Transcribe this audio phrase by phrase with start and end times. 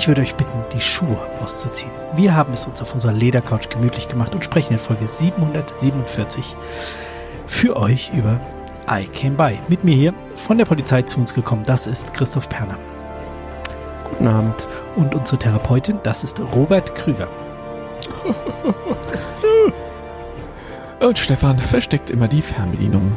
[0.00, 1.92] Ich würde euch bitten, die Schuhe auszuziehen.
[2.16, 6.56] Wir haben es uns auf unserer Ledercouch gemütlich gemacht und sprechen in Folge 747
[7.46, 8.40] für euch über
[8.90, 9.58] I Came By.
[9.68, 12.78] Mit mir hier von der Polizei zu uns gekommen, das ist Christoph Perner.
[14.08, 14.66] Guten Abend.
[14.96, 17.28] Und unsere Therapeutin, das ist Robert Krüger.
[21.00, 23.12] Und Stefan versteckt immer die Fernbedienung.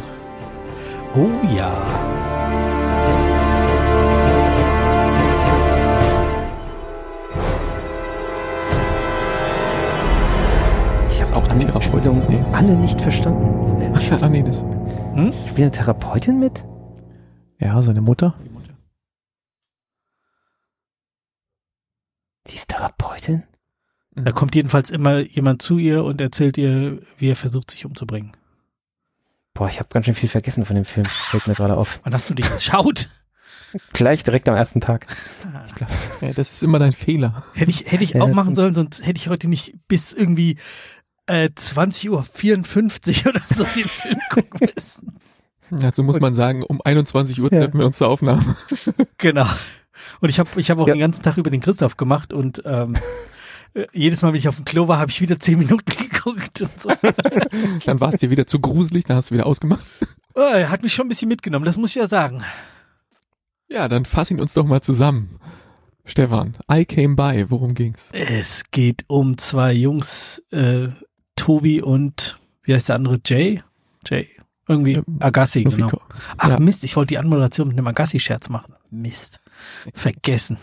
[1.15, 2.12] Oh ja.
[12.53, 13.93] Alle nicht verstanden.
[14.21, 14.61] ah, nee, das.
[14.61, 15.33] Hm?
[15.47, 16.63] Spielt eine Therapeutin mit?
[17.59, 18.35] Ja, seine Mutter.
[22.47, 23.43] Die ist Therapeutin?
[24.15, 28.31] Da kommt jedenfalls immer jemand zu ihr und erzählt ihr, wie er versucht, sich umzubringen.
[29.53, 31.05] Boah, ich habe ganz schön viel vergessen von dem Film.
[31.05, 31.99] Fällt mir gerade auf.
[32.03, 33.09] Wann hast du dich geschaut?
[33.91, 35.07] Gleich direkt am ersten Tag.
[36.21, 37.43] Ja, das ist immer dein Fehler.
[37.53, 40.57] Hätte ich, hätte ich auch machen sollen, sonst hätte ich heute nicht bis irgendwie
[41.27, 45.19] äh, 20.54 Uhr oder so den Film gucken müssen.
[45.71, 47.79] Dazu muss man sagen, um 21 Uhr treffen ja.
[47.79, 48.43] wir uns zur Aufnahme.
[49.17, 49.47] Genau.
[50.19, 50.95] Und ich habe ich hab auch ja.
[50.95, 52.97] den ganzen Tag über den Christoph gemacht und ähm,
[53.93, 56.79] jedes Mal, wenn ich auf dem Klo war, habe ich wieder zehn Minuten geguckt und
[56.79, 56.91] so.
[57.85, 59.85] dann war es dir wieder zu gruselig, dann hast du wieder ausgemacht.
[60.35, 62.43] Oh, er hat mich schon ein bisschen mitgenommen, das muss ich ja sagen.
[63.69, 65.39] Ja, dann fass ihn uns doch mal zusammen.
[66.05, 68.09] Stefan, I came by, worum ging's?
[68.11, 70.89] Es geht um zwei Jungs, äh,
[71.43, 73.19] Tobi und wie heißt der andere?
[73.25, 73.61] Jay?
[74.07, 74.29] Jay.
[74.65, 75.91] Irgendwie Agassi, genau.
[76.37, 76.59] Ach ja.
[76.59, 78.75] Mist, ich wollte die Anmoderation mit einem Agassi-Scherz machen.
[78.89, 79.41] Mist.
[79.93, 80.55] Vergessen.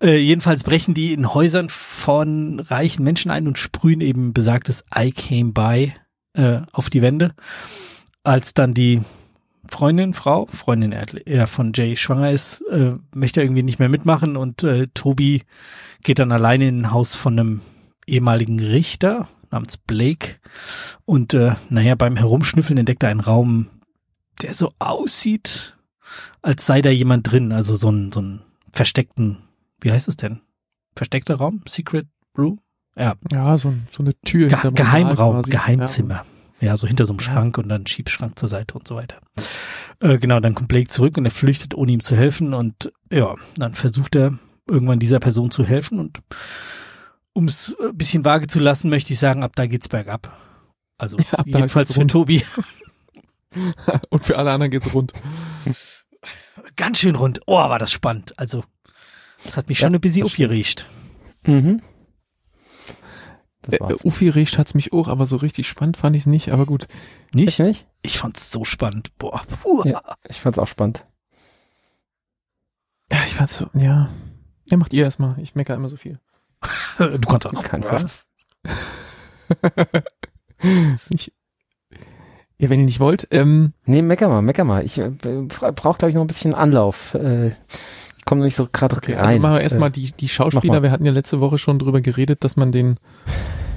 [0.00, 5.10] Äh, jedenfalls brechen die in Häusern von reichen Menschen ein und sprühen eben besagtes I
[5.10, 5.92] came by
[6.34, 7.34] äh, auf die Wände.
[8.22, 9.00] Als dann die
[9.68, 14.36] Freundin, Frau, Freundin eher von Jay schwanger ist, äh, möchte er irgendwie nicht mehr mitmachen
[14.36, 15.42] und äh, Tobi
[16.04, 17.60] geht dann alleine in ein Haus von einem
[18.06, 20.36] ehemaligen Richter namens Blake
[21.04, 23.68] und äh, naja, beim Herumschnüffeln entdeckt er einen Raum,
[24.42, 25.76] der so aussieht,
[26.42, 29.38] als sei da jemand drin, also so ein, so ein versteckten,
[29.80, 30.40] wie heißt es denn?
[30.96, 31.62] Versteckter Raum?
[31.66, 32.06] Secret
[32.36, 32.60] Room?
[32.96, 33.14] Ja.
[33.30, 34.48] Ja, so, so eine Tür.
[34.48, 36.14] Ge Geheimraum, Geheimzimmer.
[36.14, 36.24] Ja.
[36.60, 37.62] Ja, so hinter so einem Schrank ja.
[37.62, 39.18] und dann Schiebschrank zur Seite und so weiter.
[40.00, 42.52] Äh, genau, dann kommt Blake zurück und er flüchtet, ohne ihm zu helfen.
[42.52, 45.98] Und ja, dann versucht er irgendwann dieser Person zu helfen.
[45.98, 46.20] Und
[47.32, 50.36] um es ein bisschen vage zu lassen, möchte ich sagen, ab da geht's bergab.
[50.98, 52.44] Also ja, jedenfalls für Tobi.
[54.10, 55.12] und für alle anderen geht's rund.
[56.76, 57.40] Ganz schön rund.
[57.46, 58.38] Oh, war das spannend.
[58.38, 58.64] Also,
[59.44, 60.86] das hat mich ja, schon ein bisschen aufgeregt.
[61.44, 61.82] Mhm.
[63.70, 66.86] Äh, Ufi-Recht hat's mich auch, aber so richtig spannend fand ich es nicht, aber gut.
[67.34, 67.48] Nicht?
[67.48, 67.86] Ich, nicht?
[68.02, 69.16] ich fand's so spannend.
[69.18, 69.42] Boah.
[69.62, 69.82] Puh.
[69.84, 71.06] Ja, ich fand's auch spannend.
[73.12, 74.10] Ja, ich fand's so, ja.
[74.66, 75.38] Ja, macht ihr erstmal.
[75.40, 76.20] Ich meckere immer so viel.
[76.98, 77.62] Du kannst auch noch.
[77.62, 78.24] Kein was.
[81.10, 81.32] ich,
[82.58, 83.26] ja, wenn ihr nicht wollt.
[83.30, 84.84] Ähm, nee, mecker mal, mecker mal.
[84.84, 87.14] Ich äh, brauche, glaube ich, noch ein bisschen Anlauf.
[87.14, 87.52] Äh,
[88.18, 89.28] ich komme nicht so gerade okay, also rein.
[89.28, 90.82] Also machen wir erstmal äh, die, die Schauspieler.
[90.82, 92.96] Wir hatten ja letzte Woche schon drüber geredet, dass man den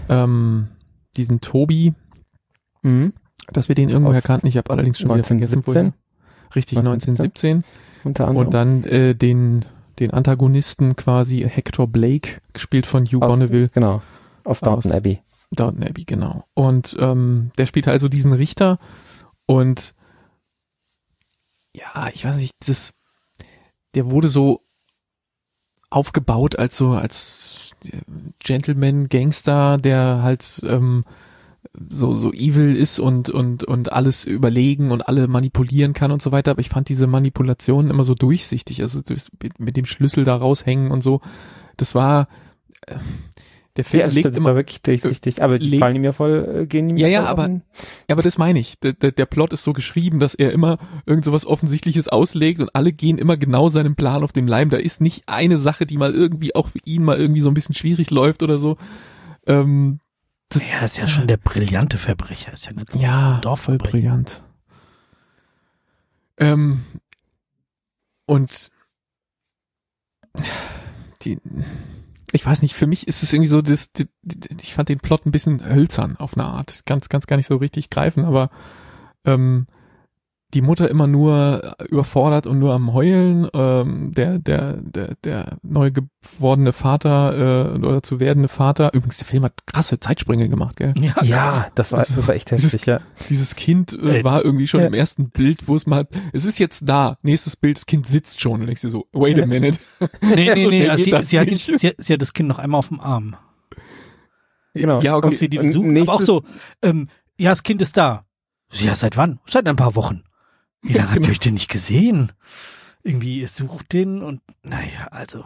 [0.10, 0.68] ähm,
[1.16, 1.94] diesen Tobi,
[2.82, 3.14] mhm.
[3.52, 4.44] dass wir den irgendwo erkannt.
[4.44, 5.38] Ich habe allerdings schon 1917.
[5.38, 5.94] wieder vergessen, woher.
[6.56, 7.58] Richtig, 1917.
[7.58, 7.64] 1917.
[8.04, 8.46] Unter anderem.
[8.46, 9.66] Und dann äh, den,
[10.00, 13.70] den Antagonisten quasi Hector Blake, gespielt von Hugh aus, Bonneville.
[13.70, 14.02] Genau,
[14.44, 15.22] aus Downton Abbey.
[15.52, 16.46] Downton Abbey, genau.
[16.54, 18.80] Und ähm, der spielt also diesen Richter
[19.46, 19.94] und
[21.76, 22.94] ja, ich weiß nicht, das,
[23.96, 24.62] der wurde so
[25.90, 27.72] aufgebaut als so, als
[28.40, 31.04] Gentleman Gangster, der halt ähm,
[31.90, 36.32] so so evil ist und und und alles überlegen und alle manipulieren kann und so
[36.32, 36.52] weiter.
[36.52, 40.92] Aber ich fand diese Manipulationen immer so durchsichtig, also das, mit dem Schlüssel da raushängen
[40.92, 41.22] und so.
[41.78, 42.28] Das war
[42.86, 42.96] äh,
[43.76, 46.62] der Film ja, legt das immer war wirklich durchsichtig, aber die fallen ihm ja voll,
[46.62, 47.62] äh, gehen ihm Ja, ja, aber, ja,
[48.10, 48.80] aber das meine ich.
[48.80, 50.78] Der, der, der Plot ist so geschrieben, dass er immer
[51.08, 54.70] irgend so was Offensichtliches auslegt und alle gehen immer genau seinem Plan auf dem Leim.
[54.70, 57.56] Da ist nicht eine Sache, die mal irgendwie auch für ihn mal irgendwie so ein
[57.56, 58.78] bisschen schwierig läuft oder so.
[59.48, 60.00] Ähm,
[60.54, 64.44] das, ja, ist ja schon der brillante Verbrecher, ist ja nicht so ja, voll brillant.
[66.38, 66.84] Ähm,
[68.26, 68.72] und
[71.22, 71.40] die,
[72.32, 75.00] ich weiß nicht, für mich ist es irgendwie so, das, die, die, ich fand den
[75.00, 76.86] Plot ein bisschen hölzern auf eine Art.
[76.86, 78.50] Ganz, ganz gar nicht so richtig greifen, aber
[79.26, 79.68] ähm,
[80.54, 85.92] die Mutter immer nur überfordert und nur am Heulen, ähm, der, der, der, der neu
[85.92, 88.94] gewordene Vater äh, oder zu werdende Vater.
[88.94, 90.94] Übrigens, der Film hat krasse Zeitsprünge gemacht, gell?
[91.00, 93.00] Ja, ja das war, das war echt heftig, dieses, ja.
[93.30, 94.88] Dieses Kind äh, war irgendwie schon ja.
[94.88, 98.40] im ersten Bild, wo es mal, es ist jetzt da, nächstes Bild, das Kind sitzt
[98.40, 99.80] schon und denkst dir so, wait a minute.
[100.22, 102.90] Nee, nee, nee, also sie, sie, hat, sie, sie hat das Kind noch einmal auf
[102.90, 103.36] dem Arm.
[104.76, 105.02] Genau.
[105.02, 105.28] Ja, okay.
[105.28, 106.44] Kommt sie die besuchen, aber auch so,
[106.82, 107.08] ähm,
[107.38, 108.26] ja, das Kind ist da.
[108.72, 109.40] Ja, seit wann?
[109.46, 110.24] Seit ein paar Wochen.
[110.84, 112.32] Wie lange habt ihr euch denn nicht gesehen?
[113.04, 115.46] Irgendwie, ihr sucht den und, naja, also.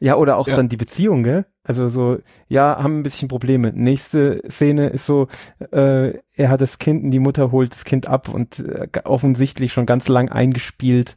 [0.00, 0.54] Ja, oder auch ja.
[0.54, 1.44] dann die Beziehung, gell?
[1.64, 2.18] Also so,
[2.48, 3.72] ja, haben ein bisschen Probleme.
[3.74, 5.28] Nächste Szene ist so,
[5.72, 9.72] äh, er hat das Kind und die Mutter holt das Kind ab und äh, offensichtlich
[9.72, 11.16] schon ganz lang eingespielt,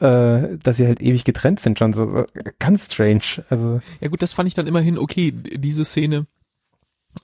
[0.00, 2.26] äh, dass sie halt ewig getrennt sind, schon so äh,
[2.58, 3.44] ganz strange.
[3.48, 5.32] Also ja gut, das fand ich dann immerhin okay.
[5.32, 6.26] Diese Szene,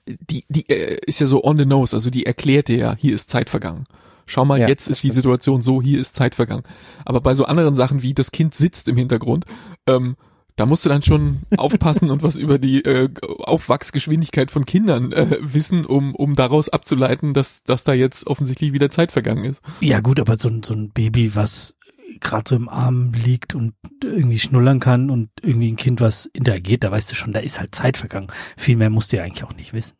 [0.07, 3.13] die die äh, ist ja so on the nose, also die erklärt dir ja, hier
[3.13, 3.85] ist Zeit vergangen.
[4.25, 6.63] Schau mal, ja, jetzt ist die Situation so, hier ist Zeit vergangen.
[7.05, 9.45] Aber bei so anderen Sachen wie das Kind sitzt im Hintergrund,
[9.87, 10.15] ähm,
[10.55, 15.37] da musst du dann schon aufpassen und was über die äh, Aufwachsgeschwindigkeit von Kindern äh,
[15.41, 19.61] wissen, um, um daraus abzuleiten, dass, dass da jetzt offensichtlich wieder Zeit vergangen ist.
[19.81, 21.75] Ja gut, aber so, ein so ein Baby, was
[22.19, 23.73] gerade so im Arm liegt und
[24.03, 27.59] irgendwie schnullern kann und irgendwie ein Kind, was interagiert, da weißt du schon, da ist
[27.59, 28.27] halt Zeit vergangen.
[28.55, 29.95] Viel mehr musst du ja eigentlich auch nicht wissen.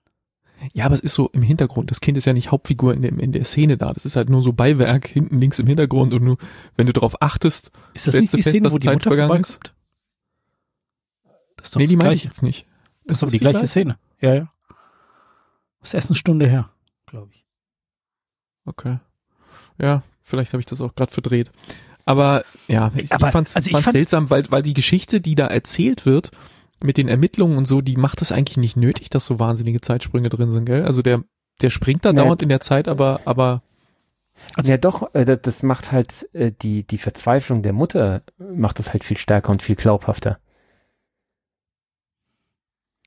[0.73, 1.91] Ja, aber es ist so im Hintergrund.
[1.91, 3.91] Das Kind ist ja nicht Hauptfigur in, dem, in der Szene da.
[3.91, 6.37] Das ist halt nur so Beiwerk hinten links im Hintergrund und nur,
[6.75, 9.73] wenn du darauf achtest, ist das nicht die Szene, wo die Zeit Mutter vergangen ist?
[11.57, 12.65] Das ist doch nee, die meine ich jetzt nicht.
[13.05, 13.69] Das ist doch die, die gleiche gleich?
[13.69, 13.97] Szene.
[14.21, 14.51] Ja, ja.
[15.79, 16.69] Das ist erst eine Stunde her,
[17.05, 17.45] glaube ich.
[18.65, 18.99] Okay.
[19.77, 21.51] Ja, vielleicht habe ich das auch gerade verdreht.
[22.05, 25.35] Aber ja, ich, aber, ich fand es also fand seltsam, weil, weil die Geschichte, die
[25.35, 26.31] da erzählt wird,
[26.83, 30.29] mit den Ermittlungen und so, die macht es eigentlich nicht nötig, dass so wahnsinnige Zeitsprünge
[30.29, 30.85] drin sind, gell?
[30.85, 31.23] Also der,
[31.61, 32.15] der springt da ja.
[32.15, 33.63] dauernd in der Zeit, aber, aber.
[34.55, 38.91] Also ja, doch, äh, das macht halt äh, die, die Verzweiflung der Mutter macht das
[38.91, 40.39] halt viel stärker und viel glaubhafter.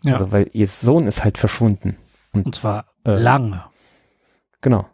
[0.02, 0.14] Ja.
[0.14, 1.96] Also, weil ihr Sohn ist halt verschwunden.
[2.32, 3.64] Und, und zwar äh, lange.
[4.60, 4.86] Genau.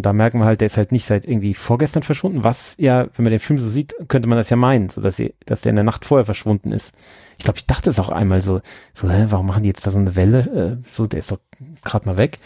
[0.00, 3.08] Und da merken wir halt, der ist halt nicht seit irgendwie vorgestern verschwunden, was ja,
[3.16, 5.60] wenn man den Film so sieht, könnte man das ja meinen, so dass sie, dass
[5.60, 6.94] der in der Nacht vorher verschwunden ist.
[7.36, 8.62] Ich glaube, ich dachte es auch einmal so,
[8.94, 10.78] so, hä, warum machen die jetzt da so eine Welle?
[10.80, 11.40] Äh, so, der ist doch
[11.84, 12.38] gerade mal weg.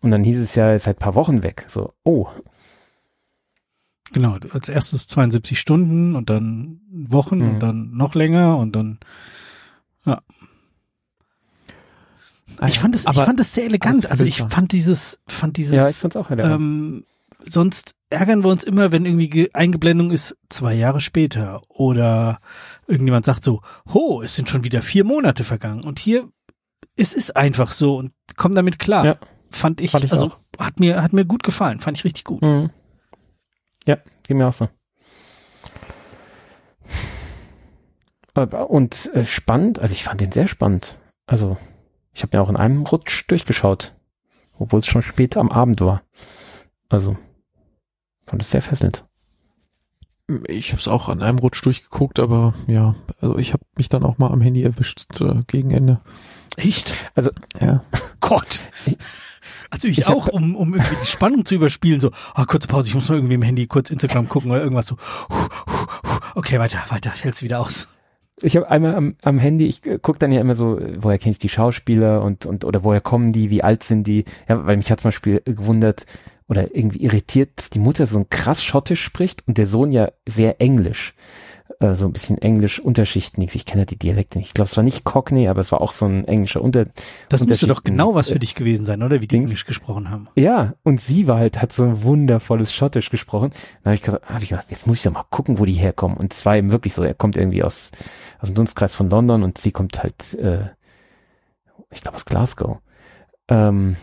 [0.00, 1.66] Und dann hieß es ja, ist seit paar Wochen weg.
[1.68, 2.28] So, oh.
[4.14, 7.48] Genau, als erstes 72 Stunden und dann Wochen mhm.
[7.50, 9.00] und dann noch länger und dann,
[10.06, 10.22] ja.
[12.66, 14.10] Ich fand es, ich fand es sehr elegant.
[14.10, 16.54] Also ich fand dieses, fand dieses, ja, ich fand's auch elegant.
[16.54, 17.04] ähm,
[17.46, 22.38] sonst ärgern wir uns immer, wenn irgendwie Eingeblendung ist, zwei Jahre später oder
[22.86, 23.62] irgendjemand sagt so,
[23.92, 26.28] ho, es sind schon wieder vier Monate vergangen und hier,
[26.96, 29.04] es ist einfach so und komm damit klar.
[29.04, 29.16] Ja,
[29.50, 30.38] fand ich, fand ich also auch.
[30.58, 32.42] hat mir, hat mir gut gefallen, fand ich richtig gut.
[32.42, 32.70] Mhm.
[33.86, 34.68] Ja, geht mir auch so.
[38.34, 40.96] Und äh, spannend, also ich fand den sehr spannend.
[41.26, 41.58] Also
[42.12, 43.94] ich habe mir auch in einem Rutsch durchgeschaut,
[44.58, 46.02] obwohl es schon spät am Abend war.
[46.88, 47.16] Also
[48.26, 49.06] fand es sehr fesselnd.
[50.46, 54.04] Ich habe es auch an einem Rutsch durchgeguckt, aber ja, also ich habe mich dann
[54.04, 56.00] auch mal am Handy erwischt äh, gegen Ende.
[56.56, 56.94] Echt?
[57.14, 57.30] Also
[57.60, 57.84] ja.
[58.20, 58.62] Gott.
[59.70, 62.88] Also ich, ich auch, um, um irgendwie die Spannung zu überspielen, so, oh, kurze Pause,
[62.88, 64.96] ich muss mal irgendwie im Handy kurz Instagram gucken oder irgendwas so.
[66.34, 67.88] Okay, weiter, weiter, hält's wieder aus.
[68.42, 71.38] Ich habe einmal am, am Handy, ich gucke dann ja immer so, woher kenne ich
[71.38, 74.24] die Schauspieler und, und oder woher kommen die, wie alt sind die?
[74.48, 76.06] Ja, weil mich hat zum Beispiel gewundert
[76.48, 80.10] oder irgendwie irritiert, dass die Mutter so ein krass Schottisch spricht und der Sohn ja
[80.26, 81.14] sehr Englisch.
[81.80, 83.42] Äh, so ein bisschen Englisch Unterschichten.
[83.42, 84.48] Ich kenne ja die Dialekte nicht.
[84.48, 86.86] Ich glaube, es war nicht Cockney, aber es war auch so ein englischer Unter.
[87.28, 89.20] Das müsste doch genau was für dich gewesen sein, oder?
[89.20, 90.28] Wie die Englisch gesprochen haben.
[90.36, 93.52] Ja, und sie war halt, hat so ein wundervolles Schottisch gesprochen.
[93.82, 96.16] Dann habe ich, hab ich gedacht, jetzt muss ich doch mal gucken, wo die herkommen.
[96.16, 97.90] Und zwar eben wirklich so, er kommt irgendwie aus
[98.42, 100.70] aus dem Dunstkreis von London und sie kommt halt, äh,
[101.90, 102.78] ich glaube aus Glasgow.
[103.48, 103.96] Ähm,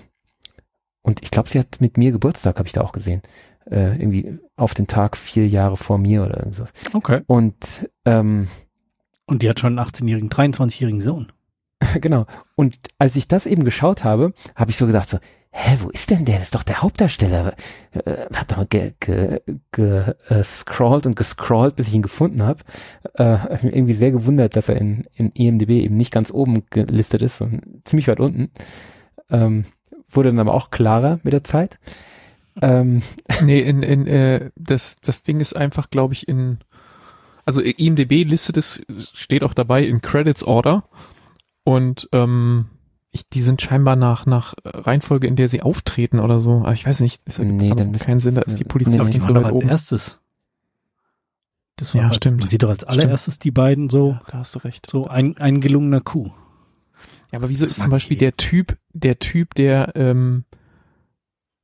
[1.02, 3.22] und ich glaube, sie hat mit mir Geburtstag, habe ich da auch gesehen.
[3.70, 6.74] Äh, irgendwie auf den Tag vier Jahre vor mir oder irgendwas.
[6.94, 7.22] Okay.
[7.28, 8.48] Und ähm,
[9.30, 11.32] und die hat schon einen 18-jährigen, 23-jährigen Sohn.
[12.02, 12.26] genau.
[12.56, 15.20] Und als ich das eben geschaut habe, habe ich so gedacht so,
[15.52, 16.38] hä, wo ist denn der?
[16.38, 17.54] Das ist doch der Hauptdarsteller.
[17.92, 22.64] Äh, hab da mal gescrollt ge, ge, und gescrollt, bis ich ihn gefunden habe.
[23.16, 26.64] Äh, hab mich irgendwie sehr gewundert, dass er in, in IMDb eben nicht ganz oben
[26.70, 28.52] gelistet ist, sondern ziemlich weit unten.
[29.30, 29.66] Ähm,
[30.10, 31.80] wurde dann aber auch klarer mit der Zeit.
[32.62, 33.02] Ähm,
[33.44, 36.60] nee, in, in, äh, das, das Ding ist einfach, glaube ich, in,
[37.46, 38.82] also IMDB listet es,
[39.14, 40.84] steht auch dabei in Credits Order
[41.64, 42.68] und ähm,
[43.12, 46.58] ich, die sind scheinbar nach, nach Reihenfolge, in der sie auftreten oder so.
[46.60, 49.14] Aber ich weiß nicht, das ergibt Nee, dann- keinen Sinn, da ist die Polizei nicht
[49.16, 49.68] die so weit als oben.
[49.70, 50.22] erstes.
[51.76, 52.40] Das war Ja, als, stimmt.
[52.42, 54.88] Man sieht doch als allererstes die beiden so, Ja, da hast du recht.
[54.88, 56.32] so ein, ein gelungener Kuh.
[57.32, 58.20] Ja, aber wieso Das ist zum Beispiel ich.
[58.20, 60.44] der Typ, der Typ, der ähm,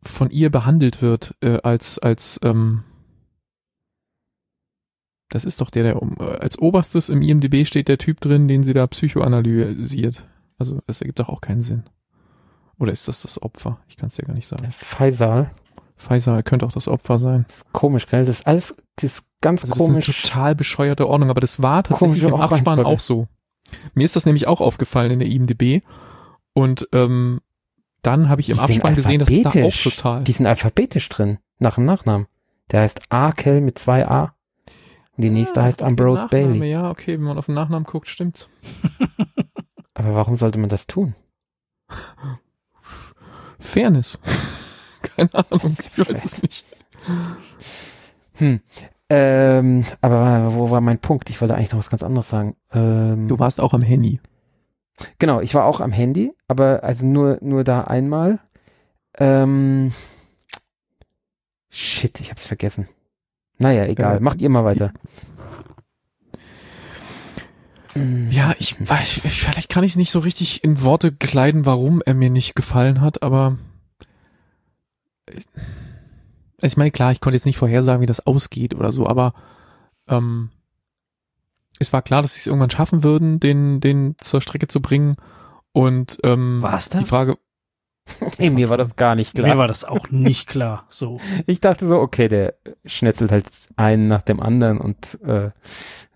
[0.08, 2.84] von ihr behandelt wird, äh, als, als, ähm,
[5.30, 8.48] das ist doch der, der um, äh, als oberstes im IMDB steht der Typ drin,
[8.48, 10.28] den sie da psychoanalysiert.
[10.58, 11.84] Also das ergibt doch auch keinen Sinn.
[12.78, 13.80] Oder ist das das Opfer?
[13.88, 14.70] Ich kann es dir gar nicht sagen.
[14.72, 15.52] Faisal.
[15.98, 17.46] Faisal könnte auch das Opfer sein.
[17.48, 18.26] Das ist komisch, gell?
[18.26, 20.06] Das ist alles, das ist ganz Also komisch.
[20.08, 23.28] das ist eine total bescheuerte Ordnung, aber das war tatsächlich Komische im Abspann auch so.
[23.94, 25.84] Mir ist das nämlich auch aufgefallen in der IMDB
[26.54, 27.42] und ähm,
[28.06, 30.24] dann habe ich im Abspann gesehen, dass da auch total.
[30.24, 32.28] Die sind alphabetisch drin, nach dem Nachnamen.
[32.72, 34.36] Der heißt Akel mit zwei A.
[35.18, 36.72] Und die nächste heißt Ambrose Nachname, Bailey.
[36.72, 38.50] Ja, okay, wenn man auf den Nachnamen guckt, stimmt's.
[39.94, 41.16] Aber warum sollte man das tun?
[43.60, 44.20] Fairness.
[45.02, 46.66] Keine Ahnung, ich weiß es nicht.
[48.34, 48.60] Hm.
[49.08, 51.30] Ähm, aber wo war mein Punkt?
[51.30, 52.56] Ich wollte eigentlich noch was ganz anderes sagen.
[52.74, 54.20] Ähm, Du warst auch am Handy.
[55.20, 58.40] Genau, ich war auch am Handy, aber also nur, nur da einmal.
[59.18, 59.94] Ähm,
[61.70, 62.88] shit, ich hab's vergessen.
[63.58, 64.94] Naja, egal, Äh, macht ihr mal weiter.
[68.30, 72.14] Ja, ich weiß, vielleicht kann ich es nicht so richtig in Worte kleiden, warum er
[72.14, 73.58] mir nicht gefallen hat, aber
[75.28, 75.40] äh,
[76.62, 79.34] ich meine, klar, ich konnte jetzt nicht vorhersagen, wie das ausgeht oder so, aber
[80.10, 80.50] ähm,
[81.79, 85.17] es war klar, dass sie es irgendwann schaffen würden, den, den zur Strecke zu bringen.
[85.72, 87.01] Und ähm, War's das?
[87.01, 87.38] die Frage,
[88.38, 89.58] Ey, mir war das gar nicht Mir klar.
[89.58, 90.86] war das auch nicht klar.
[90.89, 91.20] So.
[91.48, 92.53] Ich dachte so, okay, der
[92.86, 95.50] schnetzelt halt einen nach dem anderen und äh,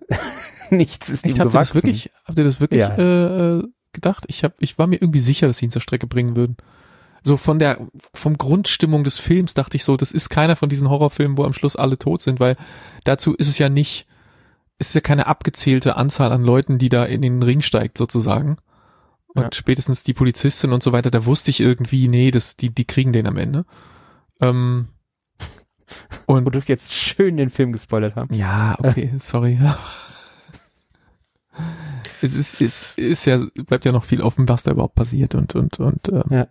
[0.70, 2.96] nichts ist ihm ich habt ihr das wirklich, habt ihr das wirklich Ja.
[2.96, 3.64] äh, äh,
[3.94, 4.26] gedacht?
[4.28, 6.58] Ich hab, ich war mir irgendwie sicher, dass sie ihn zur Strecke bringen würden.
[7.24, 7.80] So von der,
[8.14, 11.54] vom Grundstimmung des Films dachte ich so, das ist keiner von diesen Horrorfilmen, wo am
[11.54, 12.56] Schluss alle tot sind, weil
[13.04, 14.06] dazu ist es ja nicht,
[14.80, 18.58] ist ja keine abgezählte Anzahl an Leuten, die da in den Ring steigt sozusagen.
[19.36, 19.50] Und Ja.
[19.54, 23.14] spätestens die Polizistin und so weiter, da wusste ich irgendwie, nee, das, die, die kriegen
[23.14, 23.66] den am Ende.
[24.42, 24.88] Ähm,
[26.26, 28.34] und Wo du jetzt schön den Film gespoilert haben.
[28.34, 29.60] ja, okay, sorry.
[32.22, 35.56] es ist, es ist ja, bleibt ja noch viel offen, was da überhaupt passiert und,
[35.56, 36.48] und, und, ähm, Ja.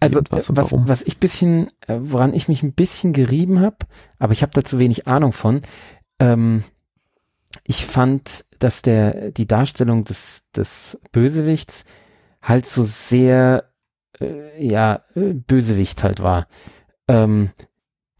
[0.00, 3.76] Also was was ich bisschen, äh, woran ich mich ein bisschen gerieben habe,
[4.18, 5.62] aber ich habe da zu wenig Ahnung von.
[6.18, 6.64] Ähm,
[7.64, 11.84] ich fand, dass der die Darstellung des des Bösewichts
[12.42, 13.70] halt so sehr
[14.20, 16.48] äh, ja äh, Bösewicht halt war.
[17.08, 17.50] Ähm,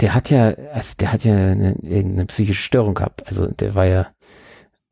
[0.00, 3.26] der hat ja, also der hat ja eine, irgendeine psychische Störung gehabt.
[3.28, 4.08] Also der war ja,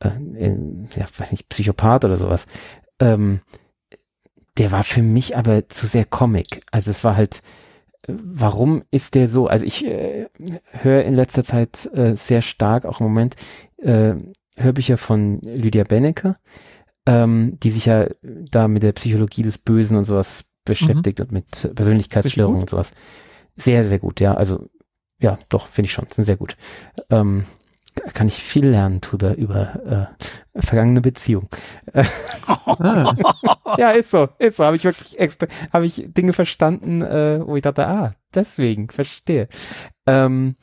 [0.01, 2.47] äh, irgend- ja weiß nicht Psychopath oder sowas.
[3.01, 3.41] Ähm,
[4.59, 6.63] der war für mich aber zu sehr Comic.
[6.71, 7.43] Also es war halt,
[8.09, 9.49] äh, warum ist der so?
[9.49, 10.29] Also ich äh,
[10.73, 13.37] höre in letzter Zeit äh, sehr stark, auch im Moment,
[13.79, 14.15] äh,
[14.61, 16.37] Hörbücher von Lydia Benecke,
[17.07, 21.75] ähm, die sich ja da mit der Psychologie des Bösen und sowas beschäftigt und mit
[21.75, 22.93] Persönlichkeitsstörungen und sowas.
[23.57, 24.35] Sehr, sehr gut, ja.
[24.35, 24.69] Also
[25.21, 26.07] ja, doch, finde ich schon.
[26.11, 26.57] Sind sehr gut.
[27.11, 27.45] Ähm,
[28.15, 30.09] kann ich viel lernen drüber, über
[30.55, 31.49] äh, vergangene Beziehungen.
[31.93, 33.15] ah,
[33.77, 34.65] Ja, ist so, ist so.
[34.65, 39.49] Habe ich wirklich extra, habe ich Dinge verstanden, äh, wo ich dachte, ah, deswegen, verstehe.
[40.07, 40.55] Ähm,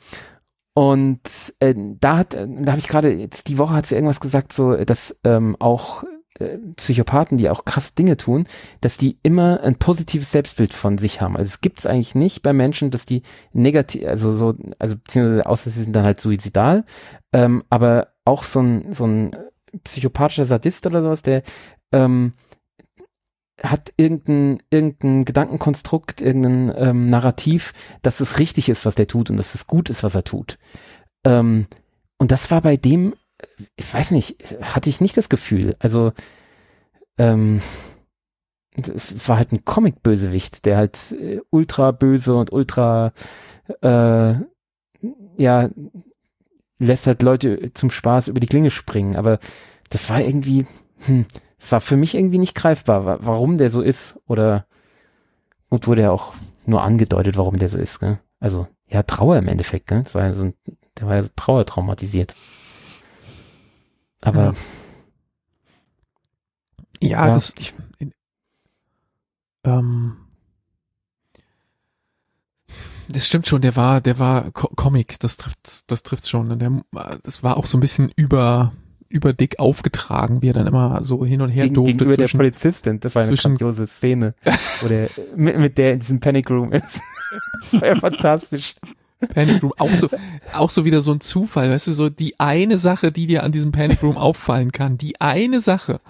[0.78, 4.52] und äh, da hat, da habe ich gerade, jetzt die Woche hat sie irgendwas gesagt,
[4.52, 6.04] so, dass ähm, auch
[6.38, 8.46] äh, Psychopathen, die auch krass Dinge tun,
[8.80, 11.36] dass die immer ein positives Selbstbild von sich haben.
[11.36, 15.46] Also es gibt es eigentlich nicht bei Menschen, dass die negativ, also so, also beziehungsweise
[15.46, 16.84] außer sie sind dann halt suizidal,
[17.32, 19.32] ähm, aber auch so ein, so ein
[19.82, 21.42] psychopathischer Sadist oder sowas, der
[21.90, 22.34] ähm,
[23.62, 27.72] hat irgendein, irgendein Gedankenkonstrukt, irgendein ähm, Narrativ,
[28.02, 30.58] dass es richtig ist, was der tut und dass es gut ist, was er tut.
[31.24, 31.66] Ähm,
[32.18, 33.14] und das war bei dem,
[33.76, 35.76] ich weiß nicht, hatte ich nicht das Gefühl.
[35.80, 36.12] Also,
[37.18, 37.60] ähm,
[38.76, 43.12] es, es war halt ein Comic-Bösewicht, der halt äh, ultra böse und ultra,
[43.82, 44.34] äh,
[45.36, 45.70] ja,
[46.78, 49.16] lässt halt Leute zum Spaß über die Klinge springen.
[49.16, 49.40] Aber
[49.90, 50.66] das war irgendwie,
[51.06, 51.26] hm,
[51.60, 54.20] es war für mich irgendwie nicht greifbar, wa- warum der so ist.
[54.26, 54.66] Oder
[55.70, 56.34] gut wurde ja auch
[56.66, 57.98] nur angedeutet, warum der so ist.
[58.00, 58.18] Gell?
[58.40, 59.86] Also ja, Trauer im Endeffekt.
[59.88, 60.02] Gell?
[60.04, 60.54] Das war ja so ein,
[60.98, 62.34] der war ja so trauertraumatisiert.
[64.20, 64.54] Aber
[67.00, 67.34] ja, Ja.
[67.34, 67.74] das, ich,
[69.64, 70.16] ähm,
[73.08, 76.50] das stimmt schon, der war, der war Co Comic, das trifft, das trifft schon.
[76.50, 76.82] Und der,
[77.24, 78.72] es war auch so ein bisschen über,
[79.08, 81.92] überdick aufgetragen, wie er dann immer so hin und her Gegen, durfte.
[81.92, 84.34] Gegenüber der zwischen, Polizistin, das war eine grandiose Szene,
[84.80, 87.00] wo der, mit, mit der in diesem Panic Room ist.
[87.70, 88.74] Das war ja fantastisch.
[89.34, 90.08] Panic Room, auch so,
[90.54, 93.52] auch so wieder so ein Zufall, weißt du, so die eine Sache, die dir an
[93.52, 96.00] diesem Panic Room auffallen kann, die eine Sache,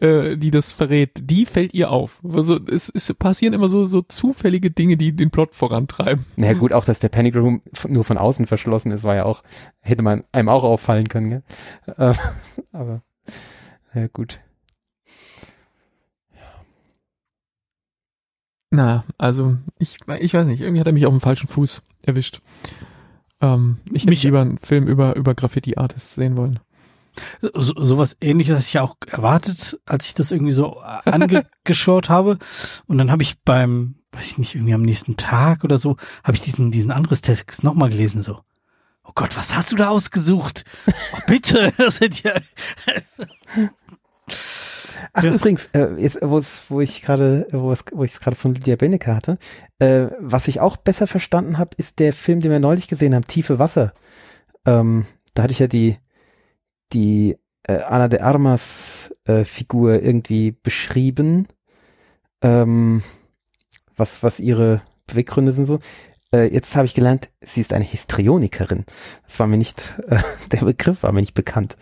[0.00, 2.20] äh, die das verrät, die fällt ihr auf.
[2.24, 6.24] Also es, es passieren immer so, so zufällige Dinge, die den Plot vorantreiben.
[6.36, 9.42] Na gut, auch dass der Panic Room nur von außen verschlossen ist, war ja auch,
[9.80, 11.42] hätte man einem auch auffallen können, gell?
[11.96, 12.14] Äh,
[12.72, 13.02] aber,
[13.94, 14.40] ja gut.
[18.70, 22.40] Na, also ich, ich weiß nicht, irgendwie hat er mich auf dem falschen Fuß erwischt.
[23.40, 26.60] Ähm, ich hätte Mich- lieber einen Film über, über Graffiti-Artists sehen wollen.
[27.40, 32.38] So, sowas ähnliches hatte ich ja auch erwartet, als ich das irgendwie so angeschaut habe.
[32.86, 36.34] Und dann habe ich beim, weiß ich nicht, irgendwie am nächsten Tag oder so, habe
[36.36, 38.40] ich diesen, diesen anderes Text nochmal gelesen, so.
[39.04, 40.64] Oh Gott, was hast du da ausgesucht?
[40.86, 42.32] Oh, bitte, das sind ja,
[45.12, 45.32] Ach Ja.
[45.32, 48.54] übrigens, äh, jetzt, wo es, wo ich gerade, wo es, wo ich es gerade von
[48.54, 49.38] Lydia Benecke hatte,
[49.78, 53.26] äh, was ich auch besser verstanden habe, ist der Film, den wir neulich gesehen haben,
[53.26, 53.92] Tiefe Wasser.
[54.66, 55.96] Ähm, da hatte ich ja die,
[56.92, 61.48] die äh, Ana de Armas äh, Figur irgendwie beschrieben,
[62.42, 63.02] ähm,
[63.96, 65.80] was, was ihre Beweggründe sind so.
[66.32, 68.84] Äh, jetzt habe ich gelernt, sie ist eine Histrionikerin.
[69.26, 70.18] Das war mir nicht, äh,
[70.52, 71.76] der Begriff war mir nicht bekannt.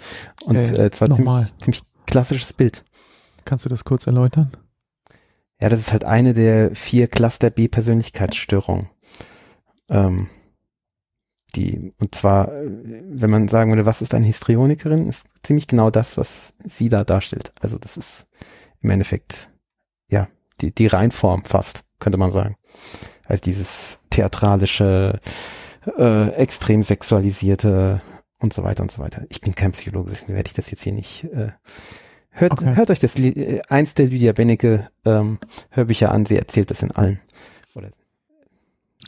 [0.44, 1.46] Und Äh, es war nochmal.
[1.46, 2.84] ziemlich, ziemlich klassisches Bild.
[3.44, 4.52] Kannst du das kurz erläutern?
[5.60, 8.88] Ja, das ist halt eine der vier Cluster B Persönlichkeitsstörungen.
[9.88, 10.28] Ähm,
[11.56, 12.70] die, und zwar, äh,
[13.08, 17.04] wenn man sagen würde, was ist eine Histrionikerin, ist ziemlich genau das, was sie da
[17.04, 17.52] darstellt.
[17.60, 18.26] Also das ist
[18.80, 19.50] im Endeffekt,
[20.08, 20.28] ja,
[20.60, 22.56] die, die Reinform fast, könnte man sagen.
[23.24, 25.20] Also dieses theatralische,
[25.98, 28.00] äh, extrem sexualisierte
[28.38, 29.24] und so weiter und so weiter.
[29.30, 31.52] Ich bin kein Psychologe, deswegen werde ich das jetzt hier nicht, äh,
[32.30, 32.76] hört, Okay.
[32.76, 35.38] hört euch das, äh, eins der Lydia Benecke, ähm,
[35.70, 37.20] Hörbücher an, sie erzählt das in allen.
[37.74, 37.90] Oder,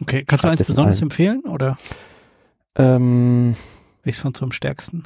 [0.00, 1.78] okay, kannst du eins es in besonders empfehlen oder
[2.78, 3.56] ähm,
[4.02, 5.04] welches fandst du am stärksten?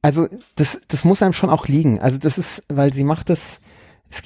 [0.00, 2.00] Also das, das muss einem schon auch liegen.
[2.00, 3.60] Also das ist, weil sie macht das,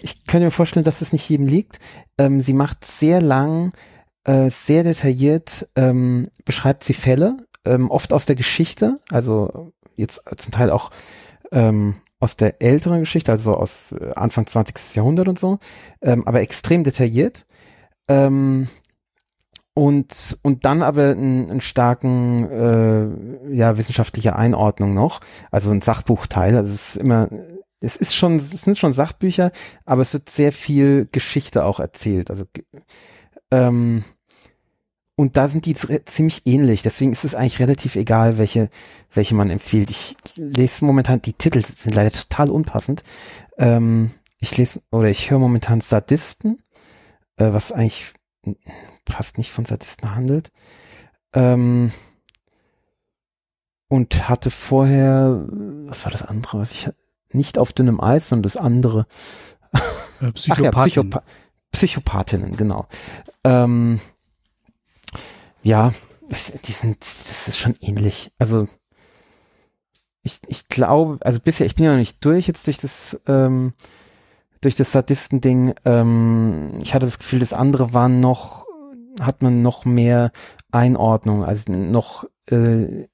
[0.00, 1.80] ich könnte mir vorstellen, dass das nicht jedem liegt.
[2.18, 3.72] Ähm, sie macht sehr lang,
[4.24, 10.52] äh, sehr detailliert, ähm, beschreibt sie Fälle, ähm, oft aus der Geschichte, also jetzt zum
[10.52, 10.90] Teil auch
[11.52, 14.94] ähm, aus der älteren Geschichte, also aus äh, Anfang 20.
[14.94, 15.58] Jahrhundert und so,
[16.00, 17.46] ähm, aber extrem detailliert.
[18.08, 18.68] Ähm,
[19.76, 26.56] und, und dann aber einen, einen starken, äh, ja, wissenschaftliche Einordnung noch, also ein Sachbuchteil,
[26.56, 27.28] also es ist immer,
[27.80, 29.52] es ist schon, es sind schon Sachbücher,
[29.84, 32.44] aber es wird sehr viel Geschichte auch erzählt, also,
[33.50, 34.02] ähm,
[35.14, 35.74] und da sind die
[36.06, 38.70] ziemlich ähnlich, deswegen ist es eigentlich relativ egal, welche,
[39.12, 39.90] welche man empfiehlt.
[39.90, 43.04] Ich lese momentan, die Titel sind leider total unpassend,
[43.58, 46.62] ähm, ich lese, oder ich höre momentan Sadisten,
[47.36, 48.14] äh, was eigentlich
[49.08, 50.50] fast nicht von Sadisten handelt.
[51.32, 51.92] Ähm,
[53.88, 55.44] und hatte vorher,
[55.86, 56.88] was war das andere, was ich
[57.30, 59.06] nicht auf dünnem Eis, sondern das andere.
[59.72, 61.10] Äh, Ach ja, Psychopathin.
[61.10, 61.22] Psychopa
[61.72, 62.86] Psychopathinnen, genau.
[63.44, 64.00] Ähm,
[65.62, 65.92] ja,
[66.28, 68.32] das, die sind, das ist schon ähnlich.
[68.38, 68.66] Also
[70.22, 73.74] ich, ich glaube, also bisher, ich bin ja noch nicht durch jetzt durch das, ähm,
[74.60, 75.74] durch das Sadisten-Ding.
[75.84, 78.65] Ähm, ich hatte das Gefühl, das andere war noch,
[79.20, 80.32] hat man noch mehr
[80.72, 83.08] Einordnung, also noch äh,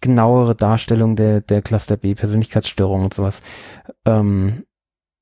[0.00, 3.40] genauere Darstellung der, der Cluster B Persönlichkeitsstörung und sowas.
[4.04, 4.64] Ähm,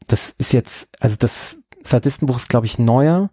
[0.09, 3.31] das ist jetzt, also das Sadistenbuch ist, glaube ich, neuer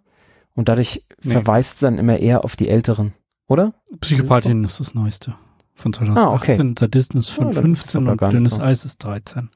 [0.54, 1.32] und dadurch Nee.
[1.32, 3.12] verweist es dann immer eher auf die älteren,
[3.48, 3.74] oder?
[4.00, 5.34] Psychopathin ist das neueste.
[5.74, 6.28] Von 2018.
[6.28, 6.74] Ah, okay.
[6.78, 8.62] Sadisten ist von Ja, dann ist 15 aber und dünnes so.
[8.62, 9.48] Eis ist 13.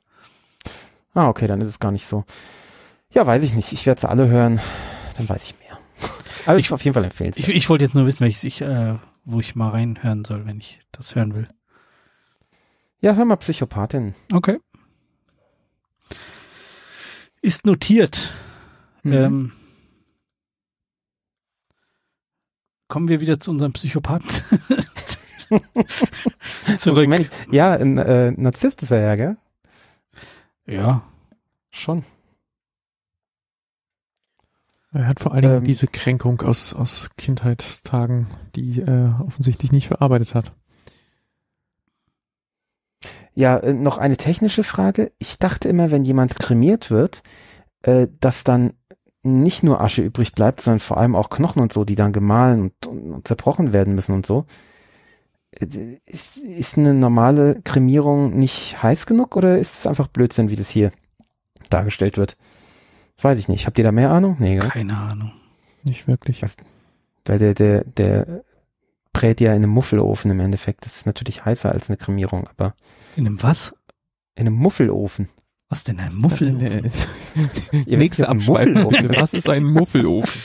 [1.14, 2.24] Ah, okay, dann ist es gar nicht so.
[3.10, 3.72] Ja, weiß ich nicht.
[3.72, 4.60] Ich werde es alle hören,
[5.18, 5.61] dann weiß ich mehr.
[6.46, 7.32] Aber ich auf jeden Fall empfehlen.
[7.36, 10.58] Ich, ich wollte jetzt nur wissen, welches ich, äh, wo ich mal reinhören soll, wenn
[10.58, 11.48] ich das hören will.
[13.00, 14.14] Ja, hör mal Psychopathin.
[14.32, 14.58] Okay.
[17.40, 18.32] Ist notiert.
[19.02, 19.12] Mhm.
[19.12, 19.52] Ähm,
[22.88, 24.28] kommen wir wieder zu unserem Psychopathen
[26.78, 27.08] zurück.
[27.50, 29.36] Ja, ein äh, Narzisst ist er ja, gell?
[30.66, 31.02] Ja,
[31.72, 32.04] Schon.
[34.92, 39.88] Er hat vor allen Dingen Ähm, diese Kränkung aus, aus Kindheitstagen, die er offensichtlich nicht
[39.88, 40.52] verarbeitet hat.
[43.34, 45.12] Ja, äh, noch eine technische Frage.
[45.18, 47.22] Ich dachte immer, wenn jemand kremiert wird,
[47.82, 48.74] äh, dass dann
[49.22, 52.60] nicht nur Asche übrig bleibt, sondern vor allem auch Knochen und so, die dann gemahlen
[52.60, 54.46] und, und, und zerbrochen werden müssen und so.
[55.50, 60.68] ist, ist eine normale Kremierung nicht heiß genug oder ist es einfach Blödsinn, wie das
[60.68, 60.90] hier
[61.70, 62.36] dargestellt wird?
[63.22, 63.66] Weiß ich nicht.
[63.66, 64.36] Habt ihr da mehr Ahnung?
[64.38, 64.68] Nee, gell?
[64.68, 65.32] Keine Ahnung.
[65.84, 66.42] Nicht wirklich.
[66.42, 66.56] Was,
[67.24, 68.44] weil der, der, der
[69.12, 70.84] brät ja in einem Muffelofen im Endeffekt.
[70.84, 72.74] Das ist natürlich heißer als eine Kremierung, aber.
[73.16, 73.74] In einem was?
[74.34, 75.28] In einem Muffelofen.
[75.68, 76.90] Was denn ein Muffelofen?
[77.86, 78.74] Ihr Nächste Abschweifen.
[79.20, 80.42] Was ist ein Muffelofen?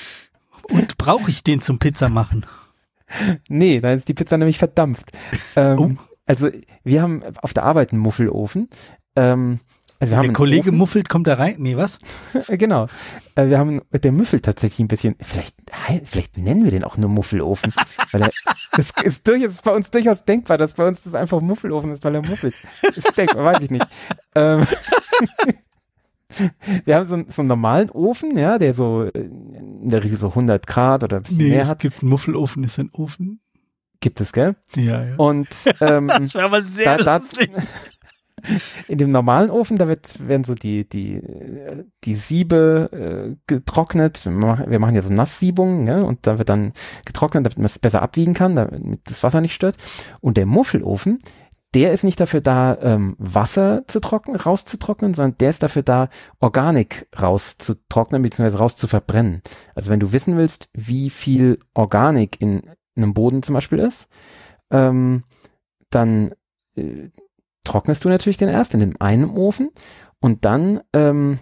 [0.69, 2.45] Und brauche ich den zum Pizza machen?
[3.49, 5.11] Nee, da ist die Pizza nämlich verdampft.
[5.57, 5.91] Ähm, oh.
[6.25, 6.49] Also
[6.83, 8.69] wir haben auf der Arbeit einen Muffelofen.
[9.15, 9.59] Ähm,
[9.99, 10.77] also wir haben der Kollege Ofen.
[10.77, 11.55] muffelt, kommt da rein?
[11.57, 11.99] Nee, was?
[12.47, 12.87] genau.
[13.35, 15.55] Äh, wir haben, der müffelt tatsächlich ein bisschen, vielleicht,
[16.05, 17.73] vielleicht nennen wir den auch nur Muffelofen.
[18.11, 18.29] weil er,
[18.73, 22.15] das ist durchaus bei uns durchaus denkbar, dass bei uns das einfach Muffelofen ist, weil
[22.15, 22.55] er muffelt.
[22.81, 23.87] Das ist denkbar, weiß ich nicht.
[24.35, 24.67] Ähm,
[26.85, 30.19] wir haben so, einen, so einen normalen Ofen, ja, der so äh, in der Regel
[30.19, 31.79] so 100 Grad oder nee, mehr es hat.
[31.79, 33.39] gibt einen Muffelofen, ist ein Ofen.
[33.99, 34.55] Gibt es, gell?
[34.75, 35.15] Ja, ja.
[35.15, 35.47] Und
[35.81, 37.49] ähm, das wäre aber sehr da, lustig.
[38.87, 41.21] In dem normalen Ofen, da wird, werden so die, die,
[42.03, 44.25] die Siebe äh, getrocknet.
[44.25, 46.73] Wir machen, wir machen ja so Nasssiebungen, ja, und da wird dann
[47.05, 49.77] getrocknet, damit man es besser abwiegen kann, damit das Wasser nicht stört.
[50.21, 51.19] Und der Muffelofen,
[51.73, 56.09] der ist nicht dafür da, ähm, Wasser zu trocknen, rauszutrocknen, sondern der ist dafür da,
[56.39, 59.41] Organik rauszutrocknen, beziehungsweise rauszuverbrennen.
[59.75, 62.61] Also wenn du wissen willst, wie viel Organik in,
[62.95, 64.09] in einem Boden zum Beispiel ist,
[64.71, 65.23] ähm,
[65.89, 66.33] dann
[66.75, 67.09] äh,
[67.67, 69.69] trocknest du natürlich den erst in dem einen Ofen
[70.19, 71.39] und dann ähm,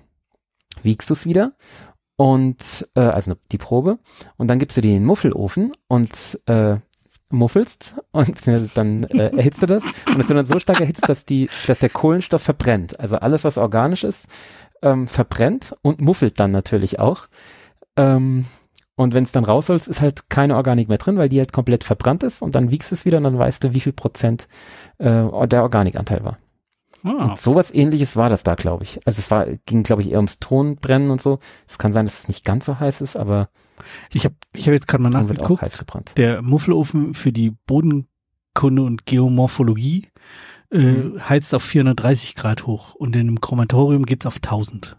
[0.84, 1.54] wiegst du es wieder
[2.18, 4.00] und äh, also die Probe
[4.38, 6.78] und dann gibst du die in den Muffelofen und äh,
[7.30, 11.26] muffelst und dann äh, erhitzt du das und es wird dann so stark erhitzt, dass
[11.26, 13.00] die, dass der Kohlenstoff verbrennt.
[13.00, 14.28] Also alles, was organisch ist,
[14.82, 17.28] ähm, verbrennt und muffelt dann natürlich auch.
[17.98, 18.46] Ähm,
[18.96, 21.84] und wenn es dann rausholst, ist halt keine Organik mehr drin, weil die halt komplett
[21.84, 24.48] verbrannt ist und dann wiegst es wieder und dann weißt du, wie viel Prozent
[24.98, 26.38] äh, der Organikanteil war.
[27.04, 27.26] Ah.
[27.26, 29.00] Und sowas ähnliches war das da, glaube ich.
[29.06, 31.40] Also es war, ging, glaube ich, eher ums Tonbrennen und so.
[31.68, 33.50] Es kann sein, dass es nicht ganz so heiß ist, aber
[34.12, 35.62] ich habe ich hab jetzt gerade mal nachgeguckt.
[36.18, 40.08] Der Muffelofen für die Bodenkunde und Geomorphologie
[40.72, 41.30] äh, mhm.
[41.30, 44.98] heizt auf 430 Grad hoch und in einem Chromatorium geht's auf 1000.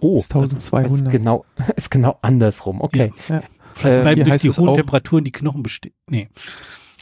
[0.00, 1.06] Oh, ist 1200.
[1.06, 1.44] Ist genau,
[1.76, 2.80] ist genau andersrum.
[2.80, 3.12] Okay.
[3.28, 3.36] Ja.
[3.36, 3.42] Ja.
[3.74, 5.94] Vielleicht äh, bleiben äh, durch die hohen Temperaturen die Knochen bestehen.
[6.08, 6.28] Nee.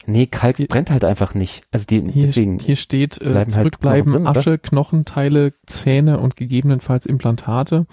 [0.07, 1.63] Nee, Kalk hier, brennt halt einfach nicht.
[1.71, 7.05] Also die, hier, deswegen hier steht, äh, halt zurückbleiben halt Asche, Knochenteile, Zähne und gegebenenfalls
[7.05, 7.85] Implantate.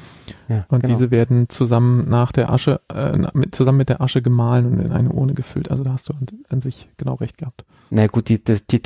[0.48, 0.94] Ja, und genau.
[0.94, 4.92] diese werden zusammen nach der Asche, äh, mit, zusammen mit der Asche gemahlen und in
[4.92, 5.70] eine Urne gefüllt.
[5.70, 7.64] Also da hast du an, an sich genau recht gehabt.
[7.90, 8.83] Na gut, die, die, die,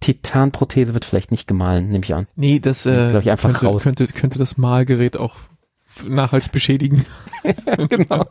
[0.00, 2.26] Titanprothese wird vielleicht nicht gemahlen, nehme ich an.
[2.34, 3.82] Nee, das äh, ich einfach könnte, raus.
[3.82, 5.36] könnte, könnte das Malgerät auch
[6.06, 7.04] nachhaltig beschädigen.
[7.88, 8.26] genau.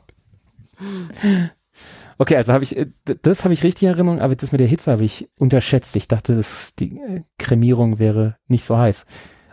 [2.18, 2.88] Okay, also habe ich, äh,
[3.22, 5.96] das habe ich richtig in Erinnerung, aber das mit der Hitze habe ich unterschätzt.
[5.96, 9.06] Ich dachte, dass die äh, Kremierung wäre nicht so heiß.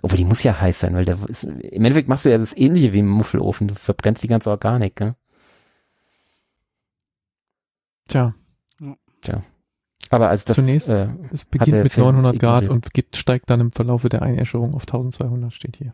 [0.03, 2.57] Obwohl die muss ja heiß sein, weil der ist, im Endeffekt machst du ja das
[2.57, 3.69] ähnliche wie im Muffelofen.
[3.69, 5.17] Du verbrennst die ganze Organik, ne?
[8.09, 8.35] Tja.
[9.21, 9.43] Tja.
[10.11, 13.73] Aber als das zunächst, äh, es beginnt mit 900 Grad und geht, steigt dann im
[13.73, 15.93] Verlaufe der Einäscherung auf 1200, steht hier.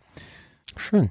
[0.77, 1.11] Schön.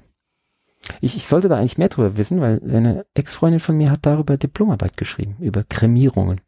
[1.00, 4.36] Ich, ich sollte da eigentlich mehr drüber wissen, weil eine Ex-Freundin von mir hat darüber
[4.36, 6.40] Diplomarbeit geschrieben, über Kremierungen.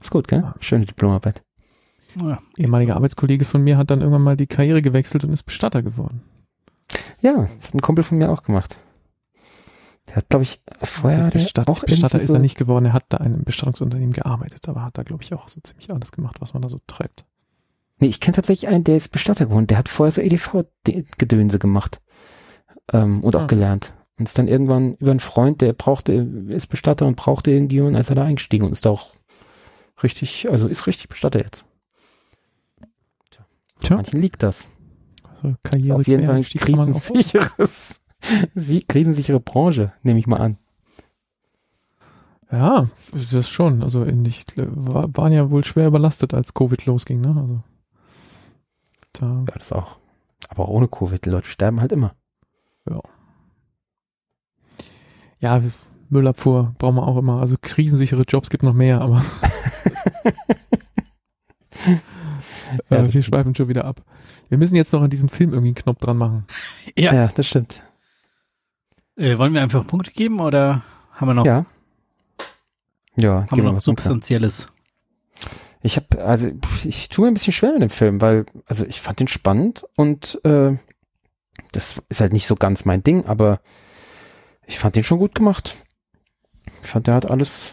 [0.00, 0.52] Ist gut, gell?
[0.60, 1.42] Schöne Diplomarbeit.
[2.16, 2.96] Ja, Ehemaliger so.
[2.96, 6.22] Arbeitskollege von mir hat dann irgendwann mal die Karriere gewechselt und ist Bestatter geworden.
[7.20, 8.76] Ja, das hat ein Kumpel von mir auch gemacht.
[10.08, 12.86] Der hat, glaube ich, vorher das Bestatter, auch Bestatter ist er nicht geworden.
[12.86, 15.90] Er hat da in einem Bestattungsunternehmen gearbeitet, aber hat da, glaube ich, auch so ziemlich
[15.90, 17.24] alles gemacht, was man da so treibt.
[17.98, 19.66] Nee, ich kenne tatsächlich einen, der ist Bestatter geworden.
[19.66, 22.00] Der hat vorher so EDV-Gedönse gemacht
[22.92, 23.46] ähm, und auch ah.
[23.46, 23.94] gelernt.
[24.18, 27.94] Und ist dann irgendwann über einen Freund, der brauchte, ist Bestatter und brauchte irgendwie und
[27.94, 29.12] ist er da eingestiegen und ist auch
[30.02, 31.64] richtig, also ist richtig Bestatter jetzt.
[33.30, 33.46] Tja.
[33.80, 33.96] Tja.
[33.96, 34.66] Manchen liegt das.
[35.42, 38.00] Also Karriere auf jeden Fall ein krisensicheres,
[38.88, 40.58] krisensichere Branche, nehme ich mal an.
[42.50, 43.82] Ja, das schon.
[43.82, 47.36] Also ich, war, waren ja wohl schwer überlastet, als Covid losging, ne?
[47.40, 47.60] Also,
[49.12, 49.44] da.
[49.48, 49.98] Ja, das auch.
[50.48, 52.14] Aber auch ohne Covid, die Leute sterben halt immer.
[52.88, 53.00] Ja.
[55.40, 55.62] Ja,
[56.08, 57.40] Müllabfuhr brauchen wir auch immer.
[57.40, 59.24] Also krisensichere Jobs gibt noch mehr, aber
[62.90, 64.02] ja, äh, wir schweifen schon wieder ab.
[64.48, 66.46] Wir müssen jetzt noch an diesen Film irgendwie einen Knopf dran machen.
[66.96, 67.82] Ja, ja das stimmt.
[69.16, 71.46] Äh, wollen wir einfach Punkte geben oder haben wir noch?
[71.46, 71.64] Ja.
[73.16, 74.68] Ja, haben wir noch Substanzielles?
[75.82, 76.50] Ich habe, also
[76.84, 79.86] ich tue mir ein bisschen schwer mit dem Film, weil, also ich fand den spannend
[79.96, 80.76] und äh,
[81.72, 83.60] das ist halt nicht so ganz mein Ding, aber
[84.66, 85.76] ich fand den schon gut gemacht.
[86.82, 87.72] Ich fand, der hat alles.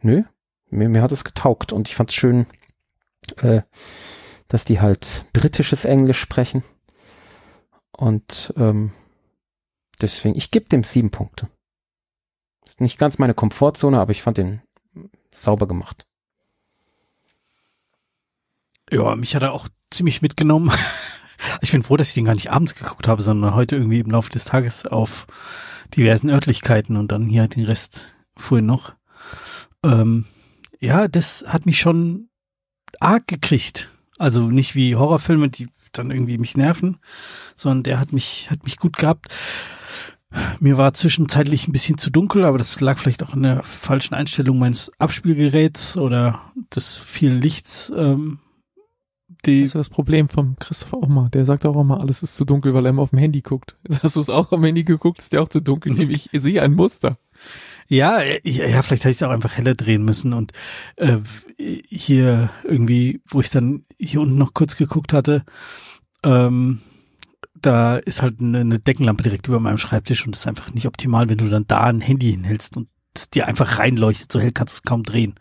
[0.00, 0.22] Nö,
[0.70, 2.46] mir, mir hat es getaugt und ich fand es schön,
[3.36, 3.62] äh,
[4.48, 6.64] dass die halt britisches Englisch sprechen.
[7.92, 8.92] Und ähm,
[10.02, 11.48] deswegen, ich gebe dem sieben Punkte.
[12.64, 14.62] Ist nicht ganz meine Komfortzone, aber ich fand den
[15.32, 16.06] sauber gemacht.
[18.90, 20.70] Ja, mich hat er auch ziemlich mitgenommen.
[21.60, 24.12] Ich bin froh, dass ich den gar nicht abends geguckt habe, sondern heute irgendwie im
[24.12, 25.26] Laufe des Tages auf
[25.96, 28.94] diversen Örtlichkeiten und dann hier den Rest vorhin noch.
[29.84, 30.26] Ähm,
[30.78, 32.28] ja, das hat mich schon
[33.00, 33.90] arg gekriegt.
[34.18, 36.98] Also nicht wie Horrorfilme, die dann irgendwie mich nerven,
[37.54, 39.34] sondern der hat mich, hat mich gut gehabt.
[40.60, 44.14] Mir war zwischenzeitlich ein bisschen zu dunkel, aber das lag vielleicht auch an der falschen
[44.14, 46.40] Einstellung meines Abspielgeräts oder
[46.74, 47.92] des vielen Lichts.
[47.96, 48.38] Ähm,
[49.44, 51.28] die das ist das Problem vom Christoph auch mal.
[51.30, 53.76] Der sagt auch immer, alles ist zu dunkel, weil er immer auf dem Handy guckt.
[54.02, 55.20] hast du es auch am Handy geguckt?
[55.20, 55.92] Ist der auch zu dunkel?
[55.92, 57.18] Nämlich, ich sehe ein Muster.
[57.88, 60.52] Ja, ja, vielleicht hätte ich es auch einfach heller drehen müssen und
[60.96, 61.18] äh,
[61.58, 65.44] hier irgendwie, wo ich dann hier unten noch kurz geguckt hatte,
[66.22, 66.80] ähm,
[67.62, 70.86] da ist halt eine, eine Deckenlampe direkt über meinem Schreibtisch und das ist einfach nicht
[70.86, 74.52] optimal, wenn du dann da ein Handy hinhältst und es dir einfach reinleuchtet, so hell
[74.52, 75.34] kannst du es kaum drehen.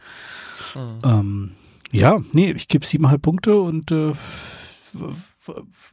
[0.75, 0.99] Mhm.
[1.03, 1.51] Ähm,
[1.91, 4.13] ja, nee, ich gebe siebeneinhalb Punkte und äh,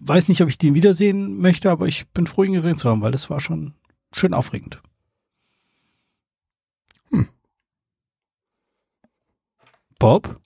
[0.01, 3.01] weiß nicht, ob ich den wiedersehen möchte, aber ich bin froh, ihn gesehen zu haben,
[3.01, 3.75] weil das war schon
[4.12, 4.81] schön aufregend.
[7.11, 7.29] Hm.
[9.99, 10.41] Bob?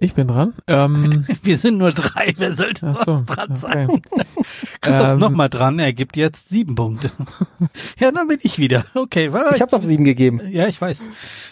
[0.00, 0.54] Ich bin dran.
[0.68, 2.32] Ähm, Wir sind nur drei.
[2.36, 3.90] Wer sollte so, sonst dran sein?
[3.90, 4.22] Okay.
[4.80, 5.80] Christoph ähm, nochmal dran.
[5.80, 7.10] Er gibt jetzt sieben Punkte.
[7.98, 8.84] ja, dann bin ich wieder.
[8.94, 9.32] Okay.
[9.32, 10.40] War, ich habe doch sieben gegeben.
[10.50, 11.04] Ja, ich weiß.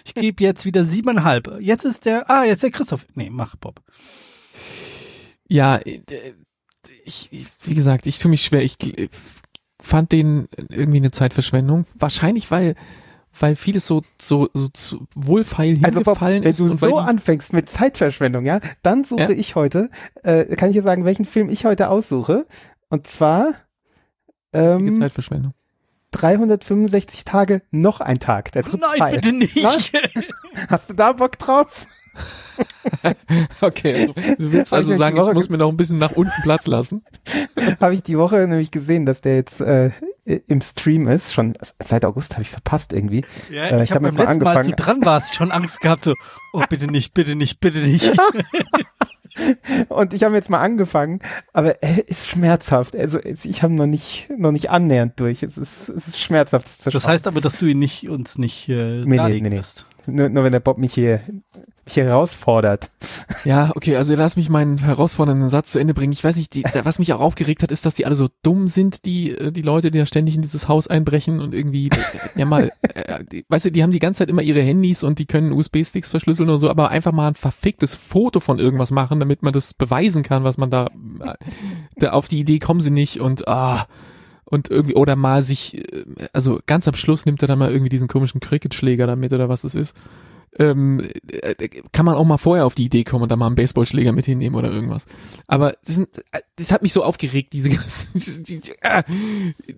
[0.04, 1.59] Ich gebe jetzt wieder siebeneinhalb.
[1.61, 2.30] Jetzt ist der.
[2.30, 3.04] Ah, jetzt der Christoph.
[3.14, 3.82] Nee, mach Bob.
[5.48, 6.00] Ja, äh,
[7.04, 7.30] ich,
[7.64, 8.62] wie gesagt, ich tue mich schwer.
[8.62, 8.76] Ich
[9.80, 11.85] fand den irgendwie eine Zeitverschwendung.
[11.94, 12.76] Wahrscheinlich, weil
[13.38, 16.61] weil vieles so so so zu wohlfeil hingefallen also, Bob, wenn ist.
[16.61, 19.31] Wenn du so anfängst mit Zeitverschwendung, ja, dann suche ja?
[19.31, 19.90] ich heute,
[20.22, 22.46] äh, kann ich dir sagen, welchen Film ich heute aussuche.
[22.88, 23.49] Und zwar
[24.53, 25.53] ähm, Zeitverschwendung.
[26.12, 28.53] 365 Tage noch ein Tag.
[28.53, 29.14] Der dritte Nein, Teil.
[29.16, 29.62] bitte nicht.
[29.62, 29.90] Was?
[30.68, 31.87] Hast du da Bock drauf?
[33.61, 36.66] okay, also, du willst also sagen, ich muss mir noch ein bisschen nach unten Platz
[36.66, 37.05] lassen.
[37.81, 39.90] habe ich die Woche nämlich gesehen, dass der jetzt äh,
[40.26, 41.32] im Stream ist.
[41.32, 43.24] Schon seit August habe ich verpasst irgendwie.
[43.50, 45.80] Ja, äh, ich, ich habe hab beim letzten Mal, als du dran warst, schon Angst
[45.80, 46.14] gehabt, so,
[46.52, 48.12] oh bitte nicht, bitte nicht, bitte nicht.
[49.88, 51.20] Und ich habe jetzt mal angefangen,
[51.52, 52.96] aber er ist schmerzhaft.
[52.96, 55.42] Also ich habe noch nicht noch nicht annähernd durch.
[55.42, 56.66] Es ist es ist schmerzhaft.
[56.86, 59.60] Das heißt aber, dass du ihn nicht uns nicht äh, nee, nee, nee, nee.
[60.06, 61.20] Nur, nur wenn der Bob mich hier
[61.86, 62.90] mich herausfordert.
[63.44, 66.12] Ja, okay, also lass mich meinen herausfordernden Satz zu Ende bringen.
[66.12, 68.66] Ich weiß nicht, die, was mich auch aufgeregt hat, ist, dass die alle so dumm
[68.66, 71.90] sind, die äh, die Leute, die da ständig in dieses Haus einbrechen und irgendwie,
[72.34, 75.18] ja mal, äh, die, weißt du, die haben die ganze Zeit immer ihre Handys und
[75.20, 79.20] die können USB-Sticks verschlüsseln oder so, aber einfach mal ein verficktes Foto von irgendwas machen,
[79.20, 80.86] damit man das beweisen kann, was man da,
[81.20, 81.34] äh,
[81.96, 83.86] da auf die Idee kommen sie nicht und ah
[84.46, 87.90] und irgendwie oder mal sich äh, also ganz am Schluss nimmt er dann mal irgendwie
[87.90, 89.94] diesen komischen Cricket-Schläger damit oder was es ist
[90.59, 91.54] ähm, äh,
[91.92, 94.24] kann man auch mal vorher auf die Idee kommen und da mal einen Baseballschläger mit
[94.24, 95.06] hinnehmen oder irgendwas.
[95.46, 96.09] Aber das, sind,
[96.56, 99.02] das hat mich so aufgeregt, diese ganze, die, die, äh,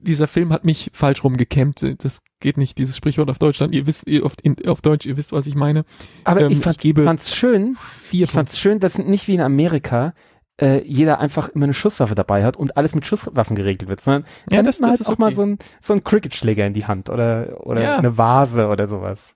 [0.01, 1.85] dieser Film hat mich falsch rumgekämmt.
[1.99, 3.75] Das geht nicht, dieses Sprichwort auf Deutschland.
[3.75, 5.85] Ihr wisst, ihr auf, in, auf Deutsch, ihr wisst, was ich meine.
[6.25, 9.41] Aber ähm, ich, fand, ich fand's schön, vier ich fand's schön, dass nicht wie in
[9.41, 10.15] Amerika
[10.61, 14.25] äh, jeder einfach immer eine Schusswaffe dabei hat und alles mit Schusswaffen geregelt wird, sondern
[14.51, 15.21] ja, das, man das halt auch okay.
[15.21, 17.97] mal so ein, so ein Cricketschläger in die Hand oder, oder ja.
[17.97, 19.35] eine Vase oder sowas.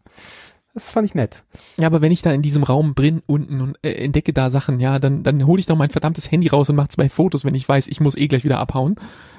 [0.75, 1.43] Das fand ich nett.
[1.77, 4.81] Ja, aber wenn ich da in diesem Raum bin unten und äh, entdecke da Sachen,
[4.81, 7.55] ja, dann, dann hole ich doch mein verdammtes Handy raus und mache zwei Fotos, wenn
[7.55, 8.97] ich weiß, ich muss eh gleich wieder abhauen.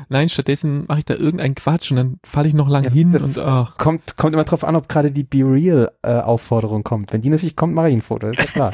[0.09, 3.15] Nein, stattdessen mache ich da irgendeinen Quatsch und dann falle ich noch lang ja, hin
[3.17, 3.79] und ach.
[3.79, 7.11] Kommt, kommt immer drauf an, ob gerade die Be Real äh, Aufforderung kommt.
[7.13, 8.71] Wenn die natürlich kommt, mache ich ein Foto, ist ja klar.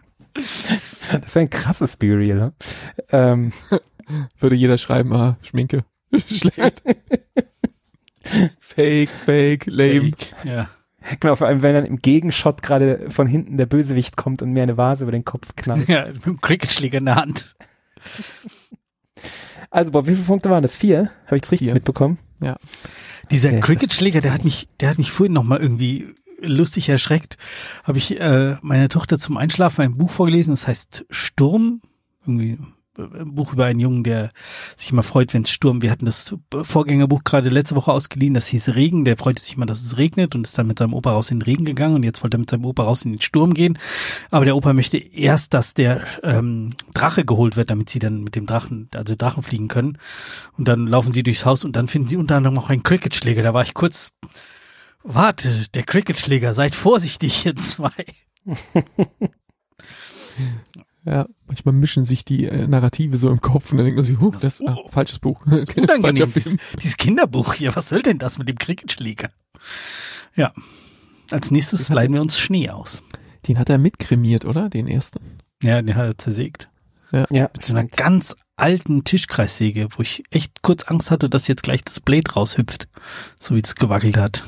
[0.36, 2.38] das wäre ein krasses Be Real.
[2.38, 2.52] Ne?
[3.10, 3.52] Ähm.
[4.38, 5.84] Würde jeder schreiben, ah, Schminke.
[6.26, 6.82] Schlecht.
[8.60, 10.12] fake, fake, lame.
[10.12, 10.68] Fake, ja.
[11.20, 14.62] Genau, vor allem, wenn dann im Gegenshot gerade von hinten der Bösewicht kommt und mir
[14.62, 15.88] eine Vase über den Kopf knallt.
[15.88, 17.54] Ja, mit dem Cricketschläger in der Hand.
[19.70, 20.76] Also, Bob, wie viele Punkte waren das?
[20.76, 21.10] Vier?
[21.26, 21.74] Habe ich richtig Vier.
[21.74, 22.18] mitbekommen?
[22.40, 22.56] Ja.
[23.30, 23.60] Dieser okay.
[23.60, 27.36] Cricketschläger, der hat mich, der hat mich vorhin nochmal irgendwie lustig erschreckt.
[27.84, 31.80] Habe ich äh, meiner Tochter zum Einschlafen ein Buch vorgelesen, das heißt Sturm,
[32.22, 32.58] irgendwie
[32.98, 34.30] ein Buch über einen Jungen, der
[34.76, 35.82] sich immer freut, wenn es stürmt.
[35.82, 39.04] Wir hatten das Vorgängerbuch gerade letzte Woche ausgeliehen, das hieß Regen.
[39.04, 41.38] Der freute sich immer, dass es regnet und ist dann mit seinem Opa raus in
[41.38, 43.78] den Regen gegangen und jetzt wollte er mit seinem Opa raus in den Sturm gehen.
[44.30, 48.34] Aber der Opa möchte erst, dass der ähm, Drache geholt wird, damit sie dann mit
[48.34, 49.98] dem Drachen, also Drachen fliegen können.
[50.56, 53.42] Und dann laufen sie durchs Haus und dann finden sie unter anderem auch einen Cricketschläger.
[53.42, 54.12] Da war ich kurz
[55.08, 57.90] Warte, der Cricketschläger, seid vorsichtig, ihr zwei.
[61.08, 64.18] Ja, manchmal mischen sich die äh, Narrative so im Kopf und dann denkt man sich,
[64.18, 65.40] huh, das ist ah, falsches Buch.
[65.46, 69.30] Das ist unangenehm, dieses, dieses Kinderbuch hier, was soll denn das mit dem Cricketschläger?
[70.34, 70.52] Ja.
[71.30, 73.04] Als nächstes leiden wir uns Schnee aus.
[73.46, 74.68] Den hat er mitkremiert, oder?
[74.68, 75.20] Den ersten.
[75.62, 76.70] Ja, den hat er zersägt.
[77.12, 77.26] Ja.
[77.30, 77.50] Ja.
[77.54, 81.84] Mit so einer ganz alten Tischkreissäge, wo ich echt kurz Angst hatte, dass jetzt gleich
[81.84, 82.88] das Blade raushüpft.
[83.38, 84.42] So wie es gewackelt hat.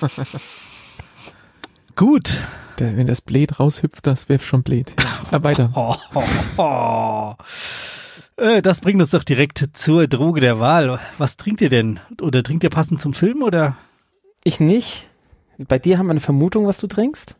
[1.96, 2.42] Gut.
[2.78, 4.92] Der, wenn das Blade raushüpft, das wäre schon Blade.
[5.32, 5.70] Ja, weiter.
[5.74, 6.22] Oh, oh,
[6.56, 7.34] oh.
[8.36, 11.00] Äh, Das bringt uns doch direkt zur Droge der Wahl.
[11.18, 11.98] Was trinkt ihr denn?
[12.20, 13.76] Oder trinkt ihr passend zum Film oder?
[14.44, 15.08] Ich nicht.
[15.58, 17.36] Bei dir haben wir eine Vermutung, was du trinkst.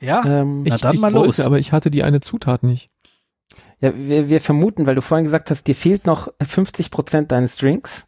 [0.00, 1.40] Ja, Ähm, Na ich, dann ich mal wollte, los.
[1.40, 2.88] aber ich hatte die eine Zutat nicht.
[3.80, 7.56] ja, wir, wir vermuten, weil du vorhin gesagt hast, dir fehlt noch 50 Prozent deines
[7.56, 8.04] Drinks.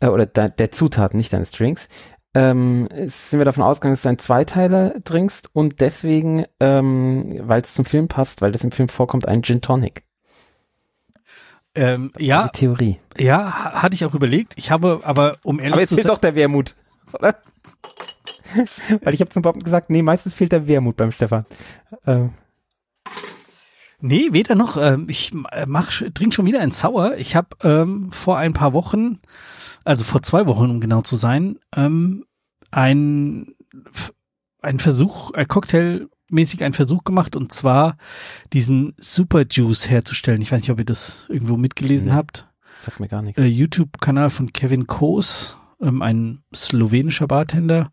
[0.00, 1.88] Äh, oder de, der Zutaten, nicht deines Drinks.
[2.32, 7.74] Ähm, sind wir davon ausgegangen, dass du einen Zweiteiler trinkst und deswegen, ähm, weil es
[7.74, 10.04] zum Film passt, weil das im Film vorkommt, ein Gin Tonic.
[11.74, 12.98] ähm, ja, Die Theorie.
[13.18, 14.54] ja, ha- hatte ich auch überlegt.
[14.56, 16.76] Ich habe aber, um ehrlich Aber jetzt zu fehlt doch der Wermut,
[17.12, 17.36] oder?
[19.02, 21.44] weil ich habe zum Bob gesagt, nee, meistens fehlt der Wermut beim Stefan.
[22.06, 22.30] Ähm,
[24.02, 24.78] Nee, weder noch.
[24.78, 27.16] Ähm, ich äh, mach, trink schon wieder ein Sauer.
[27.18, 29.18] Ich habe ähm, vor ein paar Wochen,
[29.84, 32.24] also vor zwei Wochen, um genau zu sein, ähm,
[32.70, 33.54] ein,
[34.62, 37.96] ein Versuch, ein Cocktailmäßig einen Versuch gemacht und zwar
[38.52, 40.42] diesen Super Juice herzustellen.
[40.42, 42.14] Ich weiß nicht, ob ihr das irgendwo mitgelesen Nee.
[42.14, 42.46] habt.
[42.84, 43.40] sagt mir gar nichts.
[43.40, 47.90] Äh, YouTube-Kanal von Kevin Koos, ähm, ein slowenischer Bartender,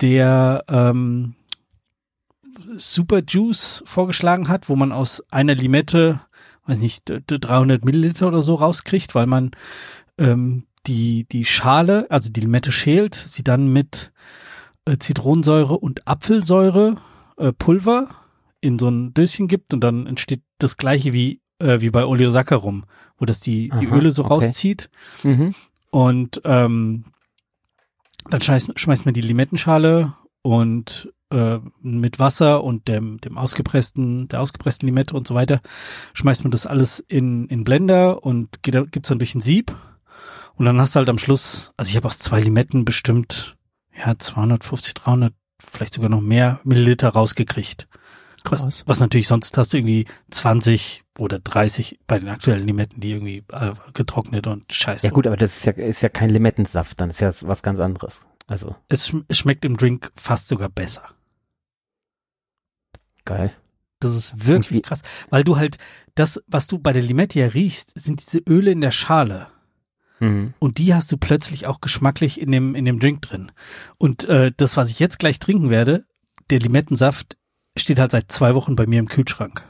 [0.00, 1.34] der ähm,
[2.76, 6.20] Super Juice vorgeschlagen hat, wo man aus einer Limette,
[6.66, 9.52] weiß nicht, d- d- 300 Milliliter oder so rauskriegt, weil man
[10.18, 14.12] ähm, die die Schale, also die Limette schält, sie dann mit
[14.86, 16.96] äh, Zitronensäure und Apfelsäure
[17.36, 18.08] äh, Pulver
[18.60, 22.84] in so ein Döschen gibt und dann entsteht das gleiche wie äh, wie bei Oleosaccharum,
[23.18, 24.34] wo das die die Aha, Öle so okay.
[24.34, 24.90] rauszieht
[25.22, 25.54] Mhm.
[25.90, 27.04] und ähm,
[28.30, 34.40] dann schmeißt, schmeißt man die Limettenschale und äh, mit Wasser und dem, dem ausgepressten, der
[34.40, 35.60] ausgepressten Limette und so weiter,
[36.14, 39.74] schmeißt man das alles in, in Blender und geht, gibt's dann durch ein Sieb.
[40.58, 43.56] Und dann hast du halt am Schluss, also ich habe aus zwei Limetten bestimmt,
[43.96, 45.32] ja, 250, 300,
[45.64, 47.88] vielleicht sogar noch mehr Milliliter rausgekriegt.
[48.44, 48.84] Was, Krass.
[48.86, 53.44] was natürlich sonst hast du irgendwie 20 oder 30 bei den aktuellen Limetten, die irgendwie
[53.52, 55.06] äh, getrocknet und scheiße.
[55.06, 57.78] Ja gut, aber das ist ja, ist ja kein Limettensaft, dann ist ja was ganz
[57.78, 58.20] anderes.
[58.46, 61.02] Also, Es, schm- es schmeckt im Drink fast sogar besser.
[63.24, 63.52] geil.
[64.00, 65.76] Das ist wirklich krass, weil du halt
[66.14, 69.48] das, was du bei der Limette ja riechst, sind diese Öle in der Schale
[70.20, 70.54] Mhm.
[70.58, 73.52] und die hast du plötzlich auch geschmacklich in dem in dem Drink drin.
[73.98, 76.04] Und äh, das, was ich jetzt gleich trinken werde,
[76.50, 77.36] der Limettensaft
[77.76, 79.64] steht halt seit zwei Wochen bei mir im Kühlschrank.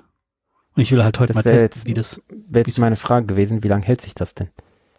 [0.75, 2.23] Und ich will halt heute Das mal testen, jetzt- wie das.
[2.29, 4.49] Wäre jetzt meine Frage gewesen, wie lange hält sich das denn?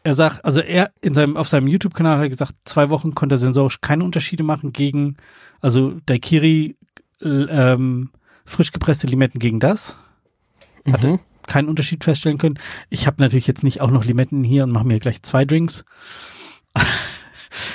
[0.04, 3.36] Er sagt, also er in seinem auf seinem YouTube-Kanal hat er gesagt, zwei Wochen konnte
[3.36, 5.18] er sensorisch keine Unterschiede machen gegen,
[5.62, 6.78] also Daiquiri
[7.22, 8.12] äh, ähm,
[8.46, 9.98] frisch gepresste Limetten gegen das.
[10.90, 11.20] Hatte- Mhm.
[11.50, 12.60] Keinen Unterschied feststellen können.
[12.90, 15.86] Ich habe natürlich jetzt nicht auch noch Limetten hier und mache mir gleich zwei Drinks.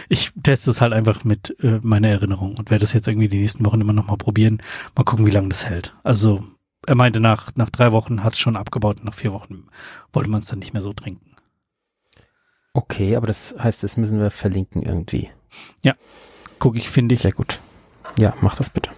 [0.08, 3.40] Ich teste es halt einfach mit äh, meiner Erinnerung und werde das jetzt irgendwie die
[3.40, 4.62] nächsten Wochen immer noch mal probieren.
[4.94, 5.96] Mal gucken, wie lange das hält.
[6.04, 6.44] Also
[6.86, 9.66] er meinte, nach, nach drei Wochen hat es schon abgebaut und nach vier Wochen
[10.12, 11.34] wollte man es dann nicht mehr so trinken.
[12.72, 15.30] Okay, aber das heißt, das müssen wir verlinken irgendwie.
[16.64, 17.20] Guck ich, finde ich.
[17.20, 17.60] Sehr gut.
[18.18, 18.90] Ja, mach das bitte.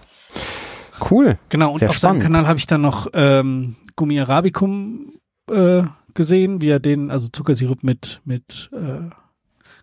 [1.11, 1.37] Cool.
[1.49, 2.23] Genau, und Sehr auf seinem spannend.
[2.23, 5.19] Kanal habe ich dann noch ähm, Gummi Arabicum
[5.51, 5.83] äh,
[6.13, 9.09] gesehen, wie er den, also Zuckersirup mit, mit äh,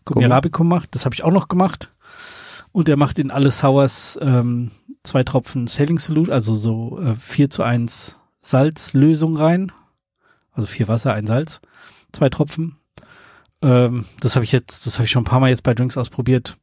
[0.06, 0.24] Gummi.
[0.24, 0.94] Arabicum macht.
[0.94, 1.92] Das habe ich auch noch gemacht.
[2.72, 4.70] Und er macht in alle Sours ähm,
[5.02, 9.70] zwei Tropfen Sailing Salute, also so äh, 4 zu 1 Salzlösung rein.
[10.54, 11.60] Also vier Wasser, ein Salz,
[12.12, 12.76] zwei Tropfen.
[13.60, 15.98] Ähm, das habe ich jetzt, das habe ich schon ein paar Mal jetzt bei Drinks
[15.98, 16.56] ausprobiert.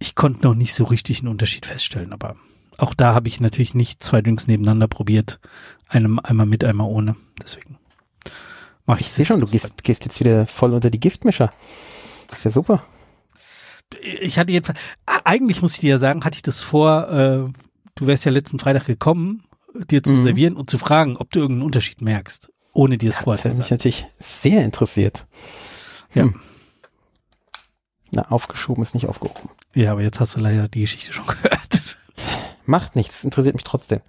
[0.00, 2.36] Ich konnte noch nicht so richtig einen Unterschied feststellen, aber
[2.82, 5.38] auch da habe ich natürlich nicht zwei Drinks nebeneinander probiert.
[5.88, 7.14] Einem, einmal mit, einmal ohne.
[7.40, 7.78] Deswegen
[8.86, 11.50] mache ich Ich sehe schon, du gehst, gehst jetzt wieder voll unter die Giftmischer.
[12.34, 12.82] Ist ja super.
[14.20, 14.72] Ich hatte jetzt,
[15.24, 17.52] eigentlich muss ich dir ja sagen, hatte ich das vor, äh,
[17.94, 19.44] du wärst ja letzten Freitag gekommen,
[19.90, 20.22] dir zu Mhm.
[20.22, 23.50] servieren und zu fragen, ob du irgendeinen Unterschied merkst, ohne dir es Das vorher zu
[23.50, 25.26] hat mich natürlich sehr interessiert.
[26.14, 26.22] Ja.
[26.24, 26.40] Hm.
[28.10, 29.50] Na, aufgeschoben ist nicht aufgehoben.
[29.74, 31.81] Ja, aber jetzt hast du leider die Geschichte schon gehört.
[32.64, 34.00] Macht nichts, interessiert mich trotzdem.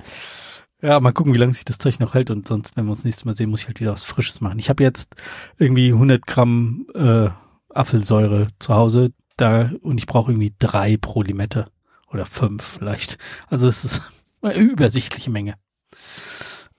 [0.82, 3.00] Ja, mal gucken, wie lange sich das Zeug noch hält und sonst, wenn wir uns
[3.00, 4.60] das nächste Mal sehen, muss ich halt wieder was Frisches machen.
[4.60, 5.16] Ich habe jetzt
[5.58, 7.30] irgendwie 100 Gramm äh,
[7.70, 9.14] Apfelsäure zu Hause.
[9.38, 11.68] da und ich brauche irgendwie drei pro Limette
[12.12, 13.18] oder fünf vielleicht.
[13.48, 14.02] Also es ist
[14.42, 15.56] eine übersichtliche Menge.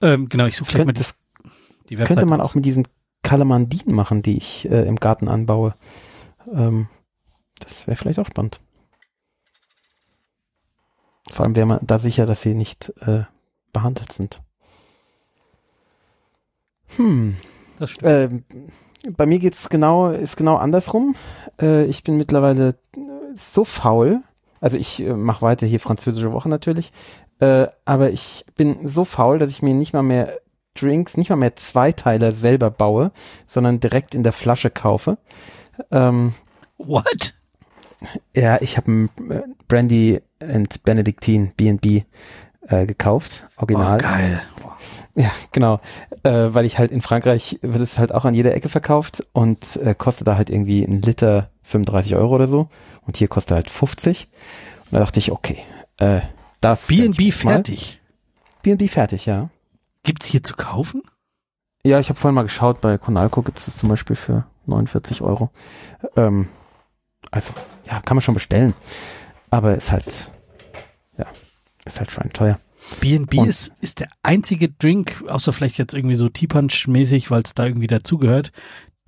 [0.02, 1.14] Ähm, genau, ich suche vielleicht mal das,
[1.88, 2.50] die Website Könnte man aus.
[2.50, 2.86] auch mit diesen
[3.22, 5.74] Kalamandinen machen, die ich äh, im Garten anbaue.
[6.52, 6.88] Ähm,
[7.58, 8.60] das wäre vielleicht auch spannend.
[11.30, 13.22] Vor allem wäre man da sicher, dass sie nicht äh,
[13.72, 14.42] behandelt sind.
[16.96, 17.36] Hm.
[17.78, 18.10] Das stimmt.
[18.10, 21.16] Äh, bei mir geht's genau, ist genau andersrum.
[21.60, 22.76] Äh, ich bin mittlerweile
[23.34, 24.22] so faul.
[24.60, 26.92] Also ich äh, mache weiter hier französische Woche natürlich.
[27.40, 30.38] Äh, aber ich bin so faul, dass ich mir nicht mal mehr
[30.74, 33.12] Drinks, nicht mal mehr Zweiteiler selber baue,
[33.46, 35.18] sondern direkt in der Flasche kaufe.
[35.90, 36.34] Ähm,
[36.78, 37.34] What?
[38.34, 40.20] Ja, ich habe ein äh, Brandy
[40.50, 42.04] and Benedictine B&B
[42.68, 43.98] äh, gekauft, original.
[44.00, 44.42] Oh, geil.
[45.16, 45.80] Ja, genau,
[46.24, 49.76] äh, weil ich halt in Frankreich wird es halt auch an jeder Ecke verkauft und
[49.76, 52.68] äh, kostet da halt irgendwie ein Liter 35 Euro oder so
[53.06, 54.28] und hier kostet halt 50.
[54.86, 55.58] Und da dachte ich, okay,
[55.98, 56.20] äh,
[56.60, 58.00] das B&B fertig.
[58.62, 59.50] B&B fertig, ja.
[60.02, 61.02] Gibt's hier zu kaufen?
[61.84, 65.20] Ja, ich habe vorhin mal geschaut, bei Conalco gibt es das zum Beispiel für 49
[65.20, 65.50] Euro.
[66.16, 66.48] Ähm,
[67.30, 67.52] also,
[67.86, 68.74] ja, kann man schon bestellen.
[69.50, 70.30] Aber ist halt,
[71.84, 72.58] ist halt schon teuer.
[73.00, 77.66] B&B ist, ist der einzige Drink, außer vielleicht jetzt irgendwie so Tea-Punch-mäßig, weil es da
[77.66, 78.52] irgendwie dazugehört,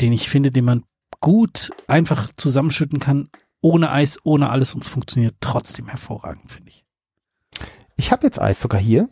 [0.01, 0.85] den ich finde, den man
[1.21, 3.29] gut einfach zusammenschütten kann,
[3.61, 6.85] ohne Eis, ohne alles und es funktioniert trotzdem hervorragend, finde ich.
[7.97, 9.09] Ich habe jetzt Eis sogar hier.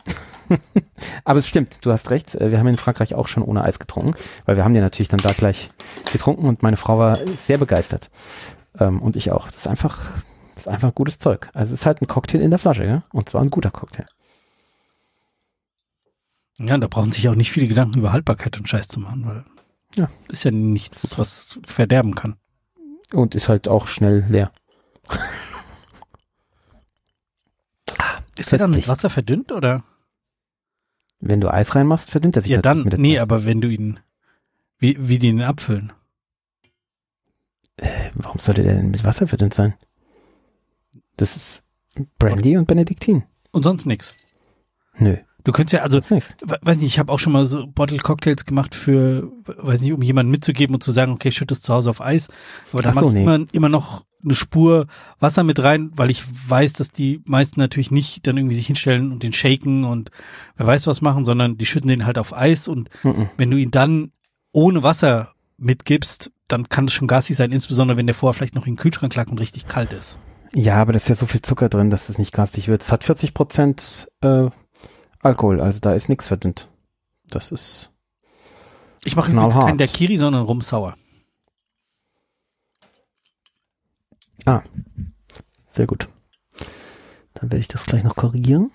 [1.23, 2.35] Aber es stimmt, du hast recht.
[2.35, 4.13] Äh, wir haben in Frankreich auch schon ohne Eis getrunken,
[4.45, 5.71] weil wir haben den natürlich dann da gleich
[6.11, 8.11] getrunken und meine Frau war sehr begeistert.
[8.79, 9.47] Ähm, und ich auch.
[9.47, 10.21] Das ist einfach,
[10.55, 11.49] ist einfach gutes Zeug.
[11.53, 13.03] Also es ist halt ein Cocktail in der Flasche, ja.
[13.11, 14.05] Und zwar ein guter Cocktail.
[16.57, 19.43] Ja, da brauchen sich auch nicht viele Gedanken über Haltbarkeit und Scheiß zu machen, weil
[19.95, 20.09] ja.
[20.29, 22.37] ist ja nichts, was verderben kann.
[23.13, 24.51] Und ist halt auch schnell leer.
[28.37, 29.83] ist der dann mit Wasser verdünnt oder?
[31.19, 33.99] Wenn du Eis reinmachst, verdünnt er sich Ja, dann, nee, aber wenn du ihn,
[34.77, 35.91] wie, wie die ihn abfüllen.
[37.77, 39.75] Äh, warum sollte der denn mit Wasser verdünnt sein?
[41.17, 41.69] Das ist
[42.19, 43.23] Brandy und Benediktin.
[43.51, 44.13] Und sonst nix.
[44.97, 45.17] Nö.
[45.45, 48.73] Du könntest ja, also, weiß nicht, ich habe auch schon mal so Bottle Cocktails gemacht
[48.73, 52.01] für, weiß nicht, um jemanden mitzugeben und zu sagen, okay, schütt es zu Hause auf
[52.01, 52.29] Eis.
[52.73, 53.21] Aber da so, mache ich nee.
[53.21, 54.87] immer, immer noch eine Spur
[55.19, 59.11] Wasser mit rein, weil ich weiß, dass die meisten natürlich nicht dann irgendwie sich hinstellen
[59.11, 60.09] und den shaken und
[60.57, 63.29] wer weiß was machen, sondern die schütten den halt auf Eis und mhm.
[63.37, 64.11] wenn du ihn dann
[64.51, 68.65] ohne Wasser mitgibst, dann kann es schon gassig sein, insbesondere wenn der vorher vielleicht noch
[68.65, 70.17] in den Kühlschrank lag und richtig kalt ist.
[70.55, 72.81] Ja, aber da ist ja so viel Zucker drin, dass es nicht gassig wird.
[72.81, 74.49] Es hat 40 Prozent äh,
[75.19, 76.69] Alkohol, also da ist nichts verdünnt.
[77.29, 77.91] Das ist.
[79.03, 80.95] Ich mache übrigens keinen Kiri, sondern Rumsauer.
[84.45, 84.61] Ah,
[85.69, 86.07] sehr gut.
[87.33, 88.71] Dann werde ich das gleich noch korrigieren.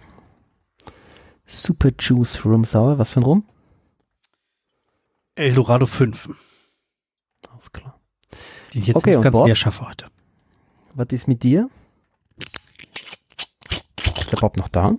[1.46, 3.48] Super Juice Rum Sour, was für ein Rum?
[5.34, 6.28] Eldorado 5.
[7.48, 7.98] Alles klar.
[8.74, 10.06] Die ich jetzt okay, nicht ganz leer schaffe heute.
[10.94, 11.70] Was ist mit dir?
[14.04, 14.96] Ist der Bob noch da?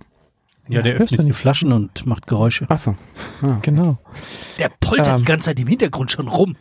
[0.68, 2.66] Ja, der öffnet die Flaschen und macht Geräusche.
[2.70, 2.96] Ach so.
[3.42, 3.60] Ah.
[3.62, 3.98] Genau.
[4.58, 6.56] Der poltert ähm, die ganze Zeit im Hintergrund schon rum.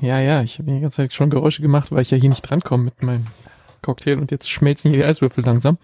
[0.00, 2.42] Ja, ja, ich habe die ganze Zeit schon Geräusche gemacht, weil ich ja hier nicht
[2.42, 3.26] drankomme mit meinem
[3.82, 5.78] Cocktail und jetzt schmelzen hier die Eiswürfel langsam.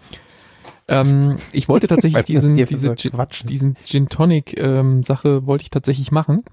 [0.89, 6.11] Ähm, ich wollte tatsächlich diesen, diese Gin, diesen Gin Tonic ähm, Sache wollte ich tatsächlich
[6.11, 6.43] machen,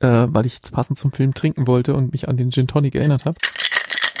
[0.00, 3.26] äh, weil ich passend zum Film trinken wollte und mich an den Gin Tonic erinnert
[3.26, 3.36] habe.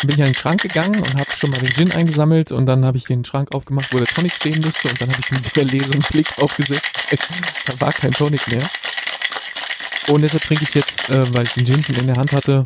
[0.02, 2.66] Dann bin ich an den Schrank gegangen und habe schon mal den Gin eingesammelt und
[2.66, 5.30] dann habe ich den Schrank aufgemacht, wo der Tonic stehen müsste und dann habe ich
[5.30, 7.06] einen sehr leeren Blick aufgesetzt.
[7.66, 8.68] da war kein Tonic mehr.
[10.08, 12.64] Und deshalb trinke ich jetzt, äh, weil ich den Gin in der Hand hatte,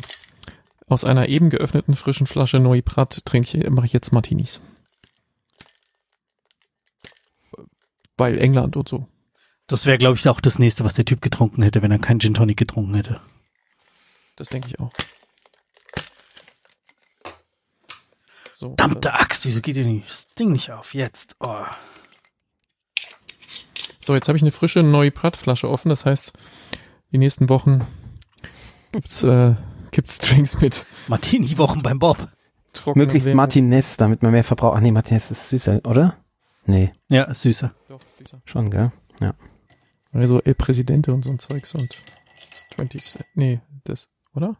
[0.87, 4.59] aus einer eben geöffneten frischen Flasche Neu Prat trinke ich, mache ich jetzt Martinis.
[8.17, 9.07] Weil England und so.
[9.67, 12.19] Das wäre, glaube ich, auch das nächste, was der Typ getrunken hätte, wenn er keinen
[12.19, 13.21] Gin Tonic getrunken hätte.
[14.37, 14.91] Das denke ich auch.
[18.59, 20.95] So, Verdammte äh, Axt, wieso geht dir das Ding nicht auf?
[20.95, 21.35] Jetzt.
[21.39, 21.63] Oh.
[23.99, 25.89] So, jetzt habe ich eine frische neue Prattflasche offen.
[25.89, 26.33] Das heißt,
[27.11, 27.85] die nächsten Wochen
[28.91, 29.53] gibt's, äh,
[29.91, 30.87] gibt's Drinks mit.
[31.07, 32.29] Martini-Wochen beim Bob.
[32.73, 33.37] Trockene Möglichst Währung.
[33.37, 34.77] Martinez, damit man mehr verbraucht.
[34.77, 36.17] Ach nee, Martinez ist süßer, oder?
[36.65, 36.91] Nee.
[37.09, 37.75] Ja, ist süßer.
[37.89, 38.41] Doch, süßer.
[38.43, 38.91] Schon, gell?
[39.21, 39.35] Ja.
[40.11, 41.89] Also El Presidente und so ein Zeugs und
[42.73, 44.57] 20, nee, das, oder?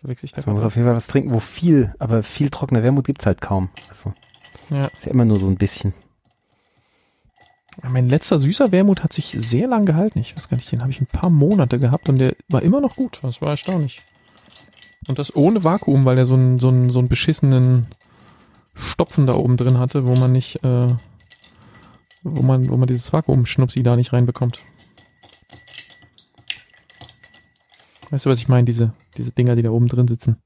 [0.00, 2.50] Verwechsel ich da also man muss auf jeden Fall was trinken, wo viel, aber viel
[2.50, 3.68] trockene Wermut gibt's halt kaum.
[3.88, 4.12] Also,
[4.70, 4.86] ja.
[4.86, 5.94] Ist ja immer nur so ein bisschen.
[7.82, 10.18] Mein letzter süßer Wermut hat sich sehr lang gehalten.
[10.18, 12.80] Ich weiß gar nicht, den habe ich ein paar Monate gehabt und der war immer
[12.80, 13.20] noch gut.
[13.22, 14.02] Das war erstaunlich.
[15.06, 17.86] Und das ohne Vakuum, weil der so einen, so einen, so einen beschissenen
[18.74, 20.88] Stopfen da oben drin hatte, wo man nicht, äh,
[22.22, 24.60] wo man, wo man dieses Vakuumschnupsi da nicht reinbekommt.
[28.10, 28.64] Weißt du, was ich meine?
[28.64, 30.36] Diese, diese Dinger, die da oben drin sitzen.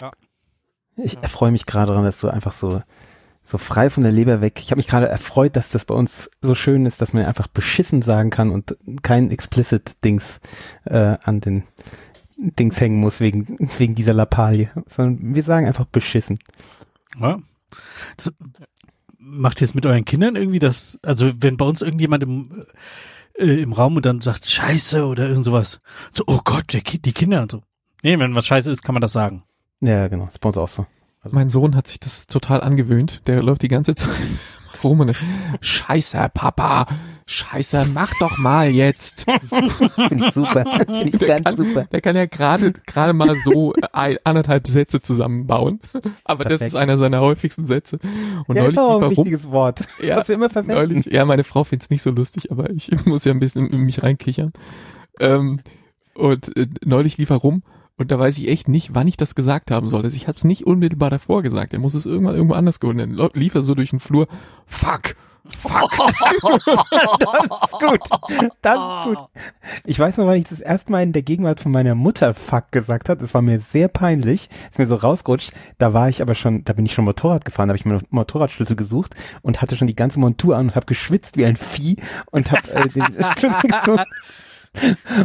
[0.00, 0.12] Ja.
[0.96, 2.82] Ich erfreue mich gerade daran, dass du einfach so,
[3.44, 4.60] so frei von der Leber weg.
[4.60, 7.48] Ich habe mich gerade erfreut, dass das bei uns so schön ist, dass man einfach
[7.48, 10.40] beschissen sagen kann und kein explicit Dings
[10.84, 11.64] äh, an den
[12.36, 16.38] Dings hängen muss wegen, wegen dieser Lappalie, sondern wir sagen einfach beschissen.
[17.20, 17.38] Ja.
[18.16, 18.32] Das
[19.18, 22.64] macht ihr es mit euren Kindern irgendwie das, also wenn bei uns irgendjemand im,
[23.34, 25.80] äh, im Raum und dann sagt Scheiße oder irgend sowas,
[26.12, 27.62] so, oh Gott, der, die Kinder und so.
[28.02, 29.44] Nee, wenn was Scheiße ist, kann man das sagen.
[29.80, 30.86] Ja, genau, das ist bei uns auch so.
[31.22, 33.22] Also mein Sohn hat sich das total angewöhnt.
[33.26, 34.10] Der läuft die ganze Zeit
[34.84, 35.14] rum und
[35.60, 36.86] Scheiße, Papa,
[37.30, 39.24] Scheiße, mach doch mal jetzt.
[40.08, 40.64] Finde ich super.
[40.66, 41.84] Finde ich der ganz kann, super.
[41.84, 45.78] Der kann ja gerade gerade mal so ein, anderthalb Sätze zusammenbauen.
[46.24, 46.50] Aber Perfekt.
[46.50, 48.00] das ist einer seiner häufigsten Sätze.
[48.48, 50.74] Und ja, neulich ist auch ein wichtiges Wort, ja, was wir immer verwenden.
[50.74, 53.68] Neulich, ja, meine Frau findet es nicht so lustig, aber ich muss ja ein bisschen
[53.68, 54.52] in mich reinkichern.
[55.20, 55.60] Ähm,
[56.14, 57.62] und äh, neulich lief er rum
[57.96, 60.02] und da weiß ich echt nicht, wann ich das gesagt haben soll.
[60.02, 61.74] Also ich habe es nicht unmittelbar davor gesagt.
[61.74, 62.98] Er muss es irgendwann irgendwo anders geholt.
[62.98, 64.26] Dann lief er so durch den Flur.
[64.66, 65.14] Fuck!
[65.46, 65.90] Fuck.
[67.18, 68.00] das ist gut.
[68.62, 69.18] Das ist gut.
[69.84, 72.72] Ich weiß noch, wann ich das erste Mal in der Gegenwart von meiner Mutter Fuck
[72.72, 73.20] gesagt habe.
[73.20, 74.48] Das war mir sehr peinlich.
[74.70, 75.52] Ist mir so rausgerutscht.
[75.78, 77.68] Da war ich aber schon, da bin ich schon Motorrad gefahren.
[77.68, 80.86] Da habe ich meinen Motorradschlüssel gesucht und hatte schon die ganze Montur an und habe
[80.86, 81.96] geschwitzt wie ein Vieh
[82.30, 83.04] und habe äh, den
[83.38, 84.06] Schlüssel gesucht.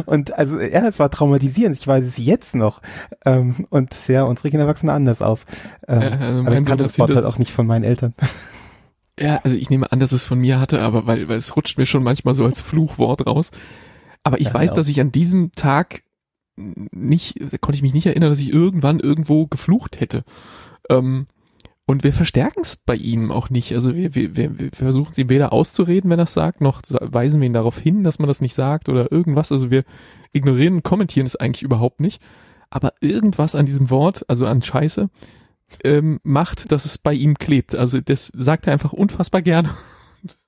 [0.06, 1.76] Und also, ja, es war traumatisierend.
[1.76, 2.80] Ich weiß es jetzt noch.
[3.24, 5.46] Ähm, und ja, unsere Kinder wachsen anders auf.
[5.86, 8.14] Ähm, äh, also aber ich kannte das Wort halt auch nicht von meinen Eltern.
[9.18, 11.78] Ja, also ich nehme an, dass es von mir hatte, aber weil, weil es rutscht
[11.78, 13.50] mir schon manchmal so als Fluchwort raus.
[14.22, 14.76] Aber ich ja, weiß, genau.
[14.76, 16.02] dass ich an diesem Tag
[16.56, 20.24] nicht, da konnte ich mich nicht erinnern, dass ich irgendwann irgendwo geflucht hätte.
[20.90, 21.26] Ähm,
[21.86, 23.72] und wir verstärken es bei ihm auch nicht.
[23.72, 27.40] Also wir, wir, wir, wir versuchen sie weder auszureden, wenn er es sagt, noch weisen
[27.40, 29.52] wir ihn darauf hin, dass man das nicht sagt oder irgendwas.
[29.52, 29.84] Also wir
[30.32, 32.20] ignorieren und kommentieren es eigentlich überhaupt nicht.
[32.70, 35.08] Aber irgendwas an diesem Wort, also an Scheiße,
[35.84, 37.74] ähm, macht, dass es bei ihm klebt.
[37.74, 39.70] Also das sagt er einfach unfassbar gerne.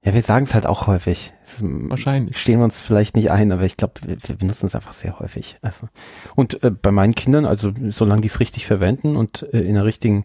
[0.05, 1.33] Ja, wir sagen es halt auch häufig.
[1.61, 2.39] Wahrscheinlich.
[2.39, 5.19] Stehen wir uns vielleicht nicht ein, aber ich glaube, wir, wir, benutzen es einfach sehr
[5.21, 5.59] häufig.
[5.63, 5.89] Also
[6.35, 9.85] und äh, bei meinen Kindern, also solange die es richtig verwenden und äh, in der
[9.85, 10.25] richtigen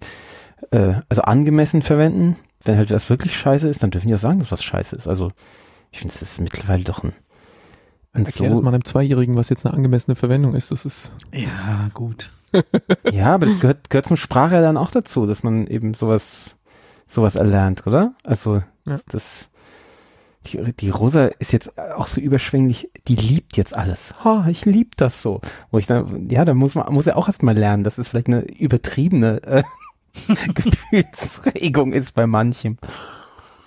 [0.72, 2.38] äh, also angemessen verwenden.
[2.64, 5.08] Wenn halt was wirklich scheiße ist, dann dürfen die auch sagen, dass was scheiße ist.
[5.08, 5.32] Also
[5.92, 7.14] ich finde, es ist mittlerweile doch ein,
[8.14, 10.72] ein Erklär so das mal einem Zweijährigen, was jetzt eine angemessene Verwendung ist.
[10.72, 12.30] Das ist ja gut.
[13.12, 16.56] ja, aber das gehört, gehört zum Sprache dann auch dazu, dass man eben sowas
[17.08, 18.14] sowas erlernt, oder?
[18.24, 19.00] Also ja.
[19.08, 19.50] das
[20.48, 24.14] die, die Rosa ist jetzt auch so überschwänglich, die liebt jetzt alles.
[24.24, 25.42] Ha, oh, ich lieb das so.
[25.72, 28.28] Wo ich dann, ja, da muss man, muss er auch erstmal lernen, das ist vielleicht
[28.28, 29.64] eine übertriebene äh,
[30.54, 32.78] Gefühlsregung ist bei manchem.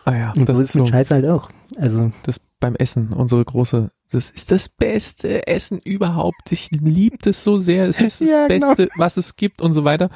[0.05, 1.51] Ah ja, und das ist so, Scheiß halt auch.
[1.79, 6.53] Also das beim Essen, unsere große, das ist das beste Essen überhaupt.
[6.53, 7.87] Ich liebe das so sehr.
[7.87, 8.69] Es ist das ja, genau.
[8.69, 8.99] Beste, genau.
[8.99, 10.11] was es gibt und so weiter.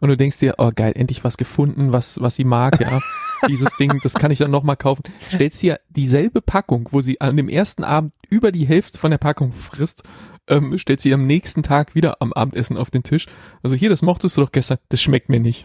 [0.00, 3.00] Und du denkst dir, oh geil, endlich was gefunden, was, was sie mag, ja.
[3.48, 5.02] Dieses Ding, das kann ich dann nochmal kaufen.
[5.32, 9.18] Stellst dir dieselbe Packung, wo sie an dem ersten Abend über die Hälfte von der
[9.18, 10.02] Packung frisst
[10.48, 13.26] ähm, stellt sie am nächsten Tag wieder am Abendessen auf den Tisch.
[13.62, 15.64] Also hier, das mochtest du doch gestern, das schmeckt mir nicht.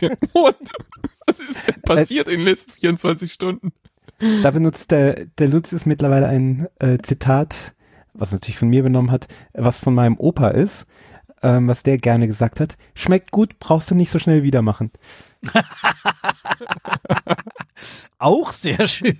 [0.32, 0.56] What?
[1.26, 3.72] Was ist denn passiert in den letzten 24 Stunden?
[4.42, 7.74] Da benutzt der, der Lutz ist mittlerweile ein äh, Zitat,
[8.14, 10.86] was natürlich von mir übernommen hat, was von meinem Opa ist,
[11.42, 12.76] ähm, was der gerne gesagt hat.
[12.94, 14.90] Schmeckt gut, brauchst du nicht so schnell wieder machen.
[18.18, 19.16] Auch sehr schön.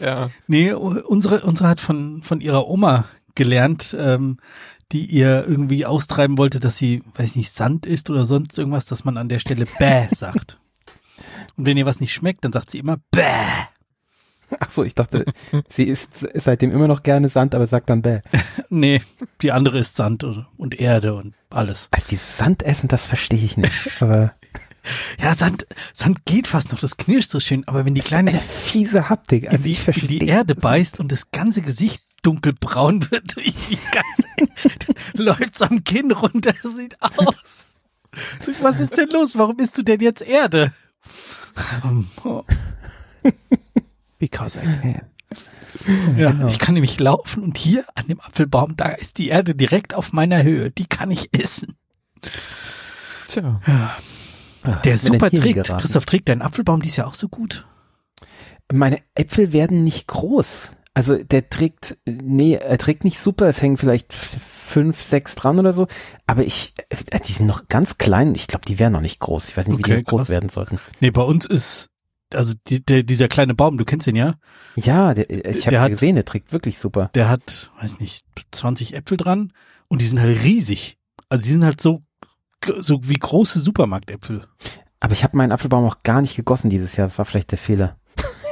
[0.00, 0.30] Ja.
[0.46, 3.04] Nee, unsere, unsere hat von, von ihrer Oma
[3.34, 4.38] gelernt, ähm,
[4.92, 8.86] die ihr irgendwie austreiben wollte, dass sie, weiß ich nicht, Sand ist oder sonst irgendwas,
[8.86, 10.59] dass man an der Stelle bäh sagt.
[11.56, 13.22] Und wenn ihr was nicht schmeckt, dann sagt sie immer bäh.
[14.58, 15.24] Ach so, ich dachte,
[15.68, 18.20] sie isst seitdem immer noch gerne Sand, aber sagt dann bäh.
[18.68, 19.00] nee,
[19.42, 21.88] die andere ist Sand und Erde und alles.
[21.92, 23.72] Also die Sand essen, das verstehe ich nicht.
[24.00, 24.32] Aber
[25.20, 28.40] ja, Sand, Sand geht fast noch, das knirscht so schön, aber wenn die kleine eine
[28.40, 33.36] fiese Haptik, also in, die, in die Erde beißt und das ganze Gesicht dunkelbraun wird
[33.36, 37.76] durch die ganze, läuft's am Kinn runter, sieht aus.
[38.62, 39.36] Was ist denn los?
[39.36, 40.72] Warum isst du denn jetzt Erde?
[44.18, 45.00] Because I can.
[46.16, 46.48] Ja, genau.
[46.48, 50.12] ich kann nämlich laufen und hier an dem Apfelbaum, da ist die Erde direkt auf
[50.12, 50.70] meiner Höhe.
[50.70, 51.76] Die kann ich essen.
[53.26, 53.60] Tja.
[53.66, 53.96] Ja.
[54.84, 55.68] Der super trägt.
[55.68, 57.66] Christoph trägt deinen Apfelbaum dies Jahr auch so gut.
[58.72, 60.72] Meine Äpfel werden nicht groß.
[61.00, 65.72] Also der trägt, nee, er trägt nicht super, es hängen vielleicht fünf, sechs dran oder
[65.72, 65.86] so,
[66.26, 69.48] aber ich, äh, die sind noch ganz klein, ich glaube, die wären noch nicht groß.
[69.48, 70.78] Ich weiß nicht, wie Okay, die groß werden sollten.
[71.00, 71.88] Nee, bei uns ist,
[72.34, 74.34] also die, der, dieser kleine Baum, du kennst den ja,
[74.76, 77.08] Ja, der, ich Der habe ja gesehen, der trägt wirklich super.
[77.14, 79.54] der hat, weiß nicht, 20 Äpfel dran
[79.88, 80.98] und die sind halt riesig.
[81.30, 82.02] Also die sind halt so,
[82.76, 84.42] so wie große Supermarktäpfel.
[85.00, 87.58] Aber ich habe meinen Apfelbaum auch gar nicht gegossen dieses Jahr, das war vielleicht der
[87.58, 87.96] Fehler.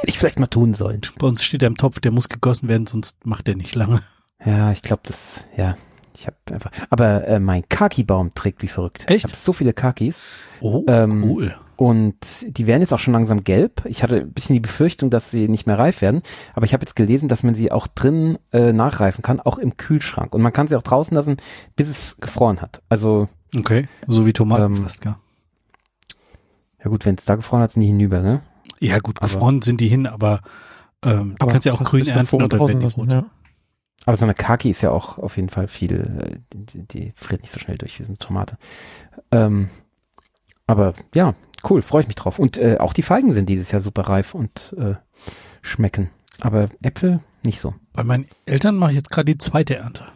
[0.00, 1.00] Hätte ich vielleicht mal tun sollen.
[1.18, 4.00] Bei uns steht er im Topf, der muss gegossen werden, sonst macht er nicht lange.
[4.44, 5.76] Ja, ich glaube, das, ja,
[6.16, 9.04] ich habe einfach, aber äh, mein Kaki-Baum trägt wie verrückt.
[9.08, 9.24] Echt?
[9.24, 10.20] Ich habe so viele Kakis.
[10.60, 11.56] Oh, Ähm, cool.
[11.76, 13.82] Und die werden jetzt auch schon langsam gelb.
[13.84, 16.22] Ich hatte ein bisschen die Befürchtung, dass sie nicht mehr reif werden.
[16.54, 19.76] Aber ich habe jetzt gelesen, dass man sie auch drinnen äh, nachreifen kann, auch im
[19.76, 20.34] Kühlschrank.
[20.34, 21.36] Und man kann sie auch draußen lassen,
[21.76, 22.82] bis es gefroren hat.
[22.88, 25.20] Also, Okay, so wie Tomaten ähm, fast, ja.
[26.82, 28.40] ja gut, wenn es da gefroren hat, sind die hinüber, ne?
[28.80, 30.40] Ja gut, gefroren sind die hin, aber
[31.04, 33.12] ähm, du Aber kannst ja auch grün ernten dann draußen lassen, rot.
[33.12, 33.24] ja.
[34.06, 37.42] Aber so eine Kaki ist ja auch auf jeden Fall viel, äh, die, die friert
[37.42, 38.56] nicht so schnell durch wie so eine Tomate.
[39.30, 39.68] Ähm,
[40.66, 41.34] aber ja,
[41.68, 42.38] cool, freue ich mich drauf.
[42.38, 44.94] Und äh, auch die Feigen sind dieses Jahr super reif und äh,
[45.62, 46.10] schmecken.
[46.40, 47.74] Aber Äpfel nicht so.
[47.92, 50.06] Bei meinen Eltern mache ich jetzt gerade die zweite Ernte.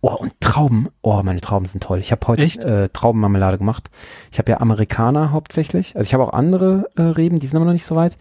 [0.00, 0.88] Oh, und Trauben.
[1.02, 1.98] Oh, meine Trauben sind toll.
[2.00, 3.90] Ich habe heute äh, Traubenmarmelade gemacht.
[4.30, 5.96] Ich habe ja Amerikaner hauptsächlich.
[5.96, 8.18] Also ich habe auch andere äh, Reben, die sind aber noch nicht so weit.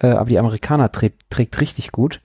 [0.00, 2.20] Äh, aber die Amerikaner trägt, trägt richtig gut.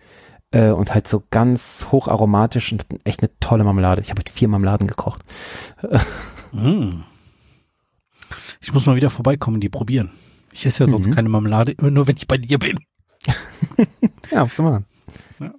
[0.52, 4.02] Äh, und halt so ganz hocharomatisch und echt eine tolle Marmelade.
[4.02, 5.22] Ich habe heute vier Marmeladen gekocht.
[6.54, 7.02] Mm.
[8.62, 10.12] Ich muss mal wieder vorbeikommen, die probieren.
[10.52, 11.14] Ich esse ja sonst Mhm.
[11.16, 12.78] keine Marmelade, immer nur wenn ich bei dir bin.
[14.32, 14.66] Ja, soll
[15.40, 15.54] man?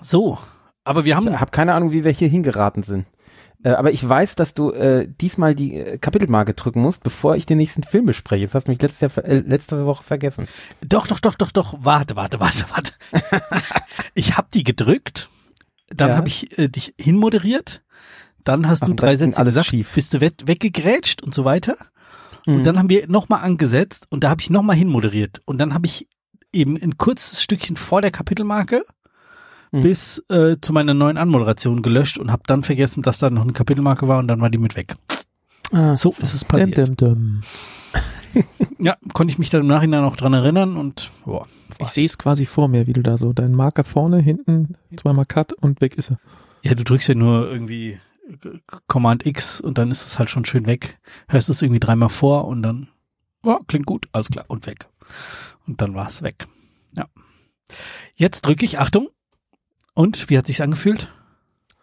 [0.00, 0.38] So,
[0.86, 3.06] aber wir haben Ich habe keine Ahnung, wie wir hier hingeraten sind.
[3.62, 7.46] Äh, aber ich weiß, dass du äh, diesmal die äh, Kapitelmarke drücken musst, bevor ich
[7.46, 8.44] den nächsten Film bespreche.
[8.44, 10.46] Das hast du mich letztes Jahr, äh, letzte Woche vergessen.
[10.86, 11.74] Doch, doch, doch, doch, doch.
[11.80, 12.92] Warte, warte, warte, warte.
[14.14, 15.28] ich habe die gedrückt,
[15.88, 16.16] dann Ja.
[16.16, 17.82] habe ich äh, dich hinmoderiert,
[18.44, 19.94] dann hast Ach, du drei Sätze alles gesagt, schief.
[19.94, 21.76] bist du we weggegrätscht und so weiter.
[22.46, 22.56] Mhm.
[22.56, 25.40] Und dann haben wir nochmal angesetzt und da habe ich nochmal hinmoderiert.
[25.46, 26.08] Und dann habe ich
[26.52, 28.84] eben ein kurzes Stückchen vor der Kapitelmarke
[29.76, 29.80] Mhm.
[29.82, 33.52] bis äh, zu meiner neuen Anmoderation gelöscht und habe dann vergessen, dass da noch eine
[33.52, 34.94] Kapitelmarke war und dann war die mit weg.
[35.72, 36.78] Ah, So ist es passiert.
[36.78, 37.40] Dum, dum, dum.
[38.78, 41.46] Ja, konnte ich mich dann im Nachhinein auch dran erinnern und boah,
[41.78, 45.24] Ich sehe es quasi vor mir, wie du da so deinen Marker vorne, hinten, zweimal
[45.24, 46.18] Cut und weg ist er.
[46.62, 47.98] Ja, du drückst ja nur irgendwie
[48.88, 50.98] Command X und dann ist es halt schon schön weg.
[51.28, 52.88] Hörst es irgendwie dreimal vor und dann,
[53.44, 54.88] ja, klingt gut, alles klar, und weg.
[55.66, 56.46] Und dann war es weg.
[56.94, 57.06] Ja.
[58.14, 59.08] Jetzt drücke ich, Achtung.
[59.96, 61.08] Und, wie hat sich's angefühlt?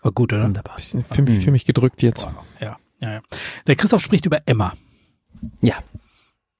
[0.03, 0.43] War gut, oder?
[0.43, 0.75] Wunderbar.
[0.75, 2.23] Bisschen für mich, für mich gedrückt jetzt.
[2.25, 3.21] Boah, Ja, ja, ja.
[3.67, 4.73] Der Christoph spricht über Emma,
[5.61, 5.75] Ja.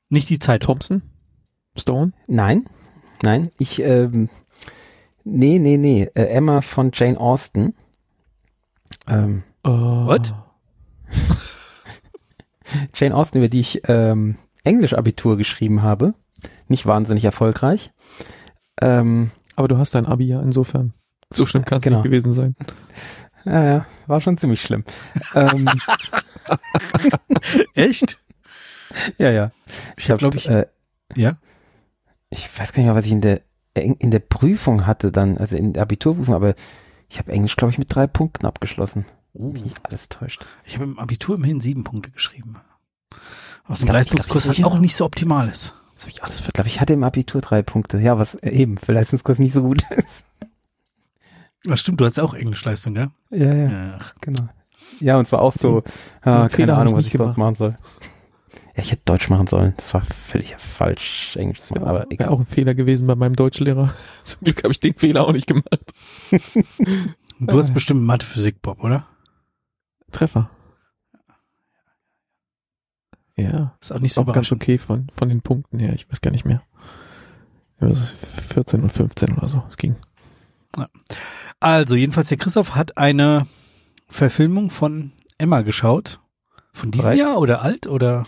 [0.09, 0.65] nicht die Zeitung.
[0.67, 1.01] Thompson?
[1.77, 2.13] Stone?
[2.27, 2.65] Nein,
[3.21, 4.29] nein, ich, ähm,
[5.23, 7.75] nee, nee, nee, äh, Emma von Jane Austen.
[9.07, 10.33] Ähm, Uh, What?
[12.95, 16.13] Jane Austen, über die ich ähm, Englisch-Abitur geschrieben habe.
[16.67, 17.91] Nicht wahnsinnig erfolgreich.
[18.81, 20.93] Ähm, Aber du hast dein Abi ja insofern.
[21.33, 21.97] So schlimm kann es Genau.
[21.97, 22.55] nicht gewesen sein.
[23.45, 24.83] ja, ja, war schon ziemlich schlimm.
[25.35, 25.69] ähm,
[27.73, 28.19] Echt?
[29.17, 29.51] ja, ja.
[29.97, 30.65] Ich habe, glaube ich, äh,
[31.15, 31.33] ja.
[32.29, 33.41] ich weiß gar nicht mehr, was ich in der
[33.75, 36.53] in der Prüfung hatte dann, also in der Abiturprüfung, aber
[37.09, 39.05] ich habe Englisch, glaube ich, mit drei Punkten abgeschlossen.
[39.33, 40.45] Mich alles täuscht.
[40.63, 42.57] Ich habe im Abitur immerhin sieben Punkte geschrieben.
[43.67, 45.73] Was im Ich Leistungskurs ich glaub, ich halt auch nicht so optimal ist.
[45.95, 46.39] Was habe ich alles?
[46.41, 47.97] Ich glaube, ich hatte im Abitur drei Punkte.
[47.97, 50.23] Ja, was eben für Leistungskurs nicht so gut ist.
[51.65, 53.09] Ja, stimmt, du hattest auch Englischleistung, gell?
[53.29, 53.99] Ja, ja, Ja.
[54.21, 54.49] genau.
[54.99, 55.83] Ja, und zwar auch so,
[56.25, 57.77] ja, Fehler keine Ahnung, ich was ich sonst machen soll.
[58.75, 59.73] Ja, ich hätte Deutsch machen sollen.
[59.77, 62.29] Das war völlig falsch, Englisch zu machen, aber Wäre egal.
[62.29, 63.93] auch ein Fehler gewesen bei meinem Deutschlehrer.
[64.23, 65.93] Zum Glück habe ich den Fehler auch nicht gemacht.
[67.39, 69.05] Du hast bestimmt Mathe, Physik, Bob, oder?
[70.11, 70.49] Treffer.
[73.35, 75.93] Ja, Ist auch nicht so auch ganz okay von, von den Punkten her.
[75.93, 76.61] Ich weiß gar nicht mehr.
[77.81, 78.15] Ja, das ist
[78.53, 79.63] 14 und 15 oder so.
[79.67, 79.95] Es ging.
[81.63, 83.47] Also, jedenfalls, der Christoph hat eine
[84.09, 86.19] Verfilmung von Emma geschaut.
[86.73, 87.19] Von diesem Bereit?
[87.19, 88.25] Jahr oder alt oder?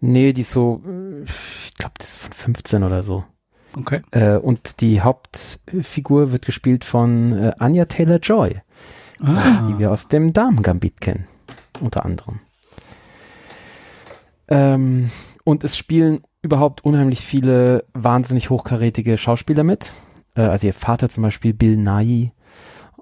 [0.00, 3.24] Nee, die ist so, äh, ich glaube, das ist von 15 oder so.
[3.76, 4.02] Okay.
[4.12, 8.60] Äh, und die Hauptfigur wird gespielt von äh, Anya Taylor-Joy,
[9.20, 11.26] die Ah, wir aus dem Damen-Gambit kennen,
[11.80, 12.38] unter anderem.
[14.46, 15.10] Ähm,
[15.42, 19.92] und es spielen überhaupt unheimlich viele wahnsinnig hochkarätige Schauspieler mit.
[20.36, 22.30] Äh, also ihr Vater zum Beispiel, Bill Nighy.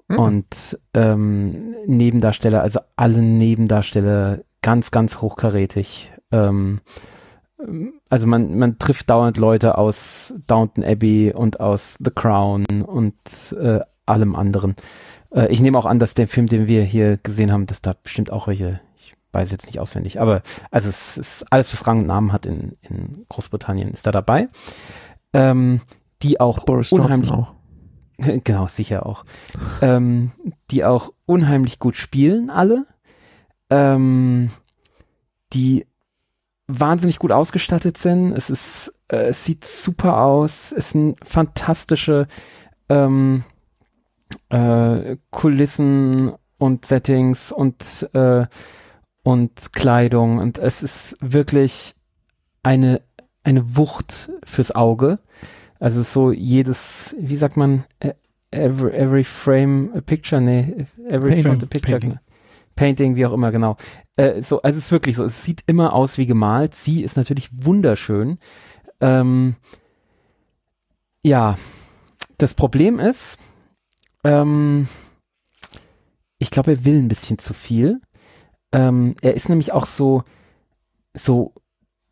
[0.07, 0.19] Hm.
[0.19, 6.11] Und ähm, Nebendarsteller, also alle Nebendarsteller ganz, ganz hochkarätig.
[6.31, 6.81] Ähm,
[8.09, 13.15] also man, man trifft dauernd Leute aus Downton Abbey und aus The Crown und
[13.59, 14.75] äh, allem anderen.
[15.31, 17.95] Äh, ich nehme auch an, dass der Film, den wir hier gesehen haben, dass da
[18.01, 21.99] bestimmt auch welche, ich weiß jetzt nicht auswendig, aber also es ist alles, was Rang
[21.99, 24.49] und Namen hat in, in Großbritannien, ist da dabei.
[25.33, 25.81] Ähm,
[26.21, 27.53] die auch Boris unheimlich Johnson auch.
[28.43, 29.25] genau, sicher auch.
[29.81, 30.31] ähm,
[30.71, 32.85] die auch unheimlich gut spielen, alle.
[33.69, 34.51] Ähm,
[35.53, 35.85] die
[36.67, 38.33] wahnsinnig gut ausgestattet sind.
[38.33, 40.71] Es ist, äh, es sieht super aus.
[40.71, 42.27] Es sind fantastische
[42.89, 43.43] ähm,
[44.49, 48.45] äh, Kulissen und Settings und äh,
[49.23, 51.95] und Kleidung und es ist wirklich
[52.61, 53.01] eine
[53.43, 55.19] eine Wucht fürs Auge.
[55.85, 58.15] Also so jedes, wie sagt man, äh,
[58.49, 61.43] every, every frame a picture, nee, every Painting.
[61.43, 61.99] frame a picture.
[61.99, 62.19] Painting.
[62.75, 63.77] Painting, wie auch immer, genau.
[64.15, 66.73] Äh, so, also es ist wirklich so, es sieht immer aus wie gemalt.
[66.73, 68.39] Sie ist natürlich wunderschön.
[68.99, 69.57] Ähm,
[71.21, 71.55] ja,
[72.39, 73.37] das Problem ist,
[74.23, 74.87] ähm,
[76.39, 78.01] ich glaube, er will ein bisschen zu viel.
[78.71, 80.23] Ähm, er ist nämlich auch so,
[81.13, 81.53] so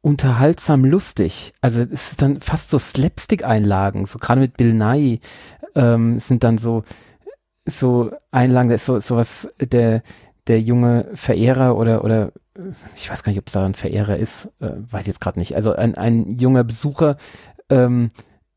[0.04, 1.54] unterhaltsam lustig.
[1.62, 5.20] Also es ist dann fast so Slapstick-Einlagen, so gerade mit Bill Nye
[5.76, 6.84] ähm, sind dann so
[7.66, 10.04] so Einlagen, da ist so sowas der
[10.48, 12.34] der junge Verehrer oder oder
[12.98, 15.56] ich weiß gar nicht, ob es da ein Verehrer ist, äh, weiß jetzt gerade nicht.
[15.56, 17.18] Also ein, ein junger Besucher
[17.70, 18.10] ähm,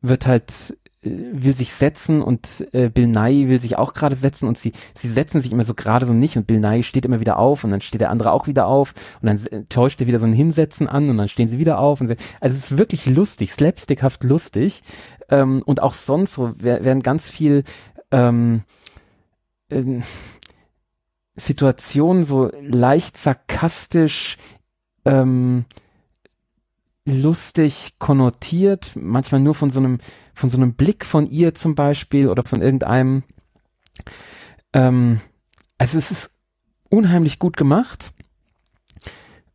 [0.02, 4.48] wird halt äh, will sich setzen und äh, Bill Nye will sich auch gerade setzen
[4.48, 7.20] und sie sie setzen sich immer so gerade so nicht und Bill Nye steht immer
[7.20, 10.06] wieder auf und dann steht der andere auch wieder auf und dann äh, täuscht er
[10.08, 12.72] wieder so ein Hinsetzen an und dann stehen sie wieder auf und sie, also es
[12.72, 14.82] ist wirklich lustig, slapstickhaft lustig
[15.28, 17.62] ähm, und auch sonst so wer- werden ganz viel
[18.10, 18.62] ähm,
[19.70, 20.02] ähm,
[21.36, 24.38] Situationen so leicht sarkastisch
[25.04, 25.66] ähm,
[27.06, 30.00] lustig konnotiert, manchmal nur von so einem,
[30.34, 33.22] von so einem Blick von ihr zum Beispiel oder von irgendeinem.
[34.72, 35.20] Ähm,
[35.78, 36.30] also es ist
[36.90, 38.12] unheimlich gut gemacht,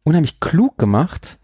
[0.04, 1.38] unheimlich klug gemacht,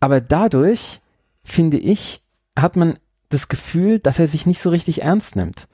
[0.00, 1.00] aber dadurch,
[1.44, 2.22] finde ich,
[2.58, 5.68] hat man das Gefühl, dass er sich nicht so richtig ernst nimmt.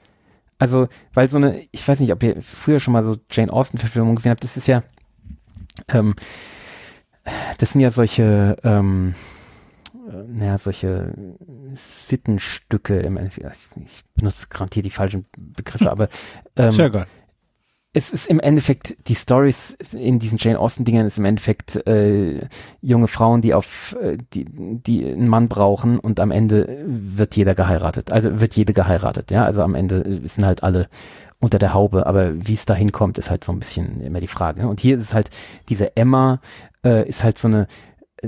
[0.57, 4.15] Also, weil so eine, ich weiß nicht, ob ihr früher schon mal so Jane Austen-Verfilmungen
[4.15, 4.83] gesehen habt, das ist ja,
[5.89, 6.15] ähm,
[7.57, 9.34] das sind ja solche, ähm, äh,
[10.27, 11.13] naja, solche
[11.73, 13.51] Sittenstücke im Endeffekt.
[13.75, 16.09] Ich, ich benutze garantiert die falschen Begriffe, aber
[16.55, 17.05] ähm, Sehr geil.
[17.93, 22.41] es ist im Endeffekt, die Stories in diesen Jane Austen-Dingern ist im Endeffekt äh,
[22.81, 27.55] junge Frauen, die auf, äh, die, die einen Mann brauchen und am Ende wird jeder
[27.55, 28.11] geheiratet.
[28.11, 29.45] Also wird jede geheiratet, ja.
[29.45, 30.87] Also am Ende sind halt alle
[31.39, 34.27] unter der Haube, aber wie es da hinkommt, ist halt so ein bisschen immer die
[34.27, 34.61] Frage.
[34.61, 34.67] Ne?
[34.67, 35.29] Und hier ist es halt,
[35.69, 36.39] diese Emma
[36.83, 37.67] äh, ist halt so eine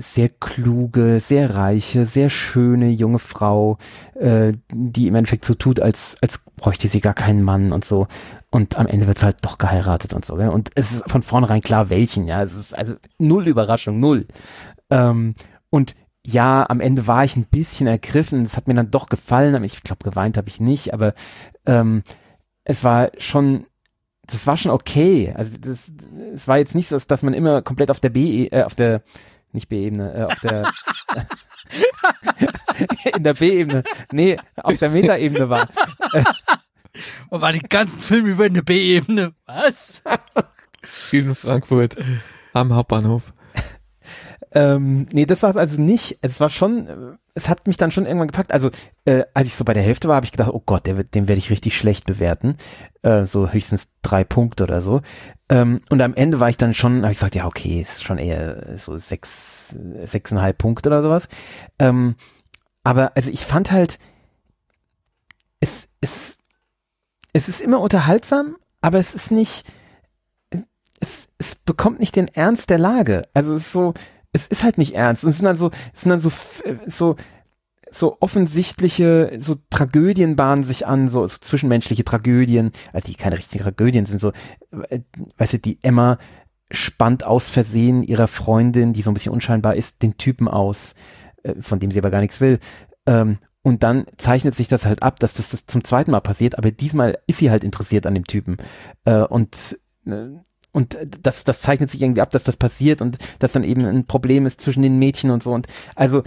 [0.02, 3.78] sehr kluge, sehr reiche, sehr schöne junge Frau,
[4.16, 8.08] äh, die im Endeffekt so tut, als, als bräuchte sie gar keinen Mann und so.
[8.50, 10.36] Und am Ende wird halt doch geheiratet und so.
[10.36, 10.50] Gell?
[10.50, 12.28] Und es ist von vornherein klar, welchen.
[12.28, 14.26] Ja, es ist also null Überraschung, null.
[14.89, 15.34] Ähm,
[15.70, 15.95] und
[16.26, 18.43] ja, am Ende war ich ein bisschen ergriffen.
[18.43, 20.93] Es hat mir dann doch gefallen, aber ich glaube, geweint habe ich nicht.
[20.93, 21.14] Aber
[21.66, 22.04] ähm,
[22.64, 23.66] es war schon,
[24.26, 25.34] das war schon okay.
[25.38, 25.89] Also das,
[26.34, 29.04] es war jetzt nicht so, dass man immer komplett auf der B, äh, auf der
[29.58, 30.72] nicht B-Ebene, äh, auf der
[33.16, 35.68] in der B-Ebene, nee, auf der Meta-Ebene war.
[37.30, 39.34] Und war die ganzen Filme über eine B-Ebene.
[39.45, 40.03] Was?
[41.12, 41.95] In Frankfurt
[42.53, 43.34] am Hauptbahnhof.
[44.53, 46.20] Ähm, nee, das war es also nicht.
[46.22, 48.53] Es war schon, es hat mich dann schon irgendwann gepackt.
[48.53, 48.72] Also,
[49.05, 51.14] äh, als ich so bei der Hälfte war, habe ich gedacht, oh Gott, der wird,
[51.14, 52.58] den werde ich richtig schlecht bewerten.
[53.01, 55.01] Äh, so höchstens drei Punkte oder so.
[55.50, 58.18] Ähm, und am Ende war ich dann schon, habe ich gesagt, ja, okay, ist schon
[58.18, 61.28] eher so sechs, sechseinhalb Punkte oder sowas.
[61.80, 62.16] Ähm,
[62.84, 64.00] aber also ich fand halt,
[65.60, 66.38] es, es,
[67.34, 69.66] es ist immer unterhaltsam, aber es ist nicht,
[71.00, 73.24] es, es bekommt nicht den Ernst der Lage.
[73.34, 73.93] Also es ist so,
[74.34, 75.24] es ist halt nicht ernst.
[75.24, 76.32] Und es sind dann so, es sind dann so,
[76.88, 77.16] so,
[77.92, 83.64] so offensichtliche, so Tragödien bahnen sich an, so, so zwischenmenschliche Tragödien, also die keine richtigen
[83.64, 84.32] Tragödien sind, so,
[84.90, 85.00] äh,
[85.38, 86.18] weißt du, die Emma
[86.70, 90.96] spannt aus Versehen ihrer Freundin, die so ein bisschen unscheinbar ist, den Typen aus,
[91.44, 92.60] äh, von dem sie aber gar nichts will.
[93.06, 96.58] Ähm, und dann zeichnet sich das halt ab, dass das, das zum zweiten Mal passiert,
[96.58, 98.58] aber diesmal ist sie halt interessiert an dem Typen.
[99.06, 99.78] Äh, und
[100.72, 104.06] und das, das zeichnet sich irgendwie ab, dass das passiert und dass dann eben ein
[104.06, 105.52] Problem ist zwischen den Mädchen und so.
[105.52, 106.22] Und also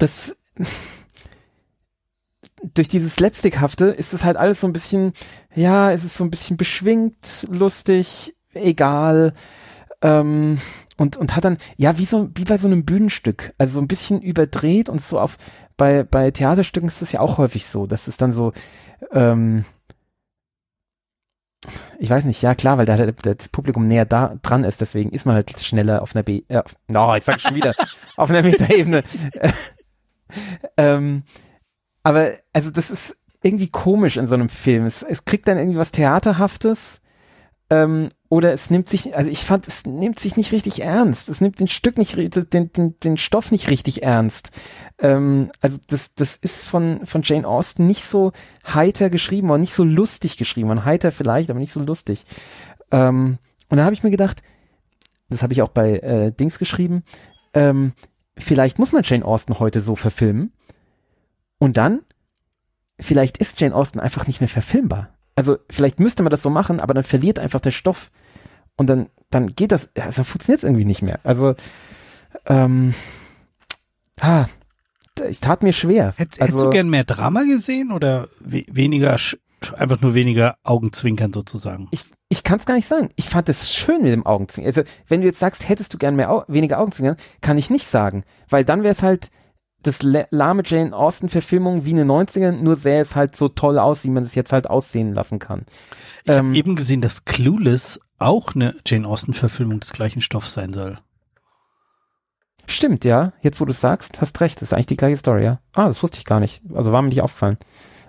[0.00, 0.34] das
[2.74, 5.12] durch dieses Slapstickhafte ist es halt alles so ein bisschen,
[5.54, 9.34] ja, es ist so ein bisschen beschwingt, lustig, egal.
[10.02, 10.58] Ähm,
[10.96, 13.88] und, und hat dann, ja, wie so, wie bei so einem Bühnenstück, also so ein
[13.88, 15.38] bisschen überdreht und so auf,
[15.76, 18.52] bei, bei Theaterstücken ist das ja auch häufig so, dass es dann so,
[19.12, 19.64] ähm,
[21.98, 25.26] ich weiß nicht, ja klar, weil da das Publikum näher da dran ist, deswegen ist
[25.26, 27.74] man halt schneller auf einer B, äh, no, ich sag schon wieder,
[28.16, 29.02] auf einer Metaebene.
[30.76, 31.22] Ähm,
[32.02, 34.86] aber also das ist irgendwie komisch in so einem Film.
[34.86, 37.00] Es, es kriegt dann irgendwie was Theaterhaftes
[37.70, 41.28] ähm, oder es nimmt sich, also ich fand, es nimmt sich nicht richtig ernst.
[41.28, 44.50] Es nimmt den Stück nicht, den, den, den Stoff nicht richtig ernst.
[44.98, 48.32] Ähm, also das, das ist von, von Jane Austen nicht so
[48.66, 50.70] heiter geschrieben und nicht so lustig geschrieben.
[50.70, 52.26] Und heiter vielleicht, aber nicht so lustig.
[52.90, 54.42] Ähm, und da habe ich mir gedacht,
[55.28, 57.04] das habe ich auch bei äh, Dings geschrieben,
[57.54, 57.92] ähm,
[58.36, 60.52] vielleicht muss man Jane Austen heute so verfilmen.
[61.58, 62.00] Und dann,
[62.98, 65.10] vielleicht ist Jane Austen einfach nicht mehr verfilmbar
[65.40, 68.10] also vielleicht müsste man das so machen, aber dann verliert einfach der Stoff
[68.76, 71.18] und dann, dann geht das, also funktioniert es irgendwie nicht mehr.
[71.24, 71.54] Also,
[72.46, 72.94] ähm,
[74.20, 74.50] ha,
[75.22, 76.12] es tat mir schwer.
[76.18, 79.16] Hätt, also, hättest du gern mehr Drama gesehen oder we weniger,
[79.76, 81.88] einfach nur weniger Augenzwinkern sozusagen?
[81.90, 83.10] Ich, ich kann es gar nicht sagen.
[83.16, 84.74] Ich fand es schön mit dem Augenzwinkern.
[84.74, 87.88] Also, wenn du jetzt sagst, hättest du gern mehr, Au weniger Augenzwinkern, kann ich nicht
[87.88, 89.30] sagen, weil dann wäre es halt,
[89.82, 94.10] das lahme Jane Austen-Verfilmung wie eine 90er, nur sähe es halt so toll aus, wie
[94.10, 95.64] man es jetzt halt aussehen lassen kann.
[96.24, 100.74] Ich ähm, habe eben gesehen, dass Clueless auch eine Jane Austen-Verfilmung des gleichen Stoffs sein
[100.74, 100.98] soll.
[102.66, 103.32] Stimmt, ja.
[103.40, 104.56] Jetzt, wo du sagst, hast recht.
[104.56, 105.60] Das ist eigentlich die gleiche Story, ja.
[105.72, 106.62] Ah, das wusste ich gar nicht.
[106.72, 107.56] Also war mir nicht aufgefallen.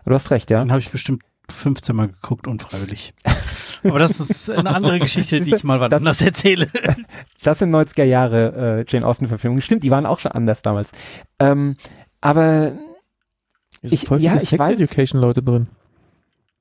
[0.06, 0.60] Du hast recht, ja.
[0.60, 3.14] Dann habe ich bestimmt 15 Mal geguckt, unfreiwillig.
[3.84, 6.68] Aber das ist eine andere Geschichte, die ich mal wann anders erzähle.
[7.44, 9.62] Das sind 90er Jahre äh, Jane Austen-Verfilmungen.
[9.62, 10.90] Stimmt, die waren auch schon anders damals.
[11.40, 11.76] Ähm,
[12.22, 12.74] aber
[13.82, 15.68] ich, voll ja, ich Sex weiß, Education Leute drin.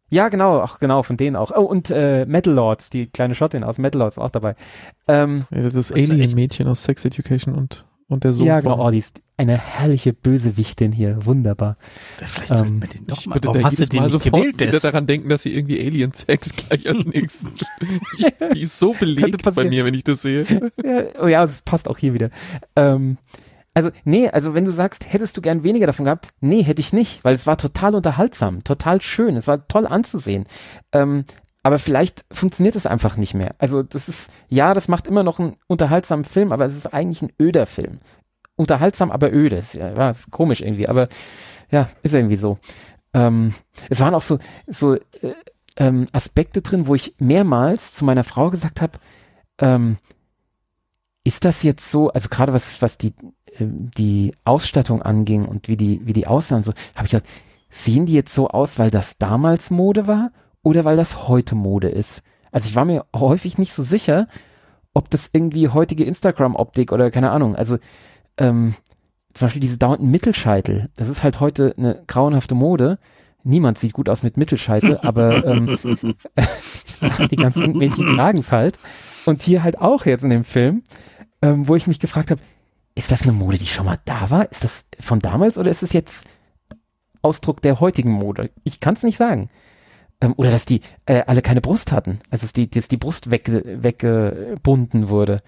[0.08, 1.52] Ja, genau, ach genau, von denen auch.
[1.54, 4.56] Oh, und äh, Metal Lords, die kleine Schottin aus Metal Lords auch dabei.
[5.06, 8.46] Ähm, ja, das ist Alien-Mädchen aus Sex Education und, und der Sohn.
[8.46, 11.78] Ja, genau, oh, die ist eine herrliche Bösewichtin hier, wunderbar.
[12.18, 14.60] Vielleicht sollten ähm, wir den doch mal, warum hast du den nicht gewählt?
[14.60, 17.54] Wieder daran denken, dass sie irgendwie Alien-Sex gleich als nächstes.
[18.54, 20.44] die ist so belegt bei mir, wenn ich das sehe.
[20.84, 22.30] ja, oh ja, das passt auch hier wieder.
[22.76, 23.16] Ähm,
[23.72, 26.92] also, nee, also wenn du sagst, hättest du gern weniger davon gehabt, nee, hätte ich
[26.92, 30.46] nicht, weil es war total unterhaltsam, total schön, es war toll anzusehen.
[30.92, 31.24] Ähm,
[31.62, 33.54] aber vielleicht funktioniert es einfach nicht mehr.
[33.58, 37.22] Also das ist, ja, das macht immer noch einen unterhaltsamen Film, aber es ist eigentlich
[37.22, 38.00] ein öder Film
[38.60, 39.56] unterhaltsam, aber öde.
[39.56, 41.08] Ist, ja, war ist komisch irgendwie, aber
[41.70, 42.58] ja, ist irgendwie so.
[43.14, 43.54] Ähm,
[43.88, 45.00] es waren auch so, so äh,
[45.76, 48.98] ähm, Aspekte drin, wo ich mehrmals zu meiner Frau gesagt habe,
[49.58, 49.96] ähm,
[51.24, 53.14] ist das jetzt so, also gerade was, was die,
[53.58, 57.28] äh, die Ausstattung anging und wie die, wie die aussahen, so, habe ich gedacht,
[57.70, 60.32] sehen die jetzt so aus, weil das damals Mode war
[60.62, 62.22] oder weil das heute Mode ist?
[62.52, 64.28] Also ich war mir häufig nicht so sicher,
[64.94, 67.54] ob das irgendwie heutige Instagram-Optik oder keine Ahnung.
[67.54, 67.78] Also
[68.36, 68.74] ähm,
[69.34, 72.98] zum Beispiel diese dauernden Mittelscheitel, das ist halt heute eine grauenhafte Mode.
[73.42, 75.78] Niemand sieht gut aus mit Mittelscheitel, aber ähm,
[77.30, 78.78] die ganzen Mädchen tragen es halt.
[79.26, 80.82] Und hier halt auch jetzt in dem Film,
[81.40, 82.40] ähm, wo ich mich gefragt habe,
[82.94, 84.50] ist das eine Mode, die schon mal da war?
[84.50, 86.24] Ist das von damals oder ist es jetzt
[87.22, 88.50] Ausdruck der heutigen Mode?
[88.64, 89.48] Ich kann es nicht sagen.
[90.20, 93.30] Ähm, oder dass die äh, alle keine Brust hatten, also dass die, dass die Brust
[93.30, 95.42] wegge weggebunden wurde.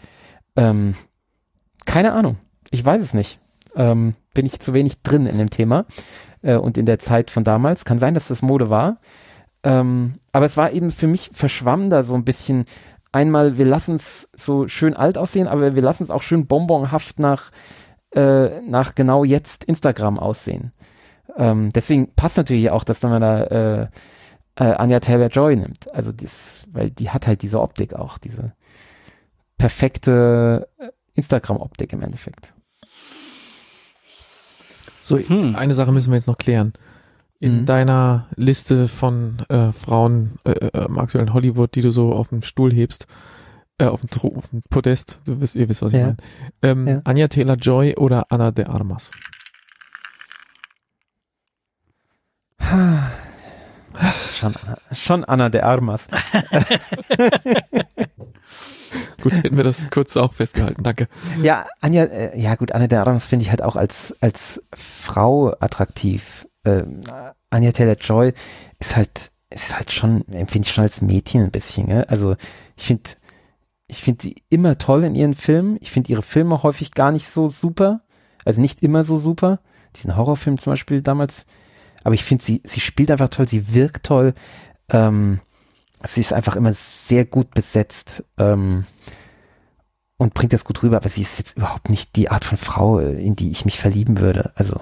[0.57, 0.95] Ähm,
[1.85, 2.39] keine Ahnung.
[2.71, 3.39] Ich weiß es nicht.
[3.75, 5.87] Ähm, bin ich zu wenig drin in dem Thema
[6.43, 7.85] äh, und in der Zeit von damals.
[7.85, 8.99] Kann sein, dass das Mode war.
[9.63, 12.65] Ähm, aber es war eben für mich verschwamm da so ein bisschen.
[13.15, 17.19] Einmal, wir lassen es so schön alt aussehen, aber wir lassen es auch schön bonbonhaft
[17.19, 17.51] nach,
[18.15, 20.73] äh, nach genau jetzt Instagram aussehen.
[21.37, 23.89] Ähm, deswegen passt natürlich auch, dass man da äh,
[24.57, 25.93] äh, Anja Taylor-Joy nimmt.
[25.95, 28.53] Also dies, weil die hat halt diese Optik auch, diese
[29.59, 32.55] perfekte äh, Instagram-Optik im Endeffekt.
[35.01, 35.57] So, hm.
[35.57, 36.73] eine Sache müssen wir jetzt noch klären.
[37.41, 37.67] In mhm.
[37.67, 42.43] deiner Liste von äh, Frauen äh, äh, im aktuellen Hollywood, die du so auf dem
[42.43, 43.09] Stuhl hebst,
[43.79, 46.07] äh, auf, dem auf dem Podest, du wisst, ihr wisst, was ich ja.
[46.07, 46.17] meine.
[46.63, 47.01] Ähm, ja.
[47.03, 49.11] Anja Taylor Joy oder Anna de Armas?
[54.35, 54.55] schon,
[54.93, 56.07] schon Anna de Armas.
[59.23, 61.09] gut, hätten wir das kurz auch festgehalten, danke.
[61.43, 65.55] Ja, Anja, äh, ja gut, Anna de Armas finde ich halt auch als, als Frau
[65.61, 66.47] attraktiv.
[66.65, 67.01] Ähm,
[67.51, 68.33] Anja Taylor-Joy
[68.79, 72.05] ist halt, ist halt schon, empfinde ich schon als Mädchen ein bisschen, ne?
[72.09, 72.37] Also
[72.77, 73.11] ich finde,
[73.93, 75.77] ich finde sie immer toll in ihren Filmen.
[75.81, 78.01] Ich finde ihre Filme häufig gar nicht so super.
[78.45, 79.61] Also nicht immer so super.
[79.97, 81.47] Diesen Horrorfilm zum Beispiel damals.
[82.05, 84.35] Aber ich finde sie, sie spielt einfach toll, sie wirkt toll.
[84.89, 85.41] Ähm,
[86.07, 88.25] sie ist einfach immer sehr gut besetzt.
[88.39, 88.85] Ähm,
[90.17, 93.01] und bringt das gut rüber, aber sie ist jetzt überhaupt nicht die Art von Frau,
[93.01, 94.53] in die ich mich verlieben würde.
[94.55, 94.81] Also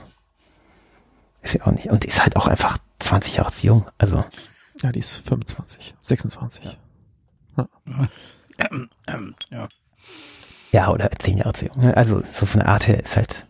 [1.42, 1.88] ist sie auch nicht.
[1.88, 3.86] Und ist halt auch einfach 20 Jahre zu jung.
[3.98, 4.24] Also.
[4.82, 6.78] Ja, die ist 25, 26.
[7.56, 7.68] Ja.
[8.58, 9.68] Ähm, ähm, ja.
[10.72, 11.94] ja, oder 10 Jahre zu jung.
[11.94, 13.46] Also so von der Art her ist halt.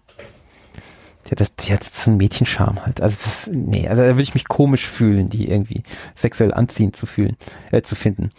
[1.31, 3.01] Die hat, die hat so einen Mädchenscharme halt.
[3.01, 5.85] Also das, nee, also da würde ich mich komisch fühlen, die irgendwie
[6.17, 7.37] sexuell anziehend zu fühlen,
[7.71, 8.31] äh, zu finden.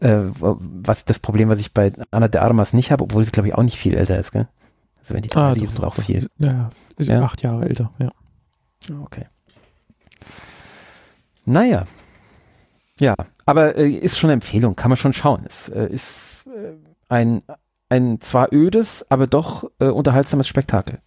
[0.00, 3.48] Äh, was das Problem, was ich bei Anna de Armas nicht habe, obwohl sie glaube
[3.48, 4.48] ich auch nicht viel älter ist, gell?
[5.00, 6.28] Also wenn die ah, die ist auch viel.
[6.38, 7.22] Ja, ist ja.
[7.22, 8.10] acht Jahre älter, ja.
[9.04, 9.26] Okay.
[11.44, 11.86] Naja.
[13.00, 13.14] Ja,
[13.46, 15.44] aber äh, ist schon eine Empfehlung, kann man schon schauen.
[15.46, 16.74] Es äh, ist äh,
[17.08, 17.42] ein,
[17.88, 20.98] ein zwar ödes, aber doch äh, unterhaltsames Spektakel.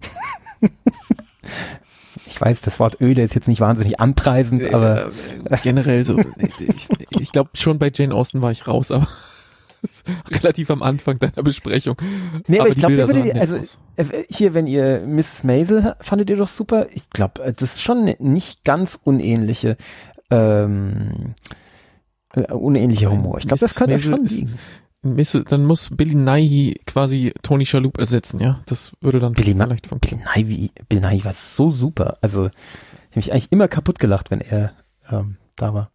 [2.26, 5.10] ich weiß, das Wort öde ist jetzt nicht wahnsinnig anpreisend, äh, aber
[5.44, 6.18] äh, generell so.
[6.58, 9.08] ich, ich glaube schon bei Jane Austen war ich raus, aber
[10.30, 11.96] relativ am Anfang deiner Besprechung.
[12.46, 13.56] Nee, aber, aber ich glaube, also
[13.96, 15.44] äh, hier, wenn ihr Mrs.
[15.44, 16.88] Maisel fandet ihr doch super.
[16.92, 19.76] Ich glaube, äh, das ist schon nicht ganz unähnliche,
[20.30, 21.34] ähm,
[22.32, 23.38] äh, unähnlicher Humor.
[23.38, 24.58] Ich glaube, das könnte schon liegen.
[25.48, 28.60] Dann muss Billy Nighy quasi Tony Shalhoub ersetzen, ja?
[28.66, 30.28] Das würde dann Billy vielleicht funktionieren.
[30.34, 32.18] Billy Nighy, Billy Nighy war so super.
[32.20, 34.72] Also, ich habe mich eigentlich immer kaputt gelacht, wenn er
[35.10, 35.90] ähm, da war.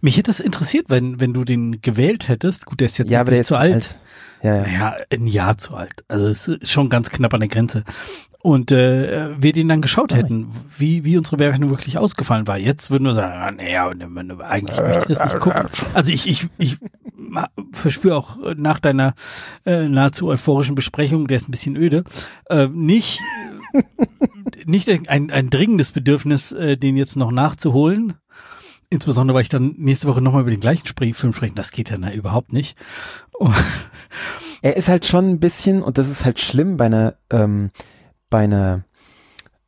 [0.00, 2.66] Mich hätte es interessiert, wenn, wenn du den gewählt hättest.
[2.66, 3.74] Gut, der ist jetzt ja, nicht zu alt.
[3.74, 3.98] alt.
[4.42, 4.62] Ja, ja.
[4.62, 6.04] Naja, ein Jahr zu alt.
[6.08, 7.84] Also es ist schon ganz knapp an der Grenze.
[8.42, 12.56] Und äh, wir den dann geschaut hätten, wie, wie unsere Bewertung wirklich ausgefallen war.
[12.56, 13.90] Jetzt würden wir sagen, ah, naja,
[14.48, 15.66] eigentlich möchte ich das nicht gucken.
[15.92, 16.78] Also ich, ich, ich
[17.72, 19.14] verspüre auch nach deiner
[19.66, 22.04] äh, nahezu euphorischen Besprechung, der ist ein bisschen öde,
[22.48, 23.20] äh, nicht,
[24.64, 28.14] nicht ein, ein dringendes Bedürfnis, äh, den jetzt noch nachzuholen.
[28.88, 31.54] Insbesondere, weil ich dann nächste Woche nochmal über den gleichen Film sprechen.
[31.54, 32.76] Das geht ja na, überhaupt nicht.
[34.62, 37.70] er ist halt schon ein bisschen, und das ist halt schlimm bei einer, ähm,
[38.30, 38.84] bei einer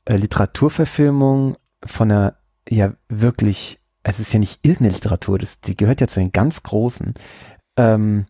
[0.04, 2.36] äh, Literaturverfilmung von einer,
[2.68, 6.62] ja wirklich, es ist ja nicht irgendeine Literatur, das, die gehört ja zu den ganz
[6.62, 7.14] großen.
[7.76, 8.26] Ähm,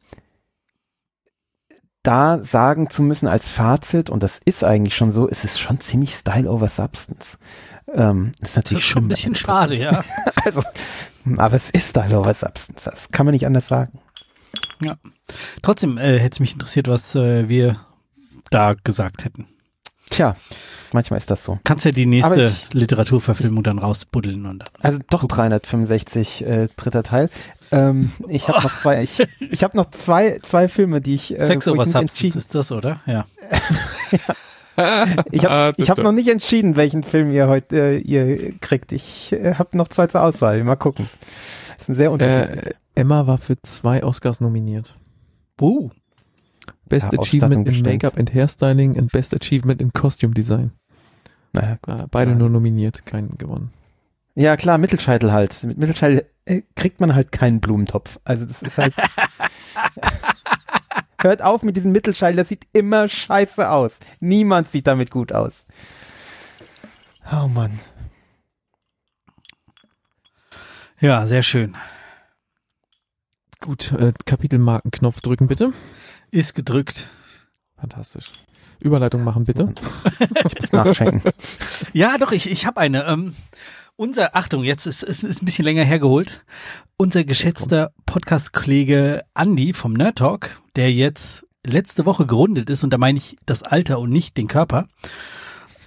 [2.03, 5.81] da sagen zu müssen als Fazit, und das ist eigentlich schon so, es ist schon
[5.81, 7.39] ziemlich Style over Substance.
[7.95, 10.03] Ähm, ist natürlich das ist schon ein bisschen schade, ja.
[10.45, 10.63] also,
[11.37, 12.85] aber es ist da was Substance.
[12.85, 14.01] Das kann man nicht anders sagen.
[14.83, 14.97] Ja.
[15.63, 17.77] Trotzdem äh, hätte es mich interessiert, was äh, wir
[18.51, 19.47] da gesagt hätten.
[20.13, 20.37] Tja,
[20.93, 21.59] manchmal ist das so.
[21.65, 24.69] Kannst ja die nächste ich, Literaturverfilmung dann rausbuddeln und dann.
[24.81, 27.31] Also doch 365 äh, dritter Teil.
[27.71, 29.03] Ähm, ich habe noch zwei.
[29.03, 31.35] Ich, ich habe noch zwei zwei Filme, die ich.
[31.35, 33.01] Äh, Sex over Substance ist das, oder?
[33.07, 33.25] Ja.
[34.77, 35.07] ja.
[35.31, 38.93] ich habe ah, ich hab noch nicht entschieden, welchen Film ihr heute äh, ihr kriegt.
[38.93, 40.63] Ich äh, habe noch zwei zur Auswahl.
[40.63, 41.09] Mal gucken.
[41.79, 42.67] Das sind sehr unterschiedlich.
[42.67, 44.95] Äh, Emma war für zwei Oscars nominiert.
[45.59, 45.91] Uh.
[46.93, 50.73] Best ja, Achievement in Make-up and Hairstyling und Best Achievement in Costume Design.
[51.55, 52.11] Naja, gut.
[52.11, 52.37] Beide ja.
[52.37, 53.73] nur nominiert, keinen gewonnen.
[54.35, 55.65] Ja, klar, Mittelscheitel halt.
[55.65, 58.21] Mit Mittelscheitel äh, kriegt man halt keinen Blumentopf.
[58.25, 58.93] Also das ist halt.
[61.19, 63.97] Hört auf mit diesem Mittelschall, das sieht immer scheiße aus.
[64.21, 65.65] Niemand sieht damit gut aus.
[67.33, 67.81] Oh Mann.
[71.01, 71.75] Ja, sehr schön.
[73.61, 75.73] Gut, äh, Kapitelmarkenknopf drücken bitte.
[76.33, 77.11] Ist gedrückt.
[77.77, 78.33] Fantastisch.
[78.81, 79.75] Überleitung machen bitte.
[80.19, 81.31] ich muss nachschenken.
[81.93, 83.05] Ja, doch, ich, ich habe eine.
[83.05, 83.35] Ähm,
[83.97, 86.43] unser, Achtung, jetzt ist es ist, ist ein bisschen länger hergeholt.
[86.97, 92.99] Unser geschätzter Podcast-Kollege Andy vom Nerd Talk, der jetzt letzte Woche gerundet ist, und da
[92.99, 94.87] meine ich das Alter und nicht den Körper.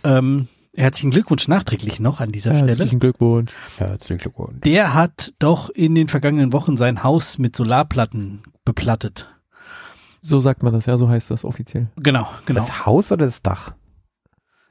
[0.03, 2.67] Ähm, herzlichen Glückwunsch nachträglich noch an dieser Stelle.
[2.67, 3.51] Herzlichen Glückwunsch.
[3.79, 4.61] Herzlichen Glückwunsch.
[4.63, 9.27] Der hat doch in den vergangenen Wochen sein Haus mit Solarplatten beplattet.
[10.25, 11.87] So sagt man das, ja, so heißt das offiziell.
[11.97, 12.61] Genau, genau.
[12.61, 13.75] Das Haus oder das Dach?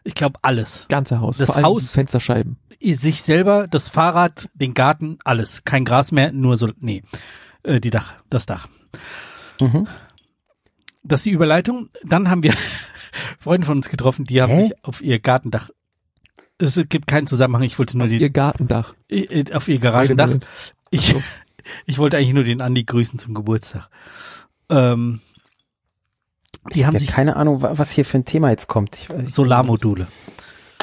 [0.03, 0.87] Ich glaube alles.
[0.89, 1.37] Ganze Haus.
[1.37, 2.57] Das Haus, Fensterscheiben.
[2.83, 5.63] Sich selber, das Fahrrad, den Garten, alles.
[5.65, 7.05] Kein Gras mehr, nur so, nee,
[7.63, 8.67] äh, die Dach, das Dach.
[9.61, 9.87] Mhm.
[11.05, 11.89] Das ist die Überleitung.
[12.03, 12.53] Dann haben wir
[13.39, 14.63] Freunde von uns getroffen, die haben Hä?
[14.65, 15.71] sich auf ihr Gartendach.
[16.59, 17.63] Es gibt keinen Zusammenhang.
[17.63, 18.95] Ich wollte nur auf die, ihr Gartendach.
[19.53, 20.31] Auf ihr Garagendach.
[20.91, 21.15] Ich,
[21.87, 23.89] ich wollte eigentlich nur den Andi grüßen zum Geburtstag.
[24.69, 25.21] Ähm,
[26.73, 29.09] die haben ja, sich keine Ahnung, was hier für ein Thema jetzt kommt.
[29.25, 30.09] Solarmodule.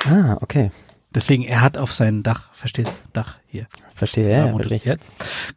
[0.06, 0.72] Ah, okay.
[1.14, 3.68] Deswegen, er hat auf sein Dach, versteht, Dach hier.
[3.96, 4.98] Verstehe, ja, verstehe.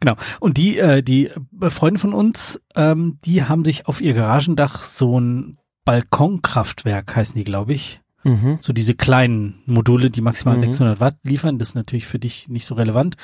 [0.01, 0.15] Genau.
[0.39, 1.31] Und die, äh, die
[1.69, 7.45] Freunde von uns, ähm, die haben sich auf ihr Garagendach so ein Balkonkraftwerk, heißen die,
[7.45, 8.01] glaube ich.
[8.23, 8.57] Mhm.
[8.59, 10.61] So diese kleinen Module, die maximal mhm.
[10.61, 11.57] 600 Watt liefern.
[11.57, 13.15] Das ist natürlich für dich nicht so relevant.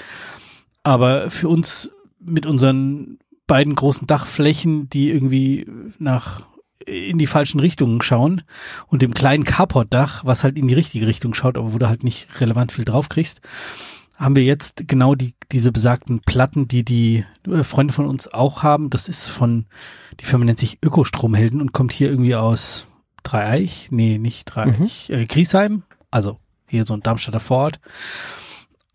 [0.83, 5.65] Aber für uns mit unseren beiden großen Dachflächen, die irgendwie
[5.99, 6.47] nach
[6.86, 8.41] in die falschen Richtungen schauen
[8.88, 12.03] und dem kleinen Carportdach, was halt in die richtige Richtung schaut, aber wo du halt
[12.03, 13.41] nicht relevant viel drauf kriegst,
[14.17, 18.61] haben wir jetzt genau die, diese besagten Platten, die die äh, Freunde von uns auch
[18.61, 18.91] haben.
[18.91, 19.65] Das ist von,
[20.19, 22.88] die Firma nennt sich Ökostromhelden und kommt hier irgendwie aus
[23.23, 25.15] Dreieich, nee, nicht Dreieich, mhm.
[25.15, 27.79] äh, Griesheim, also hier so ein Darmstädter Vorort.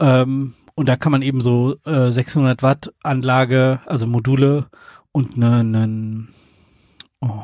[0.01, 4.66] Ähm, und da kann man eben so äh, 600 Watt Anlage, also Module
[5.11, 6.28] und einen, ne,
[7.20, 7.43] oh,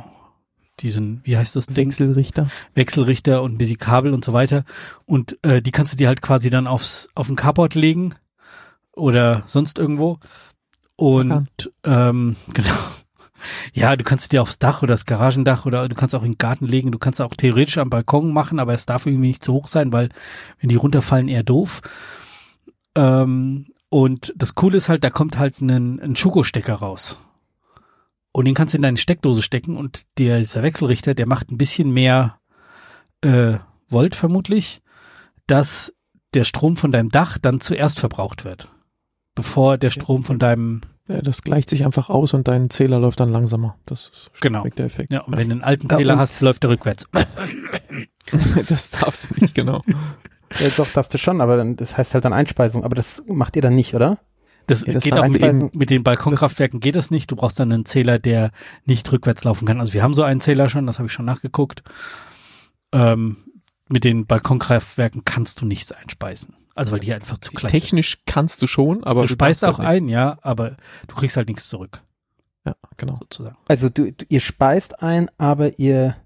[0.83, 1.89] diesen, wie heißt das Ding?
[1.89, 2.49] Wechselrichter.
[2.75, 4.65] Wechselrichter und ein bisschen Kabel und so weiter.
[5.07, 8.15] Und äh, die kannst du dir halt quasi dann aufs auf den Carport legen
[8.93, 10.19] oder sonst irgendwo.
[10.97, 12.75] Und ähm, genau.
[13.73, 16.39] Ja, du kannst dir aufs Dach oder das Garagendach oder du kannst auch in den
[16.39, 16.93] Garten legen.
[16.93, 19.93] Du kannst auch theoretisch am Balkon machen, aber es darf irgendwie nicht zu hoch sein,
[19.93, 20.11] weil
[20.61, 21.81] wenn die runterfallen, eher doof.
[22.95, 27.19] Ähm, und das Coole ist halt, da kommt halt ein, ein Schuko-Stecker raus.
[28.33, 31.59] Und den kannst du in deine Steckdose stecken und der, dieser Wechselrichter, der macht ein
[31.59, 32.39] bisschen mehr
[33.21, 33.59] äh,
[33.89, 34.81] Volt vermutlich,
[35.47, 35.93] dass
[36.33, 38.69] der Strom von deinem Dach dann zuerst verbraucht wird,
[39.35, 43.19] bevor der Strom von deinem ja, das gleicht sich einfach aus und dein Zähler läuft
[43.19, 43.77] dann langsamer.
[43.87, 44.65] Das ist genau.
[44.65, 45.11] der Effekt.
[45.11, 47.09] Ja, und wenn du einen alten Zähler hast, läuft der rückwärts.
[48.69, 49.83] das darfst du nicht, genau.
[50.61, 52.85] ja, doch, darfst du schon, aber dann, das heißt halt dann Einspeisung.
[52.85, 54.19] Aber das macht ihr dann nicht, oder?
[54.67, 57.31] Das, ja, das geht auch mit, den, mit den Balkonkraftwerken geht das nicht.
[57.31, 58.51] Du brauchst dann einen Zähler, der
[58.85, 59.81] nicht rückwärts laufen kann.
[59.81, 61.83] Also wir haben so einen Zähler schon, das habe ich schon nachgeguckt.
[62.93, 63.37] Ähm,
[63.89, 66.55] mit den Balkonkraftwerken kannst du nichts einspeisen.
[66.75, 68.27] Also weil die einfach zu klein Technisch sind.
[68.27, 71.49] kannst du schon, aber du, du speist auch halt ein, ja, aber du kriegst halt
[71.49, 72.03] nichts zurück.
[72.65, 73.17] Ja, genau.
[73.17, 73.57] Sozusagen.
[73.69, 76.17] Also du, du ihr speist ein, aber ihr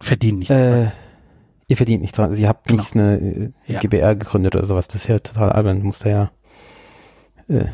[0.00, 0.50] verdient nichts.
[0.50, 0.90] Äh,
[1.68, 2.30] ihr verdient nichts dran.
[2.30, 2.82] Also ihr habt genau.
[2.82, 3.80] nicht eine äh, ja.
[3.80, 4.88] GBR gegründet oder sowas.
[4.88, 5.80] Das ist ja total albern.
[5.80, 6.32] Du musst ja
[7.48, 7.66] äh,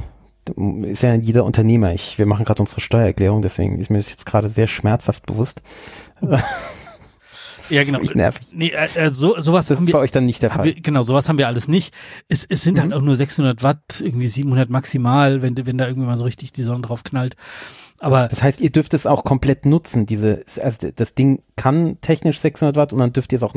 [0.84, 1.92] ist ja jeder Unternehmer.
[1.92, 5.62] Ich, wir machen gerade unsere Steuererklärung, deswegen ist mir das jetzt gerade sehr schmerzhaft bewusst.
[7.70, 8.00] ja, genau.
[8.14, 8.46] nervig.
[8.52, 10.64] Nee, äh, äh, so, sowas das haben wir, bei euch dann nicht der Fall.
[10.64, 11.94] Wir, genau, sowas haben wir alles nicht.
[12.28, 12.92] Es, es sind halt mhm.
[12.92, 16.52] halt auch nur 600 Watt, irgendwie 700 maximal, wenn, wenn da irgendwie mal so richtig
[16.52, 17.36] die Sonne drauf knallt.
[18.02, 20.06] Aber das heißt, ihr dürft es auch komplett nutzen.
[20.06, 23.54] Diese, also das Ding kann technisch 600 Watt und dann dürft ihr es auch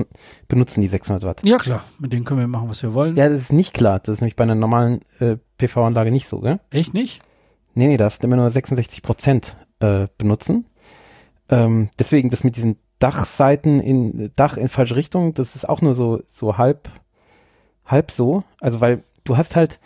[0.49, 1.41] benutzen, die 600 Watt.
[1.45, 3.15] Ja klar, mit denen können wir machen, was wir wollen.
[3.15, 3.99] Ja, das ist nicht klar.
[3.99, 5.37] Das ist nämlich bei einer normalen äh,
[5.67, 6.59] PV-Anlage nicht so, gell?
[6.69, 7.21] Echt nicht?
[7.75, 10.65] Nee, nee, darfst immer nur 66 Prozent äh, benutzen.
[11.49, 15.93] Ähm, deswegen das mit diesen Dachseiten in Dach in falsche Richtung, das ist auch nur
[15.93, 16.89] so so halb
[17.85, 18.43] halb so.
[18.61, 19.79] Also weil du hast halt,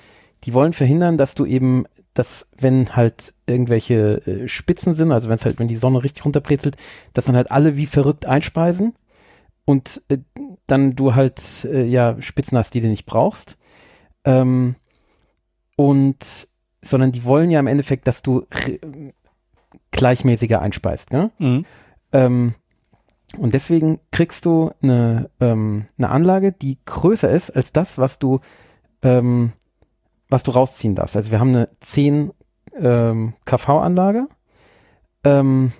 [0.44, 5.36] die wollen verhindern, dass du eben dass wenn halt irgendwelche äh, Spitzen sind, also wenn
[5.36, 6.76] es halt, wenn die Sonne richtig runterbrezelt,
[7.14, 8.94] dass dann halt alle wie verrückt einspeisen
[9.66, 10.18] und äh,
[10.66, 13.58] dann du halt äh, ja Spitzen hast, die du nicht brauchst.
[14.26, 14.76] Ähm,
[15.78, 16.50] und
[16.82, 18.46] sondern die wollen ja im Endeffekt, dass du
[19.92, 21.12] gleichmäßiger einspeist.
[21.12, 21.32] Ne?
[21.40, 21.66] Mhm.
[22.12, 22.54] Ähm,
[23.38, 28.42] und deswegen kriegst du eine, ähm, eine Anlage, die größer ist als das, was du
[29.02, 29.54] ähm,
[30.30, 31.16] was du rausziehen darfst.
[31.16, 32.32] Also wir haben eine 10
[32.76, 34.28] ähm, KV-Anlage.
[35.24, 35.72] Ähm,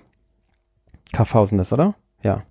[1.12, 1.94] KV sind das, oder?
[2.24, 2.42] Ja.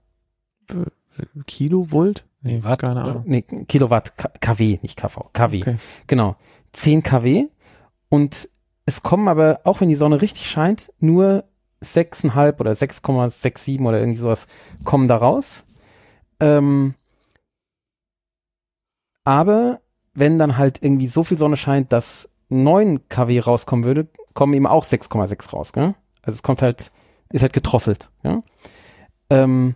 [1.46, 2.26] Kilovolt?
[2.42, 3.24] Nee, Watt, keine Ahnung.
[3.26, 5.62] Nee, Kilowatt, KW, nicht KV, KW.
[5.62, 5.78] Okay.
[6.06, 6.36] Genau.
[6.78, 7.48] 10 kW.
[8.10, 8.50] Und
[8.86, 11.44] es kommen aber, auch wenn die Sonne richtig scheint, nur
[11.84, 14.48] 6,5 oder 6,67 oder irgendwie sowas
[14.84, 15.64] kommen da raus.
[16.40, 16.96] Ähm,
[19.26, 19.82] aber
[20.14, 24.68] wenn dann halt irgendwie so viel Sonne scheint, dass 9 kW rauskommen würde, kommen eben
[24.68, 25.96] auch 6,6 raus, gell?
[26.22, 26.92] Also es kommt halt,
[27.32, 28.42] ist halt gedrosselt, ja?
[29.30, 29.76] Ähm,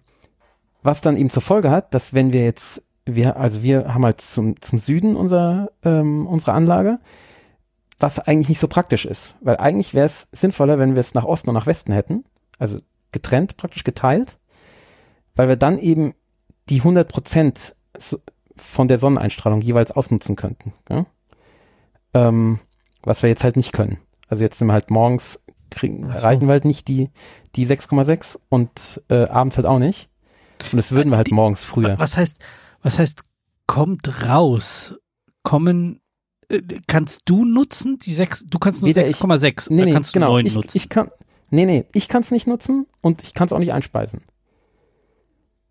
[0.83, 4.21] was dann eben zur Folge hat, dass wenn wir jetzt, wir, also wir haben halt
[4.21, 6.99] zum, zum Süden unser, ähm, unsere Anlage,
[7.99, 11.25] was eigentlich nicht so praktisch ist, weil eigentlich wäre es sinnvoller, wenn wir es nach
[11.25, 12.25] Osten und nach Westen hätten,
[12.57, 12.79] also
[13.11, 14.39] getrennt, praktisch geteilt,
[15.35, 16.13] weil wir dann eben
[16.69, 17.75] die 100 Prozent
[18.55, 20.73] von der Sonneneinstrahlung jeweils ausnutzen könnten.
[20.89, 21.05] Ja?
[22.13, 22.59] Ähm,
[23.03, 23.99] was wir jetzt halt nicht können.
[24.27, 26.11] Also jetzt sind wir halt morgens, kriegen, so.
[26.11, 27.09] erreichen wir halt nicht die,
[27.55, 30.09] die 6,6 und äh, abends halt auch nicht.
[30.71, 31.99] Und das würden wir halt die, morgens früher.
[31.99, 32.43] Was heißt,
[32.81, 33.23] was heißt,
[33.67, 34.95] kommt raus?
[35.43, 36.01] Kommen,
[36.49, 40.33] äh, kannst du nutzen, die 6, du kannst nur 6,6, nee, nee, kannst genau, du
[40.33, 40.77] 9 ich, nutzen?
[40.77, 41.09] Ich kann,
[41.49, 44.21] nee, nee, ich kann es nicht nutzen und ich kann es auch nicht einspeisen.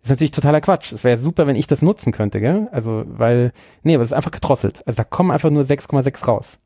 [0.01, 0.93] Das ist natürlich totaler Quatsch.
[0.93, 2.69] Es wäre super, wenn ich das nutzen könnte, gell?
[2.73, 4.83] Also, weil, nee, aber es ist einfach gedrosselt.
[4.87, 6.59] Also da kommen einfach nur 6,6 raus.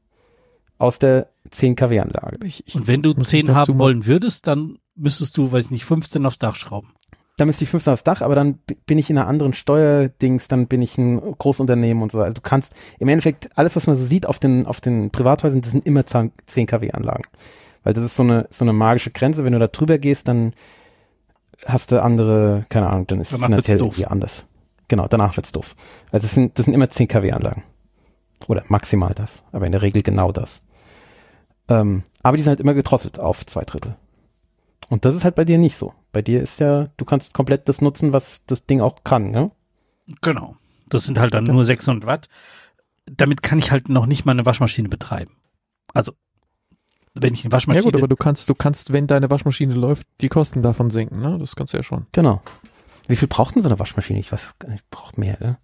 [0.79, 2.39] Aus der 10 kW-Anlage.
[2.75, 6.39] Und wenn du 10 haben wollen würdest, dann müsstest du, weiß ich nicht, 15 aufs
[6.39, 6.93] Dach schrauben.
[7.37, 10.69] Dann müsste ich 15 aufs Dach, aber dann bin ich in einer anderen Steuerdings, dann
[10.69, 12.21] bin ich ein Großunternehmen und so.
[12.21, 15.61] Also du kannst, im Endeffekt, alles, was man so sieht auf den, auf den Privathäusern,
[15.61, 16.33] das sind immer 10
[16.67, 17.25] kW-Anlagen.
[17.83, 19.45] Weil das ist so eine, so eine magische Grenze.
[19.45, 20.55] Wenn du da drüber gehst, dann
[21.67, 24.47] hast du andere, keine Ahnung, dann ist es finanziell irgendwie anders.
[24.89, 25.75] Genau, danach wird's doof.
[26.13, 27.65] Also es sind, das sind immer 10 kW Anlagen.
[28.47, 30.63] Oder maximal das, aber in der Regel genau das.
[31.69, 33.97] Ähm, aber die sind halt immer gedrosselt auf zwei Drittel.
[34.89, 35.95] Und das ist halt bei dir nicht so.
[36.13, 39.51] Bei dir ist ja, du kannst komplett das nutzen, was das Ding auch kann, ne?
[40.21, 40.57] Genau.
[40.89, 42.29] Das sind halt dann nur 600 Watt.
[43.07, 45.33] Damit kann ich halt noch nicht mal eine Waschmaschine betreiben.
[45.93, 46.13] Also,
[47.15, 47.85] wenn ich eine Waschmaschine.
[47.85, 51.21] Ja gut, aber du kannst, du kannst, wenn deine Waschmaschine läuft, die Kosten davon senken,
[51.21, 51.39] ne?
[51.39, 52.07] Das kannst du ja schon.
[52.13, 52.43] Genau.
[53.07, 54.19] Wie viel braucht denn so eine Waschmaschine?
[54.19, 54.43] Ich weiß,
[54.75, 55.59] ich braucht mehr, ne?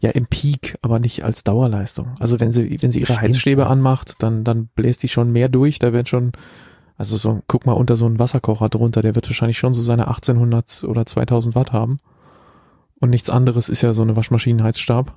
[0.00, 2.16] Ja, im Peak, aber nicht als Dauerleistung.
[2.18, 3.20] Also wenn sie, wenn sie ihre Stimmt.
[3.20, 5.78] Heizstäbe anmacht, dann, dann bläst sie schon mehr durch.
[5.78, 6.32] Da wird schon,
[7.00, 10.08] also so, guck mal unter so einen Wasserkocher drunter, der wird wahrscheinlich schon so seine
[10.08, 11.98] 1800 oder 2000 Watt haben.
[13.00, 15.16] Und nichts anderes ist ja so eine Waschmaschinenheizstab.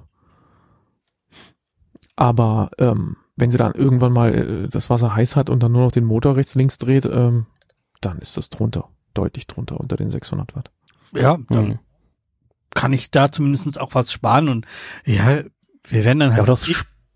[2.16, 5.84] Aber ähm, wenn sie dann irgendwann mal äh, das Wasser heiß hat und dann nur
[5.84, 7.48] noch den Motor rechts links dreht, ähm,
[8.00, 10.72] dann ist das drunter, deutlich drunter unter den 600 Watt.
[11.14, 11.80] Ja, dann mhm.
[12.74, 14.66] kann ich da zumindest auch was sparen und
[15.06, 15.42] ja,
[15.84, 16.48] wir werden dann halt.
[16.48, 16.58] Ja, auch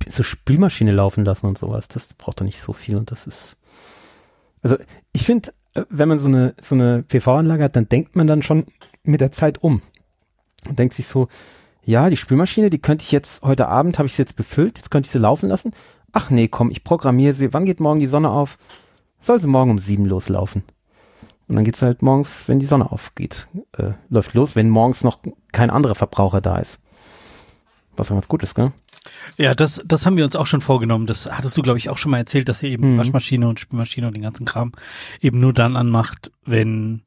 [0.10, 3.56] so Spülmaschine laufen lassen und sowas, das braucht doch nicht so viel und das ist.
[4.62, 4.78] Also
[5.14, 8.44] ich finde, äh, wenn man so eine so eine PV-Anlage hat, dann denkt man dann
[8.44, 8.66] schon
[9.04, 9.82] mit der Zeit um
[10.68, 11.28] und denkt sich so,
[11.84, 14.92] ja, die Spülmaschine, die könnte ich jetzt heute Abend habe ich sie jetzt befüllt, jetzt
[14.92, 15.72] könnte ich sie laufen lassen.
[16.12, 17.54] Ach nee, komm, ich programmiere sie.
[17.54, 18.58] Wann geht morgen die Sonne auf?
[19.22, 20.64] Soll sie morgen um sieben loslaufen?
[21.48, 23.48] Und dann geht's halt morgens, wenn die Sonne aufgeht,
[23.78, 25.20] äh, läuft los, wenn morgens noch
[25.54, 26.82] kein anderer Verbraucher da ist.
[27.96, 28.74] Was ganz gut ist, gell?
[29.38, 31.08] Ja, das, das haben wir uns auch schon vorgenommen.
[31.08, 32.98] Das hattest du, glaube ich, auch schon mal erzählt, dass ihr eben mhm.
[32.98, 34.72] Waschmaschine und Spülmaschine und den ganzen Kram
[35.22, 37.04] eben nur dann anmacht, wenn,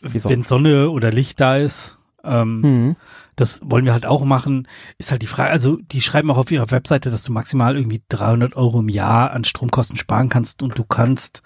[0.00, 1.98] wenn Sonne oder Licht da ist.
[2.24, 2.96] Ähm, mhm.
[3.36, 4.66] Das wollen wir halt auch machen.
[4.98, 8.02] Ist halt die Frage, also die schreiben auch auf ihrer Webseite, dass du maximal irgendwie
[8.08, 11.42] 300 Euro im Jahr an Stromkosten sparen kannst und du kannst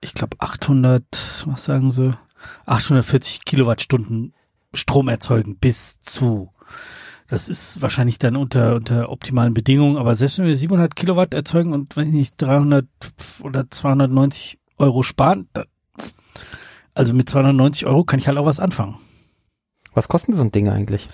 [0.00, 2.16] ich glaube 800, was sagen sie,
[2.66, 4.34] 840 Kilowattstunden
[4.74, 6.52] Strom erzeugen bis zu.
[7.28, 11.72] Das ist wahrscheinlich dann unter, unter optimalen Bedingungen, aber selbst wenn wir 700 Kilowatt erzeugen
[11.72, 12.86] und, weiß ich nicht, 300
[13.42, 15.64] oder 290 Euro sparen, dann,
[16.94, 18.96] also mit 290 Euro kann ich halt auch was anfangen.
[19.92, 21.08] Was kostet so ein Ding eigentlich?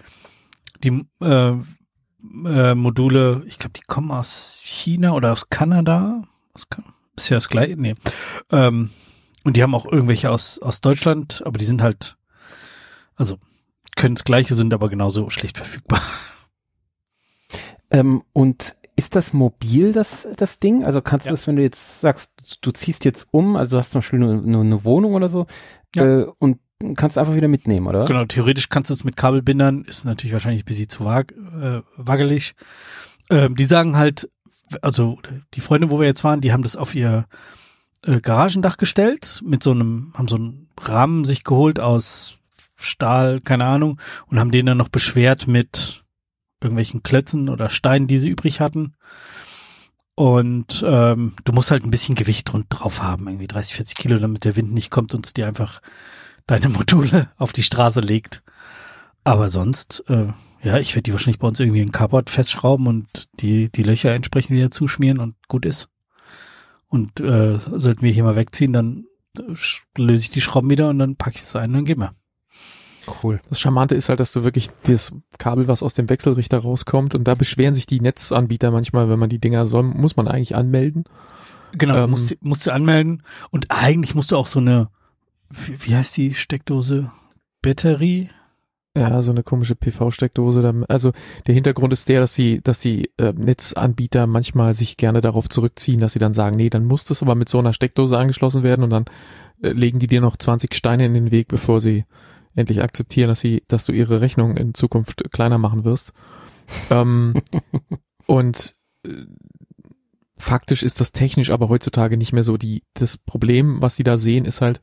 [0.85, 1.55] die äh,
[2.47, 6.23] äh, Module, ich glaube, die kommen aus China oder aus Kanada.
[7.17, 7.95] Ist ja das gleiche, nee.
[8.51, 8.91] Ähm,
[9.45, 12.17] und die haben auch irgendwelche aus, aus Deutschland, aber die sind halt,
[13.17, 13.39] also
[13.97, 16.01] können das gleiche, sind aber genauso schlecht verfügbar.
[17.91, 20.85] Ähm, und ist das mobil, das, das Ding?
[20.85, 21.31] Also kannst ja.
[21.31, 24.19] du das, wenn du jetzt sagst, du ziehst jetzt um, also du hast zum Beispiel
[24.19, 25.47] nur, nur eine Wohnung oder so,
[25.95, 26.21] ja.
[26.21, 26.59] äh, und
[26.97, 28.05] kannst du einfach wieder mitnehmen, oder?
[28.05, 31.83] Genau, theoretisch kannst du es mit Kabelbindern, ist natürlich wahrscheinlich ein bisschen zu wag, äh,
[31.97, 32.55] wackelig.
[33.31, 34.31] Ähm, die sagen halt,
[34.81, 35.19] also
[35.55, 37.27] die Freunde, wo wir jetzt waren, die haben das auf ihr
[38.05, 42.39] äh, Garagendach gestellt, mit so einem, haben so einen Rahmen sich geholt aus
[42.75, 46.05] Stahl, keine Ahnung, und haben den dann noch beschwert mit
[46.61, 48.95] irgendwelchen Klötzen oder Steinen, die sie übrig hatten.
[50.15, 54.45] Und ähm, du musst halt ein bisschen Gewicht drauf haben, irgendwie 30, 40 Kilo, damit
[54.45, 55.81] der Wind nicht kommt und es dir einfach
[56.47, 58.43] deine Module auf die Straße legt.
[59.25, 60.29] Aber sonst, äh,
[60.63, 64.13] ja, ich werde die wahrscheinlich bei uns irgendwie in Carport festschrauben und die, die Löcher
[64.13, 65.89] entsprechend wieder zuschmieren und gut ist.
[66.89, 69.05] Und äh, sollten wir hier mal wegziehen, dann
[69.97, 72.15] löse ich die Schrauben wieder und dann packe ich es ein und dann gehen wir.
[73.23, 73.41] Cool.
[73.49, 77.25] Das Charmante ist halt, dass du wirklich das Kabel, was aus dem Wechselrichter rauskommt, und
[77.25, 81.05] da beschweren sich die Netzanbieter manchmal, wenn man die Dinger soll, muss man eigentlich anmelden.
[81.73, 83.23] Genau, ähm, musst, musst du anmelden.
[83.51, 84.89] Und eigentlich musst du auch so eine,
[85.53, 87.11] wie, wie heißt die Steckdose?
[87.63, 88.31] Batterie?
[88.97, 90.85] Ja, so eine komische PV-Steckdose.
[90.89, 91.13] Also
[91.47, 96.01] der Hintergrund ist der, dass die, dass die äh, Netzanbieter manchmal sich gerne darauf zurückziehen,
[96.01, 98.85] dass sie dann sagen, nee, dann muss das aber mit so einer Steckdose angeschlossen werden
[98.85, 99.07] und dann
[99.63, 102.05] äh, legen die dir noch 20 Steine in den Weg, bevor sie
[102.55, 106.13] endlich akzeptieren, dass sie, dass du ihre Rechnung in Zukunft kleiner machen wirst.
[106.91, 107.41] ähm,
[108.27, 108.75] und
[109.07, 109.11] äh,
[110.37, 112.59] faktisch ist das technisch aber heutzutage nicht mehr so.
[112.59, 114.83] Die, das Problem, was sie da sehen, ist halt,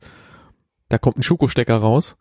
[0.90, 2.18] da kommt ein Schuko-Stecker raus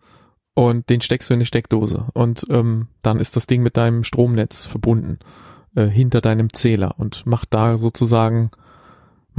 [0.53, 4.05] und den steckst du in eine Steckdose und ähm, dann ist das Ding mit deinem
[4.05, 5.19] Stromnetz verbunden
[5.75, 8.51] äh, hinter deinem Zähler und macht da sozusagen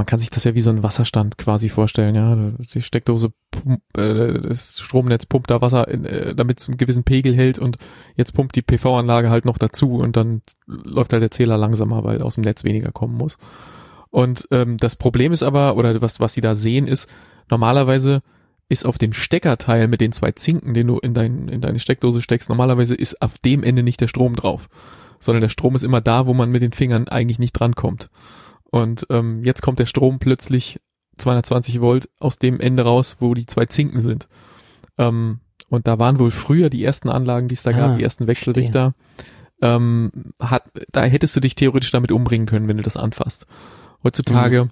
[0.01, 2.35] man kann sich das ja wie so ein Wasserstand quasi vorstellen, ja.
[2.35, 7.03] Die Steckdose, pump, äh, das Stromnetz pumpt da Wasser, in, äh, damit es einen gewissen
[7.03, 7.77] Pegel hält und
[8.15, 12.23] jetzt pumpt die PV-Anlage halt noch dazu und dann läuft halt der Zähler langsamer, weil
[12.23, 13.37] aus dem Netz weniger kommen muss.
[14.09, 17.07] Und ähm, das Problem ist aber, oder was, was sie da sehen, ist,
[17.51, 18.23] normalerweise
[18.71, 22.21] ist auf dem Steckerteil mit den zwei Zinken, den du in, dein, in deine Steckdose
[22.21, 24.69] steckst, normalerweise ist auf dem Ende nicht der Strom drauf,
[25.19, 28.09] sondern der Strom ist immer da, wo man mit den Fingern eigentlich nicht drankommt.
[28.63, 30.79] Und ähm, jetzt kommt der Strom plötzlich
[31.17, 34.29] 220 Volt aus dem Ende raus, wo die zwei Zinken sind.
[34.97, 38.03] Ähm, und da waren wohl früher die ersten Anlagen, die es da ah, gab, die
[38.03, 38.93] ersten Wechselrichter.
[39.61, 43.47] Ähm, hat, da hättest du dich theoretisch damit umbringen können, wenn du das anfasst.
[44.01, 44.69] Heutzutage mhm.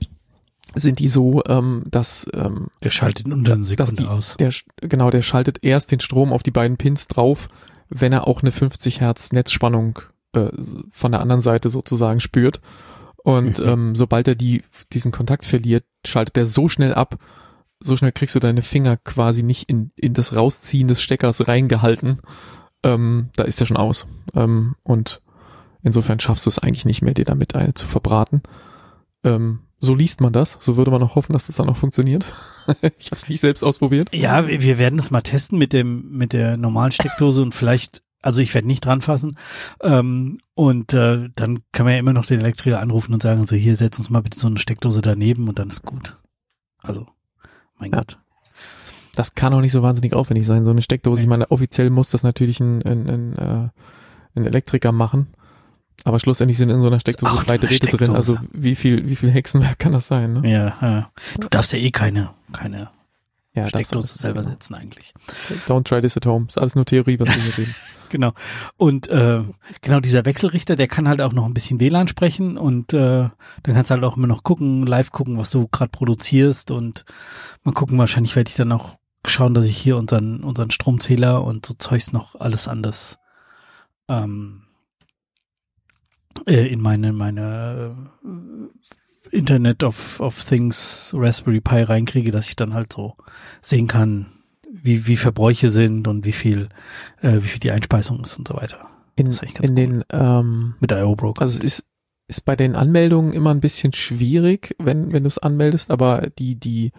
[0.76, 4.38] Sind die so, ähm, dass ähm, der schaltet in unter einer Sekunde die, aus.
[4.40, 7.50] Der, genau, der schaltet erst den Strom auf die beiden Pins drauf,
[7.90, 10.00] wenn er auch eine 50 Hertz Netzspannung
[10.34, 10.50] äh,
[10.92, 12.62] von der anderen Seite sozusagen spürt.
[13.18, 13.68] Und mhm.
[13.68, 14.64] ähm, sobald er die,
[14.94, 17.18] diesen Kontakt verliert, schaltet er so schnell ab,
[17.80, 22.20] so schnell kriegst du deine Finger quasi nicht in, in das Rausziehen des Steckers reingehalten.
[22.84, 24.08] Ähm, da ist er schon aus.
[24.36, 25.22] Ähm, und
[25.82, 28.42] insofern schaffst du es eigentlich nicht mehr, dir damit eine zu verbraten.
[29.24, 30.58] Ähm, so liest man das.
[30.60, 32.26] So würde man auch hoffen, dass das dann auch funktioniert.
[32.98, 34.14] ich habe es nicht selbst ausprobiert.
[34.14, 38.42] Ja, wir werden es mal testen mit dem mit der normalen Steckdose und vielleicht also
[38.42, 39.38] ich werde nicht dran fassen.
[39.82, 43.56] Ähm, und äh, dann kann man ja immer noch den Elektriker anrufen und sagen, so
[43.56, 46.18] hier, setz uns mal bitte so eine Steckdose daneben und dann ist gut.
[46.82, 47.08] Also,
[47.78, 48.00] mein ja.
[48.00, 48.20] Gott.
[49.16, 51.22] Das kann auch nicht so wahnsinnig aufwendig sein, so eine Steckdose.
[51.22, 53.70] Ich meine, offiziell muss das natürlich ein, ein, ein, äh,
[54.36, 55.28] ein Elektriker machen.
[56.04, 58.16] Aber schlussendlich sind in so einer Steckdose drei Drähte drin.
[58.16, 60.34] Also wie viel, wie viel Hexenwerk kann das sein?
[60.34, 60.50] Ne?
[60.50, 61.12] Ja, ja.
[61.40, 62.90] Du darfst ja eh keine, keine
[63.54, 65.14] ja, Steckdose selber setzen eigentlich.
[65.68, 66.46] Don't try this at home.
[66.48, 67.76] Ist alles nur Theorie, was wir hier reden.
[68.10, 68.34] genau.
[68.78, 69.44] Und äh,
[69.82, 73.30] genau dieser Wechselrichter, der kann halt auch noch ein bisschen WLAN sprechen und äh,
[73.64, 77.06] dann kannst du halt auch immer noch gucken, live gucken, was du gerade produzierst und
[77.64, 81.66] mal gucken, wahrscheinlich werde ich dann auch schauen, dass ich hier unseren unseren Stromzähler und
[81.66, 83.20] so Zeugs noch alles anders
[84.08, 84.64] ähm,
[86.46, 87.96] äh, in meine meine
[89.32, 93.16] Internet of, of Things Raspberry Pi reinkriege, dass ich dann halt so
[93.62, 94.28] sehen kann,
[94.72, 96.70] wie, wie Verbräuche sind und wie viel,
[97.22, 98.88] äh, wie viel die Einspeisung ist und so weiter.
[99.16, 99.76] In, in cool.
[99.76, 101.42] den, ähm, mit IO Broker.
[101.42, 101.86] Also es ist,
[102.28, 106.56] ist bei den Anmeldungen immer ein bisschen schwierig, wenn, wenn du es anmeldest, aber die,
[106.56, 106.92] die,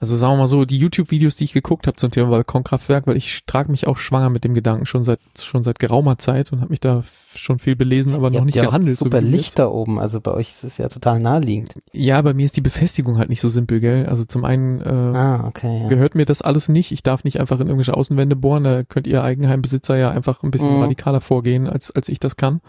[0.00, 3.18] also sagen wir mal so, die YouTube-Videos, die ich geguckt habe zum Thema Balkonkraftwerk, weil
[3.18, 6.62] ich trage mich auch schwanger mit dem Gedanken schon seit schon seit geraumer Zeit und
[6.62, 7.02] habe mich da
[7.34, 8.96] schon viel belesen, aber noch nicht ja gehandelt.
[8.96, 11.74] Super so Licht da oben, also bei euch ist es ja total naheliegend.
[11.92, 14.06] Ja, bei mir ist die Befestigung halt nicht so simpel, gell?
[14.06, 15.88] Also zum einen äh, ah, okay, ja.
[15.88, 16.92] gehört mir das alles nicht.
[16.92, 18.64] Ich darf nicht einfach in irgendwelche Außenwände bohren.
[18.64, 20.80] Da könnt ihr Eigenheimbesitzer ja einfach ein bisschen mhm.
[20.80, 22.62] radikaler vorgehen, als als ich das kann.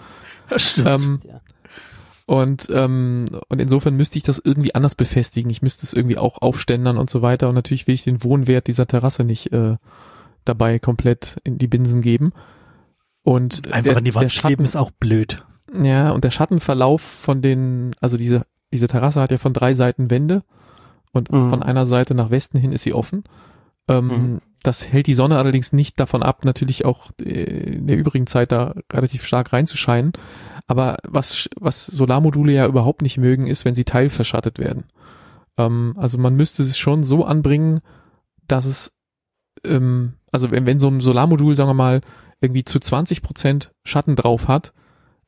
[0.49, 0.88] Das stimmt.
[0.88, 1.40] Ähm, ja.
[2.32, 5.52] Und, ähm, und insofern müsste ich das irgendwie anders befestigen.
[5.52, 7.49] Ich müsste es irgendwie auch aufständern und so weiter.
[7.49, 9.76] Und natürlich will ich den Wohnwert dieser Terrasse nicht äh,
[10.45, 12.32] dabei komplett in die Binsen geben.
[13.22, 15.45] Und einfach der, an die Wand kleben ist auch blöd.
[15.74, 20.10] Ja, und der Schattenverlauf von den, also diese, diese Terrasse hat ja von drei Seiten
[20.10, 20.44] Wände
[21.12, 21.49] und mhm.
[21.49, 23.26] von einer Seite nach Westen hin ist sie offen.
[23.90, 24.41] Ähm, mhm.
[24.63, 28.51] Das hält die Sonne allerdings nicht davon ab, natürlich auch äh, in der übrigen Zeit
[28.51, 30.13] da relativ stark reinzuscheinen.
[30.67, 34.83] Aber was, was Solarmodule ja überhaupt nicht mögen, ist, wenn sie teilverschattet werden.
[35.57, 37.81] Ähm, also man müsste es schon so anbringen,
[38.47, 38.93] dass es,
[39.65, 42.01] ähm, also wenn, wenn so ein Solarmodul, sagen wir mal,
[42.39, 44.73] irgendwie zu 20 Prozent Schatten drauf hat,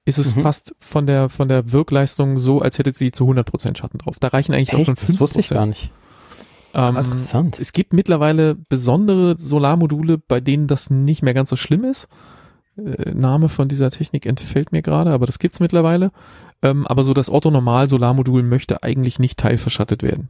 [0.06, 0.42] ist es mhm.
[0.42, 4.18] fast von der, von der Wirkleistung so, als hätte sie zu 100 Prozent Schatten drauf.
[4.20, 4.82] Da reichen eigentlich Echt?
[4.82, 5.92] auch schon 5 Das wusste ich gar nicht.
[6.74, 7.60] Ähm, interessant.
[7.60, 12.08] Es gibt mittlerweile besondere Solarmodule, bei denen das nicht mehr ganz so schlimm ist.
[12.78, 16.12] äh, Name von dieser Technik entfällt mir gerade, aber das gibt's mittlerweile.
[16.62, 20.30] Ähm, aber so das Orthonormal-Solarmodul möchte eigentlich nicht teilverschattet werden.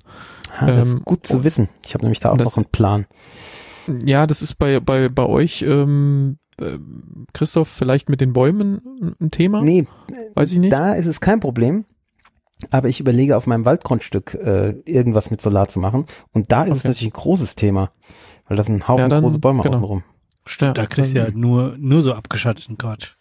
[0.59, 1.69] Ja, das ähm, ist gut zu wissen.
[1.85, 3.05] Ich habe nämlich da auch das, noch einen Plan.
[4.03, 6.77] Ja, das ist bei, bei, bei euch, ähm, äh,
[7.33, 9.61] Christoph, vielleicht mit den Bäumen ein Thema?
[9.61, 9.87] Nee,
[10.33, 10.73] weiß ich nicht.
[10.73, 11.85] Da ist es kein Problem.
[12.71, 16.05] Aber ich überlege auf meinem Waldgrundstück äh, irgendwas mit Solar zu machen.
[16.31, 16.77] Und da ist okay.
[16.77, 17.91] es natürlich ein großes Thema.
[18.47, 19.77] Weil da sind ein Haufen ja, dann, große Bäume genau.
[19.77, 20.03] außenrum.
[20.45, 23.15] Stimmt, da kriegst du ja nur, nur so abgeschatteten Quatsch.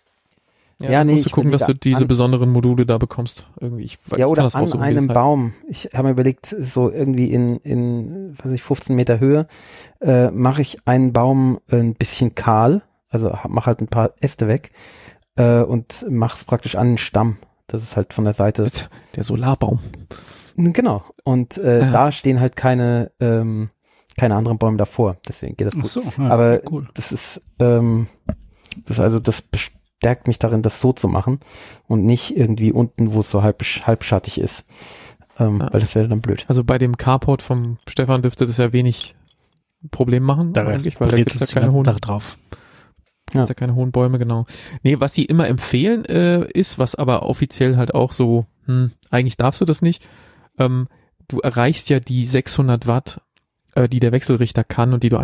[0.82, 3.46] Ja, ja nee, musst du gucken, dass du diese besonderen Module da bekommst.
[3.60, 3.84] Irgendwie.
[3.84, 5.54] Ich, ja, oder an so einem Baum.
[5.68, 9.46] Ich habe mir überlegt, so irgendwie in, in, weiß ich, 15 Meter Höhe,
[10.00, 14.72] äh, mache ich einen Baum ein bisschen kahl, also mach halt ein paar Äste weg
[15.36, 17.36] äh, und mach's praktisch an den Stamm.
[17.72, 18.70] Das ist halt von der Seite.
[19.16, 19.78] Der Solarbaum.
[20.56, 21.02] Genau.
[21.24, 21.90] Und äh, ja.
[21.90, 23.70] da stehen halt keine, ähm,
[24.18, 25.16] keine anderen Bäume davor.
[25.26, 25.84] Deswegen geht das gut.
[25.84, 26.88] Ach so, ja, Aber das, cool.
[26.92, 28.08] das ist, ähm,
[28.84, 31.40] das also das bestärkt mich darin, das so zu machen
[31.88, 34.66] und nicht irgendwie unten, wo es so halb, halbschattig ist.
[35.38, 35.72] Ähm, ja.
[35.72, 36.44] Weil das wäre dann blöd.
[36.48, 39.14] Also bei dem Carport vom Stefan dürfte das ja wenig
[39.90, 42.36] Problem machen, da eigentlich, weil da gibt ja keine hohen, drauf.
[43.32, 43.44] Ja.
[43.44, 44.46] ja keine hohen Bäume, genau.
[44.82, 49.36] Nee, was sie immer empfehlen äh, ist, was aber offiziell halt auch so, hm, eigentlich
[49.36, 50.06] darfst du das nicht,
[50.58, 50.88] ähm,
[51.28, 53.20] du erreichst ja die 600 Watt
[53.74, 55.18] äh, die der Wechselrichter kann und die du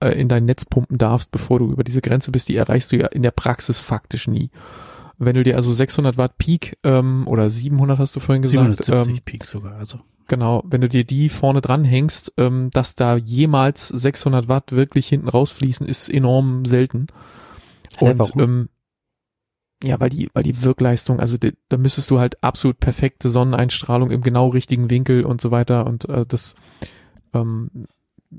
[0.00, 2.96] äh, in dein Netz pumpen darfst, bevor du über diese Grenze bist, die erreichst du
[2.96, 4.50] ja in der Praxis faktisch nie.
[5.16, 8.84] Wenn du dir also 600 Watt Peak ähm, oder 700 hast du vorhin gesagt.
[8.84, 10.00] 770 ähm, Peak sogar, also.
[10.26, 15.06] Genau, wenn du dir die vorne dran hängst, ähm, dass da jemals 600 Watt wirklich
[15.06, 17.06] hinten rausfließen, ist enorm selten.
[18.00, 18.68] Und ja, ähm,
[19.82, 24.10] ja, weil die, weil die Wirkleistung, also die, da müsstest du halt absolut perfekte Sonneneinstrahlung
[24.10, 26.54] im genau richtigen Winkel und so weiter und äh, das
[27.34, 27.86] ähm,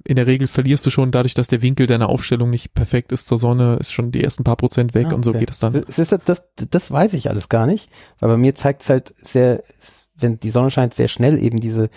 [0.03, 3.27] in der Regel verlierst du schon dadurch, dass der Winkel deiner Aufstellung nicht perfekt ist
[3.27, 5.85] zur Sonne, ist schon die ersten paar Prozent weg ah, und so geht es dann.
[5.87, 9.15] Das, ist, das, das weiß ich alles gar nicht, weil bei mir zeigt es halt
[9.21, 9.63] sehr,
[10.15, 11.89] wenn die Sonne scheint, sehr schnell eben diese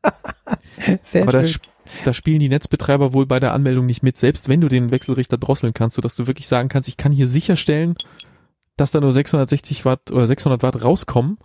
[1.03, 1.61] Sehr aber schön.
[2.05, 5.37] Da spielen die Netzbetreiber wohl bei der Anmeldung nicht mit, selbst wenn du den Wechselrichter
[5.37, 7.95] drosseln kannst, sodass du wirklich sagen kannst, ich kann hier sicherstellen,
[8.77, 11.37] dass da nur 660 Watt oder 600 Watt rauskommen.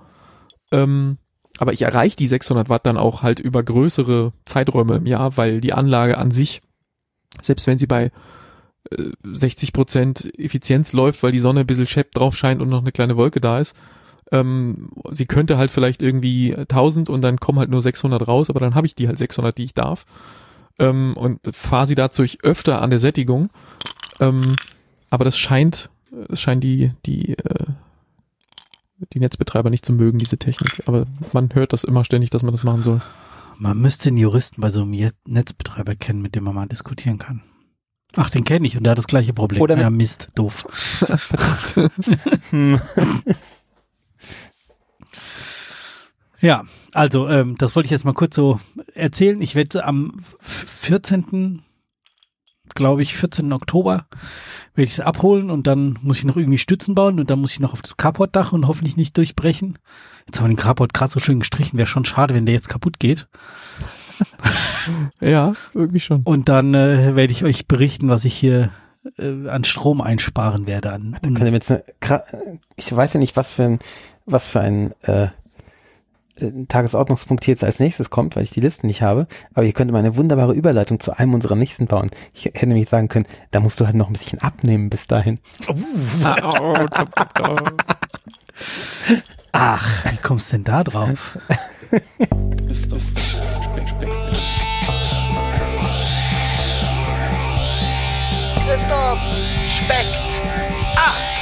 [0.73, 1.19] Ähm,
[1.59, 5.61] aber ich erreiche die 600 Watt dann auch halt über größere Zeiträume im Jahr, weil
[5.61, 6.63] die Anlage an sich,
[7.41, 8.11] selbst wenn sie bei
[9.25, 12.83] 60 äh, Prozent Effizienz läuft, weil die Sonne ein bisschen schepp drauf scheint und noch
[12.83, 13.77] eine kleine Wolke da ist,
[14.33, 18.61] ähm, sie könnte halt vielleicht irgendwie 1000 und dann kommen halt nur 600 raus, aber
[18.61, 20.05] dann habe ich die halt 600, die ich darf.
[20.79, 23.51] Ähm, und fahre sie dadurch öfter an der Sättigung.
[24.21, 24.57] Ähm,
[25.11, 25.91] aber das scheint,
[26.29, 27.67] das scheint die, die, äh,
[29.13, 30.83] die Netzbetreiber nicht zu mögen, diese Technik.
[30.87, 33.01] Aber man hört das immer ständig, dass man das machen soll.
[33.59, 37.43] Man müsste einen Juristen bei so einem Netzbetreiber kennen, mit dem man mal diskutieren kann.
[38.17, 39.63] Ach, den kenne ich und der hat das gleiche Problem.
[39.63, 40.67] Oder ja, Mist, doof.
[40.71, 41.91] Verdammt.
[46.41, 48.61] Ja, also ähm, das wollte ich jetzt mal kurz so
[48.95, 49.41] erzählen.
[49.41, 51.63] Ich werde am 14.
[52.75, 53.53] glaube ich, 14.
[53.53, 54.07] Oktober
[54.75, 57.53] werde ich sie abholen und dann muss ich noch irgendwie Stützen bauen und dann muss
[57.53, 59.79] ich noch auf das Carportdach und hoffentlich nicht durchbrechen.
[60.27, 62.69] Jetzt haben wir den Carport gerade so schön gestrichen, wäre schon schade, wenn der jetzt
[62.69, 63.29] kaputt geht.
[65.21, 66.23] ja, irgendwie schon.
[66.23, 68.71] Und dann äh, werde ich euch berichten, was ich hier
[69.19, 70.93] äh, an Strom einsparen werde.
[70.93, 71.85] An, an jetzt eine,
[72.77, 73.79] ich weiß ja nicht, was für ein,
[74.27, 75.29] was für ein äh,
[76.39, 79.27] äh, Tagesordnungspunkt hier jetzt als nächstes kommt, weil ich die Liste nicht habe.
[79.55, 82.11] Aber hier könnte man eine wunderbare Überleitung zu einem unserer nächsten bauen.
[82.35, 85.39] Ich hätte nämlich sagen können, da musst du halt noch ein bisschen abnehmen bis dahin.
[89.53, 91.39] Ach, wie kommst du denn da drauf?
[92.69, 94.11] ist das Speck, Speck,
[98.67, 99.21] Christoph
[99.79, 100.43] speckt
[100.97, 101.36] ab.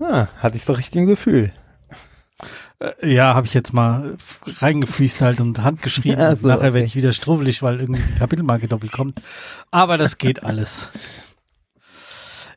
[0.00, 1.52] Ah, hatte ich so richtig ein Gefühl.
[2.80, 6.18] Äh, ja, habe ich jetzt mal reingefließt halt und handgeschrieben.
[6.20, 6.74] Ja, so, nachher okay.
[6.74, 9.20] werde ich wieder strubbelig, weil irgendwie die Kapitelmarke doppelt kommt.
[9.70, 10.90] Aber das geht alles.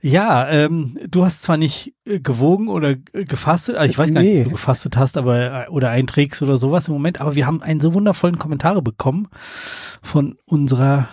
[0.01, 4.29] Ja, ähm, du hast zwar nicht äh, gewogen oder gefastet, also ich weiß gar nee.
[4.29, 7.47] nicht, ob du gefastet hast, aber äh, oder einträgst oder sowas im Moment, aber wir
[7.47, 9.27] haben einen so wundervollen Kommentar bekommen
[10.03, 11.07] von unserer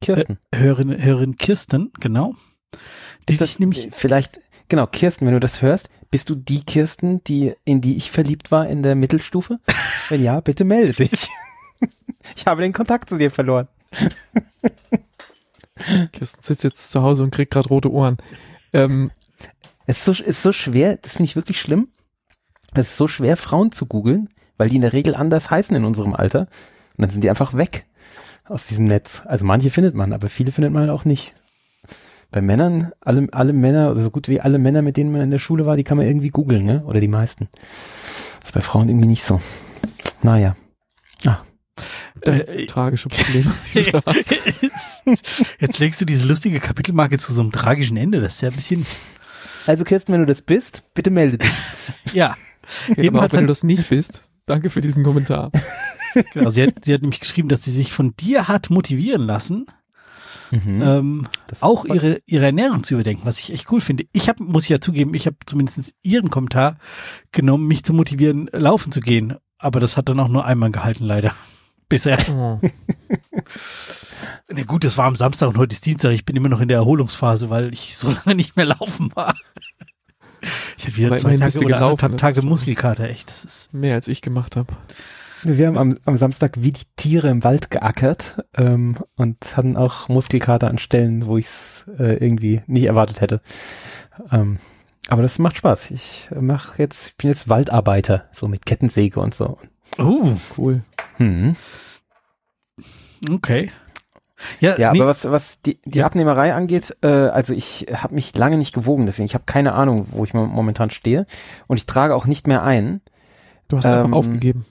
[0.00, 0.38] Kirsten.
[0.50, 2.34] Äh, Hörerin, Hörerin Kirsten, genau.
[3.28, 4.40] Die sich nämlich vielleicht
[4.72, 8.50] genau Kirsten, wenn du das hörst, bist du die Kirsten, die in die ich verliebt
[8.50, 9.60] war in der Mittelstufe?
[10.08, 11.28] wenn ja, bitte melde dich.
[12.36, 13.68] ich habe den Kontakt zu dir verloren.
[16.12, 18.16] Kirsten sitzt jetzt zu Hause und kriegt gerade rote Ohren.
[18.72, 19.10] Ähm,
[19.84, 21.88] es ist so, ist so schwer, das finde ich wirklich schlimm.
[22.72, 25.84] Es ist so schwer, Frauen zu googeln, weil die in der Regel anders heißen in
[25.84, 26.48] unserem Alter.
[26.96, 27.84] Und dann sind die einfach weg
[28.46, 29.20] aus diesem Netz.
[29.26, 31.34] Also manche findet man, aber viele findet man halt auch nicht.
[32.32, 35.30] Bei Männern, alle, alle Männer, oder so gut wie alle Männer, mit denen man in
[35.30, 36.82] der Schule war, die kann man irgendwie googeln, ne?
[36.84, 37.48] Oder die meisten.
[38.40, 39.40] Das ist bei Frauen irgendwie nicht so.
[40.22, 40.56] Naja.
[42.24, 43.52] Ah, äh, tragische Probleme.
[45.58, 48.20] Jetzt legst du diese lustige Kapitelmarke zu so einem tragischen Ende.
[48.20, 48.86] Das ist ja ein bisschen.
[49.66, 51.50] Also Kirsten, wenn du das bist, bitte melde dich.
[52.12, 52.36] ja.
[52.88, 55.50] ja Ebenfalls, wenn du das nicht bist, danke für diesen Kommentar.
[56.32, 59.66] genau, sie hat, sie hat nämlich geschrieben, dass sie sich von dir hat motivieren lassen,
[60.52, 60.82] mhm.
[60.82, 61.28] ähm,
[61.60, 64.04] auch ihre, ihre Ernährung zu überdenken, was ich echt cool finde.
[64.12, 66.76] Ich habe, muss ich ja zugeben, ich habe zumindest ihren Kommentar
[67.32, 69.36] genommen, mich zu motivieren, laufen zu gehen.
[69.58, 71.32] Aber das hat dann auch nur einmal gehalten, leider
[71.88, 72.18] bisher.
[72.30, 72.60] Oh.
[74.48, 76.12] Na gut, es war am Samstag und heute ist Dienstag.
[76.12, 79.34] Ich bin immer noch in der Erholungsphase, weil ich so lange nicht mehr laufen war.
[80.76, 83.28] Ich habe wieder Aber zwei Tage oder anderthalb Tage Muskelkater, echt.
[83.28, 84.72] Das ist mehr als ich gemacht habe.
[85.44, 90.08] Wir haben am, am Samstag wie die Tiere im Wald geackert ähm, und hatten auch
[90.08, 93.40] Muskelkater an Stellen, wo ich es äh, irgendwie nicht erwartet hätte.
[94.30, 94.58] Ähm,
[95.08, 95.90] aber das macht Spaß.
[95.90, 99.58] Ich mach jetzt, bin jetzt Waldarbeiter, so mit Kettensäge und so.
[99.98, 100.82] Oh, cool.
[101.16, 101.56] Hm.
[103.28, 103.70] Okay.
[104.60, 105.00] Ja, ja nee.
[105.00, 106.06] aber was, was die, die ja.
[106.06, 110.06] Abnehmerei angeht, äh, also ich habe mich lange nicht gewogen, deswegen ich habe keine Ahnung,
[110.10, 111.26] wo ich momentan stehe
[111.68, 113.00] und ich trage auch nicht mehr ein.
[113.68, 114.66] Du hast ähm, einfach aufgegeben.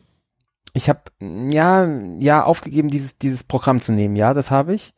[0.74, 1.86] Ich habe ja
[2.20, 4.16] ja aufgegeben, dieses dieses Programm zu nehmen.
[4.16, 4.94] Ja, das habe ich.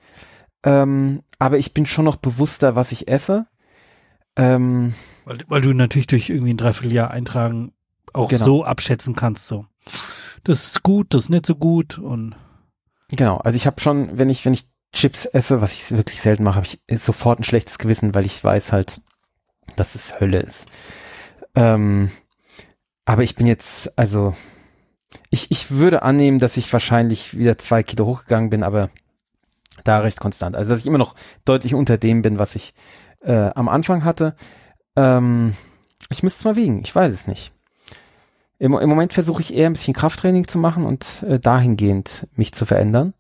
[0.64, 3.48] Ähm, aber ich bin schon noch bewusster, was ich esse.
[4.36, 4.94] Ähm,
[5.26, 7.74] weil, weil du natürlich durch irgendwie ein Dreivierteljahr eintragen
[8.14, 8.44] auch genau.
[8.44, 9.66] so abschätzen kannst, so.
[10.44, 12.36] Das ist gut, das ist nicht so gut und.
[13.10, 16.44] Genau, also ich habe schon, wenn ich, wenn ich Chips esse, was ich wirklich selten
[16.44, 19.02] mache, habe ich sofort ein schlechtes Gewissen, weil ich weiß halt,
[19.76, 20.68] dass es Hölle ist.
[21.56, 22.12] Ähm,
[23.06, 24.36] aber ich bin jetzt, also,
[25.30, 28.90] ich, ich würde annehmen, dass ich wahrscheinlich wieder zwei Kilo hochgegangen bin, aber
[29.84, 30.56] da recht konstant.
[30.56, 31.16] Also, dass ich immer noch
[31.46, 32.74] deutlich unter dem bin, was ich
[33.22, 34.36] äh, am Anfang hatte.
[34.96, 35.56] Ähm,
[36.10, 37.52] ich müsste es mal wiegen, ich weiß es nicht.
[38.60, 42.54] Im, im Moment versuche ich eher ein bisschen Krafttraining zu machen und äh, dahingehend mich
[42.54, 43.14] zu verändern.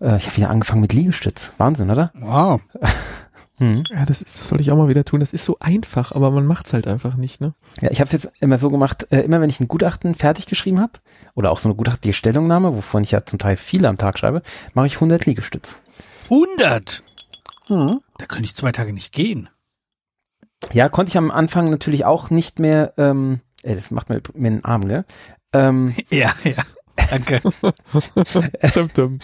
[0.00, 1.52] Äh, ich habe wieder angefangen mit Liegestütz.
[1.58, 2.12] Wahnsinn, oder?
[2.14, 2.60] Wow.
[3.58, 3.84] hm.
[3.90, 5.20] Ja, das, ist, das soll ich auch mal wieder tun.
[5.20, 7.54] Das ist so einfach, aber man macht's halt einfach nicht, ne?
[7.80, 10.46] Ja, ich habe es jetzt immer so gemacht, äh, immer wenn ich ein Gutachten fertig
[10.46, 10.94] geschrieben habe
[11.36, 14.42] oder auch so eine gutachtliche Stellungnahme, wovon ich ja zum Teil viele am Tag schreibe,
[14.74, 15.76] mache ich 100 Liegestütz.
[16.24, 17.04] 100?
[17.66, 18.00] Hm.
[18.18, 19.48] Da könnte ich zwei Tage nicht gehen.
[20.72, 24.48] Ja, konnte ich am Anfang natürlich auch nicht mehr, ähm, äh, das macht mir, mir
[24.48, 25.04] einen Arm, ne?
[25.52, 26.64] Ähm, ja, ja.
[27.10, 27.40] Danke.
[28.74, 29.18] dum, dum.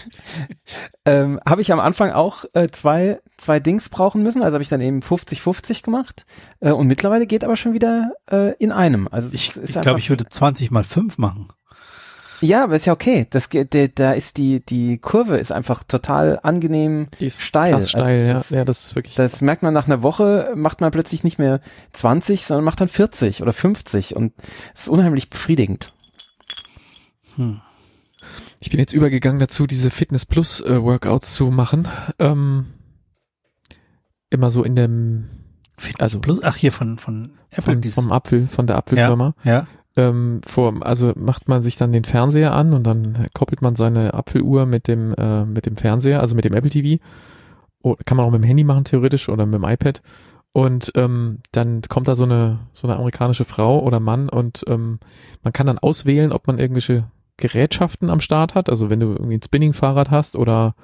[1.05, 4.69] ähm, habe ich am Anfang auch äh, zwei, zwei Dings brauchen müssen, also habe ich
[4.69, 6.25] dann eben 50-50 gemacht
[6.59, 9.07] äh, und mittlerweile geht aber schon wieder äh, in einem.
[9.11, 11.47] Also ich ich glaube, ich würde 20 mal 5 machen.
[12.43, 13.25] Ja, aber ist ja okay.
[13.29, 17.73] Das der, da ist die die Kurve ist einfach total angenehm die ist steil.
[17.73, 18.33] Also steil, ja.
[18.33, 19.15] Das, ja, das ist wirklich.
[19.15, 21.61] Das merkt man nach einer Woche, macht man plötzlich nicht mehr
[21.93, 24.33] 20, sondern macht dann 40 oder 50 und
[24.75, 25.93] es ist unheimlich befriedigend.
[27.37, 27.61] Hm.
[28.59, 31.87] Ich bin jetzt übergegangen dazu, diese Fitness Plus äh, Workouts zu machen.
[32.19, 32.73] Ähm,
[34.29, 35.29] immer so in dem
[35.77, 39.33] Fitness also Plus, ach hier von von Apple von, vom Apfel, von der Apfelfirma.
[39.45, 39.51] Ja.
[39.51, 43.75] ja ähm, vor, also macht man sich dann den Fernseher an und dann koppelt man
[43.75, 47.03] seine Apfeluhr mit dem, äh, mit dem Fernseher, also mit dem Apple TV.
[47.81, 50.01] Oder kann man auch mit dem Handy machen, theoretisch, oder mit dem iPad.
[50.53, 54.99] Und ähm, dann kommt da so eine, so eine amerikanische Frau oder Mann und ähm,
[55.41, 57.05] man kann dann auswählen, ob man irgendwelche
[57.37, 58.69] Gerätschaften am Start hat.
[58.69, 60.75] Also wenn du irgendwie ein Spinning-Fahrrad hast oder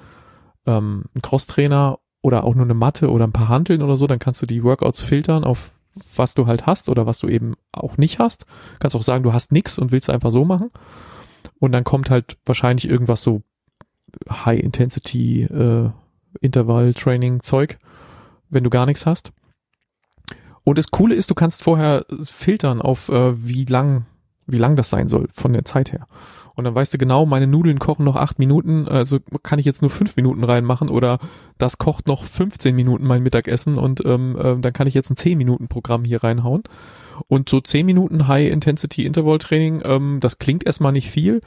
[0.66, 4.18] ähm, ein Crosstrainer oder auch nur eine Matte oder ein paar Hanteln oder so, dann
[4.18, 5.72] kannst du die Workouts filtern auf
[6.16, 8.46] was du halt hast oder was du eben auch nicht hast.
[8.78, 10.70] Kannst auch sagen, du hast nichts und willst einfach so machen.
[11.58, 13.42] Und dann kommt halt wahrscheinlich irgendwas so
[14.28, 15.90] High Intensity äh,
[16.40, 17.78] Intervall Training Zeug,
[18.48, 19.32] wenn du gar nichts hast.
[20.64, 24.06] Und das Coole ist, du kannst vorher filtern auf äh, wie lang,
[24.46, 26.06] wie lang das sein soll von der Zeit her.
[26.54, 29.82] Und dann weißt du genau, meine Nudeln kochen noch acht Minuten, also kann ich jetzt
[29.82, 31.18] nur fünf Minuten reinmachen oder
[31.58, 35.16] das kocht noch 15 Minuten mein Mittagessen und ähm, äh, dann kann ich jetzt ein
[35.16, 36.62] 10 Minuten Programm hier reinhauen.
[37.28, 41.40] Und so 10 Minuten High-Intensity-Interval-Training, ähm, das klingt erstmal nicht viel,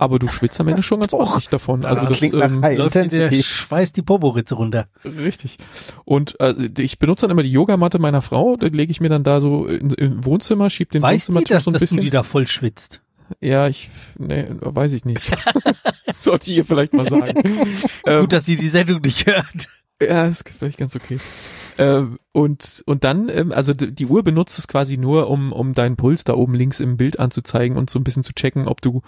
[0.00, 1.84] aber du schwitzt am Ende schon ganz ordentlich davon.
[1.84, 4.86] Also das klingt ähm, nach läuft der schweißt die Poporitze runter.
[5.04, 5.58] Richtig.
[6.04, 9.24] Und äh, ich benutze dann immer die Yogamatte meiner Frau, da lege ich mir dann
[9.24, 11.98] da so in, im Wohnzimmer, schieb den Weiß Wohnzimmer die, dass, so ein dass bisschen.
[11.98, 13.02] du die da voll schwitzt?
[13.40, 13.88] Ja, ich,
[14.18, 15.30] nee, weiß ich nicht.
[16.12, 17.42] Sollte ich ihr vielleicht mal sagen.
[18.06, 19.68] ähm, Gut, dass sie die Sendung nicht hört.
[20.02, 21.18] ja, ist vielleicht ganz okay.
[21.78, 25.96] Ähm, und, und dann, ähm, also die Uhr benutzt es quasi nur, um, um deinen
[25.96, 29.02] Puls da oben links im Bild anzuzeigen und so ein bisschen zu checken, ob du,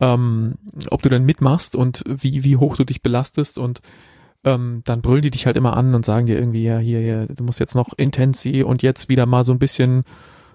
[0.00, 0.54] ähm,
[0.90, 3.80] ob du dann mitmachst und wie, wie hoch du dich belastest und
[4.44, 7.26] ähm, dann brüllen die dich halt immer an und sagen dir irgendwie, ja, hier, hier,
[7.26, 10.04] du musst jetzt noch Intensi und jetzt wieder mal so ein bisschen,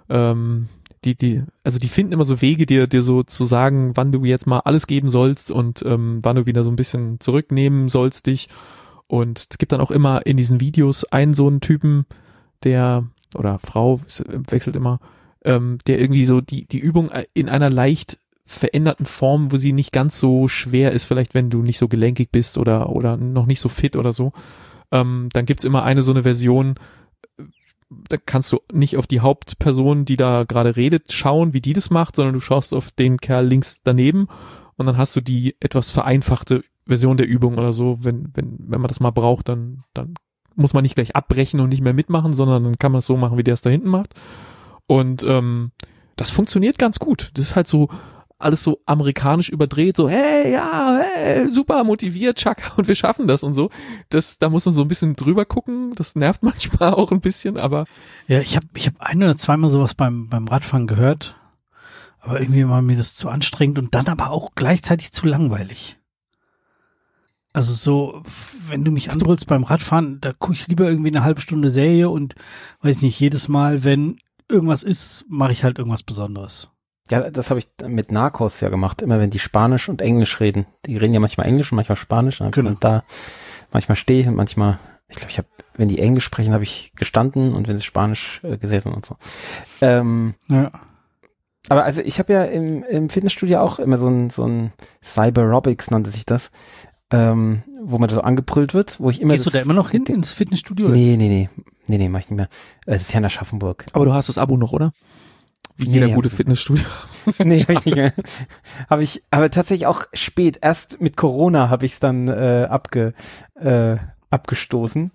[0.10, 0.70] ähm,
[1.04, 4.24] die, die, also die finden immer so Wege, dir, dir so zu sagen, wann du
[4.24, 8.28] jetzt mal alles geben sollst und ähm, wann du wieder so ein bisschen zurücknehmen sollst
[8.28, 8.50] dich.
[9.08, 12.06] Und es gibt dann auch immer in diesen Videos einen so einen Typen,
[12.64, 13.06] der,
[13.36, 14.00] oder Frau,
[14.50, 15.00] wechselt immer,
[15.44, 19.92] ähm, der irgendwie so die, die Übung in einer leicht veränderten Form, wo sie nicht
[19.92, 23.60] ganz so schwer ist, vielleicht wenn du nicht so gelenkig bist oder, oder noch nicht
[23.60, 24.34] so fit oder so.
[24.92, 26.76] Ähm, dann gibt's immer eine so eine Version,
[28.10, 31.90] da kannst du nicht auf die Hauptperson, die da gerade redet, schauen, wie die das
[31.90, 34.28] macht, sondern du schaust auf den Kerl links daneben
[34.78, 38.04] und dann hast du die etwas vereinfachte Version der Übung oder so.
[38.04, 40.16] Wenn, wenn, wenn man das mal braucht, dann, dann
[40.56, 43.16] muss man nicht gleich abbrechen und nicht mehr mitmachen, sondern dann kann man es so
[43.16, 44.14] machen, wie der es da hinten macht.
[44.88, 45.72] Und ähm,
[46.16, 47.32] das funktioniert ganz gut.
[47.34, 47.90] Das ist halt so
[48.44, 53.44] alles so amerikanisch überdreht, so hey, ja, hey, super motiviert, Chaka und wir schaffen das
[53.44, 53.70] und so.
[54.10, 55.94] Das, da muss man so ein bisschen drüber gucken.
[55.96, 57.86] Das nervt manchmal auch ein bisschen, aber
[58.28, 61.36] Ja, ich habe ich hab ein oder zweimal sowas beim, beim Radfahren gehört,
[62.20, 65.98] aber irgendwie war mir das zu anstrengend und dann aber auch gleichzeitig zu langweilig.
[67.54, 68.24] Also so,
[68.68, 72.10] wenn du mich anbrüllst beim Radfahren, da gucke ich lieber irgendwie eine halbe Stunde Serie
[72.10, 72.36] und
[72.82, 76.70] weiß nicht, jedes Mal, wenn irgendwas ist, mache ich halt irgendwas Besonderes.
[77.10, 79.02] Ja, das habe ich mit Narcos ja gemacht.
[79.02, 80.66] Immer wenn die Spanisch und Englisch reden.
[80.86, 82.40] Die reden ja manchmal Englisch und manchmal Spanisch.
[82.42, 82.76] Und Genau.
[82.80, 83.04] da
[83.72, 84.80] manchmal stehe ich und manchmal,
[85.10, 88.40] ich glaube, ich habe, wenn die Englisch sprechen, habe ich gestanden und wenn sie Spanisch
[88.44, 89.18] äh, gesessen und so.
[89.82, 90.72] Ähm, Ja.
[91.70, 94.72] aber also ich habe ja im, im Fitnessstudio auch immer so ein, so ein
[95.04, 96.52] Cyberobics nannte sich das,
[97.12, 99.90] ähm, wo man da so angebrüllt wird, wo ich immer Gehst du da immer noch
[99.90, 100.86] hin ins Fitnessstudio?
[100.88, 100.96] oder?
[100.96, 101.50] Nee, nee, nee.
[101.88, 102.48] Nee, nee, mach ich nicht mehr.
[102.86, 103.86] Es ist ja in Aschaffenburg.
[103.92, 104.94] Aber du hast das Abo noch, oder?
[105.78, 106.30] Wie jeder gute.
[106.30, 106.86] Fitnessstudio.
[107.44, 108.14] nee, hab ich nicht mehr.
[108.90, 110.60] Habe ich, aber tatsächlich auch spät.
[110.62, 113.14] Erst mit Corona habe ich es dann äh, abge,
[113.56, 113.98] äh,
[114.30, 115.12] abgestoßen.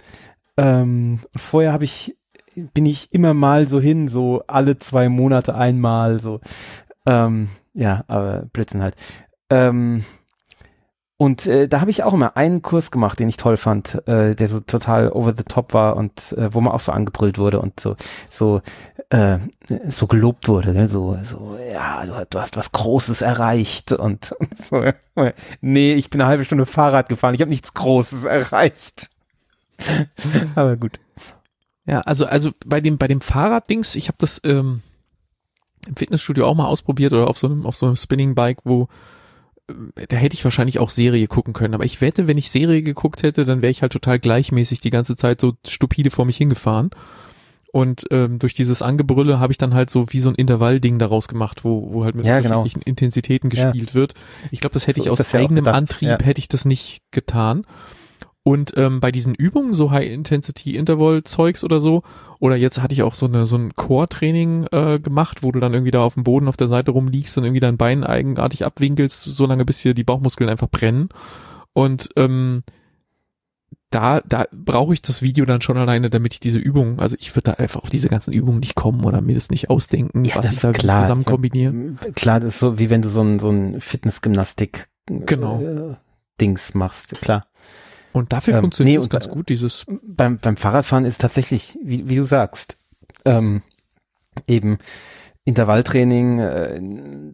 [0.57, 2.17] Ähm, vorher habe ich,
[2.55, 6.41] bin ich immer mal so hin, so alle zwei Monate einmal, so.
[7.05, 8.97] Ähm, ja, aber Blitzen halt.
[9.51, 10.05] Ähm,
[11.19, 14.35] und äh, da habe ich auch immer einen Kurs gemacht, den ich toll fand, äh,
[14.35, 17.61] der so total over the top war und äh, wo man auch so angebrüllt wurde
[17.61, 17.97] und so
[18.29, 18.61] so
[19.09, 19.39] äh,
[19.89, 20.89] so gelobt wurde, ne?
[20.89, 24.85] so so ja, du, du hast was Großes erreicht und, und so.
[25.63, 29.09] Nee, ich bin eine halbe Stunde Fahrrad gefahren, ich habe nichts Großes erreicht.
[30.55, 31.01] Aber gut.
[31.87, 34.83] Ja, also also bei dem bei dem Fahrraddings, ich habe das ähm,
[35.87, 38.89] im Fitnessstudio auch mal ausprobiert oder auf so einem auf so einem Spinning Bike, wo
[40.09, 41.75] da hätte ich wahrscheinlich auch Serie gucken können.
[41.75, 44.91] Aber ich wette, wenn ich Serie geguckt hätte, dann wäre ich halt total gleichmäßig die
[44.91, 46.91] ganze Zeit so stupide vor mich hingefahren.
[47.73, 51.29] Und ähm, durch dieses Angebrülle habe ich dann halt so wie so ein Intervallding daraus
[51.29, 52.61] gemacht, wo, wo halt mit Ja, genau.
[52.61, 53.65] unterschiedlichen Intensitäten Ja.
[53.71, 54.15] gespielt wird.
[54.51, 56.19] Ich glaube, das hätte So ich aus ja eigenem Antrieb, ja.
[56.23, 57.67] hätte ich das nicht getan.
[58.47, 62.05] Und ähm, bei diesen Übungen, so High-Intensity-Interval-Zeugs oder so,
[62.39, 65.75] oder jetzt hatte ich auch so eine so ein Core-Training äh, gemacht, wo du dann
[65.75, 69.23] irgendwie da auf dem Boden auf der Seite rumliegst und irgendwie dein Bein eigenartig abwinkelst,
[69.23, 71.09] so lange bis hier die Bauchmuskeln einfach brennen.
[71.73, 72.63] Und ähm,
[73.91, 77.35] da, da brauche ich das Video dann schon alleine, damit ich diese Übungen, also ich
[77.35, 80.37] würde da einfach auf diese ganzen Übungen nicht kommen oder mir das nicht ausdenken, Ja,
[80.37, 81.03] was ich da klar.
[81.03, 81.75] zusammen kombiniere.
[82.15, 85.61] Klar, das ist so, wie wenn du so ein, so ein Fitnessgymnastik Genau.
[85.61, 85.95] äh,
[86.41, 87.47] Dings machst, klar.
[88.17, 92.09] Und dafür Ähm, funktioniert nee, und ganz gut, dieses beim, beim Fahrradfahren ist tatsächlich, wie,
[92.09, 92.79] wie du sagst,
[93.27, 93.61] ähm,
[94.47, 94.79] eben
[95.45, 96.81] Intervalltraining, äh,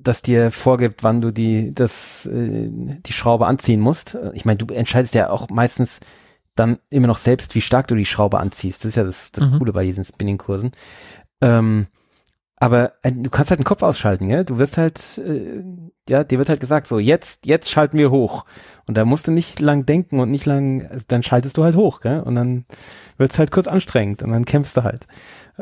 [0.02, 4.18] das dir vorgibt, wann du die, das, äh, die Schraube anziehen musst.
[4.32, 6.00] Ich meine, du entscheidest ja auch meistens
[6.56, 8.80] dann immer noch selbst, wie stark du die Schraube anziehst.
[8.80, 9.58] Das ist ja das, das Mhm.
[9.58, 10.72] Coole bei diesen Spinning-Kursen.
[11.40, 11.86] Ähm,
[12.62, 14.44] aber äh, du kannst halt den Kopf ausschalten, ja.
[14.44, 15.64] Du wirst halt, äh,
[16.08, 18.44] ja, dir wird halt gesagt, so jetzt, jetzt schalten wir hoch.
[18.86, 21.74] Und da musst du nicht lang denken und nicht lang, also dann schaltest du halt
[21.74, 22.20] hoch, gell?
[22.20, 22.64] Und dann
[23.18, 25.08] wird's halt kurz anstrengend und dann kämpfst du halt.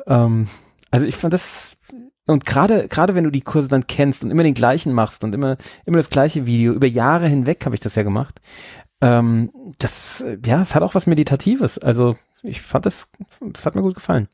[0.06, 0.48] Ähm,
[0.90, 1.78] also ich fand das
[2.26, 5.34] und gerade gerade wenn du die Kurse dann kennst und immer den gleichen machst und
[5.34, 5.56] immer
[5.86, 8.42] immer das gleiche Video über Jahre hinweg habe ich das ja gemacht.
[9.00, 11.78] Ähm, das ja, es hat auch was meditatives.
[11.78, 13.10] Also ich fand das,
[13.40, 14.28] das hat mir gut gefallen.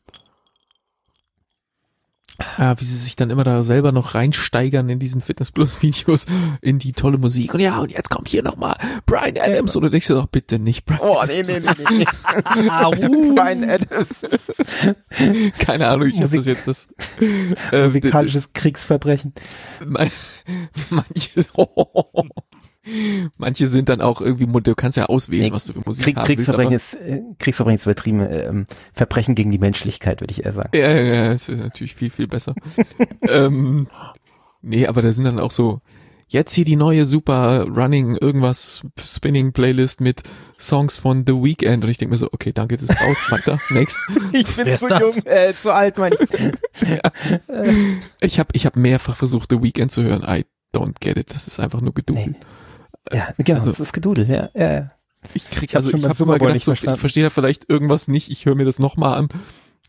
[2.59, 6.27] Ja, wie sie sich dann immer da selber noch reinsteigern in diesen Fitness Plus Videos,
[6.61, 7.55] in die tolle Musik.
[7.55, 8.75] Und ja, und jetzt kommt hier nochmal
[9.07, 9.75] Brian Adams.
[9.77, 12.05] Und du denkst dir doch bitte nicht Brian Oh, nee, nee, nee, nee.
[12.05, 13.35] nee.
[13.35, 14.09] Brian Adams.
[15.59, 16.89] Keine Ahnung, ich habe das jetzt das.
[17.73, 19.33] Äh, Musikalisches Kriegsverbrechen.
[19.81, 20.11] Manche,
[21.55, 22.25] oh,
[23.37, 26.17] Manche sind dann auch irgendwie, du kannst ja auswählen, nee, was du für Musik Krieg,
[26.17, 30.45] haben Kriegsverbrechen willst, ist, äh, Kriegsverbrechen ist übertrieben, ähm, Verbrechen gegen die Menschlichkeit, würde ich
[30.45, 30.71] eher sagen.
[30.75, 32.55] Ja, ja, ja, ist natürlich viel, viel besser.
[33.29, 33.89] ähm,
[34.63, 35.81] nee, aber da sind dann auch so,
[36.29, 40.23] jetzt hier die neue super Running irgendwas Spinning Playlist mit
[40.59, 43.59] Songs von The Weeknd und ich denke mir so, okay, danke, das ist aus, weiter,
[43.71, 43.99] next.
[44.33, 46.89] ich bin zu jung, äh, zu alt, mein ich.
[46.89, 47.01] ja.
[48.21, 50.23] Ich habe ich hab mehrfach versucht, The Weeknd zu hören.
[50.23, 50.45] I
[50.75, 51.35] don't get it.
[51.35, 52.27] Das ist einfach nur gedudelt.
[52.29, 52.37] Nee.
[53.12, 54.91] Ja, genau, also, das ist Gedudel, ja, ja, ja.
[55.35, 58.47] Ich krieg, also ich habe immer gedacht, so, ich verstehe da vielleicht irgendwas nicht, ich
[58.47, 59.28] höre mir das nochmal an.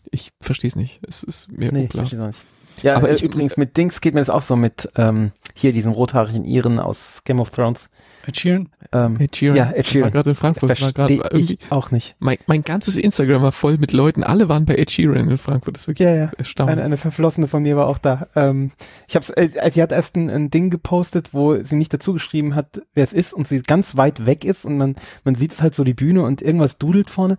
[0.10, 1.00] Ich verstehe es nicht.
[1.08, 2.06] Es ist mir nee, unklar.
[2.06, 2.40] Ich verstehe nicht.
[2.84, 5.74] Ja, aber äh, ich, übrigens mit Dings geht mir das auch so mit ähm, hier
[5.74, 7.90] diesem rothaarigen Iren aus Game of Thrones.
[8.28, 8.70] Ed Sheeran?
[8.92, 9.58] Ähm, Ed Sheeran.
[9.58, 10.06] Ja, Ed Sheeran.
[10.06, 10.82] War gerade in Frankfurt.
[10.82, 12.16] War grad irgendwie, ich auch nicht.
[12.20, 14.24] Mein, mein ganzes Instagram war voll mit Leuten.
[14.24, 15.76] Alle waren bei Ed Sheeran in Frankfurt.
[15.76, 16.32] Das ist wirklich ja, ja.
[16.38, 16.74] erstaunlich.
[16.74, 18.28] Eine, eine Verflossene von mir war auch da.
[18.36, 18.72] Ähm,
[19.08, 22.56] ich hab's, äh, sie hat erst ein, ein Ding gepostet, wo sie nicht dazu geschrieben
[22.56, 25.62] hat, wer es ist und sie ganz weit weg ist und man, man sieht es
[25.62, 27.38] halt so die Bühne und irgendwas dudelt vorne.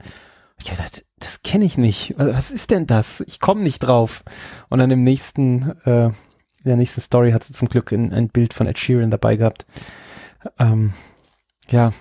[0.61, 2.15] Ich hab gedacht, das kenne ich nicht.
[2.17, 3.23] Was ist denn das?
[3.27, 4.25] Ich komme nicht drauf.
[4.69, 6.15] Und dann im nächsten, äh, in
[6.65, 9.67] der nächsten Story hat sie zum Glück ein, ein Bild von Ed Sheeran dabei gehabt.
[10.59, 10.93] Ähm,
[11.71, 11.93] ja.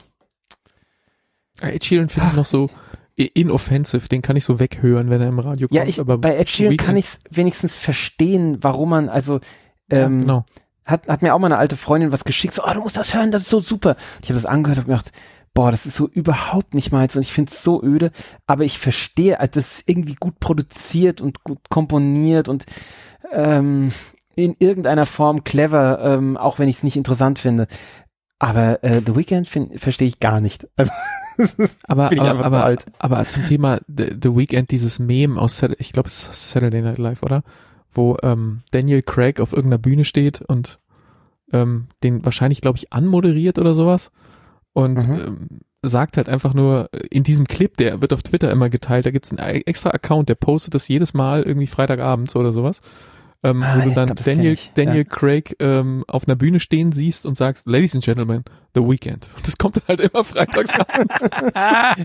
[1.62, 2.70] Ed Sheeran finde ich noch so
[3.16, 5.76] inoffensive, den kann ich so weghören, wenn er im Radio kommt.
[5.76, 9.40] Ja, ich, aber bei Ed Sheeran kann ich wenigstens verstehen, warum man, also
[9.90, 10.46] ähm, ja, genau.
[10.86, 13.16] hat, hat mir auch mal eine alte Freundin was geschickt, so, oh, du musst das
[13.16, 13.96] hören, das ist so super.
[14.22, 15.12] Ich habe das angehört und gedacht,
[15.56, 18.12] boah, das ist so überhaupt nicht meins und ich finde es so öde,
[18.46, 22.68] aber ich verstehe, also das ist irgendwie gut produziert und gut komponiert und
[23.32, 23.92] ähm,
[24.36, 27.66] in irgendeiner Form clever, ähm, auch wenn ich es nicht interessant finde.
[28.40, 29.48] Aber äh, The Weeknd
[29.80, 30.68] verstehe ich gar nicht.
[30.76, 30.92] Also,
[31.88, 36.28] aber aber, aber, aber zum Thema The, The Weeknd, dieses Meme aus, ich glaube, es
[36.28, 37.44] ist Saturday Night Live, oder?
[37.92, 40.80] Wo ähm, Daniel Craig auf irgendeiner Bühne steht und
[41.52, 44.12] ähm, den wahrscheinlich, glaube ich, anmoderiert oder sowas.
[44.74, 45.20] Und mhm.
[45.20, 45.48] ähm,
[45.82, 49.32] sagt halt einfach nur, in diesem Clip, der wird auf Twitter immer geteilt, da gibt's
[49.32, 52.82] einen extra Account, der postet das jedes Mal irgendwie Freitagabends oder sowas
[53.44, 55.04] ähm, ah, wo du dann glaub, Daniel, Daniel ja.
[55.04, 58.44] Craig ähm, auf einer Bühne stehen siehst und sagst, Ladies and Gentlemen,
[58.74, 59.30] The Weekend.
[59.36, 61.26] Und das kommt dann halt immer freitags abends.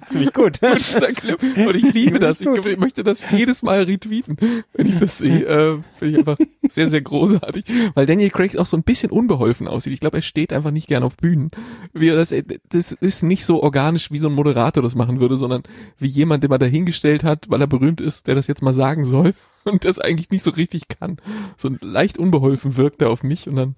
[0.09, 0.61] Ziemlich gut.
[0.63, 2.41] und ich liebe das.
[2.41, 4.37] Ich, ich, möchte das jedes Mal retweeten,
[4.75, 5.45] wenn ich das sehe.
[5.45, 6.39] Äh, Finde ich einfach
[6.69, 7.65] sehr, sehr großartig.
[7.95, 9.93] Weil Daniel Craig auch so ein bisschen unbeholfen aussieht.
[9.93, 11.51] Ich glaube, er steht einfach nicht gern auf Bühnen.
[11.93, 12.35] Wie er das,
[12.69, 15.63] das ist nicht so organisch, wie so ein Moderator das machen würde, sondern
[15.99, 19.05] wie jemand, den man dahingestellt hat, weil er berühmt ist, der das jetzt mal sagen
[19.05, 21.19] soll und das eigentlich nicht so richtig kann.
[21.57, 23.75] So leicht unbeholfen wirkt er auf mich und dann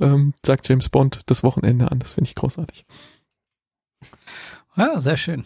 [0.00, 1.98] ähm, sagt James Bond das Wochenende an.
[1.98, 2.84] Das finde ich großartig.
[4.76, 5.44] Ja, sehr schön.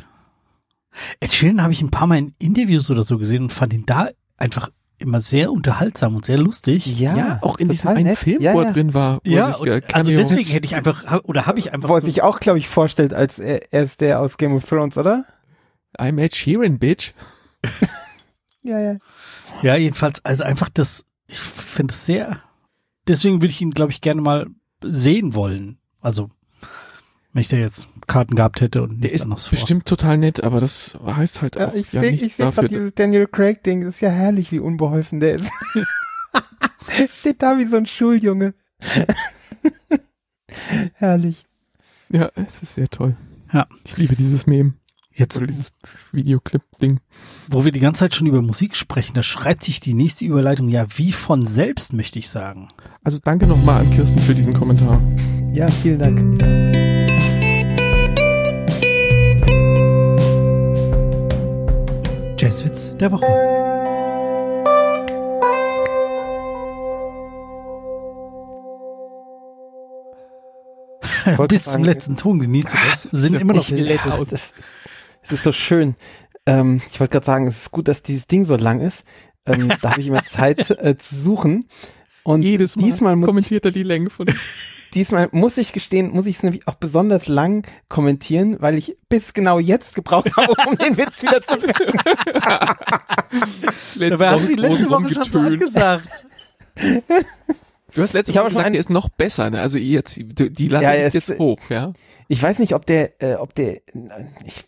[1.20, 3.86] Ed Sheeran habe ich ein paar Mal in Interviews oder so gesehen und fand ihn
[3.86, 6.98] da einfach immer sehr unterhaltsam und sehr lustig.
[6.98, 8.18] Ja, ja auch in diesem einen nett.
[8.18, 9.20] Film, ja, wo er drin war.
[9.24, 11.88] Ja, und, äh, also deswegen hätte ich einfach, oder habe ich einfach.
[11.88, 14.54] Wo er so sich auch, glaube ich, vorstellt, als er, er ist der aus Game
[14.54, 15.24] of Thrones, oder?
[15.98, 17.14] I'm Ed Sheeran, bitch.
[18.62, 18.96] ja, ja.
[19.62, 22.40] Ja, jedenfalls, also einfach das, ich finde es sehr,
[23.06, 24.46] deswegen würde ich ihn, glaube ich, gerne mal
[24.82, 25.78] sehen wollen.
[26.00, 26.30] Also,
[27.32, 29.56] wenn ich da jetzt Karten gehabt hätte und nichts anderes vor.
[29.56, 32.68] bestimmt total nett, aber das heißt halt auch ja, ich ja denk, nicht ich dafür.
[32.68, 35.46] dieses Daniel Craig Ding, das ist ja herrlich, wie unbeholfen der ist.
[37.16, 38.54] Steht da wie so ein Schuljunge.
[40.94, 41.46] herrlich.
[42.08, 43.16] Ja, es ist sehr toll.
[43.52, 43.68] Ja.
[43.84, 44.74] Ich liebe dieses Meme.
[45.20, 45.72] Jetzt, Oder dieses
[46.12, 46.98] Videoclip-Ding.
[47.46, 50.68] Wo wir die ganze Zeit schon über Musik sprechen, da schreibt sich die nächste Überleitung
[50.68, 52.68] ja wie von selbst, möchte ich sagen.
[53.04, 54.98] Also danke nochmal an Kirsten für diesen Kommentar.
[55.52, 56.42] Ja, vielen Dank.
[62.40, 63.26] Jazzwitz der Woche.
[71.46, 73.02] Bis zum letzten Ton genießt du das.
[73.12, 74.28] Sind immer noch laut.
[75.22, 75.94] Es ist so schön.
[76.46, 79.04] Ähm, ich wollte gerade sagen, es ist gut, dass dieses Ding so lang ist.
[79.46, 81.66] Ähm, da habe ich immer Zeit äh, zu suchen.
[82.22, 84.26] Und jedes Mal diesmal kommentiert er die Länge von.
[84.94, 89.32] diesmal muss ich gestehen, muss ich es nämlich auch besonders lang kommentieren, weil ich bis
[89.32, 91.98] genau jetzt gebraucht habe, um den Witz wieder zu finden.
[93.96, 96.08] letzte Dabei hast du letzte Woche schon so gesagt.
[97.94, 99.60] Du hast letzte Woche gesagt, der ist noch besser, ne?
[99.60, 101.92] Also jetzt, die, die ja, jetzt, jetzt hoch, ja?
[102.30, 103.80] Ich weiß nicht, ob der, äh, ob der,
[104.44, 104.64] ich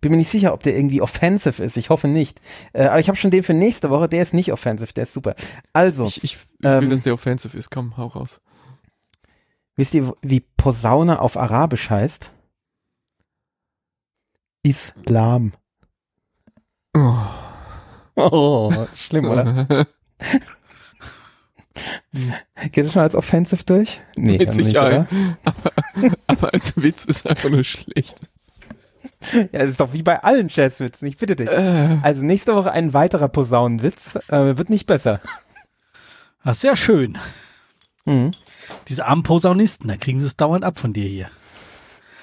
[0.00, 1.76] bin mir nicht sicher, ob der irgendwie offensive ist.
[1.76, 2.40] Ich hoffe nicht.
[2.72, 4.08] Äh, aber ich habe schon den für nächste Woche.
[4.08, 5.34] Der ist nicht offensive, der ist super.
[5.74, 6.06] Also.
[6.06, 7.70] Ich, ich, ich ähm, will, dass der offensive ist.
[7.70, 8.40] Komm, hau raus.
[9.76, 12.32] Wisst ihr, wie Posaune auf Arabisch heißt?
[14.62, 15.52] Islam.
[16.94, 17.14] Oh,
[18.16, 19.66] oh schlimm, oder?
[22.70, 24.00] Geht das schon als offensive durch?
[24.16, 25.08] Nee, Mit Sicherheit.
[25.44, 25.51] Aber,
[26.32, 28.22] aber als Witz ist einfach nur schlecht.
[29.32, 31.48] Ja, das ist doch wie bei allen Jazzwitzen, ich bitte dich.
[31.48, 31.98] Äh.
[32.02, 35.20] Also nächste Woche ein weiterer Posaunenwitz, äh, wird nicht besser.
[36.44, 37.18] Das ist ja schön.
[38.04, 38.32] Mhm.
[38.88, 41.28] Diese armen Posaunisten, da kriegen sie es dauernd ab von dir hier.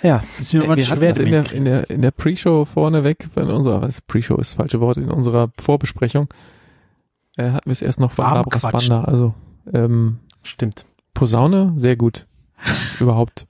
[0.02, 0.24] Ja.
[0.38, 4.02] Müssen wir mal schwer in der, in der, in der Pre-Show vorneweg, in unserer, was
[4.02, 6.28] Pre-Show ist das falsche Wort, in unserer Vorbesprechung,
[7.38, 9.34] äh, hatten wir es erst noch von Barbara Banda, also
[9.74, 10.86] ähm, stimmt.
[11.14, 12.28] Posaune, sehr gut.
[13.00, 13.46] Überhaupt.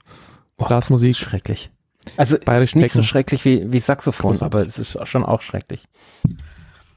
[0.60, 1.16] Oh, Blasmusik.
[1.16, 1.70] Schrecklich.
[2.16, 4.58] Also Beide nicht so schrecklich wie, wie Saxophon, Großartig.
[4.60, 5.84] aber es ist schon auch schrecklich.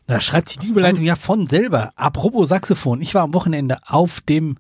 [0.08, 1.94] Da schreibt sich die Überleitung ja von selber.
[1.96, 3.02] Apropos Saxophon.
[3.02, 4.58] Ich war am Wochenende auf dem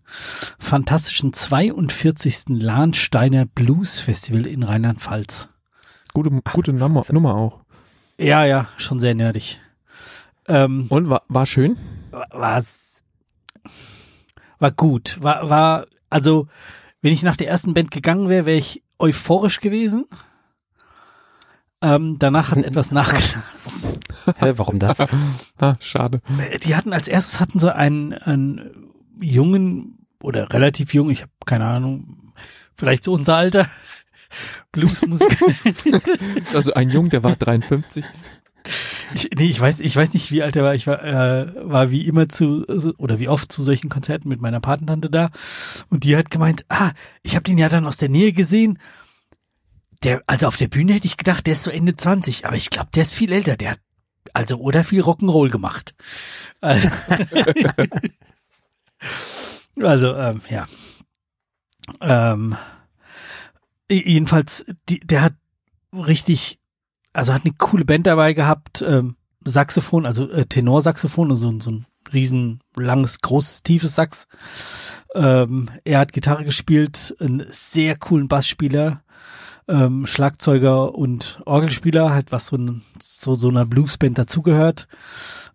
[0.57, 2.45] fantastischen 42.
[2.61, 5.49] Lahnsteiner Blues Festival in Rheinland-Pfalz.
[6.13, 7.59] Gute, gute Nummer, Nummer auch.
[8.17, 9.59] Ja, ja, schon sehr nerdig.
[10.47, 11.77] Ähm, Und war, war schön?
[12.11, 12.61] War,
[14.59, 15.17] war gut.
[15.21, 16.47] War, war, also,
[17.01, 20.05] wenn ich nach der ersten Band gegangen wäre, wäre ich euphorisch gewesen.
[21.81, 23.99] Ähm, danach hat etwas nachgelassen.
[24.37, 24.97] Hä, warum das?
[25.57, 26.21] ah, schade.
[26.63, 31.65] Die hatten als erstes hatten sie einen, einen jungen oder relativ jung, ich habe keine
[31.65, 32.33] Ahnung,
[32.77, 33.67] vielleicht so unser Alter,
[34.71, 35.45] Bluesmusiker.
[36.53, 38.05] also ein Jung, der war 53.
[39.13, 40.75] Ich, nee, ich weiß, ich weiß nicht, wie alt er war.
[40.75, 42.65] Ich war, äh, war wie immer zu
[42.97, 45.29] oder wie oft zu solchen Konzerten mit meiner Patentante da
[45.89, 46.91] und die hat gemeint, ah,
[47.21, 48.79] ich habe den ja dann aus der Nähe gesehen
[50.03, 52.69] der, also auf der Bühne hätte ich gedacht, der ist so Ende 20, aber ich
[52.69, 53.57] glaube, der ist viel älter.
[53.57, 53.79] Der hat
[54.33, 55.95] also oder viel Rock'n'Roll gemacht.
[56.61, 56.89] Also,
[59.79, 60.67] also ähm, ja.
[61.99, 62.55] Ähm,
[63.89, 65.33] jedenfalls, die, der hat
[65.93, 66.59] richtig,
[67.13, 71.85] also hat eine coole Band dabei gehabt, ähm, Saxophon, also äh, Tenorsaxophon, also so ein
[72.13, 74.27] riesen, langes, großes, tiefes Sax.
[75.15, 79.03] Ähm, er hat Gitarre gespielt, einen sehr coolen Bassspieler
[79.67, 84.87] ähm, Schlagzeuger und Orgelspieler, halt was so, ein, so, so einer Bluesband dazugehört.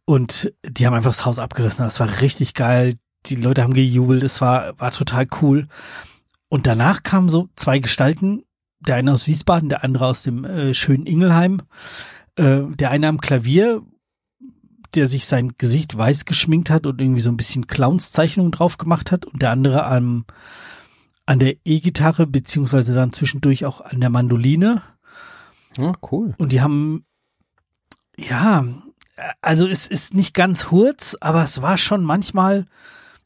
[0.04, 1.84] Und die haben einfach das Haus abgerissen.
[1.84, 2.96] Das war richtig geil.
[3.26, 4.22] Die Leute haben gejubelt.
[4.22, 5.68] Es war, war total cool.
[6.48, 8.42] Und danach kamen so zwei Gestalten.
[8.80, 11.60] Der eine aus Wiesbaden, der andere aus dem äh, schönen Ingelheim.
[12.36, 13.82] Äh, der eine am Klavier,
[14.94, 19.10] der sich sein Gesicht weiß geschminkt hat und irgendwie so ein bisschen Clownszeichnungen drauf gemacht
[19.12, 19.26] hat.
[19.26, 20.24] Und der andere am
[21.28, 24.80] an der E-Gitarre, beziehungsweise dann zwischendurch auch an der Mandoline.
[25.76, 26.34] Ja, cool.
[26.38, 27.04] Und die haben,
[28.16, 28.64] ja,
[29.42, 32.64] also es ist nicht ganz Hurz, aber es war schon manchmal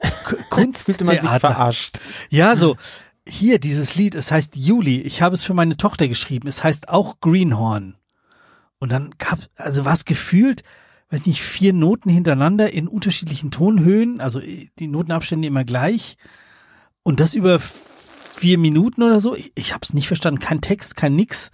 [0.50, 1.38] Kunsttheater.
[1.38, 2.00] verarscht.
[2.28, 2.76] Ja, so,
[3.27, 6.89] hier dieses Lied, es heißt Juli, ich habe es für meine Tochter geschrieben, es heißt
[6.89, 7.97] auch Greenhorn.
[8.78, 10.62] Und dann gab, also was gefühlt,
[11.11, 16.16] weiß nicht, vier Noten hintereinander in unterschiedlichen Tonhöhen, also die Notenabstände immer gleich.
[17.05, 19.36] Und das über vier Minuten oder so.
[19.36, 20.40] Ich, ich habe es nicht verstanden.
[20.40, 21.51] Kein Text, kein nix.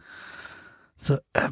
[0.96, 1.48] So, äh,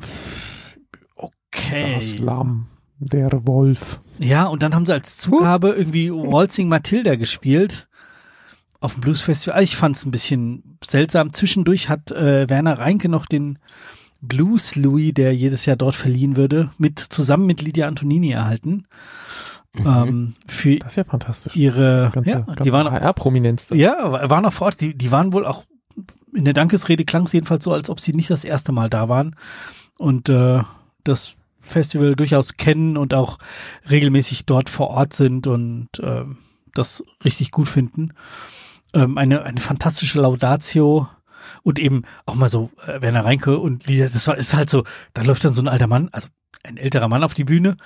[1.17, 1.97] okay.
[1.97, 2.69] Das Lamm,
[2.99, 4.01] der Wolf.
[4.19, 7.89] Ja, und dann haben sie als Zugabe irgendwie Waltzing Matilda gespielt
[8.81, 9.62] auf dem Bluesfestival.
[9.62, 11.32] Ich fand es ein bisschen seltsam.
[11.32, 13.59] Zwischendurch hat äh, Werner Reinke noch den
[14.20, 18.85] Blues Louis, der jedes Jahr dort verliehen würde, mit zusammen mit Lydia Antonini erhalten.
[19.74, 19.86] Mhm.
[19.86, 21.55] Ähm, für das ist ja fantastisch.
[21.57, 23.69] Ihre, ganze, ja, ganze die waren HR-Prominenz.
[23.73, 24.81] Ja, waren auch vor Ort.
[24.81, 25.65] Die, die waren wohl auch
[26.35, 29.09] in der Dankesrede klang es jedenfalls so, als ob sie nicht das erste Mal da
[29.09, 29.36] waren
[29.98, 30.61] und äh,
[31.03, 33.39] das Festival durchaus kennen und auch
[33.90, 36.24] regelmäßig dort vor Ort sind und äh,
[36.74, 38.12] das richtig gut finden.
[38.97, 41.06] Ähm, eine, eine fantastische Laudatio
[41.62, 44.85] und eben auch mal so äh, Werner Reinke und Lieder, das war ist halt so,
[45.12, 46.28] da läuft dann so ein alter Mann, also
[46.64, 47.77] ein älterer Mann auf die Bühne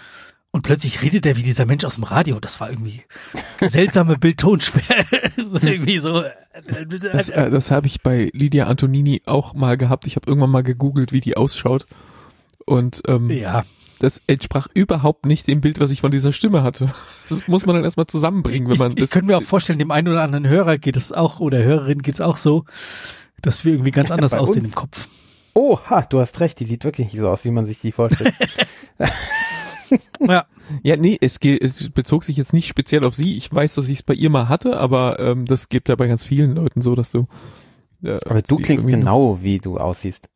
[0.52, 2.38] und plötzlich redet er wie dieser Mensch aus dem Radio.
[2.38, 3.02] Das war irgendwie
[3.60, 5.04] seltsame Bildtonsperre.
[5.62, 6.22] irgendwie so.
[7.12, 10.06] Das, äh, das habe ich bei Lydia Antonini auch mal gehabt.
[10.06, 11.86] Ich habe irgendwann mal gegoogelt, wie die ausschaut.
[12.66, 13.64] Und ähm, ja.
[14.00, 16.92] Das entsprach überhaupt nicht dem Bild, was ich von dieser Stimme hatte.
[17.28, 19.90] Das muss man dann erstmal zusammenbringen, wenn man ich, ich könnte mir auch vorstellen, dem
[19.90, 22.64] einen oder anderen Hörer geht es auch oder Hörerin geht es auch so,
[23.42, 24.74] dass wir irgendwie ganz anders ja, aussehen uns.
[24.74, 25.08] im Kopf.
[25.52, 27.92] Oh, ha, du hast recht, die sieht wirklich nicht so aus, wie man sich die
[27.92, 28.34] vorstellt.
[30.20, 30.46] ja.
[30.82, 33.36] Ja, nee, es, geht, es bezog sich jetzt nicht speziell auf sie.
[33.36, 36.06] Ich weiß, dass ich es bei ihr mal hatte, aber ähm, das gibt ja bei
[36.06, 37.26] ganz vielen Leuten so, dass du.
[38.04, 40.28] Äh, aber du klingst genau, wie du aussiehst.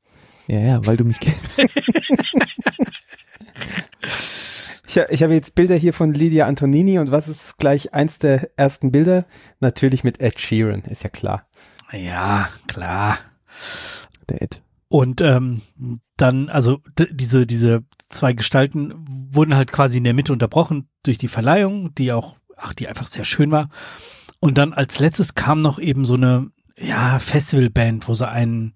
[0.48, 1.64] Ja, ja, weil du mich kennst.
[4.86, 8.50] ich, ich habe jetzt Bilder hier von Lydia Antonini und was ist gleich eins der
[8.56, 9.26] ersten Bilder?
[9.60, 11.46] Natürlich mit Ed Sheeran, ist ja klar.
[11.92, 13.18] Ja, klar.
[14.28, 14.62] Der Ed.
[14.88, 15.62] Und ähm,
[16.16, 21.28] dann, also diese, diese zwei Gestalten wurden halt quasi in der Mitte unterbrochen durch die
[21.28, 23.70] Verleihung, die auch, ach, die einfach sehr schön war.
[24.38, 28.74] Und dann als letztes kam noch eben so eine, ja, Festivalband, wo sie einen,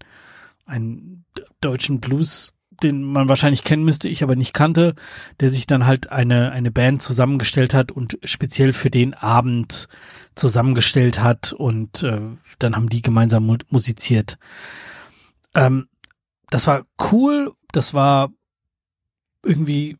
[0.67, 1.25] einen
[1.61, 4.95] deutschen Blues, den man wahrscheinlich kennen müsste, ich aber nicht kannte,
[5.41, 9.89] der sich dann halt eine, eine Band zusammengestellt hat und speziell für den Abend
[10.35, 12.21] zusammengestellt hat und äh,
[12.59, 14.39] dann haben die gemeinsam musiziert.
[15.55, 15.89] Ähm,
[16.51, 18.31] das war cool, das war
[19.45, 19.99] irgendwie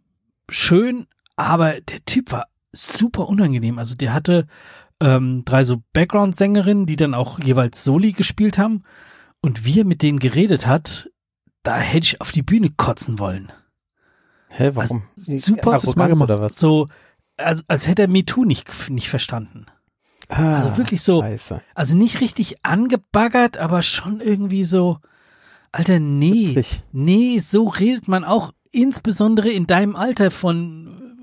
[0.51, 1.07] schön,
[1.37, 3.79] aber der Typ war super unangenehm.
[3.79, 4.47] Also der hatte
[5.01, 8.83] ähm, drei so Background-Sängerinnen, die dann auch jeweils Soli gespielt haben.
[9.41, 11.11] Und wie er mit denen geredet hat,
[11.69, 13.53] da hätte ich auf die Bühne kotzen wollen.
[14.49, 15.03] Hä, warum?
[15.17, 16.31] Also, super Arrogant gemacht.
[16.31, 16.57] Oder was?
[16.57, 16.89] So,
[17.37, 19.67] als, als hätte er MeToo nicht, nicht verstanden.
[20.31, 21.61] Ah, also wirklich so, scheiße.
[21.75, 24.99] also nicht richtig angebaggert, aber schon irgendwie so,
[25.71, 26.83] Alter, nee, Witzig.
[26.93, 31.17] nee, so redet man auch insbesondere in deinem Alter von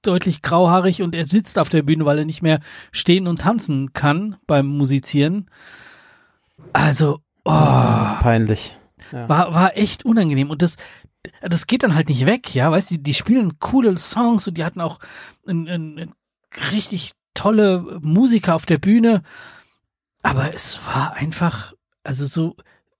[0.00, 3.92] deutlich grauhaarig und er sitzt auf der Bühne, weil er nicht mehr stehen und tanzen
[3.92, 5.50] kann beim Musizieren.
[6.72, 7.50] Also, oh,
[8.20, 8.78] peinlich.
[9.14, 9.28] Ja.
[9.28, 10.76] War, war echt unangenehm und das,
[11.40, 14.64] das geht dann halt nicht weg, ja, weißt du, die spielen coole Songs und die
[14.64, 14.98] hatten auch
[15.46, 16.12] ein, ein, ein
[16.72, 19.22] richtig tolle Musiker auf der Bühne,
[20.24, 22.56] aber es war einfach, also so,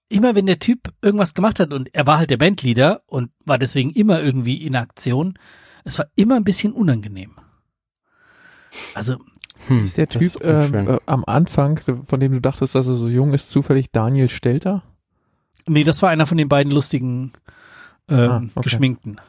[0.09, 3.59] immer wenn der Typ irgendwas gemacht hat und er war halt der Bandleader und war
[3.59, 5.37] deswegen immer irgendwie in Aktion,
[5.83, 7.33] es war immer ein bisschen unangenehm.
[8.95, 9.17] Also
[9.67, 13.09] hm, ist der Typ ähm, äh, am Anfang, von dem du dachtest, dass er so
[13.09, 14.85] jung ist, zufällig Daniel Stelter?
[15.67, 17.33] Nee, das war einer von den beiden lustigen
[18.09, 18.61] ähm, ah, okay.
[18.63, 19.21] Geschminkten.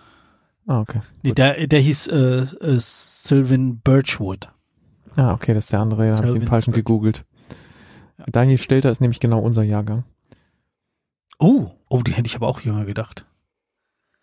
[0.67, 1.01] Ah, okay.
[1.21, 4.49] Nee, der, der hieß äh, äh, Sylvan Birchwood.
[5.15, 6.83] Ah, okay, das ist der andere, ja, habe ich den falschen Birch.
[6.83, 7.25] gegoogelt.
[8.17, 8.25] Ja.
[8.31, 10.03] Daniel Stelter ist nämlich genau unser Jahrgang.
[11.39, 13.25] Oh, oh, die hätte ich aber auch jünger gedacht.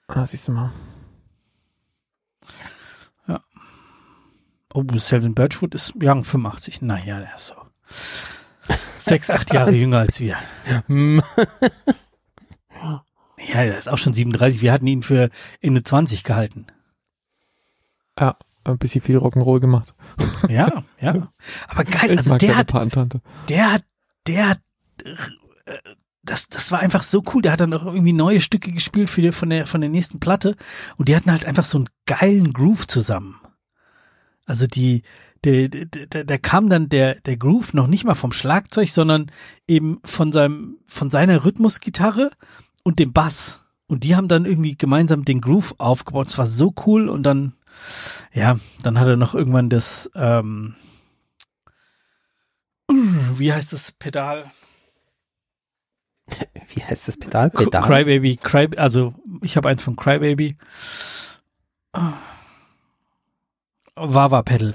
[0.08, 0.72] Ah, siehst du mal.
[3.28, 3.40] Ja.
[4.74, 6.82] Oh, Selvin Birchwood ist Young 85.
[6.82, 7.54] Naja, der ist so.
[8.98, 10.36] Sechs, acht Jahre jünger als wir.
[12.82, 14.62] Ja, der ist auch schon 37.
[14.62, 15.30] Wir hatten ihn für
[15.60, 16.66] Ende 20 gehalten.
[18.18, 19.94] Ja, ein bisschen viel Rock'n'Roll gemacht.
[20.48, 21.32] Ja, ja.
[21.68, 22.72] Aber geil, also der hat,
[23.48, 23.84] der hat,
[24.26, 24.60] der hat
[25.04, 25.76] äh,
[26.24, 27.42] das, das war einfach so cool.
[27.42, 30.20] Der hat dann auch irgendwie neue Stücke gespielt für die, von der, von der nächsten
[30.20, 30.56] Platte.
[30.96, 33.40] Und die hatten halt einfach so einen geilen Groove zusammen.
[34.46, 35.02] Also die,
[35.44, 39.30] der, der, der kam dann der, der Groove noch nicht mal vom Schlagzeug, sondern
[39.66, 42.30] eben von seinem, von seiner Rhythmusgitarre
[42.82, 43.60] und dem Bass.
[43.86, 46.28] Und die haben dann irgendwie gemeinsam den Groove aufgebaut.
[46.28, 47.08] Es war so cool.
[47.08, 47.54] Und dann,
[48.32, 50.76] ja, dann hat er noch irgendwann das, ähm,
[52.88, 54.50] wie heißt das Pedal?
[56.74, 57.50] Wie heißt das Pedal?
[57.50, 57.82] Pedal?
[57.82, 60.56] Crybaby, Cry, also ich habe eins von Crybaby.
[63.94, 64.74] Wawa Pedal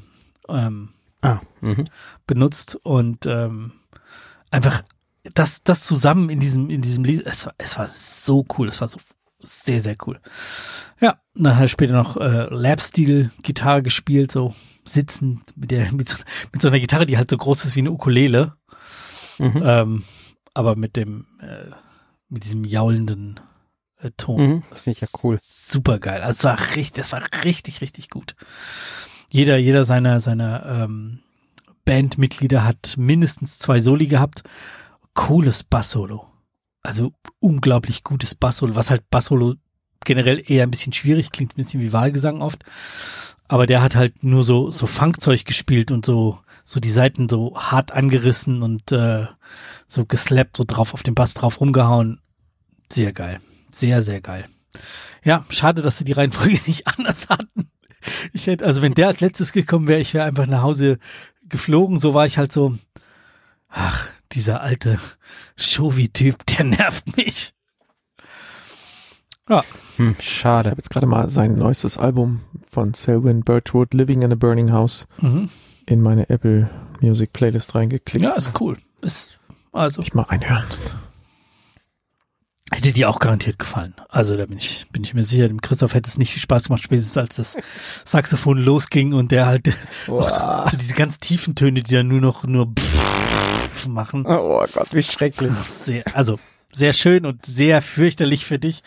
[0.49, 0.89] ähm,
[1.21, 1.85] ah, mhm.
[2.25, 3.71] benutzt und ähm,
[4.51, 4.83] einfach
[5.33, 8.81] das, das zusammen in diesem, in diesem Lied, es war, es war so cool, es
[8.81, 8.99] war so
[9.39, 10.19] sehr, sehr cool.
[10.99, 14.55] Ja, dann hat er später noch äh, Lab-Stil-Gitarre gespielt, so
[14.85, 16.17] sitzen mit der, mit so,
[16.51, 18.53] mit so einer Gitarre, die halt so groß ist wie eine Ukulele.
[19.37, 19.61] Mhm.
[19.63, 20.03] Ähm,
[20.53, 21.69] aber mit dem, äh,
[22.29, 23.39] mit diesem jaulenden
[23.99, 24.41] äh, Ton.
[24.41, 25.37] Mhm, das finde ich ja cool.
[25.39, 26.21] Super geil.
[26.23, 28.35] Also es war richtig, das war richtig, richtig gut.
[29.29, 31.19] Jeder, jeder seiner, seiner ähm,
[31.85, 34.43] Bandmitglieder hat mindestens zwei Soli gehabt.
[35.17, 36.27] Cooles Bass-Solo.
[36.83, 39.55] Also unglaublich gutes Bass-Solo, was halt Bass-Solo
[40.05, 42.63] generell eher ein bisschen schwierig klingt, ein bisschen wie Wahlgesang oft.
[43.47, 47.57] Aber der hat halt nur so, so Funkzeug gespielt und so, so die Seiten so
[47.57, 49.25] hart angerissen und äh,
[49.87, 52.21] so geslappt, so drauf auf den Bass drauf rumgehauen.
[52.89, 53.41] Sehr geil.
[53.71, 54.45] Sehr, sehr geil.
[55.23, 57.71] Ja, schade, dass sie die Reihenfolge nicht anders hatten.
[58.33, 60.99] Ich hätte, also wenn der als letztes gekommen wäre, ich wäre einfach nach Hause
[61.49, 61.97] geflogen.
[61.97, 62.77] So war ich halt so,
[63.69, 64.99] ach, dieser alte
[65.55, 67.53] Shovi-Typ, der nervt mich.
[69.49, 69.63] Ja.
[69.95, 70.67] Hm, schade.
[70.67, 74.71] Ich habe jetzt gerade mal sein neuestes Album von Selwyn Birchwood, Living in a Burning
[74.71, 75.49] House, mhm.
[75.85, 76.69] in meine Apple
[77.01, 78.23] Music Playlist reingeklickt.
[78.23, 78.77] Ja, ist cool.
[79.01, 79.39] Ist,
[79.71, 80.01] also.
[80.01, 80.65] Ich mal einhören.
[82.73, 83.95] Hätte dir auch garantiert gefallen.
[84.09, 86.65] Also da bin ich, bin ich mir sicher, dem Christoph hätte es nicht viel Spaß
[86.65, 87.57] gemacht, spätestens als das
[88.03, 89.73] Saxophon losging und der halt
[90.05, 92.73] so, also diese ganz tiefen Töne, die dann nur noch nur
[93.85, 94.25] machen.
[94.25, 95.51] Oh Gott, wie schrecklich.
[95.53, 96.39] Sehr, also
[96.71, 98.83] sehr schön und sehr fürchterlich für dich.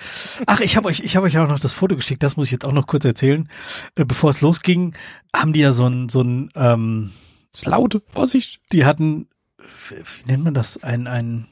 [0.47, 2.23] Ach, ich habe euch, ich habe euch auch noch das Foto geschickt.
[2.23, 3.49] Das muss ich jetzt auch noch kurz erzählen.
[3.97, 4.95] Äh, bevor es losging,
[5.35, 7.12] haben die ja so ein, so ein, ähm,
[7.65, 8.61] laut, Vorsicht.
[8.73, 9.29] Die hatten,
[9.89, 11.49] wie nennt man das, ein, ein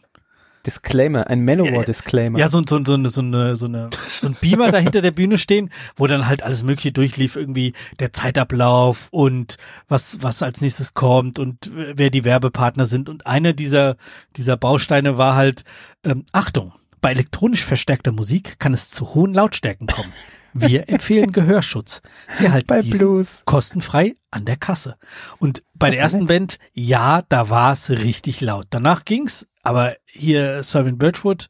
[0.69, 2.39] Disclaimer, ein Manowar-Disclaimer.
[2.39, 5.39] Ja, so, so, so, so, eine, so, eine, so ein Beamer da hinter der Bühne
[5.39, 9.57] stehen, wo dann halt alles Mögliche durchlief, irgendwie der Zeitablauf und
[9.89, 13.09] was, was als nächstes kommt und wer die Werbepartner sind.
[13.09, 13.97] Und einer dieser,
[14.37, 15.65] dieser Bausteine war halt,
[16.05, 20.13] ähm, Achtung, bei elektronisch verstärkter Musik kann es zu hohen Lautstärken kommen.
[20.55, 22.03] Wir empfehlen Gehörschutz.
[22.33, 23.29] Sie erhalten bei diesen Blues.
[23.45, 24.97] kostenfrei an der Kasse.
[25.39, 28.67] Und bei der ersten Band, ja, da war es richtig laut.
[28.71, 31.49] Danach ging's, aber hier Simon Birchwood,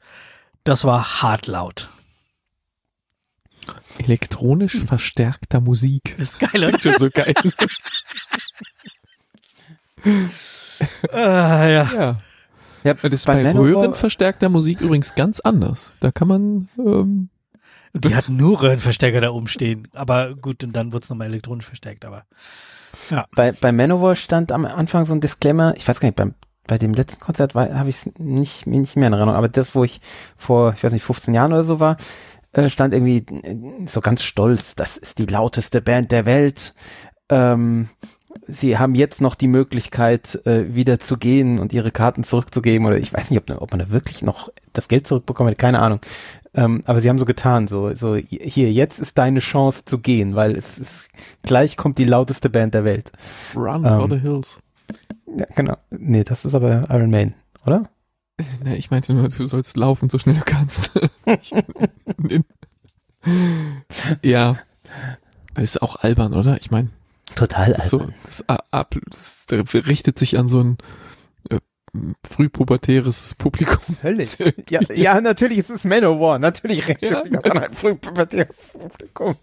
[0.65, 1.89] das war hart laut.
[3.99, 6.15] Elektronisch verstärkter Musik.
[6.19, 6.78] Ist geil, oder?
[6.81, 7.35] Schon so geil.
[11.12, 11.90] ah, ja.
[11.95, 12.20] ja.
[12.85, 15.93] Ja, das ist bei, bei Röhrenverstärkter Musik übrigens ganz anders.
[16.01, 17.28] Da kann man ähm,
[17.95, 19.89] die hatten nur Röhrenverstärker da oben stehen.
[19.95, 22.24] Aber gut, und dann wurde es nochmal elektronisch verstärkt, aber.
[23.11, 23.27] Ja.
[23.35, 26.35] Bei, bei Manowar stand am Anfang so ein Disclaimer, ich weiß gar nicht, beim,
[26.69, 29.82] bei dem letzten Konzert habe ich es nicht, nicht mehr in Erinnerung, aber das, wo
[29.82, 30.01] ich
[30.36, 31.97] vor, ich weiß nicht, 15 Jahren oder so war,
[32.53, 36.74] äh, stand irgendwie äh, so ganz stolz, das ist die lauteste Band der Welt.
[37.31, 37.89] Ähm,
[38.47, 42.99] sie haben jetzt noch die Möglichkeit, äh, wieder zu gehen und ihre Karten zurückzugeben oder
[42.99, 46.01] ich weiß nicht, ob, ob man da wirklich noch das Geld zurückbekommt, keine Ahnung.
[46.55, 50.35] Ähm, aber sie haben so getan, so, so, hier, jetzt ist deine Chance zu gehen,
[50.35, 51.09] weil es ist,
[51.43, 53.12] gleich kommt die lauteste Band der Welt.
[53.55, 54.61] Run ähm, for the Hills.
[55.36, 55.76] Ja, genau.
[55.90, 57.34] Nee, das ist aber Iron Maiden,
[57.64, 57.88] oder?
[58.62, 60.92] Nee, ich meinte nur, du sollst laufen, so schnell du kannst.
[64.22, 64.56] ja.
[65.55, 66.56] Das ist auch albern, oder?
[66.60, 66.90] Ich meine.
[67.34, 67.88] Total albern.
[67.88, 70.78] So, das, das, das richtet sich an so ein
[72.24, 73.96] frühpubertäres Publikum.
[74.02, 74.36] Höllisch.
[74.70, 76.38] Ja, ja, natürlich ist es Manowar.
[76.38, 77.24] Natürlich rechnet ja.
[77.24, 79.36] sich das an ein frühpubertäres Publikum.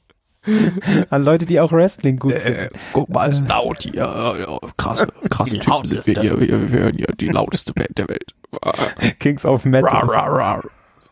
[1.09, 3.95] An Leute, die auch Wrestling gut äh, Guck mal, ist laut hier.
[3.95, 6.39] Ja, krasse, krasse Typen sind wir hier.
[6.39, 8.33] Wir, wir hören ja die lauteste Band der Welt.
[9.19, 9.89] Kings of Metal.
[9.89, 10.63] Rar, rar,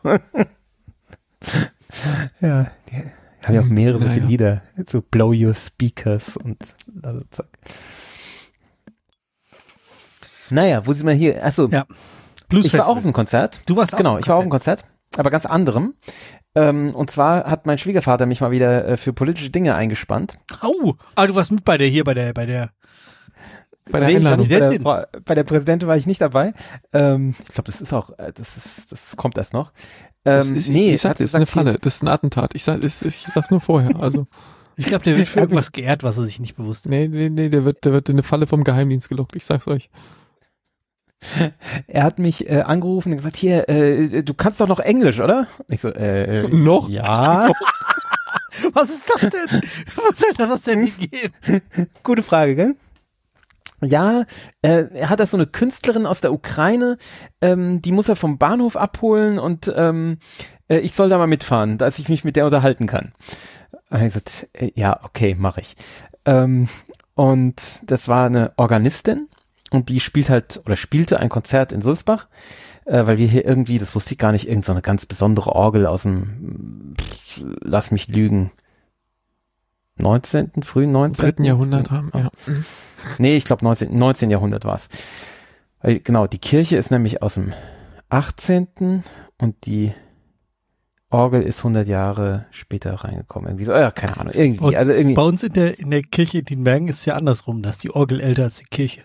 [0.03, 0.19] rar.
[2.41, 4.61] ja, die haben ja auch mehrere ja, Lieder.
[4.89, 7.47] So Blow Your Speakers und also zack.
[10.49, 11.43] Naja, wo sind wir hier?
[11.43, 11.67] Achso.
[11.67, 11.85] Ja.
[12.49, 13.61] Blues ich war auch auf einem Konzert.
[13.65, 14.85] Du warst Genau, ich war auf einem Konzert,
[15.19, 15.95] aber ganz anderem.
[16.55, 20.37] Ähm, und zwar hat mein Schwiegervater mich mal wieder äh, für politische Dinge eingespannt.
[20.61, 22.71] Oh, ah, du warst mit bei der hier, bei der, bei der
[23.91, 24.83] bei der nee, Präsidentin.
[24.83, 26.53] Bei der, bei der Präsidentin war ich nicht dabei.
[26.93, 29.71] Ähm, ich glaube, das ist auch, äh, das ist, das kommt erst noch.
[30.25, 32.55] Ähm, das ist, nee, ich sag, das ist eine Falle, das ist ein Attentat.
[32.55, 33.99] Ich sag, ich, ich sag's nur vorher.
[33.99, 34.27] Also
[34.77, 36.89] ich glaube, der wird für irgendwas geehrt, was er sich nicht bewusst ist.
[36.89, 39.35] Nee, nee, nee, der wird, der wird in eine Falle vom Geheimdienst gelockt.
[39.35, 39.89] Ich sag's euch.
[41.87, 45.47] er hat mich äh, angerufen und gesagt, hier, äh, du kannst doch noch Englisch, oder?
[45.67, 46.89] Ich so, äh, noch?
[46.89, 47.51] Ja.
[48.73, 49.61] Was ist das denn?
[49.95, 51.31] Wo soll das denn hingehen?
[52.03, 52.75] Gute Frage, gell?
[53.81, 54.23] Ja,
[54.61, 56.97] äh, er hat da so eine Künstlerin aus der Ukraine,
[57.41, 60.19] ähm, die muss er vom Bahnhof abholen und ähm,
[60.69, 63.11] äh, ich soll da mal mitfahren, dass ich mich mit der unterhalten kann.
[63.89, 65.75] Und ich gesagt, äh, ja, okay, mache ich.
[66.25, 66.69] Ähm,
[67.15, 69.27] und das war eine Organistin
[69.73, 72.27] und die spielt halt oder spielte ein Konzert in Sulzbach,
[72.85, 75.87] äh, weil wir hier irgendwie, das wusste ich gar nicht, irgendeine so ganz besondere Orgel
[75.87, 76.93] aus dem,
[77.61, 78.51] lass mich lügen,
[79.97, 81.25] 19., frühen 19.
[81.25, 82.29] Dritten Jahrhundert haben, ja.
[82.45, 82.65] Mhm.
[83.17, 84.29] Nee, ich glaube 19, 19.
[84.29, 84.89] Jahrhundert war's.
[85.81, 87.53] Weil, genau, die Kirche ist nämlich aus dem
[88.09, 89.03] 18.
[89.39, 89.91] und die
[91.09, 93.49] Orgel ist 100 Jahre später reingekommen.
[93.49, 94.77] Irgendwie so, ja, keine Ahnung, irgendwie.
[94.77, 95.15] also irgendwie.
[95.15, 97.89] Bei uns in der, in der Kirche, die Bergen ist es ja andersrum, dass die
[97.89, 99.01] Orgel älter als die Kirche.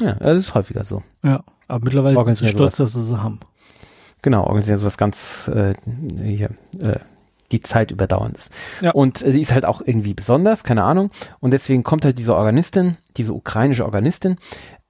[0.00, 1.02] Ja, das ist häufiger so.
[1.22, 3.40] Ja, aber mittlerweile sind sie stolz, dass sie sie haben.
[4.22, 5.74] Genau, organisieren sowas ganz äh,
[6.22, 6.98] hier, äh,
[7.50, 8.50] die Zeit überdauernd ist.
[8.80, 8.92] Ja.
[8.92, 11.10] Und äh, die ist halt auch irgendwie besonders, keine Ahnung.
[11.40, 14.36] Und deswegen kommt halt diese Organistin, diese ukrainische Organistin,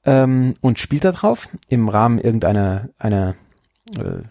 [0.04, 3.34] ähm, und spielt da drauf im Rahmen irgendeiner einer
[3.96, 4.22] äh,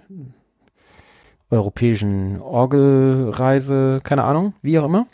[1.50, 5.08] europäischen Orgelreise, keine Ahnung, wie auch immer.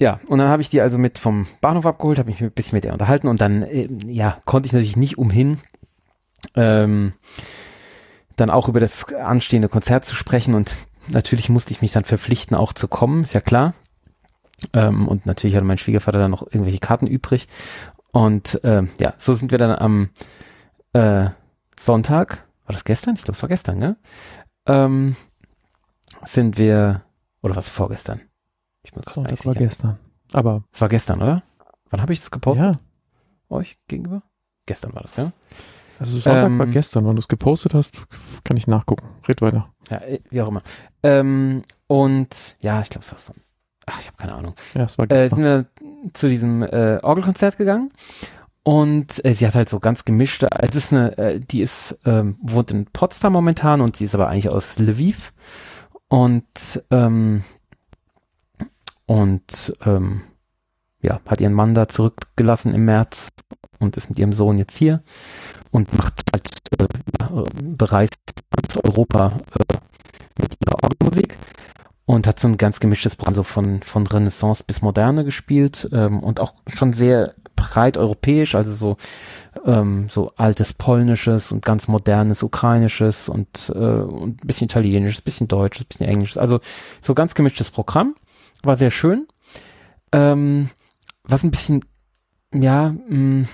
[0.00, 2.76] Ja, und dann habe ich die also mit vom Bahnhof abgeholt, habe mich ein bisschen
[2.76, 5.58] mit der unterhalten und dann, äh, ja, konnte ich natürlich nicht umhin,
[6.54, 7.14] ähm,
[8.36, 12.56] dann auch über das anstehende Konzert zu sprechen und natürlich musste ich mich dann verpflichten,
[12.56, 13.74] auch zu kommen, ist ja klar.
[14.72, 17.48] Ähm, und natürlich hatte mein Schwiegervater dann noch irgendwelche Karten übrig.
[18.12, 20.10] Und äh, ja, so sind wir dann am
[20.92, 21.30] äh,
[21.78, 23.14] Sonntag, war das gestern?
[23.16, 23.96] Ich glaube, es war gestern, ne?
[24.66, 25.16] Ähm,
[26.24, 27.02] sind wir,
[27.42, 28.20] oder was vorgestern?
[28.88, 29.98] Ich muss Sonntag war gestern.
[30.32, 30.64] Aber.
[30.72, 31.42] Es war gestern, oder?
[31.90, 32.64] Wann habe ich das gepostet?
[32.64, 32.80] Ja.
[33.54, 34.22] Euch gegenüber?
[34.64, 35.32] Gestern war das, ja?
[35.98, 38.06] Also Sonntag ähm, war gestern, wann du es gepostet hast,
[38.44, 39.06] kann ich nachgucken.
[39.28, 39.68] Red weiter.
[39.90, 40.62] Ja, äh, wie auch immer.
[41.02, 43.34] Ähm, und ja, ich glaube, es war so.
[43.84, 44.54] Ach, ich habe keine Ahnung.
[44.74, 45.22] Ja, es war gestern.
[45.22, 47.90] Äh, sind wir zu diesem äh, Orgelkonzert gegangen
[48.62, 52.38] und äh, sie hat halt so ganz gemischte, es ist eine, äh, die ist, ähm,
[52.40, 55.34] wohnt in Potsdam momentan und sie ist aber eigentlich aus Lviv.
[56.08, 57.44] Und, ähm,
[59.08, 60.20] und, ähm,
[61.00, 63.28] ja, hat ihren Mann da zurückgelassen im März
[63.78, 65.02] und ist mit ihrem Sohn jetzt hier
[65.70, 68.18] und macht halt, äh, bereist
[68.50, 69.74] ganz Europa äh,
[70.40, 71.38] mit ihrer Orgelmusik
[72.04, 76.20] und hat so ein ganz gemischtes Programm, so von, von Renaissance bis Moderne gespielt ähm,
[76.20, 78.96] und auch schon sehr breit europäisch, also so,
[79.64, 85.48] ähm, so altes Polnisches und ganz modernes Ukrainisches und, äh, und ein bisschen Italienisches, bisschen
[85.48, 86.60] Deutsches, bisschen Englisches, also
[87.00, 88.14] so ganz gemischtes Programm,
[88.62, 89.26] war sehr schön.
[90.12, 90.70] Ähm,
[91.24, 91.84] was ein bisschen,
[92.52, 93.48] ja, mh, mm,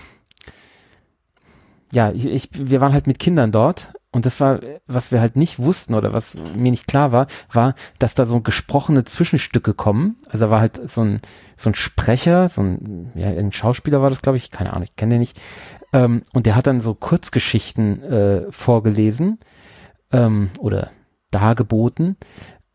[1.92, 5.36] ja, ich, ich, wir waren halt mit Kindern dort und das war, was wir halt
[5.36, 10.16] nicht wussten oder was mir nicht klar war, war, dass da so gesprochene Zwischenstücke kommen.
[10.26, 11.20] Also da war halt so ein,
[11.56, 14.96] so ein Sprecher, so ein, ja, ein Schauspieler war das, glaube ich, keine Ahnung, ich
[14.96, 15.40] kenne den nicht.
[15.92, 19.38] Ähm, und der hat dann so Kurzgeschichten äh, vorgelesen
[20.12, 20.90] ähm, oder
[21.30, 22.16] dargeboten.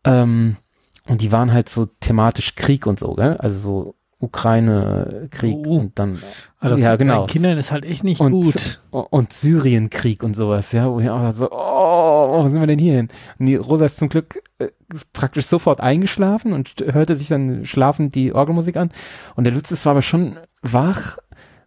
[0.04, 0.56] Ähm,
[1.06, 3.36] und die waren halt so thematisch Krieg und so, gell?
[3.38, 5.78] Also so Ukraine-Krieg oh.
[5.78, 6.18] und dann
[6.58, 7.26] also ja genau.
[7.26, 8.80] Kindern ist halt echt nicht und, gut.
[8.90, 12.96] und Syrien-Krieg und sowas ja wo ich auch so oh wo sind wir denn hier
[12.96, 13.08] hin?
[13.38, 14.68] Und die Rosa ist zum Glück äh,
[15.14, 18.90] praktisch sofort eingeschlafen und hörte sich dann schlafend die Orgelmusik an.
[19.36, 21.16] Und der Lutz ist war aber schon wach.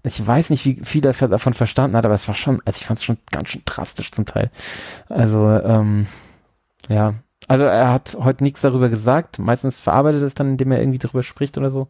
[0.04, 2.86] Ich weiß nicht wie viel er davon verstanden hat aber es war schon also ich
[2.86, 4.52] fand es schon ganz schön drastisch zum Teil.
[5.10, 6.06] Also ähm,
[6.88, 7.16] ja
[7.48, 11.24] also er hat heute nichts darüber gesagt meistens verarbeitet es dann indem er irgendwie darüber
[11.24, 11.88] spricht oder so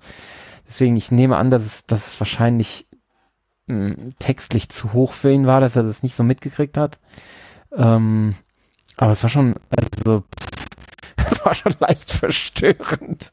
[0.68, 2.88] Deswegen, ich nehme an, dass es, dass es wahrscheinlich
[3.68, 7.00] mh, hm, textlich zu hoch für ihn war, dass er das nicht so mitgekriegt hat.
[7.76, 8.36] Ähm,
[8.98, 10.24] aber es war schon, also,
[11.32, 13.32] es war schon leicht verstörend.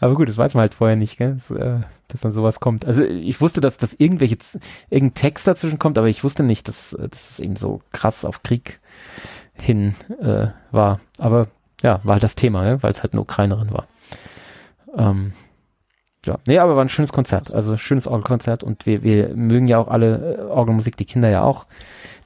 [0.00, 1.38] aber gut, das weiß man halt vorher nicht, gell?
[1.48, 2.84] Dass, äh, dass dann sowas kommt.
[2.84, 4.38] Also ich wusste, dass das irgendwelche,
[4.90, 8.42] irgendein Text dazwischen kommt, aber ich wusste nicht, dass, dass es eben so krass auf
[8.42, 8.80] Krieg
[9.60, 11.00] hin äh, war.
[11.18, 11.48] Aber
[11.82, 12.82] ja, war halt das Thema, ja?
[12.82, 13.86] weil es halt eine Ukrainerin war.
[14.96, 15.32] Ähm,
[16.26, 19.78] ja, nee, aber war ein schönes Konzert, also schönes Orgelkonzert und wir, wir mögen ja
[19.78, 21.66] auch alle äh, Orgelmusik, die Kinder ja auch.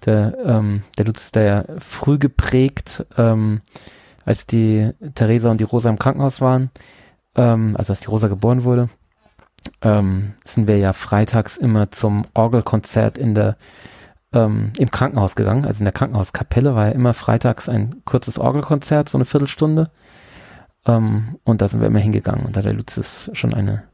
[0.07, 3.61] Der, ähm, der Lutz ist da ja früh geprägt, ähm,
[4.24, 6.70] als die Theresa und die Rosa im Krankenhaus waren,
[7.36, 8.89] ähm, also als die Rosa geboren wurde,
[9.82, 13.57] ähm, sind wir ja freitags immer zum Orgelkonzert in der
[14.32, 19.09] ähm, im Krankenhaus gegangen, also in der Krankenhauskapelle war ja immer freitags ein kurzes Orgelkonzert,
[19.09, 19.90] so eine Viertelstunde.
[20.86, 23.85] Ähm, und da sind wir immer hingegangen und da hat der Lutz schon eine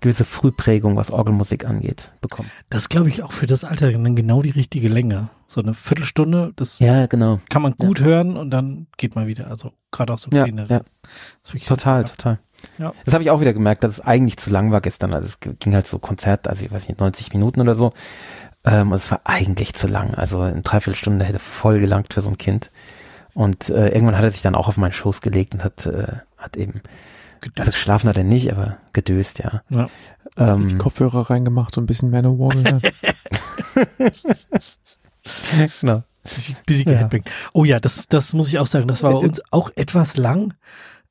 [0.00, 2.50] gewisse Frühprägung, was Orgelmusik angeht, bekommen.
[2.70, 5.28] Das glaube ich auch für das Alter dann genau die richtige Länge.
[5.46, 7.40] So eine Viertelstunde, das ja, genau.
[7.50, 8.06] kann man gut ja.
[8.06, 9.48] hören und dann geht man wieder.
[9.48, 10.66] Also gerade auch so ja, Kinder.
[10.68, 10.80] Ja.
[11.66, 12.38] total, total.
[12.78, 12.92] Ja.
[13.04, 15.12] Das habe ich auch wieder gemerkt, dass es eigentlich zu lang war gestern.
[15.12, 17.92] Also es ging halt so Konzert, also ich weiß nicht, 90 Minuten oder so.
[18.64, 20.14] Ähm, und es war eigentlich zu lang.
[20.14, 22.70] Also eine Dreiviertelstunde hätte voll gelangt für so ein Kind.
[23.34, 26.18] Und äh, irgendwann hat er sich dann auch auf meinen Schoß gelegt und hat, äh,
[26.36, 26.82] hat eben
[27.40, 27.60] Gedöst.
[27.60, 29.62] Also geschlafen hat er nicht, aber gedöst, ja.
[29.70, 29.88] ja.
[30.36, 32.92] Ähm, die Kopfhörer reingemacht und ein bisschen Manowar gehört.
[35.80, 36.02] genau.
[36.22, 37.08] Bisschen, bisschen ja.
[37.54, 38.88] Oh ja, das, das muss ich auch sagen.
[38.88, 40.52] Das war bei uns auch etwas lang.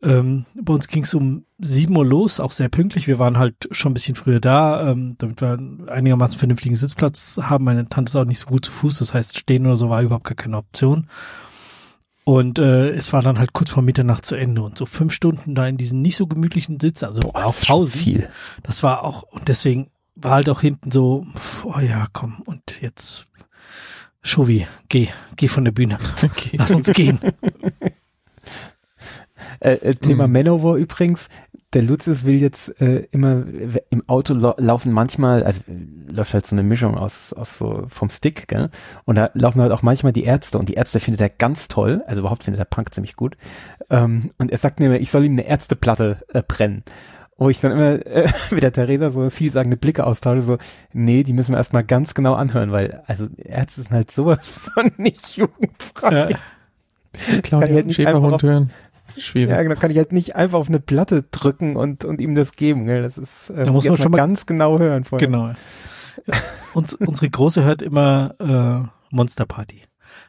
[0.01, 3.07] Ähm, bei uns ging es um sieben Uhr los, auch sehr pünktlich.
[3.07, 7.65] Wir waren halt schon ein bisschen früher da, ähm, damit wir einigermaßen vernünftigen Sitzplatz haben.
[7.65, 10.01] Meine Tante ist auch nicht so gut zu Fuß, das heißt, stehen oder so war
[10.01, 11.07] überhaupt gar keine Option.
[12.23, 15.55] Und äh, es war dann halt kurz vor Mitternacht zu Ende und so fünf Stunden
[15.55, 17.97] da in diesen nicht so gemütlichen Sitzen, also Boah, auf Pause.
[17.97, 18.29] Viel.
[18.63, 21.25] Das war auch, und deswegen war halt auch hinten so,
[21.63, 23.27] oh ja, komm, und jetzt,
[24.21, 25.97] Shovi, geh, geh von der Bühne.
[26.23, 26.55] Okay.
[26.57, 27.19] Lass uns gehen.
[29.59, 30.31] Äh, äh, Thema mm.
[30.31, 31.27] Manowar übrigens,
[31.73, 33.43] der Lucius will jetzt äh, immer
[33.91, 35.61] im Auto laufen manchmal, also
[36.07, 38.69] läuft halt so eine Mischung aus, aus so vom Stick, gell?
[39.05, 42.01] Und da laufen halt auch manchmal die Ärzte und die Ärzte findet er ganz toll,
[42.07, 43.37] also überhaupt findet er Punk ziemlich gut.
[43.91, 46.83] Ähm, und er sagt mir immer, ich soll ihm eine Ärzteplatte äh, brennen.
[47.37, 50.57] wo ich dann immer äh, mit der Theresa so vielsagende Blicke austausche, so,
[50.91, 54.91] nee, die müssen wir erstmal ganz genau anhören, weil, also Ärzte sind halt sowas von
[54.97, 56.31] nicht jugendfrei.
[56.31, 56.37] Ja.
[57.41, 58.71] Claudia halt Schäferhund hören.
[59.17, 59.49] Schwierig.
[59.49, 62.53] Ja, genau, kann ich halt nicht einfach auf eine Platte drücken und, und ihm das
[62.53, 62.85] geben.
[62.85, 63.01] Gell?
[63.01, 65.27] Das ist äh, da muss man schon mal ganz genau hören vorher.
[65.27, 65.51] Genau.
[66.73, 69.83] Uns, unsere Große hört immer äh, Monster Party.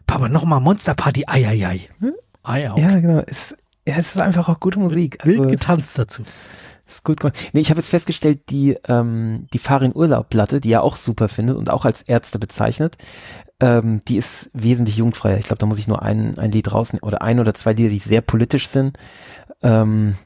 [0.06, 1.80] Papa, nochmal Monster Party, ai, ai, ai.
[1.98, 2.14] Hm?
[2.42, 2.80] ai okay.
[2.80, 3.22] Ja, genau.
[3.26, 5.18] Es, ja, es ist einfach auch gute Musik.
[5.20, 6.22] Also, Wild getanzt dazu.
[6.90, 7.38] Ist gut gemacht.
[7.52, 11.28] Nee, ich habe jetzt festgestellt, die, ähm, die Farin Urlaub Platte, die er auch super
[11.28, 12.98] findet und auch als Ärzte bezeichnet,
[13.60, 15.38] ähm, die ist wesentlich jugendfreier.
[15.38, 17.90] Ich glaube, da muss ich nur ein, ein Lied rausnehmen oder ein oder zwei Lieder,
[17.90, 18.98] die sehr politisch sind.
[19.62, 20.16] Ähm,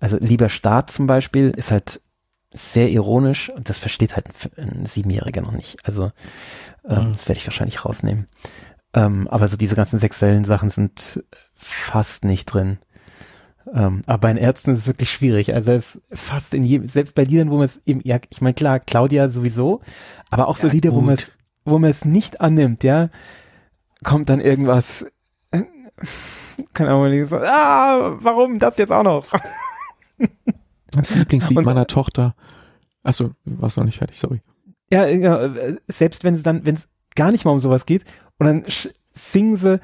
[0.00, 2.00] also Lieber Staat zum Beispiel ist halt
[2.52, 4.26] sehr ironisch und das versteht halt
[4.56, 5.78] ein, ein Siebenjähriger noch nicht.
[5.84, 6.12] Also
[6.88, 7.12] ähm, mhm.
[7.12, 8.28] das werde ich wahrscheinlich rausnehmen.
[8.94, 11.22] Ähm, aber so diese ganzen sexuellen Sachen sind
[11.54, 12.78] fast nicht drin.
[13.74, 15.54] Ähm, aber bei den Ärzten ist es wirklich schwierig.
[15.54, 18.54] Also es fast in jedem, selbst bei Liedern, wo man es eben, ja, ich meine
[18.54, 19.80] klar, Claudia sowieso,
[20.30, 20.98] aber auch so ja, Lieder, gut.
[20.98, 21.32] wo man es
[21.66, 23.10] wo man es nicht annimmt, ja,
[24.02, 25.04] kommt dann irgendwas,
[25.50, 25.64] äh,
[26.72, 29.26] keine Ahnung, so, ah, warum das jetzt auch noch?
[30.92, 32.34] Das Lieblingslied und, meiner Tochter.
[33.02, 34.40] Achso, warst noch nicht fertig, sorry.
[34.90, 35.50] Ja, ja
[35.88, 38.04] selbst wenn es dann, wenn es gar nicht mal um sowas geht
[38.38, 38.64] und dann
[39.12, 39.80] singen sie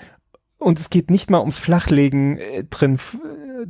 [0.63, 2.99] und es geht nicht mal ums Flachlegen äh, drin,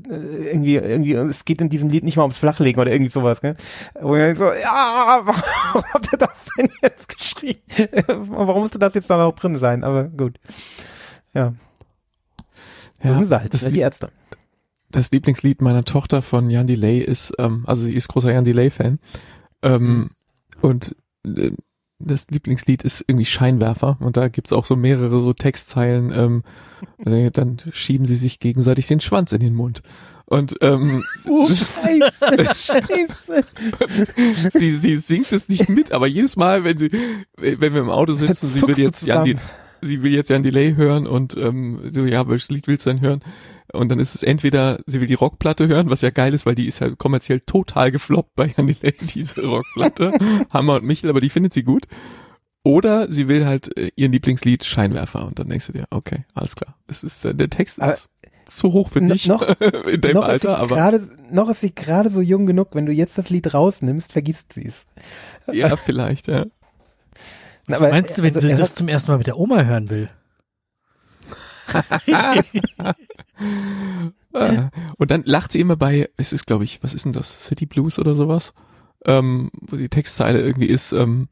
[0.09, 3.41] äh, irgendwie, irgendwie, es geht in diesem Lied nicht mal ums Flachlegen oder irgendwie sowas,
[3.41, 3.57] gell?
[4.01, 7.61] Wo ich so, ja, warum habt ihr das denn jetzt geschrieben?
[8.07, 9.85] warum musste das jetzt da noch drin sein?
[9.85, 10.39] Aber gut.
[11.35, 11.55] Ja.
[13.03, 14.11] Ja, das, halt, das die Ärzte.
[14.91, 19.01] Das Lieblingslied meiner Tochter von Jan Delay ist, ähm, also sie ist großer Jan Delay-Fan.
[19.63, 20.11] Ähm, mhm.
[20.61, 21.53] Und äh,
[22.05, 26.43] das Lieblingslied ist irgendwie Scheinwerfer und da gibt's auch so mehrere so Textzeilen, ähm,
[27.05, 29.83] also dann schieben sie sich gegenseitig den Schwanz in den Mund.
[30.27, 33.45] Und ähm, Ups, scheiße, scheiße.
[34.51, 36.91] sie, sie singt es nicht mit, aber jedes Mal, wenn sie,
[37.37, 39.37] wenn wir im Auto sitzen, sie will jetzt Jan, die,
[39.83, 43.01] sie will jetzt Jan Delay hören und ähm, so, ja, welches Lied willst du denn
[43.01, 43.21] hören?
[43.73, 46.55] Und dann ist es entweder, sie will die Rockplatte hören, was ja geil ist, weil
[46.55, 50.13] die ist ja kommerziell total gefloppt bei Jan Delay, diese Rockplatte.
[50.53, 51.87] Hammer und Michel, aber die findet sie gut.
[52.65, 56.55] Oder sie will halt äh, ihren Lieblingslied Scheinwerfer und dann denkst du dir, okay, alles
[56.55, 56.77] klar.
[56.87, 58.11] Es ist äh, der Text aber ist
[58.47, 59.43] zu hoch für dich noch,
[59.87, 62.93] in deinem noch Alter, aber grade, noch ist sie gerade so jung genug, wenn du
[62.93, 64.85] jetzt das Lied rausnimmst, vergisst sie es.
[65.53, 66.47] Ja, vielleicht, ja.
[67.67, 69.91] Was aber, meinst du, wenn also, sie das zum ersten Mal mit der Oma hören
[69.91, 70.09] will?
[74.99, 77.47] und dann lacht sie immer bei, es ist glaube ich, was ist denn das?
[77.47, 78.55] City Blues oder sowas?
[79.05, 81.29] Ähm, wo die Textzeile irgendwie ist, ähm,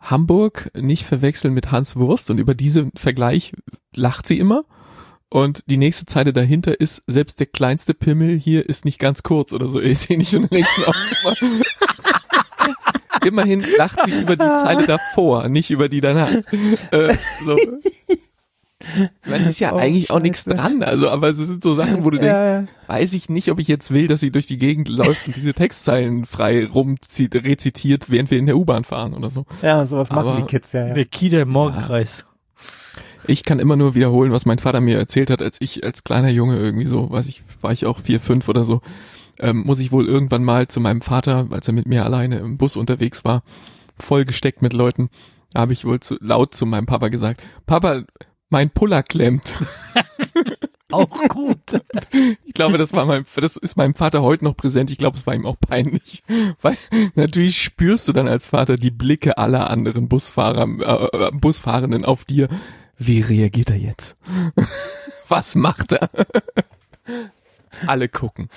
[0.00, 3.52] Hamburg nicht verwechseln mit Hans Wurst und über diesen Vergleich
[3.94, 4.64] lacht sie immer.
[5.28, 9.52] Und die nächste Zeile dahinter ist, selbst der kleinste Pimmel hier ist nicht ganz kurz
[9.52, 9.80] oder so.
[9.86, 11.62] Ich sehe nicht und dann auch immer.
[13.24, 16.30] Immerhin lacht sie über die Zeile davor, nicht über die danach.
[16.92, 17.58] Äh, so.
[19.26, 22.10] Man ist ja oh, eigentlich auch nichts dran, also, aber es sind so Sachen, wo
[22.10, 22.66] du denkst, ja, ja.
[22.88, 25.54] weiß ich nicht, ob ich jetzt will, dass sie durch die Gegend läuft und diese
[25.54, 29.46] Textzeilen frei rumzieht, rezitiert, während wir in der U-Bahn fahren oder so.
[29.62, 30.88] Ja, sowas aber, machen die Kids ja.
[30.88, 30.94] ja.
[30.94, 32.26] Der Kieler Morgenkreis.
[33.26, 36.28] Ich kann immer nur wiederholen, was mein Vater mir erzählt hat, als ich als kleiner
[36.28, 38.82] Junge irgendwie so, weiß ich, war ich auch vier, fünf oder so,
[39.40, 42.58] ähm, muss ich wohl irgendwann mal zu meinem Vater, als er mit mir alleine im
[42.58, 43.42] Bus unterwegs war,
[43.96, 45.08] voll gesteckt mit Leuten,
[45.54, 48.02] habe ich wohl zu, laut zu meinem Papa gesagt, Papa,
[48.48, 49.54] mein Puller klemmt.
[50.90, 51.82] auch gut.
[52.44, 54.90] ich glaube, das war mein, das ist meinem Vater heute noch präsent.
[54.90, 56.22] Ich glaube, es war ihm auch peinlich,
[56.62, 56.76] weil
[57.14, 62.48] natürlich spürst du dann als Vater die Blicke aller anderen Busfahrer, äh, Busfahrenden auf dir.
[62.98, 64.16] Wie reagiert er jetzt?
[65.28, 66.08] Was macht er?
[67.86, 68.48] Alle gucken.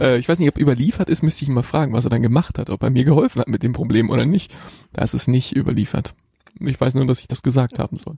[0.00, 2.22] Äh, ich weiß nicht, ob überliefert ist, müsste ich ihn mal fragen, was er dann
[2.22, 4.54] gemacht hat, ob er mir geholfen hat mit dem Problem oder nicht.
[4.92, 6.14] Da ist es nicht überliefert.
[6.60, 8.16] Ich weiß nur, dass ich das gesagt haben soll.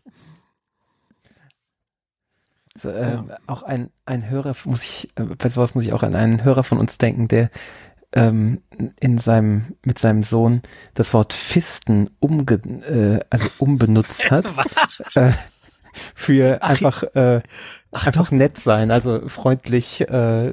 [2.75, 3.39] Also, äh, ja.
[3.47, 6.63] Auch ein, ein Hörer, muss ich, äh, bei sowas muss ich auch an einen Hörer
[6.63, 7.51] von uns denken, der
[8.13, 8.63] ähm,
[9.01, 10.63] in seinem, mit seinem Sohn
[10.95, 14.47] das Wort Fisten umge, äh, also umbenutzt hat.
[15.15, 15.33] äh,
[16.15, 17.41] für Ach, einfach äh,
[17.93, 18.31] Ach, einfach doch.
[18.31, 20.53] nett sein, also freundlich äh,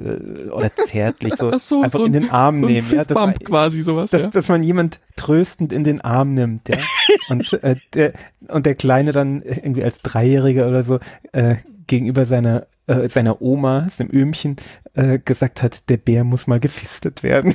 [0.50, 3.82] oder zärtlich so, so einfach so in den Arm so nehmen, ja, dass man, quasi
[3.82, 4.28] sowas, dass, ja.
[4.28, 6.76] dass man jemand tröstend in den Arm nimmt, ja.
[7.28, 8.12] und äh, der
[8.48, 10.98] und der Kleine dann irgendwie als Dreijähriger oder so
[11.32, 11.56] äh,
[11.86, 14.56] gegenüber seiner äh, seiner Oma, dem Öhmchen,
[14.94, 17.54] äh, gesagt hat, der Bär muss mal gefistet werden.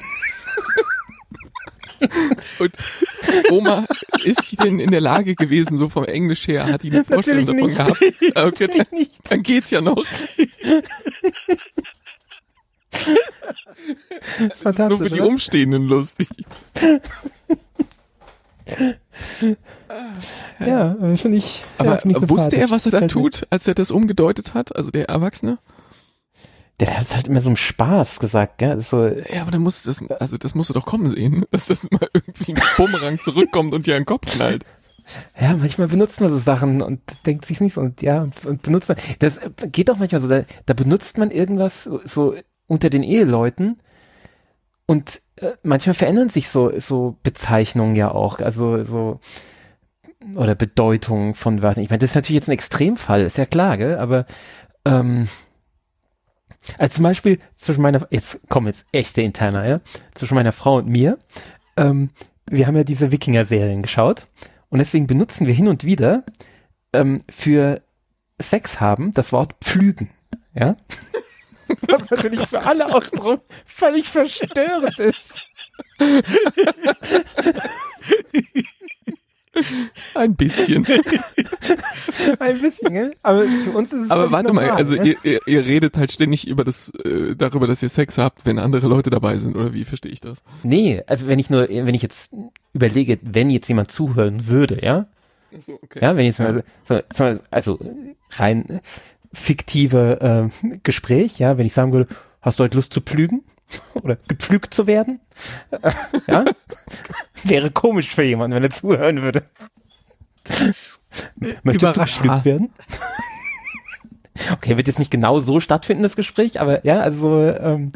[2.60, 2.74] Und
[3.52, 3.86] Oma,
[4.24, 7.46] ist sie denn in der Lage gewesen, so vom Englisch her, hat die eine Vorstellung
[7.46, 7.78] davon nicht.
[7.78, 8.02] gehabt?
[8.36, 8.86] Okay, dann,
[9.28, 10.04] dann geht's ja noch.
[14.40, 16.28] das ist nur für die Umstehenden lustig.
[20.60, 21.66] ja, finde ich.
[21.78, 24.76] Aber ja, find ich wusste er, was er da tut, als er das umgedeutet hat,
[24.76, 25.58] also der Erwachsene?
[26.80, 28.82] Der hat halt immer so im Spaß gesagt, gell?
[28.82, 31.92] So, ja, aber dann muss das, also das musst du doch kommen sehen, dass das
[31.92, 34.66] mal irgendwie ein Bumerang zurückkommt und dir einen Kopf knallt.
[35.40, 38.90] Ja, manchmal benutzt man so Sachen und denkt sich nicht so und ja, und, benutzt
[38.90, 39.40] man, das
[39.72, 42.36] geht auch manchmal so, da, da benutzt man irgendwas so, so
[42.68, 43.82] unter den Eheleuten
[44.86, 49.20] und äh, manchmal verändern sich so, so Bezeichnungen ja auch, also so,
[50.36, 51.84] oder Bedeutungen von Wörtern.
[51.84, 53.98] Ich meine, das ist natürlich jetzt ein Extremfall, ist ja klar, gell?
[53.98, 54.26] aber
[54.86, 55.28] ähm,
[56.78, 59.82] also zum Beispiel zwischen meiner, jetzt kommen jetzt echte Interner, ja,
[60.14, 61.18] zwischen meiner Frau und mir,
[61.78, 62.10] ähm,
[62.50, 64.28] wir haben ja diese Wikinger-Serien geschaut
[64.70, 66.24] und deswegen benutzen wir hin und wieder
[66.94, 67.82] ähm, für
[68.42, 70.10] Sex haben das Wort pflügen,
[70.54, 70.76] ja.
[71.88, 73.04] Was natürlich für alle auch
[73.66, 75.48] völlig verstörend ist.
[80.16, 80.86] Ein bisschen.
[82.40, 83.12] Ein bisschen, ne?
[83.24, 85.10] Aber für uns ist es Aber warte normal, mal, also ne?
[85.10, 88.60] ihr, ihr, ihr, redet halt ständig über das, äh, darüber, dass ihr Sex habt, wenn
[88.60, 90.44] andere Leute dabei sind, oder wie verstehe ich das?
[90.64, 92.34] Nee, also wenn ich nur, wenn ich jetzt
[92.74, 95.08] überlege, wenn jetzt jemand zuhören würde, ja?
[95.58, 96.00] Ach so, okay.
[96.02, 97.80] Ja, wenn jetzt mal, so, also
[98.32, 98.82] rein
[99.34, 102.08] fiktive äh, Gespräch, ja, wenn ich sagen würde,
[102.42, 103.44] hast du heute Lust zu pflügen?
[103.96, 105.20] oder gepflügt zu werden.
[106.28, 106.46] ja?
[107.44, 109.44] Wäre komisch für jemanden, wenn er zuhören würde.
[111.64, 112.74] Möchtest du gepflügt werden?
[114.52, 117.92] okay, wird jetzt nicht genau so stattfinden, das Gespräch, aber ja, also ähm,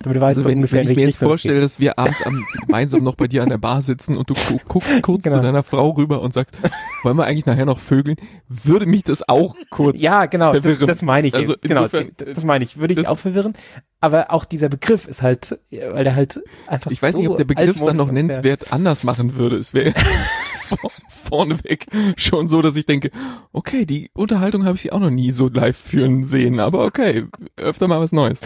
[0.00, 3.02] damit du weißt, also wenn, wenn ich mir jetzt vorstelle, dass wir abends am, gemeinsam
[3.02, 4.34] noch bei dir an der Bar sitzen und du
[4.68, 5.36] guckst kurz genau.
[5.36, 6.56] zu deiner Frau rüber und sagst,
[7.02, 8.16] wollen wir eigentlich nachher noch vögeln,
[8.48, 10.86] würde mich das auch kurz Ja, genau, verwirren.
[10.86, 11.34] Das, das meine ich.
[11.34, 12.78] Also genau, insofern, das meine ich.
[12.78, 13.54] Würde ich auch verwirren.
[14.00, 17.36] Aber auch dieser Begriff ist halt, weil der halt einfach Ich weiß so nicht, ob
[17.36, 18.72] der Begriff es dann noch nennenswert wäre.
[18.72, 19.56] anders machen würde.
[19.56, 19.92] Es wäre
[21.28, 23.10] vorneweg schon so, dass ich denke,
[23.52, 27.26] okay, die Unterhaltung habe ich sie auch noch nie so live führen sehen, aber okay,
[27.56, 28.40] öfter mal was Neues.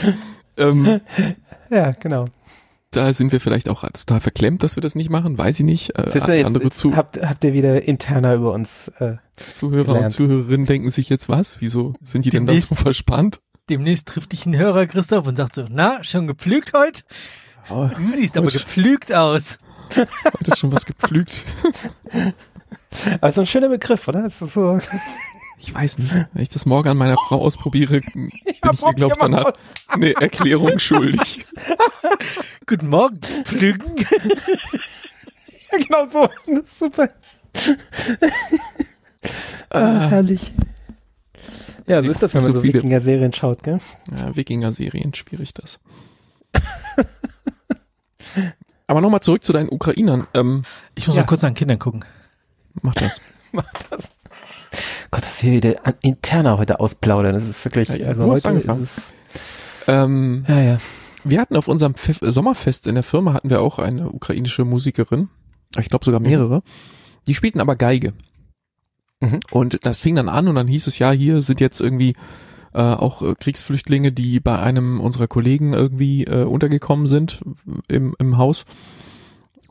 [0.57, 1.01] Ähm,
[1.71, 2.27] ja, genau.
[2.91, 5.97] Da sind wir vielleicht auch total verklemmt, dass wir das nicht machen, weiß ich nicht.
[5.97, 10.05] Äh, jetzt, andere zu habt, habt ihr wieder interner über uns äh, Zuhörer gelernt.
[10.05, 11.63] und Zuhörerinnen denken sich jetzt was?
[11.63, 13.41] Wieso sind die demnächst, denn da so verspannt?
[13.71, 17.03] Demnächst trifft dich ein Hörer, Christoph, und sagt so, na, schon gepflügt heute?
[17.71, 19.59] Oh, du siehst aber gepflügt aus.
[19.97, 21.45] Heute schon was gepflügt.
[23.21, 24.29] Also ein schöner Begriff, oder?
[24.29, 24.79] So
[25.63, 28.95] ich weiß nicht, wenn ich das morgen an meiner Frau ausprobiere, bin ich, ich ihr
[28.95, 29.53] glaubt danach
[29.87, 31.45] eine Erklärung schuldig.
[32.67, 33.97] Guten Morgen, Pflügen.
[33.97, 36.29] ja, genau so.
[36.47, 37.11] Das ist super.
[39.71, 40.53] ah, herrlich.
[41.87, 43.81] Ja, so ist das, wenn man so, so Wikinger-Serien schaut, gell?
[44.11, 45.79] Ja, Wikinger-Serien, schwierig das.
[48.89, 50.27] Aber nochmal zurück zu deinen Ukrainern.
[50.35, 50.63] Ähm,
[50.97, 51.23] ich muss ja.
[51.23, 52.05] mal kurz an Kindern gucken.
[52.81, 53.21] Mach das.
[53.53, 54.11] Mach das.
[55.13, 57.35] Gott, das hier wieder interner heute ausplaudern.
[57.35, 58.83] Das ist wirklich, ja, also heute angefangen.
[58.85, 59.15] Ist
[59.87, 60.79] ähm, ja, ja.
[61.23, 65.29] Wir hatten auf unserem Pf Sommerfest in der Firma hatten wir auch eine ukrainische Musikerin.
[65.79, 66.27] Ich glaube sogar mhm.
[66.27, 66.57] mehrere.
[66.57, 66.63] Mhm.
[67.27, 68.15] Die spielten aber Geige.
[69.21, 69.41] Mhm.
[69.51, 72.17] Und das fing dann an und dann hieß es ja, hier sind jetzt irgendwie
[72.73, 77.43] äh, auch äh, Kriegsflüchtlinge, die bei einem unserer Kollegen irgendwie äh, untergekommen sind
[77.87, 78.65] im, im Haus.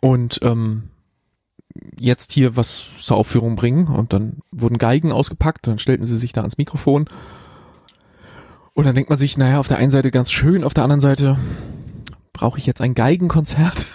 [0.01, 0.90] Und ähm,
[1.99, 6.33] jetzt hier was zur Aufführung bringen und dann wurden Geigen ausgepackt, dann stellten sie sich
[6.33, 7.09] da ans Mikrofon
[8.73, 11.01] und dann denkt man sich, naja, auf der einen Seite ganz schön, auf der anderen
[11.01, 11.37] Seite
[12.33, 13.87] brauche ich jetzt ein Geigenkonzert?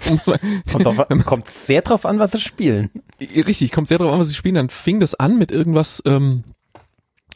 [0.06, 2.90] kommt, drauf, kommt sehr drauf an, was sie spielen.
[3.20, 4.54] Richtig, kommt sehr drauf an, was sie spielen.
[4.54, 6.44] Dann fing das an mit irgendwas ähm,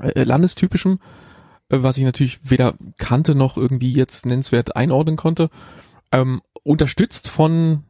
[0.01, 0.99] äh, Landestypischem,
[1.69, 5.51] äh, was ich natürlich weder kannte noch irgendwie jetzt nennenswert einordnen konnte.
[6.13, 7.85] Ähm, unterstützt von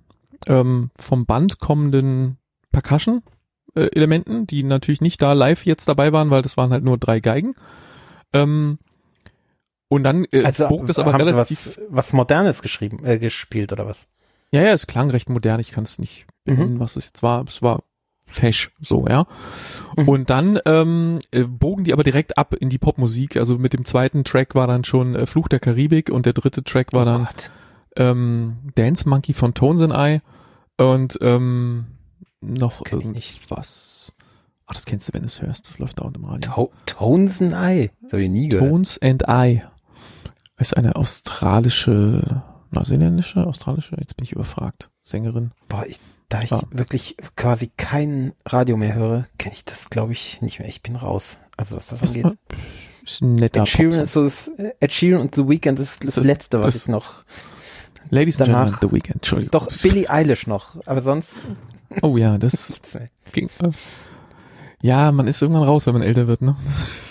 [0.46, 2.38] ähm, vom Band kommenden
[2.72, 6.98] Percussion-Elementen, äh, die natürlich nicht da live jetzt dabei waren, weil das waren halt nur
[6.98, 7.54] drei Geigen.
[8.32, 8.78] Ähm,
[9.88, 11.66] und dann äh, also, bog das aber relativ.
[11.66, 14.08] Was, was Modernes geschrieben, äh, gespielt oder was?
[14.50, 15.60] Ja, ja, es klang recht modern.
[15.60, 16.80] Ich kann es nicht benennen, mhm.
[16.80, 17.44] was es jetzt war.
[17.46, 17.82] Es war
[18.26, 19.26] fesch, so, ja.
[19.96, 20.08] Mhm.
[20.08, 23.36] Und dann ähm, äh, bogen die aber direkt ab in die Popmusik.
[23.36, 26.64] Also mit dem zweiten Track war dann schon äh, Fluch der Karibik und der dritte
[26.64, 27.28] Track war oh dann
[27.96, 30.20] ähm, Dance Monkey von Tones and I
[30.82, 31.86] und ähm,
[32.40, 34.12] noch irgendwas.
[34.66, 35.68] Ach, das kennst du, wenn du es hörst.
[35.68, 36.50] Das läuft dauernd im Radio.
[36.50, 37.90] To Tones and I.
[38.02, 38.70] Das habe ich nie gehört.
[38.70, 39.62] Tones and I.
[40.56, 45.50] Ist eine australische, neuseeländische, australische, jetzt bin ich überfragt, Sängerin.
[45.68, 45.98] Boah, ich,
[46.28, 46.64] da ich War.
[46.70, 50.68] wirklich quasi kein Radio mehr höre, kenne ich das, glaube ich, nicht mehr.
[50.68, 51.38] Ich bin raus.
[51.56, 52.38] Also was das angeht.
[53.04, 54.48] Ist ein netter Ed Sheeran ist so das,
[54.80, 57.24] Ed Sheeran und The Weeknd ist das, Das- Letzte, was das- ich noch.
[58.10, 59.50] Ladies and danach- Gentlemen, The Weeknd, Entschuldigung.
[59.52, 61.30] Doch, Billie Eilish noch, aber sonst
[62.02, 62.80] Oh ja, das
[63.32, 63.48] ging.
[63.62, 63.70] Äh,
[64.82, 66.56] ja, man ist irgendwann raus, wenn man älter wird, ne?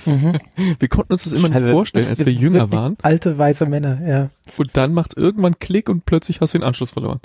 [0.06, 0.34] Mhm.
[0.80, 2.98] Wir konnten uns das immer nicht Also, vorstellen, als wir jünger waren.
[3.04, 4.30] Alte, weiße Männer, ja.
[4.58, 7.22] Und dann macht irgendwann Klick und plötzlich hast du den Anschluss verloren.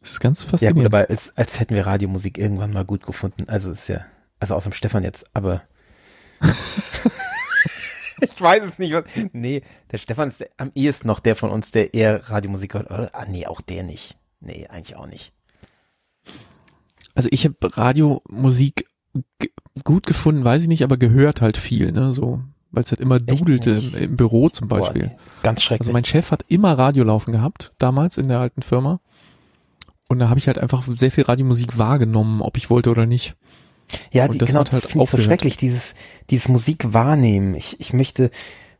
[0.00, 0.86] Das ist ganz Ja gut, faszinierend.
[0.86, 3.44] aber es, als hätten wir Radiomusik irgendwann mal gut gefunden.
[3.48, 4.06] Also ist ja,
[4.40, 5.60] also außer dem Stefan jetzt, aber.
[8.24, 8.92] ich weiß es nicht.
[8.92, 12.74] Was, nee, der Stefan ist der, am ehesten noch der von uns, der eher Radiomusik
[12.74, 12.90] hört.
[12.90, 13.10] Oder?
[13.12, 14.16] Ah, nee, auch der nicht.
[14.40, 15.32] Nee, eigentlich auch nicht.
[17.14, 18.86] Also ich habe Radiomusik
[19.84, 22.12] gut gefunden, weiß ich nicht, aber gehört halt viel, ne?
[22.12, 25.06] So, weil es halt immer dudelte im, im Büro zum Boah, Beispiel.
[25.06, 25.82] nee, ganz schrecklich.
[25.82, 29.00] Also mein Chef hat immer Radio laufen gehabt, damals in der alten Firma.
[30.08, 33.36] Und da habe ich halt einfach sehr viel Radiomusik wahrgenommen, ob ich wollte oder nicht.
[34.10, 35.94] Ja, die, das genau, halt das finde ich so schrecklich, dieses,
[36.30, 37.54] dieses Musik wahrnehmen.
[37.54, 38.30] Ich, ich möchte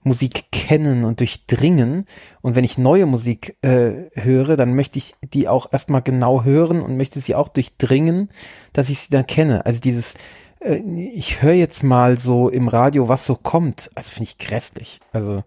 [0.05, 2.06] Musik kennen und durchdringen.
[2.43, 6.82] Und wenn ich neue Musik äh, höre, dann möchte ich die auch erstmal genau hören
[6.82, 8.31] und möchte sie auch durchdringen,
[8.72, 9.64] dass ich sie dann kenne.
[9.64, 10.14] Also dieses,
[10.60, 13.90] äh, ich höre jetzt mal so im Radio, was so kommt.
[13.94, 15.01] Also finde ich grässlich.
[15.12, 15.43] Also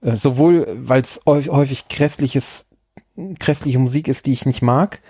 [0.00, 2.66] äh, sowohl, weil es häufig grässliches,
[3.38, 5.02] grässliche Musik ist, die ich nicht mag,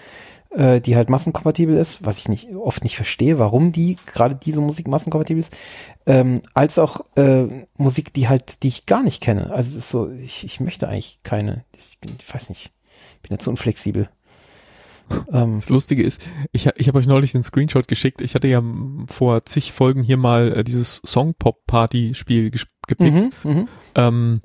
[0.50, 4.60] äh, die halt massenkompatibel ist, was ich nicht oft nicht verstehe, warum die gerade diese
[4.60, 5.56] Musik massenkompatibel ist,
[6.06, 9.50] ähm, als auch äh, Musik, die halt, die ich gar nicht kenne.
[9.50, 12.72] Also es ist so, ich, ich möchte eigentlich keine, ich bin, ich weiß nicht,
[13.16, 14.08] ich bin ja zu unflexibel.
[15.32, 18.20] Ähm, Das Lustige ist, ich, ich habe euch neulich den Screenshot geschickt.
[18.20, 18.62] Ich hatte ja
[19.06, 22.50] vor zig Folgen hier mal äh, dieses Song-Pop-Party-Spiel
[22.86, 23.68] gepickt, mhm, mhm.
[23.94, 24.40] ähm,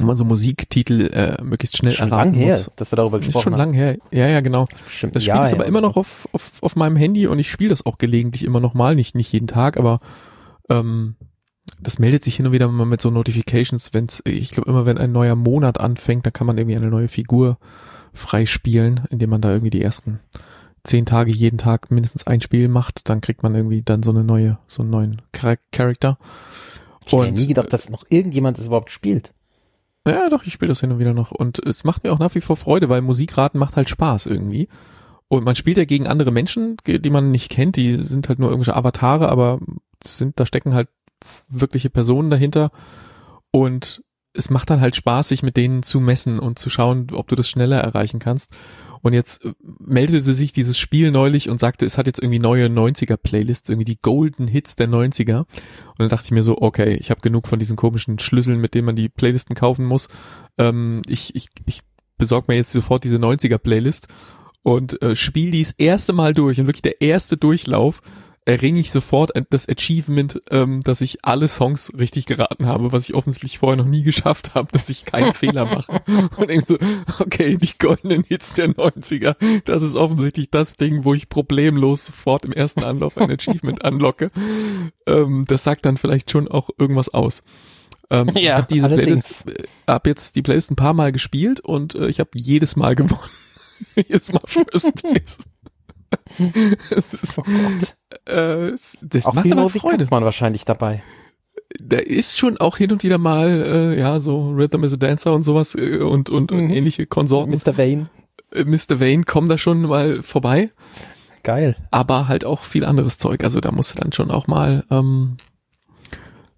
[0.00, 2.70] wo man so Musiktitel äh, möglichst schnell Schon erraten lang her, muss.
[2.76, 3.58] dass wir darüber Ist gesprochen schon haben.
[3.58, 3.96] lang her.
[4.10, 4.66] Ja, ja, genau.
[4.84, 7.50] Bestimmt Das Spiel Jahr ist aber immer noch auf, auf, auf meinem Handy und ich
[7.50, 8.94] spiele das auch gelegentlich immer noch mal.
[8.94, 10.00] Nicht, nicht jeden Tag, aber
[10.68, 11.16] ähm,
[11.80, 14.98] das meldet sich hin und wieder mal mit so Notifications, wenn's, ich glaube immer, wenn
[14.98, 17.58] ein neuer Monat anfängt, dann kann man irgendwie eine neue Figur
[18.12, 20.20] freispielen, indem man da irgendwie die ersten
[20.84, 24.24] zehn Tage jeden Tag mindestens ein Spiel macht, dann kriegt man irgendwie dann so eine
[24.24, 26.18] neue, so einen neuen Char Charakter.
[27.04, 29.32] Ich hätte nie gedacht, dass noch irgendjemand das überhaupt spielt.
[30.08, 31.30] Ja, doch, ich spiele das hin und wieder noch.
[31.30, 34.68] Und es macht mir auch nach wie vor Freude, weil Musikraten macht halt Spaß irgendwie.
[35.28, 38.48] Und man spielt ja gegen andere Menschen, die man nicht kennt, die sind halt nur
[38.50, 39.60] irgendwelche Avatare, aber
[40.02, 40.88] sind, da stecken halt
[41.48, 42.70] wirkliche Personen dahinter.
[43.50, 44.02] Und
[44.32, 47.36] es macht dann halt Spaß, sich mit denen zu messen und zu schauen, ob du
[47.36, 48.56] das schneller erreichen kannst.
[49.02, 52.66] Und jetzt äh, meldete sich dieses Spiel neulich und sagte, es hat jetzt irgendwie neue
[52.66, 55.38] 90er-Playlists, irgendwie die Golden Hits der 90er.
[55.38, 55.46] Und
[55.98, 58.86] dann dachte ich mir so, okay, ich habe genug von diesen komischen Schlüsseln, mit denen
[58.86, 60.08] man die Playlisten kaufen muss.
[60.58, 61.80] Ähm, ich ich, ich
[62.16, 64.08] besorge mir jetzt sofort diese 90er-Playlist
[64.62, 68.02] und äh, spiele die das erste Mal durch und wirklich der erste Durchlauf
[68.48, 73.14] erringe ich sofort das Achievement, ähm, dass ich alle Songs richtig geraten habe, was ich
[73.14, 76.00] offensichtlich vorher noch nie geschafft habe, dass ich keinen Fehler mache.
[76.38, 76.78] Und irgendwie so,
[77.22, 82.46] okay, die goldenen Hits der 90er, das ist offensichtlich das Ding, wo ich problemlos sofort
[82.46, 84.30] im ersten Anlauf ein Achievement anlocke.
[85.06, 87.42] Ähm, das sagt dann vielleicht schon auch irgendwas aus.
[88.08, 89.42] Ähm, ich Ja, habe diese allerdings.
[89.44, 92.76] Playlist, äh, hab jetzt die Playlist ein paar Mal gespielt und äh, ich habe jedes
[92.76, 93.20] Mal gewonnen.
[93.94, 95.38] jedes Mal First Place.
[96.88, 97.94] das ist, Oh Gott.
[98.28, 98.70] Äh,
[99.02, 100.06] das Auch macht viel aber Freude.
[100.10, 101.02] man wahrscheinlich dabei.
[101.80, 103.48] Da ist schon auch hin und wieder mal,
[103.94, 106.70] äh, ja, so Rhythm is a Dancer und sowas äh, und, und, und Mhm.
[106.70, 107.52] ähnliche Konsorten.
[107.54, 107.76] Mr.
[107.76, 108.08] Vane.
[108.52, 109.00] Äh, Mr.
[109.00, 110.70] Vane kommen da schon mal vorbei,
[111.42, 111.76] Geil.
[111.90, 113.44] aber halt auch viel anderes Zeug.
[113.44, 115.36] Also da musst du dann schon auch mal, ähm,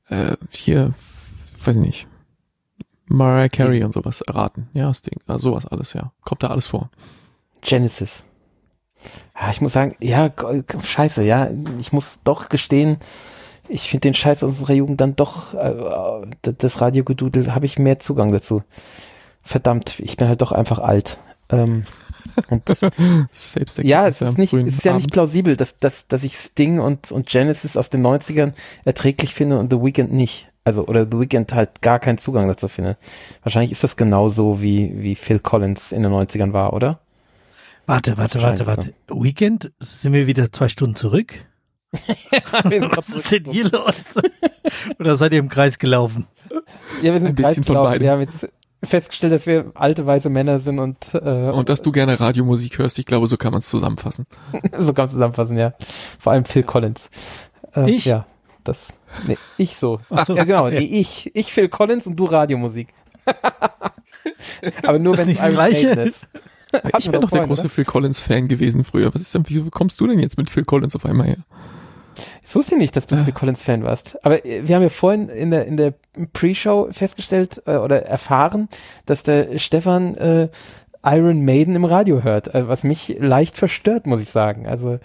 [0.09, 0.93] äh, hier,
[1.65, 2.07] weiß ich nicht,
[3.09, 4.69] Mariah Carey und sowas erraten.
[4.73, 6.13] Ja, das Ding, also sowas alles, ja.
[6.25, 6.91] Kommt da alles vor.
[7.63, 8.23] Genesis.
[9.51, 10.31] Ich muss sagen, ja,
[10.83, 11.49] scheiße, ja,
[11.79, 12.99] ich muss doch gestehen,
[13.69, 18.01] ich finde den Scheiß aus unserer Jugend dann doch, äh, das Radiogedudel, habe ich mehr
[18.01, 18.63] Zugang dazu.
[19.43, 21.19] Verdammt, ich bin halt doch einfach alt.
[21.49, 21.85] Ähm,
[23.83, 27.11] ja, es ist, nicht, es ist ja nicht plausibel, dass, dass, dass ich Sting und,
[27.13, 28.53] und Genesis aus den 90ern
[28.85, 30.49] erträglich finde und The Weeknd nicht.
[30.65, 32.99] Also, oder The Weeknd halt gar keinen Zugang dazu finde.
[33.43, 37.01] Wahrscheinlich ist das genauso wie, wie Phil Collins in den 90ern war, oder?
[37.91, 38.95] Warte, warte, warte, warte.
[39.09, 41.35] Weekend, sind wir wieder zwei Stunden zurück?
[41.93, 44.15] Was ist denn hier los?
[45.01, 46.29] Oder seid ihr im Kreis gelaufen?
[47.03, 47.91] Ja, wir sind Ein im Kreis bisschen von gelaufen.
[47.91, 48.05] beidem.
[48.05, 48.49] Wir haben jetzt
[48.85, 52.97] festgestellt, dass wir alte weiße Männer sind und, äh, Und dass du gerne Radiomusik hörst,
[53.01, 54.27] ich glaube, so kann man es zusammenfassen.
[54.79, 55.75] so kann man zusammenfassen, ja.
[56.21, 57.11] Vor allem Phil Collins.
[57.75, 58.05] Äh, Ich?
[58.05, 58.25] Ja,
[58.63, 58.87] das.
[59.27, 59.99] Nee, ich so.
[60.11, 60.69] Ach so, ja, genau.
[60.69, 60.79] ja.
[60.79, 61.35] Nee, ich.
[61.35, 62.95] Ich Phil Collins und du Radiomusik.
[64.85, 65.89] Aber nur Ist das wenn nicht es das Gleiche?
[66.03, 66.29] Ist.
[66.99, 67.71] Ich bin doch der große oder?
[67.71, 69.13] Phil Collins Fan gewesen früher.
[69.13, 71.39] Was ist denn, wieso kommst du denn jetzt mit Phil Collins auf einmal her?
[72.43, 74.25] Ich wusste nicht, dass du Phil Collins-Fan warst.
[74.25, 75.95] Aber äh, wir haben ja vorhin in der, in der
[76.33, 78.69] Pre-Show festgestellt äh, oder erfahren,
[79.07, 80.49] dass der Stefan äh,
[81.05, 84.67] Iron Maiden im Radio hört, äh, was mich leicht verstört, muss ich sagen.
[84.67, 84.99] Also,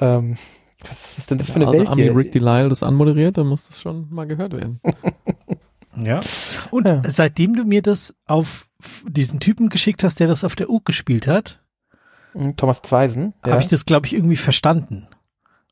[0.00, 0.36] ähm,
[0.80, 2.16] was ist denn das für eine also, Welt Ami hier?
[2.16, 4.80] Rick Delisle das anmoderiert, dann muss das schon mal gehört werden.
[5.96, 6.18] Ja.
[6.72, 7.02] Und Ja.
[7.06, 8.66] seitdem du mir das auf
[9.08, 11.60] diesen Typen geschickt hast, der das auf der U gespielt hat,
[12.32, 13.32] Hm, Thomas Zweisen.
[13.44, 13.52] Ja.
[13.52, 15.06] habe ich das, glaube ich, irgendwie verstanden.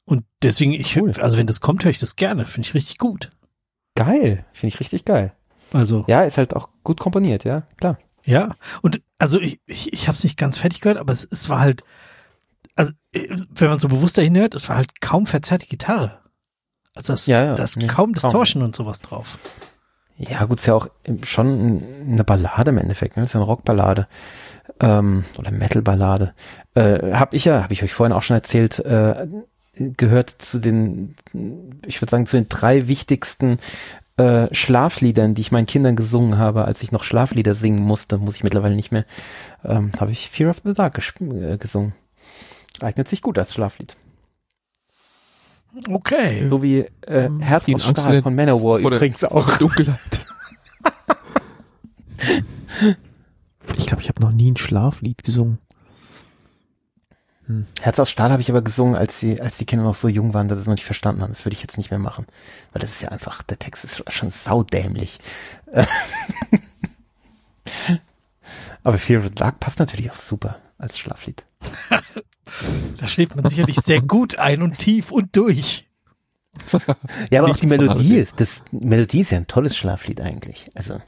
[0.05, 1.13] Und deswegen, ich, Cool.
[1.21, 2.47] also wenn das kommt, höre ich das gerne.
[2.47, 3.33] Finde ich richtig gut.
[3.97, 4.45] geil.
[4.53, 5.33] Finde ich richtig geil.
[5.73, 7.99] Also, Ja, ist halt auch gut komponiert, ja, klar.
[8.25, 8.55] ja.
[8.83, 11.61] Und also ich, ich, ich habe es nicht ganz fertig gehört, aber es, es war
[11.61, 11.83] halt,
[12.77, 16.21] also äh, wenn man so bewusst dahin hört, es war halt kaum verzerrte Gitarre.
[16.95, 17.55] Also das, Ja, ja.
[17.55, 18.13] das Nee, kaum kaum.
[18.15, 19.39] Distortion und sowas drauf.
[20.19, 20.89] Ja, gut, ist ja auch
[21.25, 23.25] schon eine Ballade im Endeffekt, ne?
[23.25, 24.07] Ist ja eine Rockballade.
[24.81, 26.35] Ähm, oder Metal-Ballade.
[26.75, 29.27] Äh, hab ich ja, habe ich euch vorhin auch schon erzählt, äh,
[29.75, 31.15] gehört zu den,
[31.87, 33.59] ich würde sagen, zu den drei wichtigsten
[34.17, 38.37] äh, Schlafliedern, die ich meinen Kindern gesungen habe, als ich noch Schlaflieder singen musste, muss
[38.37, 39.07] ich mittlerweile nicht mehr,
[39.65, 41.95] ähm, habe ich Fear of the Dark äh, gesungen.
[42.81, 43.97] Eignet sich gut als Schlaflied.
[45.89, 46.49] Okay.
[46.51, 46.91] So wie äh,
[47.25, 49.49] Ähm, Herz aus Angst Stahl von Manowar vor der- übrigens Vor auch.
[49.49, 50.23] der Dunkelheit.
[53.79, 55.59] ich glaube, ich habe noch nie ein Schlaflied gesungen.
[57.81, 60.33] Herz aus Stahl habe ich aber gesungen, als die, als die Kinder noch so jung
[60.33, 61.33] waren, dass sie es noch nicht verstanden haben.
[61.33, 62.27] Das würde ich jetzt nicht mehr machen.
[62.73, 65.19] Weil das ist ja einfach, der Text ist schon saudämlich.
[68.85, 71.45] aber Fear of the Dark passt natürlich auch super als Schlaflied.
[72.99, 75.89] Da schläft man sicherlich sehr gut ein und tief und durch.
[77.31, 80.71] Ja, aber auch die Melodie ist, das die Melodie ist ja ein tolles Schlaflied eigentlich.
[80.75, 81.01] Also,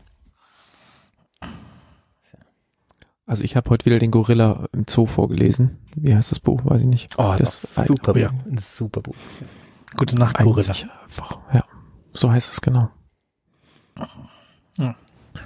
[3.27, 5.79] Also ich habe heute wieder den Gorilla im Zoo vorgelesen.
[5.97, 6.61] Wie heißt das Buch?
[6.65, 7.15] Weiß ich nicht.
[7.17, 8.29] oh, das das ist super, oh ja.
[8.29, 8.47] Buch.
[8.47, 9.15] Ein super Buch.
[9.97, 10.75] Gute Nacht, Gorilla.
[11.05, 11.39] Einfach.
[11.53, 11.65] Ja,
[12.13, 12.91] so heißt es genau.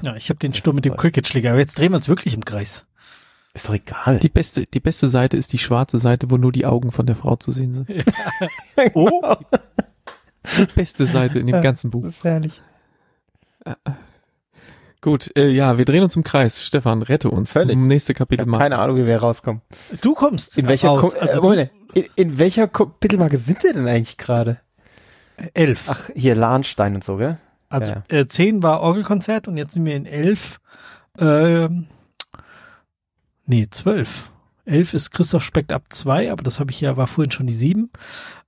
[0.02, 2.44] Ja, ich habe den Sturm mit dem Cricket-Schläger, aber jetzt drehen wir uns wirklich im
[2.44, 2.86] Kreis.
[3.58, 4.18] Ist doch egal.
[4.20, 7.16] Die beste, die beste Seite ist die schwarze Seite, wo nur die Augen von der
[7.16, 7.88] Frau zu sehen sind.
[8.94, 9.34] Oh,
[10.58, 12.04] Die beste Seite in dem ganzen Buch.
[12.04, 12.62] das ist herrlich.
[15.00, 16.64] Gut, äh, ja, wir drehen uns im Kreis.
[16.64, 17.52] Stefan, rette uns.
[17.52, 17.76] Völlig.
[17.78, 18.58] Nächste Kapitel mal.
[18.58, 19.62] keine Ahnung, wie wir rauskommen.
[20.00, 21.14] du kommst In welcher, raus.
[21.14, 24.58] Ko- Also äh, in, in welcher Kapitelmarke sind wir denn eigentlich gerade?
[25.54, 25.84] elf.
[25.88, 27.38] Ach, hier Lahnstein und so, gell?
[27.68, 28.02] Also ja.
[28.08, 30.58] äh, zehn war Orgelkonzert und jetzt sind wir in elf.
[31.18, 31.86] Ähm,
[33.48, 34.30] nee, zwölf.
[34.68, 37.54] Elf ist Christoph Speckt ab zwei, aber das habe ich ja, war vorhin schon die
[37.54, 37.90] sieben.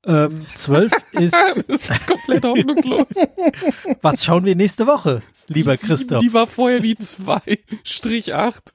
[0.04, 3.06] Ähm, zwölf ist, das ist komplett hoffnungslos.
[4.02, 6.20] was schauen wir nächste Woche, lieber Die sieben, Christoph?
[6.20, 8.74] Die war vorher die 2, Strich 8.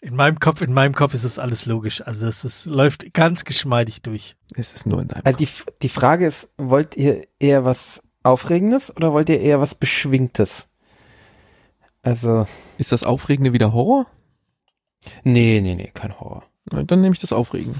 [0.00, 2.02] In meinem Kopf, in meinem Kopf ist es alles logisch.
[2.06, 4.36] Also es ist, läuft ganz geschmeidig durch.
[4.54, 5.48] Es ist nur in deinem Also die,
[5.82, 10.67] die Frage ist, wollt ihr eher was Aufregendes oder wollt ihr eher was Beschwingtes?
[12.08, 12.46] Also,
[12.78, 14.06] Ist das Aufregende wieder Horror?
[15.24, 16.44] nee, nee, nee, kein Horror.
[16.64, 17.78] Dann nehme ich das Aufregende.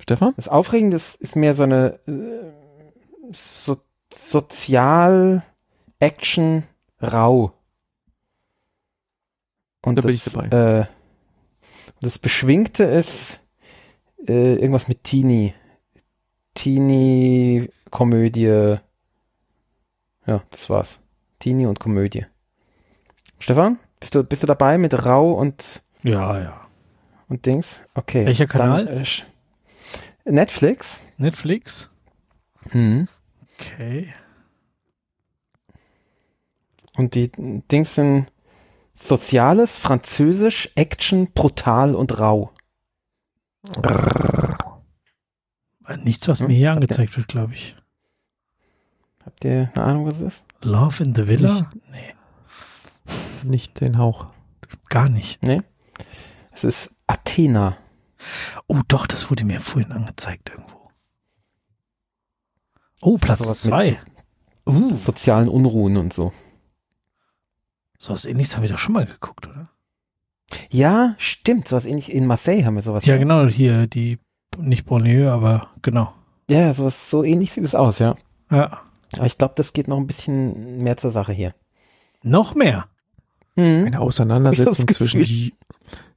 [0.00, 0.32] Stefan?
[0.36, 3.76] Das Aufregende ist, ist mehr so eine äh, so,
[4.12, 5.44] Sozial
[6.00, 6.64] Action
[7.00, 7.52] rau.
[9.84, 10.80] Und Da das, bin ich dabei.
[10.80, 10.86] Äh,
[12.00, 13.48] das Beschwingte ist
[14.28, 15.54] äh, irgendwas mit Teenie.
[16.54, 18.78] Teenie-Komödie.
[20.26, 21.00] Ja, das war's.
[21.38, 22.26] Teenie und Komödie.
[23.42, 26.60] Stefan, bist du, bist du dabei mit Rau und, Ja, ja.
[27.28, 27.82] und Dings?
[27.94, 28.24] Okay.
[28.24, 28.86] Welcher Kanal?
[28.86, 31.02] Dann, äh, Netflix.
[31.16, 31.90] Netflix.
[32.70, 33.08] Mhm.
[33.58, 34.14] Okay.
[36.96, 38.26] Und die Dings sind
[38.94, 42.52] Soziales, Französisch, Action, brutal und rau.
[46.04, 47.76] Nichts, was Hm, mir hier angezeigt wird, glaube ich.
[49.24, 50.44] Habt ihr eine Ahnung, was es ist?
[50.62, 51.70] Love in the Villa?
[51.90, 52.14] Nee,
[53.44, 54.26] Nicht den Hauch.
[54.88, 55.42] gar nicht.
[55.42, 55.62] Nee.
[56.52, 57.76] Es ist Athena.
[58.68, 60.90] Oh, doch, das wurde mir vorhin angezeigt irgendwo.
[63.00, 63.98] Oh, Platz zwei.
[64.64, 66.32] Uh, Sozialen Unruhen und so.
[67.98, 69.70] sowas ähnliches haben wir doch schon mal geguckt, oder?
[70.70, 71.66] Ja, stimmt.
[71.66, 72.12] Sowas ähnlich.
[72.12, 73.04] In Marseille haben wir sowas.
[73.06, 74.18] Ja, genau, hier die,
[74.56, 76.14] nicht Bonlieu, aber genau.
[76.48, 78.14] Ja, sowas, so ähnlich sieht es aus, ja.
[78.50, 78.82] Ja.
[79.16, 81.54] Aber ich glaube, das geht noch ein bisschen mehr zur Sache hier.
[82.22, 82.86] Noch mehr.
[83.54, 83.84] Mhm.
[83.86, 85.52] Eine Auseinandersetzung zwischen,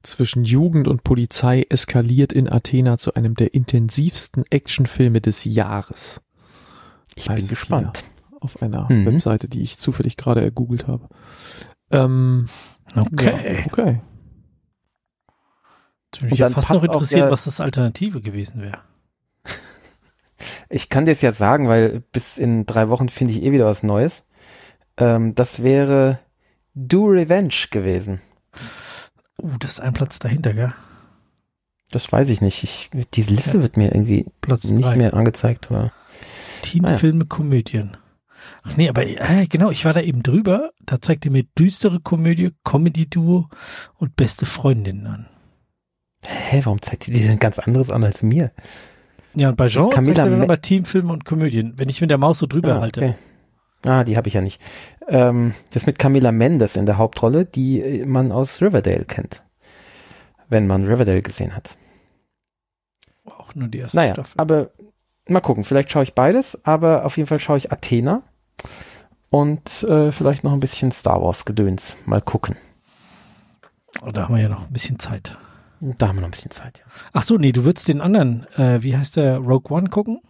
[0.01, 6.21] zwischen Jugend und Polizei eskaliert in Athena zu einem der intensivsten Actionfilme des Jahres.
[7.15, 8.03] Ich heißt bin es gespannt.
[8.39, 9.05] Auf einer Mhm.
[9.05, 11.07] Webseite, die ich zufällig gerade ergoogelt habe.
[11.91, 12.45] Ähm,
[12.95, 13.59] Okay.
[13.59, 14.01] Ja, okay.
[16.05, 18.79] Jetzt bin Und ich ja dann fast noch auch interessiert, was das Alternative gewesen wäre.
[20.69, 23.65] ich kann dir es ja sagen, weil bis in drei Wochen finde ich eh wieder
[23.65, 24.25] was Neues.
[24.97, 26.19] Ähm, das wäre
[26.75, 28.21] Do Revenge gewesen.
[29.41, 30.73] Uh, das ist ein Platz dahinter, gell?
[31.91, 32.63] Das weiß ich nicht.
[32.63, 33.63] Ich, diese Liste ja.
[33.63, 34.97] wird mir irgendwie Platz nicht drei.
[34.97, 35.71] mehr angezeigt.
[35.71, 35.93] Oder?
[36.61, 37.27] Teenfilme, ah, ja.
[37.29, 37.97] Komödien.
[38.63, 40.71] Ach nee, aber äh, genau, ich war da eben drüber.
[40.85, 43.47] Da zeigt er mir düstere Komödie, Comedy-Duo
[43.95, 45.27] und beste Freundinnen an.
[46.25, 48.51] Hä, warum zeigt die dir denn ganz anderes an als mir?
[49.33, 52.09] Ja, und bei Jean Camilla zeigt er dann aber Teamfilme und Komödien, wenn ich mit
[52.09, 53.01] der Maus so drüber ah, halte.
[53.01, 53.15] Okay.
[53.85, 54.61] Ah, die habe ich ja nicht.
[55.07, 59.43] Ähm, das mit Camilla Mendes in der Hauptrolle, die äh, man aus Riverdale kennt.
[60.49, 61.77] Wenn man Riverdale gesehen hat.
[63.25, 64.39] Auch nur die erste naja, Staffel.
[64.39, 64.69] Aber
[65.27, 68.23] mal gucken, vielleicht schaue ich beides, aber auf jeden Fall schaue ich Athena
[69.29, 71.97] und äh, vielleicht noch ein bisschen Star Wars Gedöns.
[72.05, 72.55] Mal gucken.
[74.01, 75.37] Oh, da haben wir ja noch ein bisschen Zeit.
[75.79, 76.85] Da haben wir noch ein bisschen Zeit, ja.
[77.13, 80.21] Ach so, nee, du würdest den anderen, äh, wie heißt der, Rogue One gucken?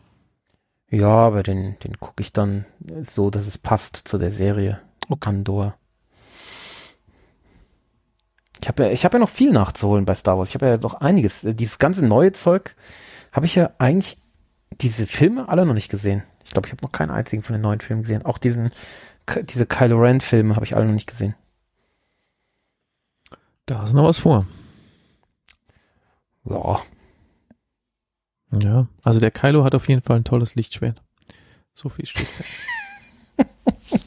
[0.95, 2.65] Ja, aber den, den gucke ich dann
[3.01, 4.79] so, dass es passt zu der Serie.
[5.09, 5.27] Okay.
[5.27, 5.75] Andor.
[8.61, 10.47] Ich habe ja, ich habe ja noch viel nachzuholen bei Star Wars.
[10.47, 11.41] Ich habe ja noch einiges.
[11.43, 12.77] Dieses ganze neue Zeug
[13.33, 14.17] habe ich ja eigentlich
[14.79, 16.23] diese Filme alle noch nicht gesehen.
[16.45, 18.23] Ich glaube, ich habe noch keinen einzigen von den neuen Filmen gesehen.
[18.23, 18.71] Auch diesen,
[19.49, 21.35] diese Kylo Ren Filme habe ich alle noch nicht gesehen.
[23.65, 24.45] Da ist noch was vor.
[26.45, 26.79] Ja.
[28.61, 31.01] Ja, also der Kylo hat auf jeden Fall ein tolles Lichtschwert.
[31.73, 32.49] So viel steht fest.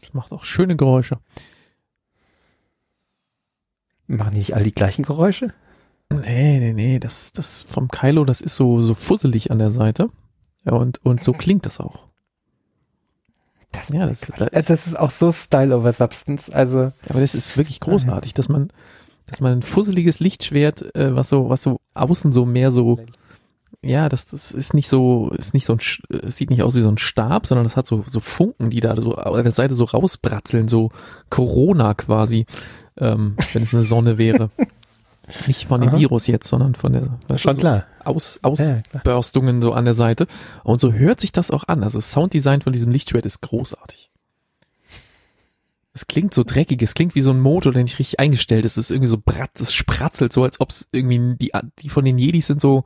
[0.00, 1.20] Das macht auch schöne Geräusche.
[4.08, 5.54] Machen die nicht alle die gleichen Geräusche?
[6.12, 10.10] Nee, nee, nee, das, das vom Kylo, das ist so, so fusselig an der Seite.
[10.64, 12.08] Ja, und, und so klingt das auch.
[13.70, 16.78] Das, ja, das, das, das, ist auch so Style over Substance, also.
[16.78, 18.72] Ja, aber das ist wirklich großartig, dass man,
[19.30, 22.98] dass man ein fusseliges Lichtschwert, äh, was so, was so außen so mehr so,
[23.80, 25.80] ja, das, das ist nicht so, ist nicht so ein,
[26.22, 28.80] es sieht nicht aus wie so ein Stab, sondern das hat so, so Funken, die
[28.80, 30.90] da so an der Seite so rausbratzeln, so
[31.30, 32.44] Corona quasi,
[32.98, 34.50] ähm, wenn es eine Sonne wäre.
[35.46, 35.98] Nicht von dem Aha.
[35.98, 37.84] Virus jetzt, sondern von der Schon so klar.
[38.04, 40.26] Aus, Ausbürstungen ja, so an der Seite.
[40.64, 41.84] Und so hört sich das auch an.
[41.84, 44.09] Also das Sounddesign von diesem Lichtschwert ist großartig.
[45.92, 48.76] Es klingt so dreckig, es klingt wie so ein Motor, der nicht richtig eingestellt ist.
[48.76, 52.04] Es ist irgendwie so bratz, es spratzelt so, als ob es irgendwie die, die von
[52.04, 52.84] den Jedis sind so,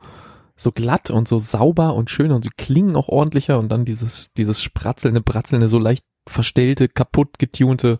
[0.55, 4.33] so glatt und so sauber und schön und sie klingen auch ordentlicher und dann dieses,
[4.33, 7.99] dieses spratzelnde, bratzelnde, so leicht verstellte, kaputt getunte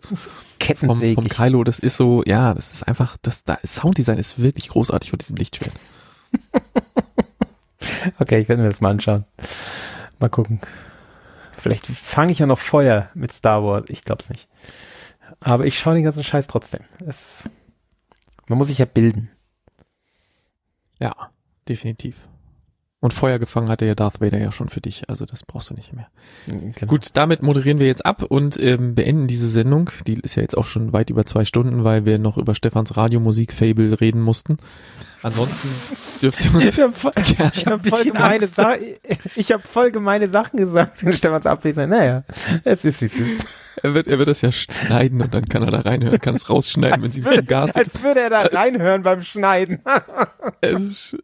[0.76, 4.68] vom, vom Kylo, das ist so, ja, das ist einfach, das da Sounddesign ist wirklich
[4.68, 5.74] großartig von diesem Lichtschwert.
[8.18, 9.24] okay, ich werde mir das mal anschauen.
[10.18, 10.60] Mal gucken.
[11.56, 13.84] Vielleicht fange ich ja noch Feuer mit Star Wars.
[13.88, 14.48] Ich glaub's nicht.
[15.40, 16.84] Aber ich schaue den ganzen Scheiß trotzdem.
[17.06, 17.42] Es,
[18.48, 19.30] man muss sich ja bilden.
[20.98, 21.30] Ja,
[21.68, 22.28] definitiv.
[23.00, 25.74] Und Feuer gefangen hatte ja Darth Vader ja schon für dich, also das brauchst du
[25.74, 26.08] nicht mehr.
[26.46, 26.90] Mhm, genau.
[26.90, 29.90] Gut, damit moderieren wir jetzt ab und ähm, beenden diese Sendung.
[30.06, 32.96] Die ist ja jetzt auch schon weit über zwei Stunden, weil wir noch über Stefans
[32.96, 34.56] Radiomusik-Fable reden mussten.
[35.22, 36.78] Ansonsten dürft ihr uns.
[36.78, 38.46] Ich habe voll, ja, ich hab voll, gemeine
[39.36, 41.90] ich hab voll gemeine Sachen gesagt in Stefans Abwesenheit.
[41.90, 42.24] Naja,
[42.64, 43.46] es ist wie es ist.
[43.82, 46.48] Er wird, er wird das ja schneiden und dann kann er da reinhören, kann es
[46.48, 47.76] rausschneiden, wenn sie mit dem Gas.
[47.76, 49.82] Als würde er da reinhören beim Schneiden.
[50.62, 51.16] es ist,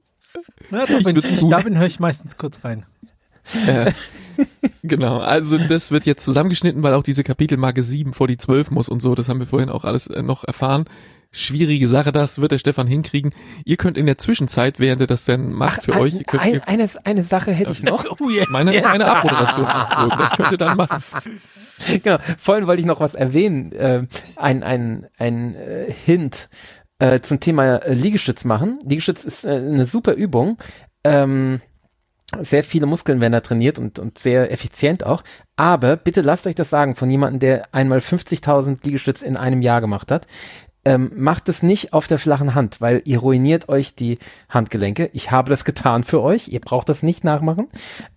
[0.71, 2.87] na doch, wenn ich nicht da bin, höre ich meistens kurz rein.
[3.67, 3.93] Äh,
[4.83, 8.89] genau, also das wird jetzt zusammengeschnitten, weil auch diese Kapitelmarke 7 vor die 12 muss
[8.89, 10.85] und so, das haben wir vorhin auch alles äh, noch erfahren.
[11.35, 13.33] Schwierige Sache, das wird der Stefan hinkriegen.
[13.65, 16.25] Ihr könnt in der Zwischenzeit, während ihr das denn macht Ach, für ein, euch, ihr
[16.25, 18.05] könnt ein, eine, eine Sache hätte ich noch.
[18.21, 18.89] oh, yes, meine, yeah.
[18.89, 19.67] meine Abmoderation.
[19.67, 21.03] das könnt ihr dann machen.
[22.03, 24.07] Genau, vorhin wollte ich noch was erwähnen, äh,
[24.37, 26.49] ein, ein, ein äh, Hint
[27.03, 28.79] äh, zum Thema äh, Liegestütz machen.
[28.85, 30.59] Liegestütz ist äh, eine super Übung.
[31.03, 31.61] Ähm,
[32.41, 35.25] sehr viele Muskeln werden da trainiert und, und sehr effizient auch.
[35.57, 39.81] Aber bitte lasst euch das sagen von jemandem, der einmal 50.000 Liegestütz in einem Jahr
[39.81, 40.29] gemacht hat.
[40.85, 45.11] Ähm, macht es nicht auf der flachen Hand, weil ihr ruiniert euch die Handgelenke.
[45.13, 46.49] Ich habe das getan für euch.
[46.49, 47.67] Ihr braucht das nicht nachmachen.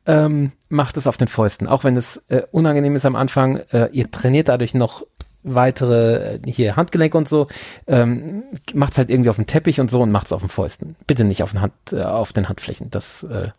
[0.06, 1.68] Ähm, macht es auf den Fäusten.
[1.68, 5.06] Auch wenn es äh, unangenehm ist am Anfang, äh, ihr trainiert dadurch noch
[5.46, 7.48] weitere äh, hier Handgelenke und so,
[7.88, 8.44] ähm,
[8.74, 10.96] macht's halt irgendwie auf dem Teppich und so und macht's auf den Fäusten.
[11.08, 12.90] Bitte nicht auf den Hand, äh, auf den Handflächen.
[12.90, 13.50] Das, äh,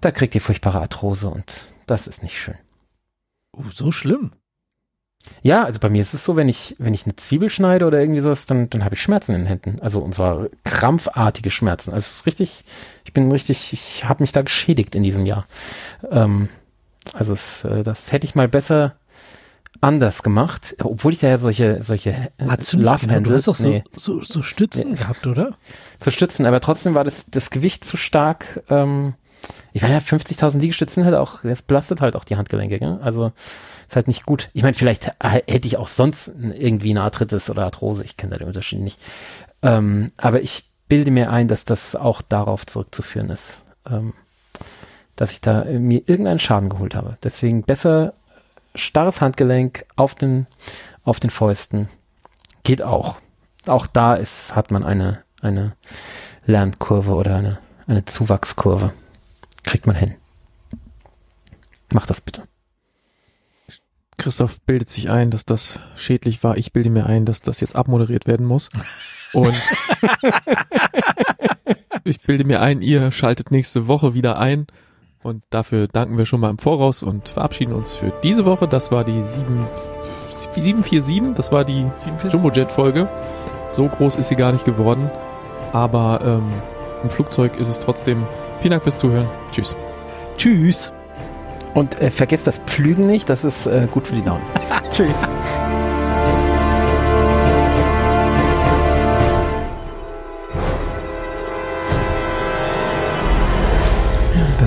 [0.00, 2.56] da kriegt ihr furchtbare Arthrose und das ist nicht schön.
[3.56, 4.32] Uh, so schlimm.
[5.42, 8.00] Ja, also bei mir ist es so, wenn ich, wenn ich eine Zwiebel schneide oder
[8.00, 9.78] irgendwie sowas, dann, dann habe ich Schmerzen in den Händen.
[9.80, 11.90] Also und zwar krampfartige Schmerzen.
[11.90, 12.64] Also es ist richtig,
[13.04, 15.46] ich bin richtig, ich habe mich da geschädigt in diesem Jahr.
[16.10, 16.48] Ähm,
[17.12, 18.96] also es, äh, das hätte ich mal besser
[19.80, 23.48] anders gemacht, obwohl ich da ja solche solche äh, Hast du Love nicht, Du hast
[23.48, 23.84] doch so, nee.
[23.96, 24.96] so, so Stützen nee.
[24.96, 25.54] gehabt, oder?
[26.00, 28.62] So Stützen, aber trotzdem war das das Gewicht zu stark.
[28.68, 29.14] Ähm,
[29.72, 32.98] ich meine, ja, 50.000 Liegestützen halt auch, das belastet halt auch die Handgelenke, gell?
[33.02, 33.32] also
[33.88, 34.50] ist halt nicht gut.
[34.52, 38.38] Ich meine, vielleicht hätte ich auch sonst irgendwie eine Arthritis oder Arthrose, ich kenne da
[38.38, 38.98] den Unterschied nicht.
[39.62, 44.12] Ähm, aber ich bilde mir ein, dass das auch darauf zurückzuführen ist, ähm,
[45.16, 47.16] dass ich da mir irgendeinen Schaden geholt habe.
[47.22, 48.14] Deswegen besser
[48.78, 50.46] starres Handgelenk auf den,
[51.04, 51.88] auf den Fäusten.
[52.62, 53.20] Geht auch.
[53.66, 55.76] Auch da ist, hat man eine, eine
[56.46, 58.92] Lernkurve oder eine, eine Zuwachskurve.
[59.64, 60.14] Kriegt man hin.
[61.92, 62.44] Mach das bitte.
[64.18, 66.56] Christoph bildet sich ein, dass das schädlich war.
[66.58, 68.68] Ich bilde mir ein, dass das jetzt abmoderiert werden muss.
[69.32, 69.54] Und
[72.04, 74.66] ich bilde mir ein, ihr schaltet nächste Woche wieder ein.
[75.22, 78.68] Und dafür danken wir schon mal im Voraus und verabschieden uns für diese Woche.
[78.68, 79.66] Das war die 7,
[80.28, 81.86] 747, das war die
[82.30, 83.08] Jumbo-Jet-Folge.
[83.72, 85.10] So groß ist sie gar nicht geworden.
[85.72, 86.52] Aber ähm,
[87.02, 88.26] im Flugzeug ist es trotzdem.
[88.60, 89.28] Vielen Dank fürs Zuhören.
[89.52, 89.76] Tschüss.
[90.36, 90.92] Tschüss.
[91.74, 94.42] Und äh, vergesst das Pflügen nicht, das ist äh, gut für die Daumen.
[94.92, 95.16] Tschüss.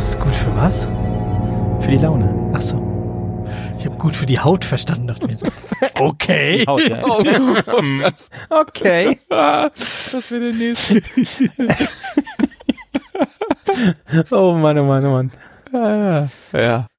[0.02, 0.90] Das ist gut für was?
[1.80, 2.52] Für die Laune.
[2.56, 3.46] Ach so.
[3.78, 5.46] Ich habe gut für die Haut verstanden, dachte mir so.
[6.00, 6.64] Okay.
[6.66, 7.04] Haut, ja.
[7.06, 7.22] Oh,
[8.02, 9.20] das, Okay.
[9.30, 10.96] das wäre der nächste.
[14.32, 15.32] Oh Mann, oh Mann, oh Mann.
[15.72, 16.28] Ja.
[16.60, 16.90] ja.